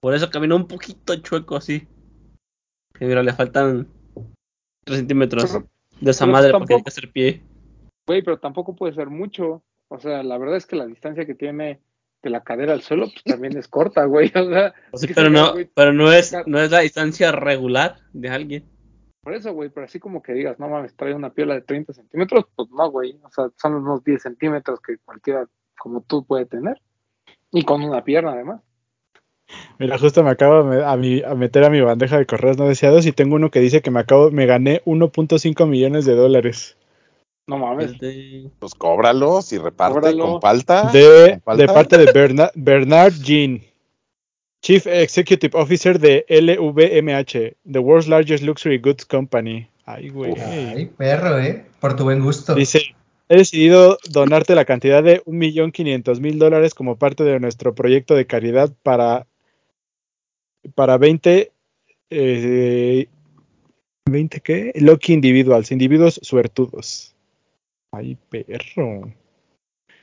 Por 0.00 0.14
eso 0.14 0.30
caminó 0.30 0.56
un 0.56 0.66
poquito 0.66 1.14
chueco 1.16 1.56
así. 1.56 1.86
Que 2.94 3.06
mira, 3.06 3.22
le 3.22 3.32
faltan 3.32 3.88
3 4.84 4.98
centímetros 4.98 5.50
Pero- 5.52 5.68
de 6.00 6.10
esa 6.10 6.26
madre 6.26 6.52
para 6.52 6.64
que 6.64 6.74
tampoco- 6.74 6.88
a 6.88 6.92
ser 6.92 7.12
pie. 7.12 7.42
Güey, 8.06 8.22
pero 8.22 8.38
tampoco 8.38 8.74
puede 8.74 8.94
ser 8.94 9.08
mucho. 9.08 9.62
O 9.94 9.98
sea, 10.00 10.22
la 10.22 10.36
verdad 10.38 10.56
es 10.56 10.66
que 10.66 10.76
la 10.76 10.86
distancia 10.86 11.24
que 11.26 11.34
tiene 11.34 11.80
de 12.22 12.30
la 12.30 12.42
cadera 12.42 12.72
al 12.72 12.82
suelo, 12.82 13.06
pues 13.06 13.22
también 13.24 13.56
es 13.56 13.68
corta, 13.68 14.04
güey. 14.04 14.28
O 14.34 14.48
sea, 14.50 14.74
O 14.92 14.98
sea, 14.98 15.08
sí 15.08 15.14
pero 15.14 15.30
no, 15.30 15.52
güey, 15.52 15.68
pero 15.74 15.92
no 15.92 16.10
es, 16.12 16.34
no 16.46 16.60
es 16.60 16.70
la 16.70 16.80
distancia 16.80 17.32
regular 17.32 17.96
de 18.12 18.28
alguien. 18.30 18.64
por 19.22 19.34
eso, 19.34 19.52
güey, 19.52 19.70
pero 19.70 19.86
así 19.86 19.98
como 20.00 20.22
que 20.22 20.32
digas, 20.32 20.58
no 20.58 20.68
mames, 20.68 20.94
trae 20.96 21.14
una 21.14 21.30
piola 21.32 21.54
de 21.54 21.62
30 21.62 21.92
centímetros, 21.92 22.44
pues 22.56 22.68
no, 22.70 22.90
güey. 22.90 23.18
O 23.22 23.30
sea, 23.30 23.46
son 23.56 23.74
unos 23.74 24.02
10 24.04 24.22
centímetros 24.22 24.80
que 24.80 24.96
cualquiera 25.04 25.46
como 25.78 26.00
tú 26.02 26.24
puede 26.24 26.46
tener. 26.46 26.80
Y 27.50 27.62
con 27.64 27.82
una 27.82 28.02
pierna, 28.04 28.32
además. 28.32 28.60
Mira, 29.78 29.98
justo 29.98 30.22
me 30.24 30.30
acabo 30.30 30.72
a, 30.84 30.96
mi- 30.96 31.22
a 31.22 31.34
meter 31.34 31.64
a 31.64 31.70
mi 31.70 31.80
bandeja 31.80 32.18
de 32.18 32.26
correos 32.26 32.56
no 32.58 32.66
deseados 32.68 33.06
y 33.06 33.12
tengo 33.12 33.36
uno 33.36 33.50
que 33.50 33.60
dice 33.60 33.82
que 33.82 33.90
me 33.90 34.00
acabo, 34.00 34.30
me 34.30 34.46
gané 34.46 34.82
1.5 34.84 35.66
millones 35.66 36.04
de 36.06 36.14
dólares. 36.14 36.76
No 37.46 37.58
mames. 37.58 37.92
Pues 38.58 38.74
cóbralos 38.74 39.52
y 39.52 39.58
reparte 39.58 39.94
Cóbralo. 40.00 40.24
con 40.32 40.40
palta. 40.40 40.90
De, 40.90 41.32
con 41.32 41.40
palta. 41.40 41.62
de 41.62 41.68
parte 41.72 41.98
de 41.98 42.12
Berna- 42.12 42.50
Bernard 42.54 43.12
Jean, 43.22 43.60
Chief 44.62 44.86
Executive 44.86 45.58
Officer 45.58 45.98
de 45.98 46.24
LVMH, 46.28 47.56
the 47.70 47.78
world's 47.78 48.08
largest 48.08 48.42
luxury 48.44 48.78
goods 48.78 49.04
company. 49.04 49.68
Ay, 49.84 50.08
güey. 50.08 50.32
Ay, 50.40 50.86
perro, 50.86 51.38
¿eh? 51.38 51.66
Por 51.80 51.94
tu 51.96 52.04
buen 52.04 52.20
gusto. 52.24 52.54
Dice, 52.54 52.94
he 53.28 53.36
decidido 53.36 53.98
donarte 54.08 54.54
la 54.54 54.64
cantidad 54.64 55.02
de 55.02 55.22
1.500.000 55.24 56.38
dólares 56.38 56.72
como 56.74 56.96
parte 56.96 57.24
de 57.24 57.38
nuestro 57.40 57.74
proyecto 57.74 58.14
de 58.14 58.26
caridad 58.26 58.72
para, 58.82 59.26
para 60.74 60.96
20, 60.96 61.52
eh, 62.08 63.08
20 64.06 64.40
qué? 64.40 64.72
Lucky 64.76 65.12
individuals, 65.12 65.70
individuos 65.70 66.18
suertudos. 66.22 67.13
Ay, 67.96 68.16
perro. 68.28 69.12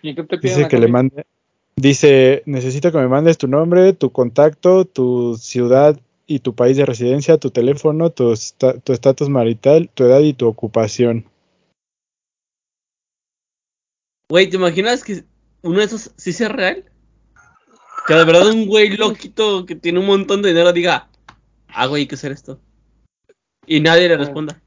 ¿Y 0.01 0.15
qué 0.15 0.23
te 0.23 0.37
piden 0.37 0.57
Dice 0.57 0.67
que 0.67 0.79
le 0.79 0.87
mande. 0.87 1.25
Dice, 1.75 2.43
necesito 2.45 2.91
que 2.91 2.97
me 2.97 3.07
mandes 3.07 3.37
tu 3.37 3.47
nombre, 3.47 3.93
tu 3.93 4.11
contacto, 4.11 4.85
tu 4.85 5.35
ciudad 5.37 5.99
y 6.27 6.39
tu 6.39 6.53
país 6.53 6.77
de 6.77 6.85
residencia, 6.85 7.37
tu 7.37 7.49
teléfono, 7.51 8.09
tu 8.09 8.31
esta- 8.31 8.79
tu 8.79 8.93
estatus 8.93 9.29
marital, 9.29 9.89
tu 9.93 10.03
edad 10.03 10.19
y 10.19 10.33
tu 10.33 10.47
ocupación. 10.47 11.25
Güey, 14.29 14.49
¿te 14.49 14.57
imaginas 14.57 15.03
que 15.03 15.23
uno 15.61 15.79
de 15.79 15.85
esos 15.85 16.13
sí 16.15 16.31
sea 16.33 16.49
real? 16.49 16.85
Que 18.07 18.13
de 18.13 18.25
verdad 18.25 18.49
un 18.49 18.67
güey 18.67 18.95
loquito 18.95 19.65
que 19.65 19.75
tiene 19.75 19.99
un 19.99 20.05
montón 20.07 20.41
de 20.41 20.49
dinero 20.49 20.73
diga, 20.73 21.09
ah, 21.67 21.87
güey, 21.87 22.03
hay 22.03 22.07
que 22.07 22.15
hacer 22.15 22.31
esto. 22.31 22.59
Y 23.65 23.79
nadie 23.79 24.07
le 24.07 24.17
responda. 24.17 24.61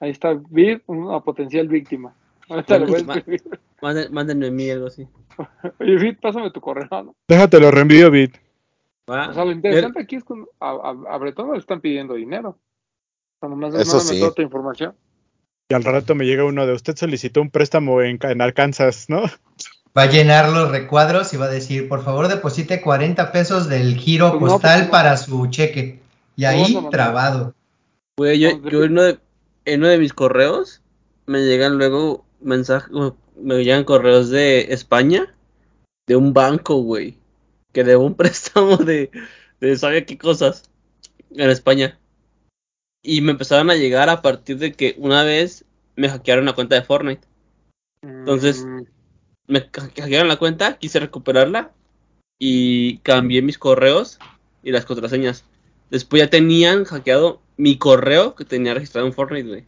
Ahí 0.00 0.10
está, 0.10 0.34
Vir, 0.50 0.82
una 0.86 1.20
potencial 1.20 1.68
víctima. 1.68 2.14
Ahorita 2.48 2.78
le 2.78 2.86
voy 2.86 2.94
a 2.94 2.96
Víctima. 2.98 3.14
escribir. 3.16 3.60
Mándenme, 4.10 4.50
mí 4.50 4.70
algo 4.70 4.86
así. 4.86 5.06
Oye, 5.80 5.96
Vir, 5.96 6.18
pásame 6.20 6.50
tu 6.50 6.60
correo, 6.60 6.88
¿no? 6.90 7.14
Déjate 7.28 7.60
lo 7.60 7.70
reenvío, 7.70 8.10
Bit. 8.10 8.36
Va. 9.10 9.28
O 9.30 9.34
sea, 9.34 9.44
lo 9.44 9.52
interesante 9.52 10.00
aquí 10.00 10.16
es 10.16 10.24
que 10.24 10.34
a, 10.60 10.70
a, 10.70 11.14
a 11.14 11.18
Bretón 11.18 11.48
no 11.48 11.52
le 11.54 11.60
están 11.60 11.80
pidiendo 11.80 12.14
dinero. 12.14 12.58
Cuando 13.40 13.56
más 13.56 13.74
Eso 13.74 13.94
no 13.94 14.00
sí. 14.00 14.18
toda 14.18 14.32
tu 14.34 14.42
información. 14.42 14.94
Y 15.70 15.74
al 15.74 15.84
rato 15.84 16.14
me 16.14 16.24
llega 16.24 16.44
uno 16.44 16.66
de 16.66 16.72
usted 16.72 16.96
solicitó 16.96 17.40
un 17.42 17.50
préstamo 17.50 18.00
en, 18.02 18.18
en 18.22 18.40
Arkansas, 18.40 19.06
¿no? 19.08 19.22
Va 19.96 20.02
a 20.02 20.06
llenar 20.10 20.48
los 20.50 20.70
recuadros 20.70 21.32
y 21.34 21.36
va 21.36 21.46
a 21.46 21.50
decir, 21.50 21.88
por 21.88 22.02
favor, 22.04 22.28
deposite 22.28 22.80
40 22.80 23.32
pesos 23.32 23.68
del 23.68 23.96
giro 23.96 24.30
Pues 24.30 24.42
no, 24.42 24.48
postal 24.48 24.78
pues 24.80 24.86
no. 24.86 24.90
para 24.90 25.16
su 25.16 25.46
cheque. 25.48 26.00
Y 26.36 26.44
¿Cómo 26.44 26.58
vas 26.58 26.74
a 26.74 26.78
ahí, 26.78 26.90
trabado. 26.90 27.54
Güey, 28.16 28.38
yo, 28.38 28.50
Vamos, 28.56 28.72
yo 28.72 28.84
en, 28.84 28.92
uno 28.92 29.02
de, 29.02 29.18
en 29.64 29.80
uno 29.80 29.88
de 29.88 29.98
mis 29.98 30.12
correos 30.12 30.82
me 31.26 31.40
llegan 31.40 31.78
luego 31.78 32.24
mensajes, 32.40 32.90
me 33.36 33.56
llegan 33.64 33.84
correos 33.84 34.30
de 34.30 34.72
España, 34.72 35.34
de 36.06 36.16
un 36.16 36.32
banco, 36.32 36.76
güey, 36.76 37.16
que 37.72 37.84
debo 37.84 38.04
un 38.04 38.14
préstamo 38.16 38.76
de, 38.78 39.10
de 39.60 39.76
sabe 39.76 40.04
qué 40.06 40.18
cosas 40.18 40.70
en 41.30 41.50
España. 41.50 41.98
Y 43.02 43.20
me 43.20 43.32
empezaron 43.32 43.70
a 43.70 43.76
llegar 43.76 44.08
a 44.08 44.22
partir 44.22 44.58
de 44.58 44.72
que 44.72 44.94
una 44.98 45.22
vez 45.22 45.64
me 45.96 46.08
hackearon 46.08 46.44
la 46.46 46.54
cuenta 46.54 46.74
de 46.74 46.82
Fortnite. 46.82 47.26
Entonces- 48.02 48.64
Mm, 48.64 48.82
Me 49.50 49.58
ha- 49.60 49.70
hackearon 50.02 50.28
la 50.28 50.36
cuenta, 50.36 50.76
quise 50.78 51.00
recuperarla 51.00 51.72
y 52.38 52.98
cambié 52.98 53.40
mis 53.40 53.56
correos 53.58 54.18
y 54.62 54.72
las 54.72 54.84
contraseñas. 54.84 55.44
Después 55.90 56.22
ya 56.22 56.28
tenían 56.28 56.84
hackeado 56.84 57.40
mi 57.56 57.78
correo 57.78 58.34
que 58.34 58.44
tenía 58.44 58.74
registrado 58.74 59.06
en 59.06 59.14
Fortnite, 59.14 59.48
güey. 59.48 59.64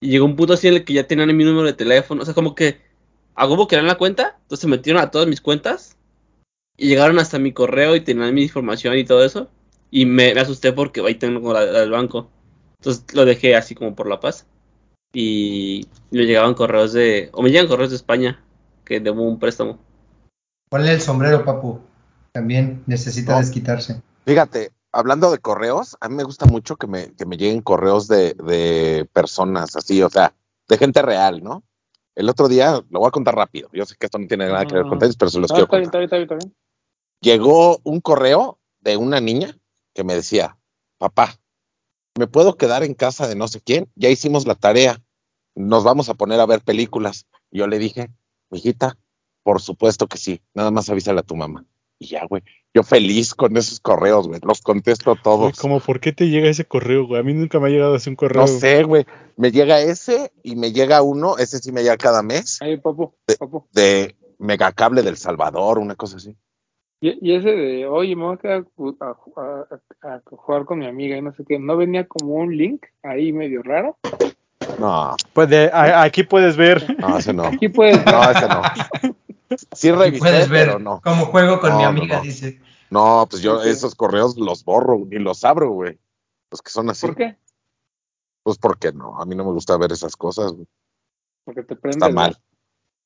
Y 0.00 0.08
llegó 0.08 0.24
un 0.24 0.36
punto 0.36 0.54
así 0.54 0.68
en 0.68 0.74
el 0.74 0.84
que 0.84 0.94
ya 0.94 1.06
tenían 1.06 1.36
mi 1.36 1.44
número 1.44 1.66
de 1.66 1.74
teléfono. 1.74 2.22
O 2.22 2.24
sea, 2.24 2.34
como 2.34 2.54
que 2.54 2.80
a 3.34 3.46
que 3.68 3.74
eran 3.74 3.86
la 3.86 3.98
cuenta. 3.98 4.36
Entonces 4.42 4.60
se 4.60 4.68
metieron 4.68 5.02
a 5.02 5.10
todas 5.10 5.28
mis 5.28 5.40
cuentas. 5.40 5.96
Y 6.76 6.88
llegaron 6.88 7.18
hasta 7.18 7.38
mi 7.38 7.52
correo 7.52 7.94
y 7.94 8.00
tenían 8.00 8.34
mi 8.34 8.42
información 8.42 8.96
y 8.96 9.04
todo 9.04 9.24
eso. 9.24 9.50
Y 9.90 10.06
me, 10.06 10.34
me 10.34 10.40
asusté 10.40 10.72
porque 10.72 11.00
ahí 11.00 11.16
tengo 11.16 11.52
la, 11.52 11.64
la 11.66 11.80
del 11.80 11.90
banco. 11.90 12.30
Entonces 12.78 13.04
lo 13.14 13.24
dejé 13.26 13.56
así 13.56 13.74
como 13.74 13.94
por 13.94 14.08
la 14.08 14.20
paz. 14.20 14.46
Y 15.12 15.86
me 16.10 16.24
llegaban 16.24 16.54
correos 16.54 16.92
de... 16.92 17.28
O 17.32 17.42
me 17.42 17.50
llegan 17.50 17.66
correos 17.68 17.90
de 17.90 17.96
España. 17.96 18.42
Que 18.84 19.00
debo 19.00 19.22
un 19.22 19.38
préstamo. 19.38 19.78
Ponle 20.70 20.92
el 20.92 21.00
sombrero, 21.00 21.44
papu. 21.44 21.80
También 22.32 22.82
necesita 22.86 23.32
No. 23.32 23.40
desquitarse. 23.40 24.00
Fíjate, 24.24 24.70
hablando 24.92 25.30
de 25.30 25.38
correos, 25.38 25.96
a 26.00 26.08
mí 26.08 26.14
me 26.16 26.24
gusta 26.24 26.46
mucho 26.46 26.76
que 26.76 26.86
me, 26.86 27.12
que 27.14 27.26
me 27.26 27.36
lleguen 27.36 27.62
correos 27.62 28.08
de, 28.08 28.34
de 28.34 29.08
personas 29.12 29.76
así, 29.76 30.02
o 30.02 30.10
sea, 30.10 30.34
de 30.68 30.78
gente 30.78 31.02
real, 31.02 31.42
¿no? 31.42 31.62
El 32.14 32.28
otro 32.28 32.48
día, 32.48 32.82
lo 32.90 33.00
voy 33.00 33.08
a 33.08 33.12
contar 33.12 33.34
rápido. 33.36 33.68
Yo 33.72 33.86
sé 33.86 33.94
que 33.98 34.06
esto 34.06 34.18
no 34.18 34.26
tiene 34.26 34.46
nada 34.48 34.66
que 34.66 34.74
ver 34.74 34.84
con 34.84 34.96
Ah. 34.96 34.98
tenis, 35.00 35.16
pero 35.16 35.30
se 35.30 35.38
los 35.38 35.50
no, 35.50 35.54
quiero 35.54 35.64
está 35.66 35.76
contar. 35.78 36.02
está 36.02 36.16
bien, 36.16 36.22
está 36.22 36.34
bien, 36.34 36.40
está 36.42 36.48
bien. 36.48 36.56
Llegó 37.20 37.80
un 37.84 38.00
correo 38.00 38.58
de 38.80 38.96
una 38.96 39.20
niña 39.20 39.56
que 39.94 40.04
me 40.04 40.14
decía, 40.14 40.58
papá, 40.98 41.38
¿me 42.18 42.26
puedo 42.26 42.56
quedar 42.56 42.82
en 42.82 42.94
casa 42.94 43.28
de 43.28 43.36
no 43.36 43.48
sé 43.48 43.60
quién? 43.60 43.90
Ya 43.94 44.08
hicimos 44.08 44.46
la 44.46 44.54
tarea, 44.54 45.02
nos 45.54 45.84
vamos 45.84 46.08
a 46.08 46.14
poner 46.14 46.40
a 46.40 46.46
ver 46.46 46.62
películas. 46.62 47.26
Yo 47.50 47.66
le 47.66 47.78
dije, 47.78 48.10
hijita, 48.50 48.98
por 49.42 49.60
supuesto 49.60 50.06
que 50.06 50.18
sí, 50.18 50.42
nada 50.54 50.70
más 50.70 50.88
avísale 50.90 51.20
a 51.20 51.24
tu 51.24 51.36
mamá. 51.36 51.64
Y 52.02 52.06
ya, 52.06 52.24
güey, 52.26 52.42
yo 52.72 52.82
feliz 52.82 53.34
con 53.34 53.54
esos 53.58 53.78
correos, 53.78 54.26
güey, 54.26 54.40
los 54.42 54.62
contesto 54.62 55.16
todos. 55.22 55.58
como, 55.60 55.80
¿por 55.80 56.00
qué 56.00 56.12
te 56.12 56.28
llega 56.30 56.48
ese 56.48 56.64
correo, 56.64 57.06
güey? 57.06 57.20
A 57.20 57.22
mí 57.22 57.34
nunca 57.34 57.60
me 57.60 57.68
ha 57.68 57.70
llegado 57.70 57.94
así 57.94 58.08
un 58.08 58.16
correo. 58.16 58.40
No 58.40 58.46
sé, 58.46 58.84
güey, 58.84 59.04
me 59.36 59.50
llega 59.52 59.80
ese 59.80 60.32
y 60.42 60.56
me 60.56 60.72
llega 60.72 61.02
uno, 61.02 61.36
ese 61.36 61.58
sí 61.58 61.72
me 61.72 61.82
llega 61.82 61.98
cada 61.98 62.22
mes, 62.22 62.58
Ahí, 62.62 62.78
papu, 62.78 63.12
De- 63.28 63.36
papu. 63.36 63.66
de 63.72 64.16
Megacable 64.38 65.02
del 65.02 65.18
Salvador, 65.18 65.78
una 65.78 65.94
cosa 65.94 66.16
así. 66.16 66.34
Y, 67.02 67.18
y 67.20 67.34
ese 67.34 67.50
de, 67.50 67.86
oye, 67.86 68.16
me 68.16 68.24
voy 68.24 68.34
a 68.34 68.38
quedar 68.38 68.64
a, 69.00 69.04
a- 69.36 69.66
a- 70.02 70.14
a 70.14 70.20
jugar 70.24 70.64
con 70.64 70.78
mi 70.78 70.86
amiga 70.86 71.18
y 71.18 71.22
no 71.22 71.34
sé 71.34 71.44
qué, 71.46 71.58
¿no 71.58 71.76
venía 71.76 72.06
como 72.08 72.34
un 72.36 72.56
link 72.56 72.86
ahí 73.02 73.30
medio 73.32 73.62
raro? 73.62 73.98
No, 74.78 75.14
Pues 75.34 75.50
de- 75.50 75.70
a- 75.70 76.00
aquí 76.02 76.22
puedes 76.22 76.56
ver. 76.56 76.96
no, 76.98 77.18
ese 77.18 77.34
no. 77.34 77.44
Aquí 77.44 77.68
puedes 77.68 78.02
ver, 78.02 78.14
No, 78.14 78.30
ese 78.30 78.48
no. 78.48 78.62
Sí 79.74 79.88
Y 79.88 79.90
revisé, 79.92 80.18
puedes 80.20 80.48
ver 80.48 80.66
pero 80.68 80.78
no. 80.78 81.00
cómo 81.02 81.26
juego 81.26 81.60
con 81.60 81.70
No, 81.70 81.78
mi 81.78 81.84
amiga, 81.84 82.16
no. 82.18 82.22
dice. 82.22 82.60
No, 82.90 83.26
pues 83.30 83.42
yo 83.42 83.62
esos 83.62 83.94
correos 83.94 84.36
los 84.36 84.64
borro, 84.64 84.98
ni 85.06 85.18
los 85.18 85.44
abro, 85.44 85.70
güey. 85.70 85.98
Los 86.50 86.62
que 86.62 86.70
son 86.70 86.90
así. 86.90 87.06
¿por 87.06 87.16
qué? 87.16 87.36
Pues 88.42 88.58
porque 88.58 88.92
no, 88.92 89.20
a 89.20 89.24
mí 89.26 89.34
no 89.34 89.44
me 89.44 89.52
gusta 89.52 89.76
ver 89.76 89.92
esas 89.92 90.16
cosas. 90.16 90.52
güey. 90.52 90.66
Porque 91.44 91.62
te 91.62 91.76
prende 91.76 91.98
Está 91.98 92.08
mal. 92.14 92.38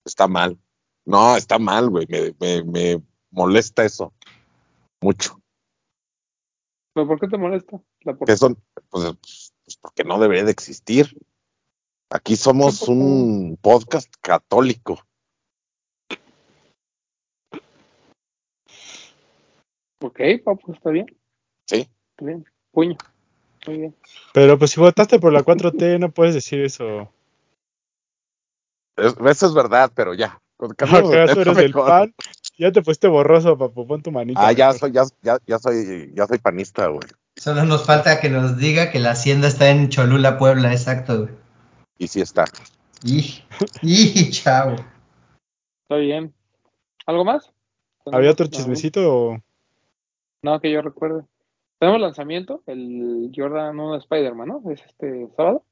Está 0.04 0.28
mal. 0.28 0.58
No, 1.06 1.36
está 1.36 1.58
mal, 1.58 1.90
güey. 1.90 2.06
Me, 2.08 2.34
me, 2.40 2.64
me 2.64 3.02
molesta 3.30 3.84
eso. 3.84 4.12
Mucho. 5.02 5.40
¿Pero 6.94 7.06
por 7.08 7.20
qué 7.20 7.28
te 7.28 7.36
molesta? 7.36 7.80
La 8.02 8.14
por- 8.14 8.36
son, 8.36 8.56
pues, 8.90 9.52
pues, 9.64 9.76
porque 9.80 10.04
no 10.04 10.18
debería 10.18 10.44
de 10.44 10.52
existir. 10.52 11.18
Aquí 12.10 12.36
somos 12.36 12.82
un 12.88 13.58
podcast 13.60 14.12
católico. 14.20 14.98
Ok, 20.04 20.20
papu, 20.44 20.72
está 20.72 20.90
bien, 20.90 21.06
Sí. 21.66 21.88
está 22.10 22.24
bien. 22.26 22.44
Puño. 22.72 22.96
Muy 23.66 23.78
bien. 23.78 23.94
Pero 24.34 24.58
pues 24.58 24.72
si 24.72 24.80
votaste 24.80 25.18
por 25.18 25.32
la 25.32 25.42
4T, 25.42 25.98
no 25.98 26.10
puedes 26.10 26.34
decir 26.34 26.60
eso. 26.62 27.10
Es- 28.96 29.16
eso 29.18 29.46
es 29.46 29.54
verdad, 29.54 29.90
pero 29.94 30.12
ya. 30.14 30.40
¿Acaso 30.58 31.10
tema 31.10 31.22
eres 31.24 31.56
del 31.56 31.72
pan? 31.72 32.14
Ya 32.58 32.70
te 32.70 32.82
fuiste 32.82 33.08
borroso, 33.08 33.56
papu. 33.58 33.86
Pon 33.86 34.02
tu 34.02 34.12
manita. 34.12 34.46
Ah, 34.46 34.52
ya 34.52 34.72
soy, 34.72 34.92
ya, 34.92 35.04
ya, 35.22 35.38
ya 35.46 35.58
soy, 35.58 36.12
ya 36.14 36.26
soy 36.26 36.38
panista, 36.38 36.86
güey. 36.88 37.00
Solo 37.36 37.64
nos 37.64 37.84
falta 37.86 38.20
que 38.20 38.28
nos 38.28 38.58
diga 38.58 38.90
que 38.92 39.00
la 39.00 39.10
hacienda 39.12 39.48
está 39.48 39.70
en 39.70 39.88
Cholula, 39.88 40.38
Puebla, 40.38 40.72
exacto. 40.72 41.22
güey. 41.24 41.30
Y 41.98 42.08
sí 42.08 42.20
está. 42.20 42.44
Y, 43.02 43.42
y 43.82 44.30
chao. 44.30 44.76
Está 45.82 45.96
bien. 45.96 46.32
¿Algo 47.06 47.24
más? 47.24 47.50
¿Había 48.12 48.30
otro 48.30 48.44
No, 48.46 48.50
chismecito 48.52 49.00
o...? 49.12 49.38
No, 50.44 50.60
que 50.60 50.70
yo 50.70 50.82
recuerde. 50.82 51.24
Tenemos 51.80 52.00
lanzamiento, 52.02 52.62
el 52.66 53.32
Jordan 53.34 53.78
1 53.80 53.92
de 53.92 53.98
Spider-Man, 53.98 54.48
¿no? 54.48 54.70
Es 54.70 54.84
este 54.84 55.26
sábado. 55.36 55.64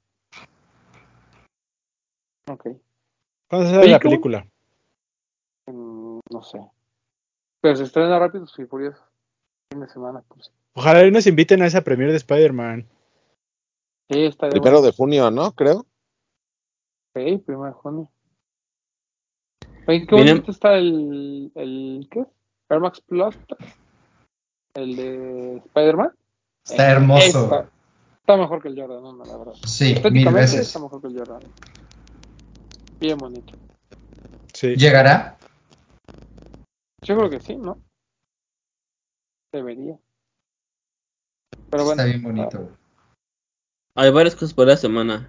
Ok. 2.50 2.68
¿Cuándo 3.48 3.68
se 3.68 3.74
sale 3.74 3.88
la 3.88 3.98
¿Película? 4.00 4.46
Mm, 5.66 6.20
no 6.30 6.42
sé. 6.42 6.58
Pero 7.60 7.76
se 7.76 7.84
estrena 7.84 8.18
Rápidos 8.18 8.58
y 8.58 8.64
Furiosos. 8.64 9.04
Fin 9.70 9.80
de 9.80 9.88
semana, 9.88 10.22
pues. 10.26 10.50
Ojalá 10.74 11.04
y 11.06 11.10
nos 11.10 11.26
inviten 11.26 11.60
a 11.60 11.66
esa 11.66 11.82
premiere 11.82 12.12
de 12.12 12.18
Spider-Man. 12.18 12.88
Sí, 14.10 14.24
está 14.24 14.46
de 14.46 14.52
Primero 14.52 14.80
de 14.80 14.92
junio, 14.92 15.30
¿no? 15.30 15.52
Creo. 15.52 15.80
Ok, 17.14 17.44
primero 17.44 17.66
de 17.66 17.72
junio. 17.72 18.10
Oye, 19.86 20.06
qué 20.06 20.16
Miren- 20.16 20.28
bonito 20.36 20.50
está 20.50 20.76
el, 20.78 21.52
el 21.54 22.08
¿qué? 22.10 22.24
Air 22.70 22.80
Max 22.80 23.00
Plus. 23.02 23.36
El 24.74 24.96
de 24.96 25.56
Spider-Man. 25.66 26.12
Está 26.64 26.90
hermoso. 26.92 27.44
Está, 27.44 27.70
está 28.20 28.36
mejor 28.36 28.62
que 28.62 28.68
el 28.68 28.80
Jordan, 28.80 29.18
la 29.18 29.36
verdad. 29.36 29.52
Sí, 29.66 29.94
mil 30.10 30.28
veces. 30.32 30.60
está 30.60 30.78
mejor 30.78 31.00
que 31.00 31.08
el 31.08 31.18
Jordan. 31.18 31.42
Bien 33.00 33.18
bonito. 33.18 33.52
Sí. 34.54 34.74
¿Llegará? 34.76 35.36
Yo 37.02 37.16
creo 37.16 37.30
que 37.30 37.40
sí, 37.40 37.56
¿no? 37.56 37.78
Debería. 39.52 39.98
Pero 41.70 41.84
bueno, 41.84 42.02
Está 42.02 42.04
bien 42.04 42.22
bonito. 42.22 42.58
güey. 42.58 42.70
Hay 43.96 44.10
varias 44.10 44.34
cosas 44.34 44.54
por 44.54 44.68
la 44.68 44.76
semana. 44.76 45.28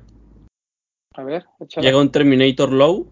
a 1.16 1.24
ver, 1.24 1.46
échala. 1.60 1.86
Llega 1.86 2.00
un 2.00 2.12
Terminator 2.12 2.72
Low. 2.72 3.08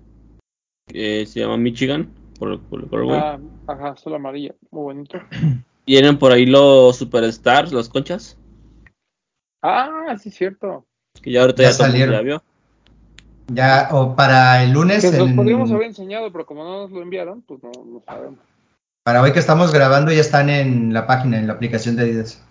Que 0.87 1.25
se 1.25 1.39
llama 1.41 1.57
Michigan. 1.57 2.13
Por, 2.39 2.59
por, 2.61 2.87
por 2.89 3.03
el. 3.03 3.11
Ah, 3.11 3.39
ajá, 3.67 3.89
azul 3.89 4.15
amarilla, 4.15 4.55
muy 4.69 4.83
bonito. 4.83 5.19
Vienen 5.85 6.17
por 6.19 6.31
ahí 6.31 6.45
los 6.45 6.97
Superstars, 6.97 7.73
las 7.73 7.89
conchas. 7.89 8.37
Ah, 9.61 10.15
sí, 10.21 10.31
cierto. 10.31 10.85
Que 11.21 11.31
ya 11.31 11.41
ahorita 11.41 11.63
Ya 11.63 11.69
ya, 11.69 11.73
salieron. 11.75 12.15
ya 12.15 12.21
vio. 12.21 12.43
Ya, 13.47 13.89
o 13.91 14.15
para 14.15 14.63
el 14.63 14.71
lunes, 14.71 15.01
Que 15.01 15.11
nos 15.17 15.27
en- 15.29 15.35
podríamos 15.35 15.71
haber 15.71 15.87
enseñado, 15.87 16.31
pero 16.31 16.45
como 16.45 16.63
no 16.63 16.81
nos 16.83 16.91
lo 16.91 17.01
enviaron, 17.01 17.41
pues 17.41 17.61
no, 17.63 17.71
no 17.85 18.01
sabemos. 18.05 18.39
para 19.03 19.21
hoy 19.23 19.33
que 19.33 19.39
estamos 19.39 19.73
grabando, 19.73 20.11
ya 20.11 20.21
están 20.21 20.47
en 20.49 20.93
la 20.93 21.07
página, 21.07 21.39
en 21.39 21.47
la 21.47 21.53
aplicación 21.53 21.95
de 21.95 22.03
Adidas. 22.03 22.45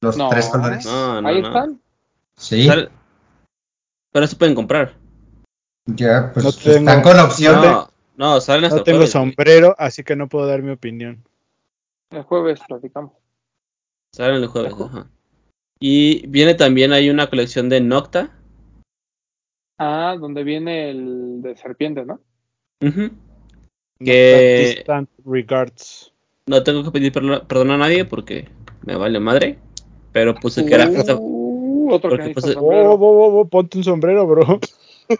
Los 0.00 0.16
No. 0.16 0.28
tres 0.28 0.46
colores. 0.48 0.84
No, 0.86 1.20
no, 1.20 1.28
Ahí 1.28 1.42
no. 1.42 1.48
están. 1.48 1.80
Sí, 2.36 2.66
Sale- 2.66 2.90
Pero 4.12 4.26
se 4.28 4.36
pueden 4.36 4.54
comprar. 4.54 4.94
ya, 5.86 6.30
pues 6.32 6.44
No 6.44 6.52
tengo- 6.52 6.78
están 6.78 7.02
con 7.02 7.18
opción. 7.18 7.60
de- 7.60 7.68
No, 7.68 7.90
no, 8.16 8.40
salen 8.40 8.64
hasta 8.66 8.76
No 8.76 8.80
el 8.80 8.84
tengo 8.84 8.98
jueves, 8.98 9.10
sombrero, 9.12 9.74
así 9.78 10.04
que 10.04 10.14
no 10.16 10.28
puedo 10.28 10.46
dar 10.46 10.62
mi 10.62 10.70
opinión. 10.70 11.24
El 12.12 12.22
jueves 12.22 12.60
platicamos. 12.66 13.12
Salen 14.14 14.42
el 14.42 14.48
jueves, 14.48 14.74
ajá. 14.78 15.10
Y 15.80 16.26
viene 16.28 16.54
también 16.54 16.92
hay 16.92 17.10
una 17.10 17.28
colección 17.28 17.68
de 17.68 17.80
Nocta. 17.80 18.38
Ah, 19.78 20.16
donde 20.20 20.44
viene 20.44 20.90
el 20.90 21.42
de 21.42 21.56
serpiente, 21.56 22.04
¿no? 22.04 22.20
Ujú. 22.82 23.10
Que 23.98 24.74
Distant 24.76 25.10
regards. 25.24 26.12
No 26.46 26.62
tengo 26.62 26.84
que 26.84 26.90
pedir 26.90 27.12
perdón 27.12 27.70
a 27.70 27.78
nadie 27.78 28.04
porque 28.04 28.48
me 28.84 28.96
vale 28.96 29.18
madre. 29.18 29.58
Pero 30.12 30.34
puse 30.34 30.66
que 30.66 30.74
era 30.74 30.88
Uh, 30.88 31.94
otro 31.94 32.10
porque 32.10 32.28
que 32.28 32.34
puse-. 32.34 32.54
Oh, 32.56 32.92
oh, 32.92 32.98
oh, 33.00 33.40
oh, 33.40 33.48
ponte 33.48 33.78
un 33.78 33.84
sombrero, 33.84 34.26
bro. 34.26 34.60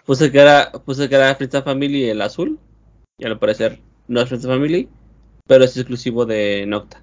puse 0.04 0.30
que 0.30 0.38
era, 0.38 0.70
puse 0.70 1.08
que 1.08 1.14
era 1.14 1.34
Frita 1.34 1.62
Family 1.62 2.10
el 2.10 2.20
azul. 2.20 2.58
Y 3.18 3.24
al 3.24 3.38
parecer 3.38 3.80
no 4.06 4.20
es 4.20 4.28
Frita 4.28 4.48
Family, 4.48 4.88
pero 5.46 5.64
es 5.64 5.76
exclusivo 5.76 6.26
de 6.26 6.64
Nocta. 6.66 7.02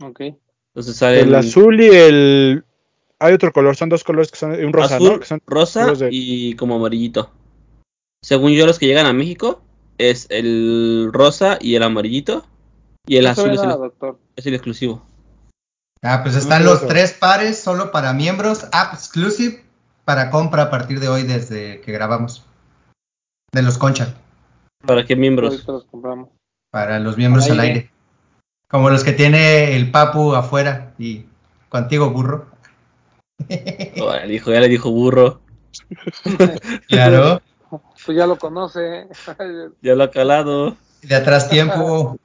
Ok. 0.00 0.20
Entonces 0.74 0.96
sale 0.96 1.20
El 1.20 1.34
azul 1.34 1.80
y 1.80 1.88
el. 1.88 2.64
Hay 3.18 3.32
otro 3.32 3.52
color, 3.52 3.76
son 3.76 3.88
dos 3.88 4.04
colores 4.04 4.30
que 4.30 4.36
son. 4.36 4.52
Un 4.52 4.72
rosa, 4.72 4.96
azul, 4.96 5.12
¿no? 5.12 5.20
Que 5.20 5.26
son 5.26 5.42
rosa 5.46 5.92
de- 5.92 6.08
y 6.12 6.54
como 6.56 6.76
amarillito. 6.76 7.30
Según 8.22 8.52
yo, 8.52 8.66
los 8.66 8.78
que 8.78 8.86
llegan 8.86 9.06
a 9.06 9.12
México 9.12 9.62
es 9.98 10.26
el 10.30 11.10
rosa 11.12 11.58
y 11.60 11.76
el 11.76 11.82
amarillito. 11.82 12.44
Y 13.06 13.16
el 13.16 13.26
azul 13.26 13.52
es 13.52 13.62
el, 13.62 13.70
es 14.34 14.46
el 14.46 14.54
exclusivo. 14.54 15.06
Ah, 16.02 16.20
pues 16.22 16.36
están 16.36 16.64
los 16.64 16.78
eso. 16.78 16.88
tres 16.88 17.12
pares 17.12 17.58
solo 17.58 17.90
para 17.90 18.12
miembros, 18.12 18.64
app 18.72 18.94
exclusive 18.94 19.64
para 20.04 20.30
compra 20.30 20.64
a 20.64 20.70
partir 20.70 21.00
de 21.00 21.08
hoy 21.08 21.22
desde 21.22 21.80
que 21.80 21.92
grabamos. 21.92 22.44
De 23.52 23.62
los 23.62 23.78
Concha, 23.78 24.14
¿Para 24.84 25.04
qué 25.04 25.16
miembros? 25.16 25.66
Los 25.66 25.84
compramos. 25.84 26.30
Para 26.76 27.00
los 27.00 27.16
miembros 27.16 27.48
Al 27.50 27.60
aire. 27.60 27.72
aire. 27.74 27.90
Como 28.68 28.90
los 28.90 29.02
que 29.02 29.12
tiene 29.12 29.74
el 29.76 29.90
Papu 29.90 30.34
afuera 30.34 30.92
y 30.98 31.24
contigo, 31.70 32.10
burro. 32.10 32.50
Oh, 33.98 34.12
ya, 34.12 34.26
le 34.26 34.32
dijo, 34.32 34.52
ya 34.52 34.60
le 34.60 34.68
dijo 34.68 34.90
burro. 34.90 35.40
Claro, 36.86 37.40
Pues 38.04 38.18
ya 38.18 38.26
lo 38.26 38.36
conoce. 38.36 39.06
Ya 39.80 39.94
lo 39.94 40.04
ha 40.04 40.10
calado. 40.10 40.76
de 41.00 41.14
atrás 41.14 41.48
tiempo. 41.48 42.18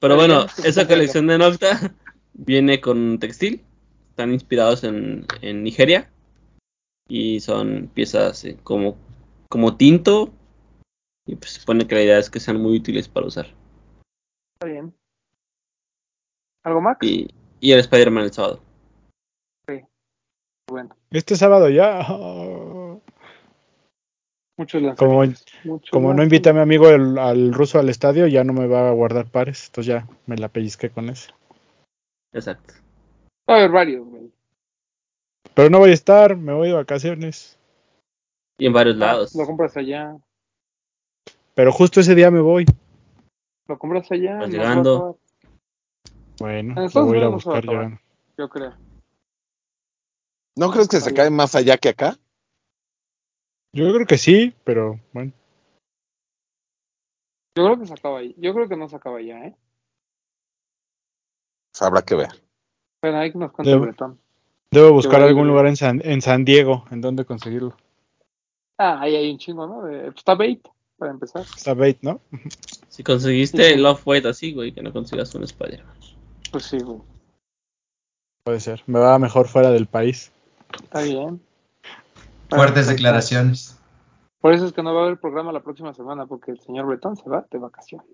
Pero 0.00 0.16
bueno, 0.16 0.46
esa 0.64 0.88
colección 0.88 1.28
de 1.28 1.38
Nocta 1.38 1.92
viene 2.32 2.80
con 2.80 3.20
textil. 3.20 3.62
Están 4.10 4.32
inspirados 4.32 4.82
en, 4.82 5.26
en 5.42 5.62
Nigeria. 5.62 6.10
Y 7.06 7.38
son 7.38 7.88
piezas 7.94 8.44
eh, 8.44 8.56
como, 8.64 8.96
como 9.48 9.76
tinto. 9.76 10.32
Y 11.26 11.36
pues 11.36 11.52
se 11.52 11.60
supone 11.60 11.86
que 11.86 11.94
la 11.94 12.02
idea 12.02 12.18
es 12.18 12.30
que 12.30 12.40
sean 12.40 12.60
muy 12.60 12.76
útiles 12.76 13.08
para 13.08 13.26
usar. 13.26 13.46
Está 14.54 14.66
bien. 14.66 14.94
¿Algo 16.64 16.80
más? 16.80 16.96
Y, 17.02 17.28
y 17.60 17.72
el 17.72 17.80
Spider-Man 17.80 18.24
el 18.24 18.32
sábado. 18.32 18.60
Bueno, 20.66 20.96
Este 21.10 21.36
sábado 21.36 21.68
ya. 21.68 22.00
oh. 22.10 23.02
muchos. 24.56 24.96
Como, 24.96 25.22
como 25.90 26.14
no 26.14 26.22
invité 26.22 26.48
a 26.48 26.52
mi 26.54 26.60
amigo 26.60 26.88
el- 26.88 27.18
al 27.18 27.52
ruso 27.52 27.78
al 27.78 27.90
estadio, 27.90 28.26
ya 28.28 28.44
no 28.44 28.54
me 28.54 28.66
va 28.66 28.88
a 28.88 28.92
guardar 28.92 29.26
pares. 29.30 29.66
Entonces 29.66 29.92
ya 29.94 30.08
me 30.26 30.36
la 30.38 30.48
pellizqué 30.48 30.88
con 30.88 31.10
eso. 31.10 31.34
Exacto. 32.32 32.74
Va 33.48 33.56
a 33.56 33.58
haber 33.58 33.70
varios, 33.72 34.06
güey. 34.06 34.32
Pero 35.54 35.68
no 35.68 35.78
voy 35.80 35.90
a 35.90 35.94
estar, 35.94 36.34
me 36.36 36.54
voy 36.54 36.68
de 36.68 36.74
vacaciones. 36.74 37.58
Y 38.58 38.66
en 38.66 38.72
varios 38.72 38.96
Ah, 38.96 39.00
lados. 39.00 39.34
Lo 39.34 39.44
compras 39.44 39.76
allá. 39.76 40.16
Pero 41.54 41.72
justo 41.72 42.00
ese 42.00 42.14
día 42.14 42.30
me 42.30 42.40
voy. 42.40 42.64
Lo 43.68 43.78
compras 43.78 44.10
allá. 44.10 44.40
A 44.40 44.46
llegando. 44.46 45.18
Bueno, 46.40 46.74
En 46.82 46.90
lo 46.92 47.04
voy 47.06 47.16
a 47.16 47.20
ir 47.20 47.24
a 47.24 47.28
buscar 47.28 47.64
llegando. 47.64 48.00
Yo 48.36 48.48
creo. 48.48 48.74
¿No 50.56 50.70
crees 50.70 50.88
que 50.88 51.00
se 51.00 51.14
cae 51.14 51.30
más 51.30 51.54
allá 51.54 51.76
que 51.78 51.88
acá? 51.88 52.16
Yo 53.72 53.92
creo 53.92 54.06
que 54.06 54.18
sí, 54.18 54.54
pero 54.64 55.00
bueno. 55.12 55.32
Yo 57.56 57.64
creo 57.64 57.78
que 57.78 57.86
se 57.86 57.92
acaba 57.94 58.18
ahí. 58.18 58.34
Yo 58.38 58.52
creo 58.54 58.68
que 58.68 58.76
no 58.76 58.88
se 58.88 58.96
acaba 58.96 59.18
allá, 59.18 59.46
¿eh? 59.46 59.56
O 61.72 61.76
sea, 61.76 61.88
habrá 61.88 62.02
que 62.02 62.14
ver. 62.14 62.28
Pero 63.00 63.16
hay 63.18 63.32
que 63.32 63.38
nos 63.38 63.52
cuente 63.52 63.72
el 63.72 63.78
Debo- 63.78 63.82
bretón. 63.82 64.20
Debo 64.70 64.92
buscar 64.92 65.22
algún 65.22 65.46
lugar 65.46 65.66
en 65.66 65.76
San, 65.76 66.00
en 66.04 66.20
San 66.20 66.44
Diego 66.44 66.84
en 66.90 67.00
donde 67.00 67.24
conseguirlo. 67.24 67.76
Ah, 68.76 69.00
ahí 69.00 69.14
hay 69.14 69.30
un 69.30 69.38
chingo, 69.38 69.66
¿no? 69.68 69.82
De, 69.82 70.02
pues, 70.06 70.16
está 70.16 70.34
bait, 70.34 70.66
para 70.96 71.12
empezar. 71.12 71.42
Está 71.42 71.74
bait, 71.74 71.98
¿no? 72.02 72.20
Si 72.88 73.02
conseguiste 73.02 73.74
el 73.74 73.82
Love 73.82 74.02
White 74.04 74.28
así, 74.28 74.52
güey, 74.52 74.72
que 74.72 74.82
no 74.82 74.92
consigas 74.92 75.34
un 75.34 75.44
Spider-Man. 75.44 75.96
Pues 76.50 76.64
sí, 76.64 76.78
güey. 76.78 77.00
Puede 78.44 78.60
ser. 78.60 78.82
Me 78.86 78.98
va 78.98 79.18
mejor 79.18 79.48
fuera 79.48 79.70
del 79.70 79.86
país. 79.86 80.30
Está 80.82 81.02
bien. 81.02 81.40
Fuertes 82.50 82.88
declaraciones. 82.88 83.80
Por 84.40 84.52
eso 84.52 84.66
es 84.66 84.72
que 84.72 84.82
no 84.82 84.94
va 84.94 85.00
a 85.00 85.04
haber 85.04 85.18
programa 85.18 85.52
la 85.52 85.62
próxima 85.62 85.94
semana, 85.94 86.26
porque 86.26 86.50
el 86.50 86.60
señor 86.60 86.86
Bretón 86.86 87.16
se 87.16 87.28
va 87.28 87.46
de 87.50 87.58
vacaciones. 87.58 88.06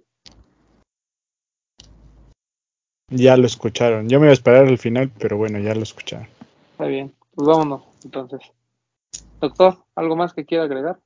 Ya 3.08 3.36
lo 3.36 3.46
escucharon. 3.46 4.08
Yo 4.08 4.20
me 4.20 4.26
iba 4.26 4.30
a 4.30 4.34
esperar 4.34 4.66
al 4.66 4.78
final, 4.78 5.10
pero 5.18 5.36
bueno, 5.36 5.58
ya 5.58 5.74
lo 5.74 5.82
escucharon. 5.82 6.28
Está 6.72 6.84
bien. 6.84 7.12
Pues 7.34 7.48
vámonos, 7.48 7.82
entonces. 8.04 8.40
Doctor, 9.40 9.78
¿algo 9.96 10.14
más 10.14 10.32
que 10.32 10.44
quiera 10.44 10.64
agregar? 10.64 11.00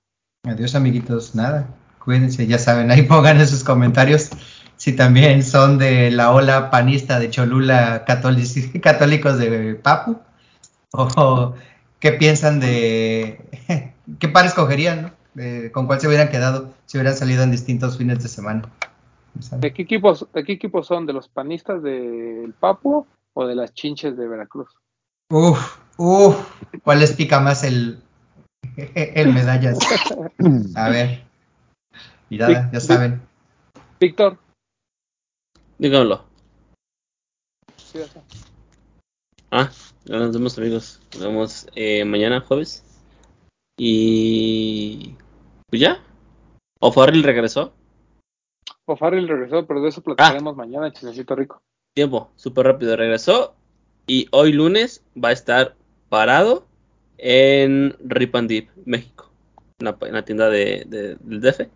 Adiós, 0.44 0.74
amiguitos. 0.74 1.34
Nada. 1.34 1.66
Cuídense, 1.98 2.46
ya 2.46 2.58
saben, 2.58 2.90
ahí 2.90 3.02
pongan 3.08 3.40
en 3.40 3.48
sus 3.48 3.64
comentarios 3.64 4.30
si 4.76 4.92
también 4.92 5.42
son 5.42 5.78
de 5.78 6.10
la 6.10 6.32
ola 6.32 6.70
panista 6.70 7.18
de 7.18 7.30
Cholula 7.30 8.04
católic- 8.06 8.80
católicos 8.82 9.38
de 9.38 9.74
Papu 9.76 10.18
o 10.92 11.54
qué 12.00 12.12
piensan 12.12 12.60
de 12.60 13.40
qué 14.18 14.28
par 14.28 14.46
escogerían, 14.46 15.02
¿no? 15.02 15.10
Con 15.72 15.86
cuál 15.86 16.00
se 16.00 16.06
hubieran 16.06 16.28
quedado 16.28 16.74
si 16.86 16.96
hubieran 16.98 17.16
salido 17.16 17.42
en 17.42 17.50
distintos 17.50 17.98
fines 17.98 18.22
de 18.22 18.28
semana. 18.28 18.62
¿De 19.52 19.72
qué 19.72 19.82
equipos, 19.82 20.28
de 20.32 20.44
qué 20.44 20.52
equipos 20.52 20.86
son? 20.86 21.06
¿De 21.06 21.12
los 21.12 21.28
panistas 21.28 21.82
del 21.82 22.54
Papu 22.60 23.06
o 23.32 23.46
de 23.46 23.56
las 23.56 23.74
chinches 23.74 24.16
de 24.16 24.28
Veracruz? 24.28 24.68
Uf, 25.30 25.78
uf, 25.96 26.36
¿cuál 26.84 27.00
les 27.00 27.12
pica 27.14 27.40
más 27.40 27.64
el, 27.64 28.03
el 28.94 29.32
medallas? 29.32 29.78
A 30.76 30.88
ver, 30.88 31.24
mirada, 32.30 32.70
ya 32.72 32.80
saben. 32.80 33.20
Víctor, 34.00 34.38
Díganlo. 35.78 36.24
cuídate. 37.92 38.20
Ah, 39.50 39.70
ya 40.04 40.18
nos 40.18 40.32
vemos 40.32 40.56
amigos. 40.58 41.00
Nos 41.14 41.22
vemos 41.22 41.66
eh, 41.74 42.04
mañana 42.04 42.40
jueves. 42.40 42.84
Y 43.76 45.16
pues 45.68 45.80
ya. 45.80 46.02
O 46.80 46.92
Farrell 46.92 47.22
regresó. 47.22 47.72
O 48.86 48.96
Farrell 48.96 49.28
regresó, 49.28 49.66
pero 49.66 49.80
de 49.80 49.88
eso 49.88 50.02
platicaremos 50.02 50.56
mañana, 50.56 50.92
chismecito 50.92 51.34
rico. 51.34 51.62
Tiempo, 51.94 52.30
súper 52.36 52.66
rápido 52.66 52.96
regresó. 52.96 53.54
Y 54.06 54.28
hoy 54.30 54.52
lunes 54.52 55.04
va 55.16 55.30
a 55.30 55.32
estar 55.32 55.76
parado 56.08 56.66
en 57.18 57.96
Rip 58.04 58.34
and 58.36 58.48
Dip, 58.48 58.70
México. 58.84 59.30
En 59.80 59.86
la, 59.86 59.96
en 60.02 60.12
la 60.14 60.24
tienda 60.24 60.48
de, 60.50 60.84
de- 60.86 61.16
del 61.16 61.40
DF. 61.40 61.68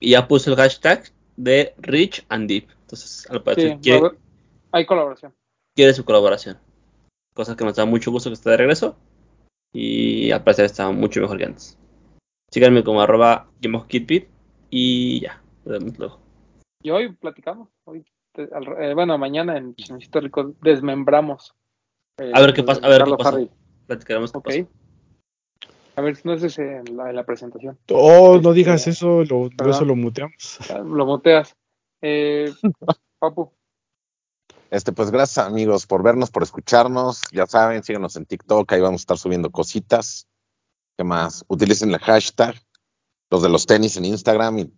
Y 0.00 0.10
ya 0.10 0.28
puso 0.28 0.50
el 0.50 0.56
hashtag 0.56 1.04
de 1.36 1.74
Rich 1.78 2.24
and 2.28 2.48
Deep. 2.48 2.68
Entonces, 2.82 3.26
al 3.30 3.38
Sí, 3.38 3.44
parecer 3.44 3.78
quiere, 3.80 3.98
haber- 3.98 4.18
hay 4.72 4.86
colaboración. 4.86 5.34
quiere 5.74 5.92
su 5.94 6.04
colaboración. 6.04 6.58
Cosa 7.34 7.56
que 7.56 7.64
nos 7.64 7.76
da 7.76 7.84
mucho 7.84 8.10
gusto 8.10 8.30
que 8.30 8.34
esté 8.34 8.50
de 8.50 8.56
regreso. 8.58 8.96
Y 9.72 10.30
al 10.30 10.42
parecer 10.44 10.64
está 10.66 10.90
mucho 10.90 11.20
mejor 11.20 11.36
que 11.38 11.44
antes. 11.44 11.78
Síganme 12.50 12.84
como 12.84 13.00
arroba 13.02 13.48
GameOfKidPit 13.60 14.28
y 14.70 15.20
ya, 15.20 15.42
nos 15.64 15.78
vemos 15.78 15.98
luego. 15.98 16.20
Y 16.82 16.90
hoy 16.90 17.12
platicamos. 17.12 17.68
Hoy, 17.84 18.04
te- 18.32 18.48
al- 18.54 18.82
eh, 18.82 18.94
bueno, 18.94 19.18
mañana 19.18 19.56
en 19.58 19.74
Chismecito 19.74 20.20
Rico 20.20 20.54
desmembramos. 20.62 21.54
eh, 22.18 22.30
A 22.34 22.40
ver 22.40 22.54
qué 22.54 22.62
pasa- 22.62 22.86
a 22.86 22.88
ver 22.88 23.02
qué 23.04 23.10
pasa. 23.10 23.30
Farrell. 23.32 23.50
Platicaremos 23.86 24.32
qué 24.32 24.38
Ok. 24.38 24.44
pasó. 24.44 24.68
A 25.96 26.02
ver 26.02 26.16
si 26.16 26.22
no 26.28 26.34
es 26.34 26.42
ese 26.42 26.76
en 26.78 26.96
la, 26.96 27.08
en 27.08 27.16
la 27.16 27.24
presentación. 27.24 27.78
Oh, 27.90 28.32
no 28.34 28.50
Este, 28.50 28.52
digas 28.52 28.86
eso, 28.86 29.24
lo, 29.24 29.48
eso 29.66 29.84
lo 29.84 29.96
muteamos. 29.96 30.58
Lo 30.84 31.06
moteas. 31.06 31.56
Eh, 32.02 32.52
Papu, 33.18 33.50
Este, 34.70 34.92
pues 34.92 35.10
gracias 35.10 35.46
amigos 35.46 35.86
por 35.86 36.02
vernos, 36.02 36.30
por 36.30 36.42
escucharnos. 36.42 37.22
Ya 37.32 37.46
saben, 37.46 37.82
síganos 37.82 38.14
en 38.16 38.26
TikTok, 38.26 38.70
ahí 38.72 38.80
vamos 38.82 39.00
a 39.00 39.04
estar 39.04 39.16
subiendo 39.18 39.50
cositas. 39.50 40.28
¿Qué 40.98 41.04
más? 41.04 41.44
Utilicen 41.48 41.90
el 41.94 41.98
hashtag, 41.98 42.56
los 43.30 43.42
de 43.42 43.48
los 43.48 43.64
tenis 43.64 43.96
en 43.96 44.04
Instagram 44.04 44.58
y 44.58 44.72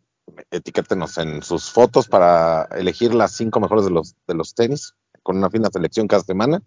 etiquétenos 0.53 1.19
en 1.19 1.43
sus 1.43 1.71
fotos 1.73 2.07
para 2.07 2.65
elegir 2.77 3.13
las 3.15 3.33
cinco 3.33 3.59
mejores 3.61 3.85
de 3.87 3.91
los, 3.91 4.15
de 4.27 4.35
los 4.35 4.55
tenis, 4.55 4.95
con 5.25 5.37
una 5.39 5.51
fina 5.51 5.69
selección 5.73 6.07
cada 6.07 6.23
semana. 6.23 6.63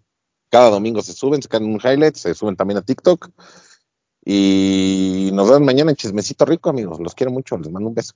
Cada 0.52 0.68
domingo 0.68 1.00
se 1.00 1.14
suben, 1.14 1.40
se 1.40 1.48
caen 1.48 1.64
un 1.64 1.80
highlight, 1.82 2.14
se 2.14 2.34
suben 2.34 2.56
también 2.56 2.76
a 2.76 2.82
TikTok. 2.82 3.30
Y 4.22 5.30
nos 5.32 5.48
vemos 5.48 5.62
mañana 5.62 5.92
en 5.92 5.96
Chismecito 5.96 6.44
Rico, 6.44 6.68
amigos. 6.68 7.00
Los 7.00 7.14
quiero 7.14 7.32
mucho, 7.32 7.56
les 7.56 7.70
mando 7.70 7.88
un 7.88 7.94
beso. 7.94 8.12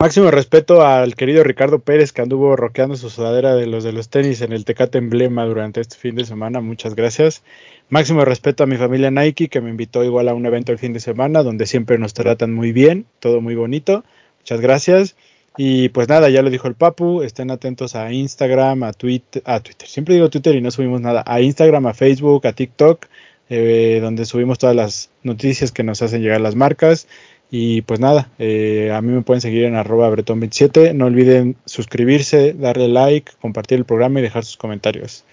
Máximo 0.00 0.32
respeto 0.32 0.84
al 0.84 1.14
querido 1.14 1.44
Ricardo 1.44 1.78
Pérez 1.78 2.12
que 2.12 2.20
anduvo 2.20 2.56
roqueando 2.56 2.96
su 2.96 3.10
sudadera 3.10 3.54
de 3.54 3.66
los 3.66 3.84
de 3.84 3.92
los 3.92 4.10
tenis 4.10 4.40
en 4.42 4.52
el 4.52 4.64
Tecate 4.64 4.98
Emblema 4.98 5.44
durante 5.44 5.80
este 5.80 5.96
fin 5.96 6.16
de 6.16 6.24
semana. 6.24 6.60
Muchas 6.60 6.96
gracias. 6.96 7.44
Máximo 7.90 8.24
respeto 8.24 8.64
a 8.64 8.66
mi 8.66 8.76
familia 8.76 9.12
Nike 9.12 9.48
que 9.48 9.60
me 9.60 9.70
invitó 9.70 10.02
igual 10.02 10.28
a 10.28 10.34
un 10.34 10.44
evento 10.46 10.72
el 10.72 10.78
fin 10.78 10.92
de 10.92 11.00
semana 11.00 11.44
donde 11.44 11.66
siempre 11.66 11.96
nos 11.96 12.12
tratan 12.12 12.54
muy 12.54 12.72
bien, 12.72 13.06
todo 13.20 13.40
muy 13.40 13.54
bonito. 13.54 14.04
Muchas 14.40 14.60
gracias. 14.60 15.14
Y 15.60 15.88
pues 15.88 16.08
nada, 16.08 16.30
ya 16.30 16.40
lo 16.40 16.50
dijo 16.50 16.68
el 16.68 16.74
Papu, 16.74 17.22
estén 17.22 17.50
atentos 17.50 17.96
a 17.96 18.12
Instagram, 18.12 18.84
a 18.84 18.92
Twitter, 18.92 19.42
a 19.44 19.58
Twitter, 19.58 19.88
siempre 19.88 20.14
digo 20.14 20.30
Twitter 20.30 20.54
y 20.54 20.60
no 20.60 20.70
subimos 20.70 21.00
nada, 21.00 21.24
a 21.26 21.40
Instagram, 21.40 21.84
a 21.86 21.94
Facebook, 21.94 22.46
a 22.46 22.52
TikTok, 22.52 23.06
eh, 23.50 23.98
donde 24.00 24.24
subimos 24.24 24.58
todas 24.58 24.76
las 24.76 25.10
noticias 25.24 25.72
que 25.72 25.82
nos 25.82 26.00
hacen 26.00 26.22
llegar 26.22 26.40
las 26.40 26.54
marcas. 26.54 27.08
Y 27.50 27.82
pues 27.82 27.98
nada, 27.98 28.30
eh, 28.38 28.92
a 28.94 29.02
mí 29.02 29.10
me 29.12 29.22
pueden 29.22 29.40
seguir 29.40 29.64
en 29.64 29.74
arroba 29.74 30.08
bretón27. 30.10 30.94
No 30.94 31.06
olviden 31.06 31.56
suscribirse, 31.64 32.52
darle 32.52 32.86
like, 32.86 33.32
compartir 33.40 33.78
el 33.78 33.84
programa 33.84 34.20
y 34.20 34.22
dejar 34.22 34.44
sus 34.44 34.58
comentarios. 34.58 35.24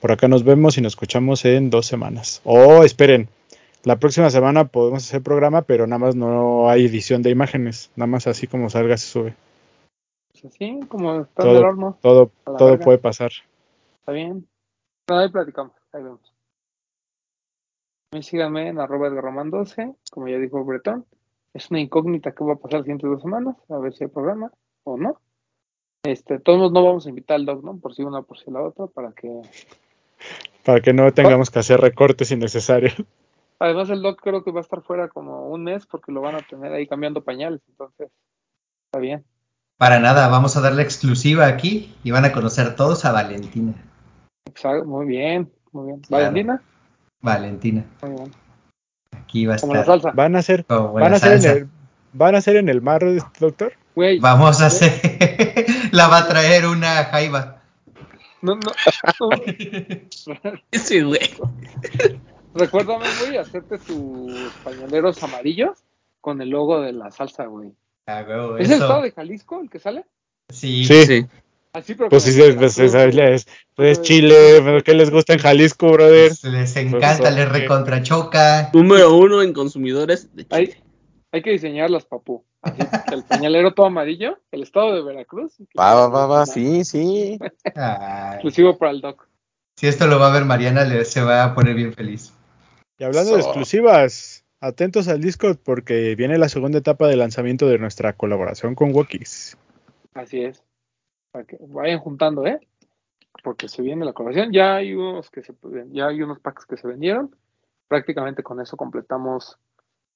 Por 0.00 0.12
acá 0.12 0.28
nos 0.28 0.44
vemos 0.44 0.78
y 0.78 0.80
nos 0.80 0.92
escuchamos 0.92 1.44
en 1.44 1.68
dos 1.68 1.84
semanas. 1.84 2.40
Oh, 2.44 2.84
esperen, 2.84 3.28
la 3.82 3.96
próxima 3.98 4.30
semana 4.30 4.64
podemos 4.64 5.04
hacer 5.04 5.20
programa, 5.20 5.60
pero 5.60 5.86
nada 5.86 5.98
más 5.98 6.14
no 6.16 6.70
hay 6.70 6.86
edición 6.86 7.20
de 7.20 7.28
imágenes. 7.28 7.90
Nada 7.96 8.06
más 8.06 8.26
así 8.26 8.46
como 8.46 8.70
salga 8.70 8.96
se 8.96 9.08
sube. 9.08 9.34
Así, 10.46 10.80
como 10.88 11.22
está 11.22 11.42
Todo, 11.42 11.60
horno. 11.60 11.98
todo, 12.02 12.30
verga. 12.46 12.84
puede 12.84 12.98
pasar. 12.98 13.30
Está 14.00 14.12
bien. 14.12 14.46
No, 15.08 15.18
ahí 15.18 15.30
platicamos. 15.30 15.72
Ahí 15.92 16.02
vemos. 16.02 16.20
A 18.12 18.16
mí 18.16 18.22
síganme 18.22 18.68
en 18.68 18.78
arroba 18.78 19.08
Edgarroman 19.08 19.50
12, 19.50 19.94
como 20.10 20.28
ya 20.28 20.38
dijo 20.38 20.64
Bretón. 20.64 21.06
Es 21.54 21.70
una 21.70 21.80
incógnita 21.80 22.32
qué 22.32 22.44
va 22.44 22.54
a 22.54 22.56
pasar 22.56 22.80
las 22.80 22.84
siguientes 22.84 23.08
dos 23.08 23.22
semanas, 23.22 23.56
a 23.68 23.78
ver 23.78 23.92
si 23.94 24.04
hay 24.04 24.10
programa 24.10 24.52
o 24.82 24.96
no. 24.96 25.20
Este, 26.04 26.38
todos 26.38 26.70
no 26.72 26.84
vamos 26.84 27.06
a 27.06 27.08
invitar 27.08 27.36
al 27.36 27.46
dog, 27.46 27.64
¿no? 27.64 27.78
Por 27.78 27.94
si 27.94 28.02
una, 28.02 28.22
por 28.22 28.38
si 28.38 28.50
la 28.50 28.62
otra, 28.62 28.86
para 28.86 29.12
que. 29.12 29.40
Para 30.64 30.80
que 30.80 30.92
no 30.92 31.10
tengamos 31.12 31.50
que 31.50 31.60
hacer 31.60 31.80
recortes 31.80 32.30
innecesarios. 32.30 32.94
Además, 33.58 33.88
el 33.88 34.02
dog 34.02 34.16
creo 34.16 34.44
que 34.44 34.50
va 34.50 34.60
a 34.60 34.62
estar 34.62 34.82
fuera 34.82 35.08
como 35.08 35.48
un 35.48 35.64
mes 35.64 35.86
porque 35.86 36.12
lo 36.12 36.20
van 36.20 36.34
a 36.34 36.42
tener 36.42 36.72
ahí 36.72 36.86
cambiando 36.86 37.24
pañales, 37.24 37.62
entonces 37.68 38.10
está 38.86 38.98
bien. 38.98 39.24
Para 39.76 39.98
nada, 39.98 40.28
vamos 40.28 40.56
a 40.56 40.60
darle 40.60 40.82
exclusiva 40.82 41.46
aquí 41.46 41.94
y 42.04 42.10
van 42.10 42.24
a 42.24 42.32
conocer 42.32 42.76
todos 42.76 43.04
a 43.04 43.12
Valentina. 43.12 43.74
Exacto, 44.46 44.84
muy 44.86 45.06
bien, 45.06 45.50
muy 45.72 45.86
bien. 45.86 46.00
Claro. 46.00 46.24
Valentina, 46.26 46.62
Valentina. 47.20 47.84
muy 48.02 48.10
bien. 48.12 48.32
Aquí 49.12 49.46
va 49.46 49.54
a 49.54 49.58
Como 49.58 49.74
la 49.74 49.80
estar. 49.80 50.00
salsa. 50.00 50.12
Van 50.14 50.36
a 50.36 50.42
ser, 50.42 50.64
como 50.64 50.92
van 50.94 51.10
la 51.10 51.16
a 51.16 51.20
ser 51.20 51.32
en 51.44 51.56
el, 51.56 51.68
van 52.12 52.34
a 52.36 52.40
ser 52.40 52.56
en 52.56 52.68
el 52.68 52.82
mar, 52.82 53.02
doctor. 53.40 53.72
Vamos 54.20 54.60
a 54.60 54.66
hacer. 54.66 54.92
la 55.92 56.08
va 56.08 56.18
a 56.18 56.28
traer 56.28 56.66
una 56.66 57.04
jaiba. 57.06 57.62
no, 58.42 58.54
no, 58.56 58.60
no. 59.20 60.50
Ese 60.70 61.02
güey. 61.02 61.20
Recuérdame, 62.54 63.06
güey, 63.20 63.36
hacerte 63.38 63.78
tus 63.78 64.52
pañaleros 64.62 65.20
amarillos 65.22 65.82
con 66.20 66.40
el 66.40 66.50
logo 66.50 66.80
de 66.80 66.92
la 66.92 67.10
salsa, 67.10 67.46
güey. 67.46 67.72
Ah, 68.06 68.24
huevo, 68.26 68.58
¿Es 68.58 68.66
el 68.68 68.74
estado 68.74 69.02
de 69.02 69.12
Jalisco 69.12 69.60
el 69.60 69.70
que 69.70 69.78
sale? 69.78 70.04
Sí. 70.50 70.84
Sí, 70.84 71.06
Sí. 71.06 71.26
Así, 71.72 71.94
pero 71.96 72.08
pues 72.08 72.22
sí, 72.22 72.40
es, 72.40 72.54
pues, 72.54 72.78
es, 72.78 72.94
es- 72.94 73.46
es 73.78 74.02
Chile, 74.02 74.60
pero 74.64 74.80
¿qué 74.84 74.94
les 74.94 75.10
gusta 75.10 75.32
en 75.32 75.40
Jalisco, 75.40 75.90
brother? 75.90 76.28
Pues 76.28 76.44
les 76.44 76.76
encanta, 76.76 77.32
les 77.32 77.48
recontrachoca. 77.48 78.70
Número 78.72 79.16
uno 79.16 79.42
en 79.42 79.52
consumidores 79.52 80.32
de 80.36 80.46
Hay, 80.50 80.66
Chile. 80.68 80.82
hay 81.32 81.42
que 81.42 81.50
diseñarlas, 81.50 82.04
papú. 82.04 82.44
Así, 82.62 82.80
el 83.12 83.24
pañalero 83.24 83.74
todo 83.74 83.86
amarillo, 83.86 84.38
el 84.52 84.62
estado 84.62 84.94
de 84.94 85.02
Veracruz. 85.02 85.54
Va, 85.78 85.94
va, 85.94 86.06
va, 86.08 86.26
va, 86.26 86.46
sí, 86.46 86.84
sí. 86.84 87.38
Ay, 87.74 88.34
Exclusivo 88.34 88.78
para 88.78 88.92
el 88.92 89.00
doc. 89.00 89.26
si 89.76 89.88
esto 89.88 90.06
lo 90.06 90.20
va 90.20 90.28
a 90.30 90.32
ver 90.32 90.44
Mariana, 90.44 90.84
le, 90.84 91.04
se 91.04 91.22
va 91.22 91.42
a 91.42 91.54
poner 91.56 91.74
bien 91.74 91.92
feliz. 91.92 92.32
Y 92.98 93.04
hablando 93.04 93.34
de 93.34 93.40
exclusivas, 93.40 94.33
atentos 94.64 95.08
al 95.08 95.20
Discord 95.20 95.58
porque 95.62 96.14
viene 96.14 96.38
la 96.38 96.48
segunda 96.48 96.78
etapa 96.78 97.06
de 97.06 97.16
lanzamiento 97.16 97.68
de 97.68 97.78
nuestra 97.78 98.14
colaboración 98.14 98.74
con 98.74 98.94
Wokis. 98.94 99.56
Así 100.14 100.42
es. 100.42 100.62
Para 101.30 101.44
que 101.44 101.58
vayan 101.60 101.98
juntando, 101.98 102.46
¿eh? 102.46 102.60
Porque 103.42 103.68
se 103.68 103.82
viene 103.82 104.04
la 104.04 104.12
colaboración. 104.12 104.52
Ya 104.52 104.76
hay 104.76 104.94
unos 104.94 105.30
que 105.30 105.42
se 105.42 105.52
ya 105.90 106.06
hay 106.06 106.22
unos 106.22 106.40
packs 106.40 106.66
que 106.66 106.76
se 106.76 106.86
vendieron. 106.86 107.34
Prácticamente 107.88 108.42
con 108.42 108.60
eso 108.60 108.76
completamos 108.76 109.58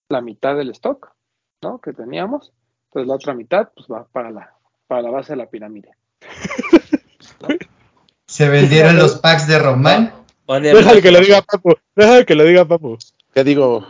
la 0.09 0.23
mitad 0.23 0.57
del 0.57 0.71
stock, 0.71 1.13
¿no? 1.63 1.81
Que 1.81 1.93
teníamos. 1.93 2.53
Entonces 2.87 3.09
la 3.09 3.15
otra 3.15 3.35
mitad, 3.35 3.69
pues 3.75 3.87
va 3.89 4.07
para 4.11 4.31
la, 4.31 4.55
para 4.87 5.03
la 5.03 5.11
base 5.11 5.35
de 5.35 5.37
la 5.37 5.51
pirámide. 5.51 5.91
Se 8.27 8.49
vendieron 8.49 8.97
los 8.99 9.19
packs 9.19 9.47
de 9.49 9.59
Román. 9.59 10.13
Déjale 10.47 11.03
que 11.03 11.11
lo 11.11 11.21
diga 11.21 11.43
Papu, 11.43 11.75
déjale 11.97 12.27
que 12.27 12.35
lo 12.35 12.45
diga 12.45 12.67
Papu. 12.67 12.99
¿Qué 13.35 13.43
digo? 13.43 13.87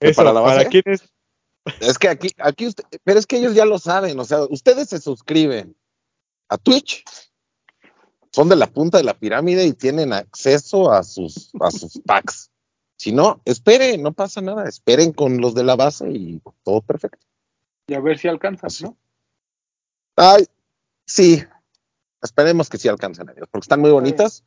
¿Que 0.00 0.08
Eso, 0.08 0.16
para 0.16 0.32
la 0.32 0.42
¿para 0.42 0.56
base? 0.56 0.68
quién 0.68 0.82
es? 0.86 1.02
Es 1.80 1.98
que 1.98 2.08
aquí, 2.08 2.30
aquí 2.38 2.66
usted, 2.66 2.84
pero 3.04 3.18
es 3.18 3.26
que 3.26 3.36
ellos 3.36 3.54
ya 3.54 3.66
lo 3.66 3.78
saben, 3.78 4.18
o 4.18 4.24
sea, 4.24 4.44
ustedes 4.44 4.88
se 4.88 4.98
suscriben 4.98 5.76
a 6.48 6.56
Twitch, 6.56 7.04
son 8.32 8.48
de 8.48 8.56
la 8.56 8.66
punta 8.66 8.98
de 8.98 9.04
la 9.04 9.18
pirámide 9.18 9.66
y 9.66 9.74
tienen 9.74 10.12
acceso 10.12 10.90
a 10.90 11.02
sus, 11.02 11.50
a 11.60 11.70
sus 11.70 12.00
packs. 12.06 12.50
Si 12.96 13.12
no, 13.12 13.40
esperen, 13.44 14.02
no 14.02 14.12
pasa 14.12 14.40
nada, 14.40 14.68
esperen 14.68 15.12
con 15.12 15.38
los 15.40 15.54
de 15.54 15.64
la 15.64 15.76
base 15.76 16.10
y 16.10 16.42
todo 16.64 16.80
perfecto. 16.82 17.26
Y 17.86 17.94
a 17.94 18.00
ver 18.00 18.18
si 18.18 18.28
alcanzas, 18.28 18.82
¿no? 18.82 18.96
Ay, 20.16 20.46
sí, 21.06 21.42
esperemos 22.22 22.68
que 22.68 22.78
sí 22.78 22.88
alcancen 22.88 23.28
a 23.28 23.32
ellos, 23.32 23.48
porque 23.50 23.64
están 23.64 23.80
muy 23.80 23.90
bonitas. 23.90 24.44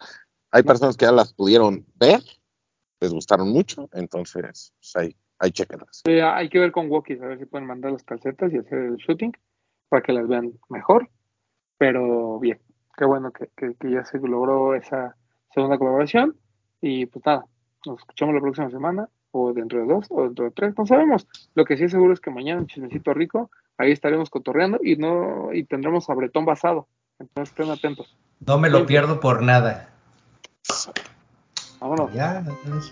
Hay 0.51 0.63
personas 0.63 0.97
que 0.97 1.05
ya 1.05 1.11
las 1.11 1.33
pudieron 1.33 1.85
ver, 1.95 2.23
les 2.99 3.11
gustaron 3.11 3.49
mucho, 3.49 3.89
entonces, 3.93 4.71
pues 4.79 4.95
ahí, 4.95 5.15
ahí 5.43 5.51
chequenlas. 5.51 6.01
Eh, 6.05 6.21
hay 6.21 6.49
que 6.49 6.59
ver 6.59 6.71
con 6.71 6.89
Wokis, 6.89 7.21
a 7.21 7.27
ver 7.27 7.39
si 7.39 7.45
pueden 7.45 7.67
mandar 7.67 7.91
las 7.91 8.03
calcetas 8.03 8.51
y 8.53 8.57
hacer 8.57 8.79
el 8.79 8.95
shooting 8.97 9.31
para 9.89 10.01
que 10.01 10.13
las 10.13 10.27
vean 10.27 10.53
mejor. 10.69 11.09
Pero 11.77 12.39
bien, 12.39 12.59
qué 12.97 13.05
bueno 13.05 13.31
que, 13.31 13.49
que- 13.55 13.75
que 13.75 13.91
ya 13.91 14.03
se 14.05 14.19
logró 14.19 14.75
esa 14.75 15.15
segunda 15.53 15.77
colaboración. 15.77 16.35
Y 16.81 17.05
pues 17.05 17.25
nada, 17.25 17.45
nos 17.85 17.99
escuchamos 17.99 18.35
la 18.35 18.41
próxima 18.41 18.69
semana, 18.69 19.09
o 19.31 19.51
dentro 19.53 19.79
de 19.79 19.85
dos, 19.85 20.05
o 20.09 20.23
dentro 20.23 20.45
de 20.45 20.51
tres, 20.51 20.73
no 20.77 20.85
sabemos. 20.85 21.27
Lo 21.55 21.65
que 21.65 21.77
sí 21.77 21.85
es 21.85 21.91
seguro 21.91 22.13
es 22.13 22.19
que 22.19 22.29
mañana 22.31 22.59
un 22.61 22.67
chismecito 22.67 23.13
rico, 23.13 23.49
ahí 23.77 23.91
estaremos 23.91 24.29
cotorreando 24.29 24.79
y 24.83 24.95
no 24.95 25.53
y 25.53 25.63
tendremos 25.63 26.09
a 26.09 26.13
Bretón 26.13 26.45
basado. 26.45 26.87
Entonces 27.19 27.51
estén 27.53 27.69
atentos. 27.71 28.15
No 28.45 28.57
me 28.57 28.69
lo 28.69 28.85
pierdo 28.85 29.19
por 29.19 29.41
nada. 29.41 29.89
Vámonos. 31.79 32.13
Ya. 32.13 32.39
Adiós. 32.39 32.91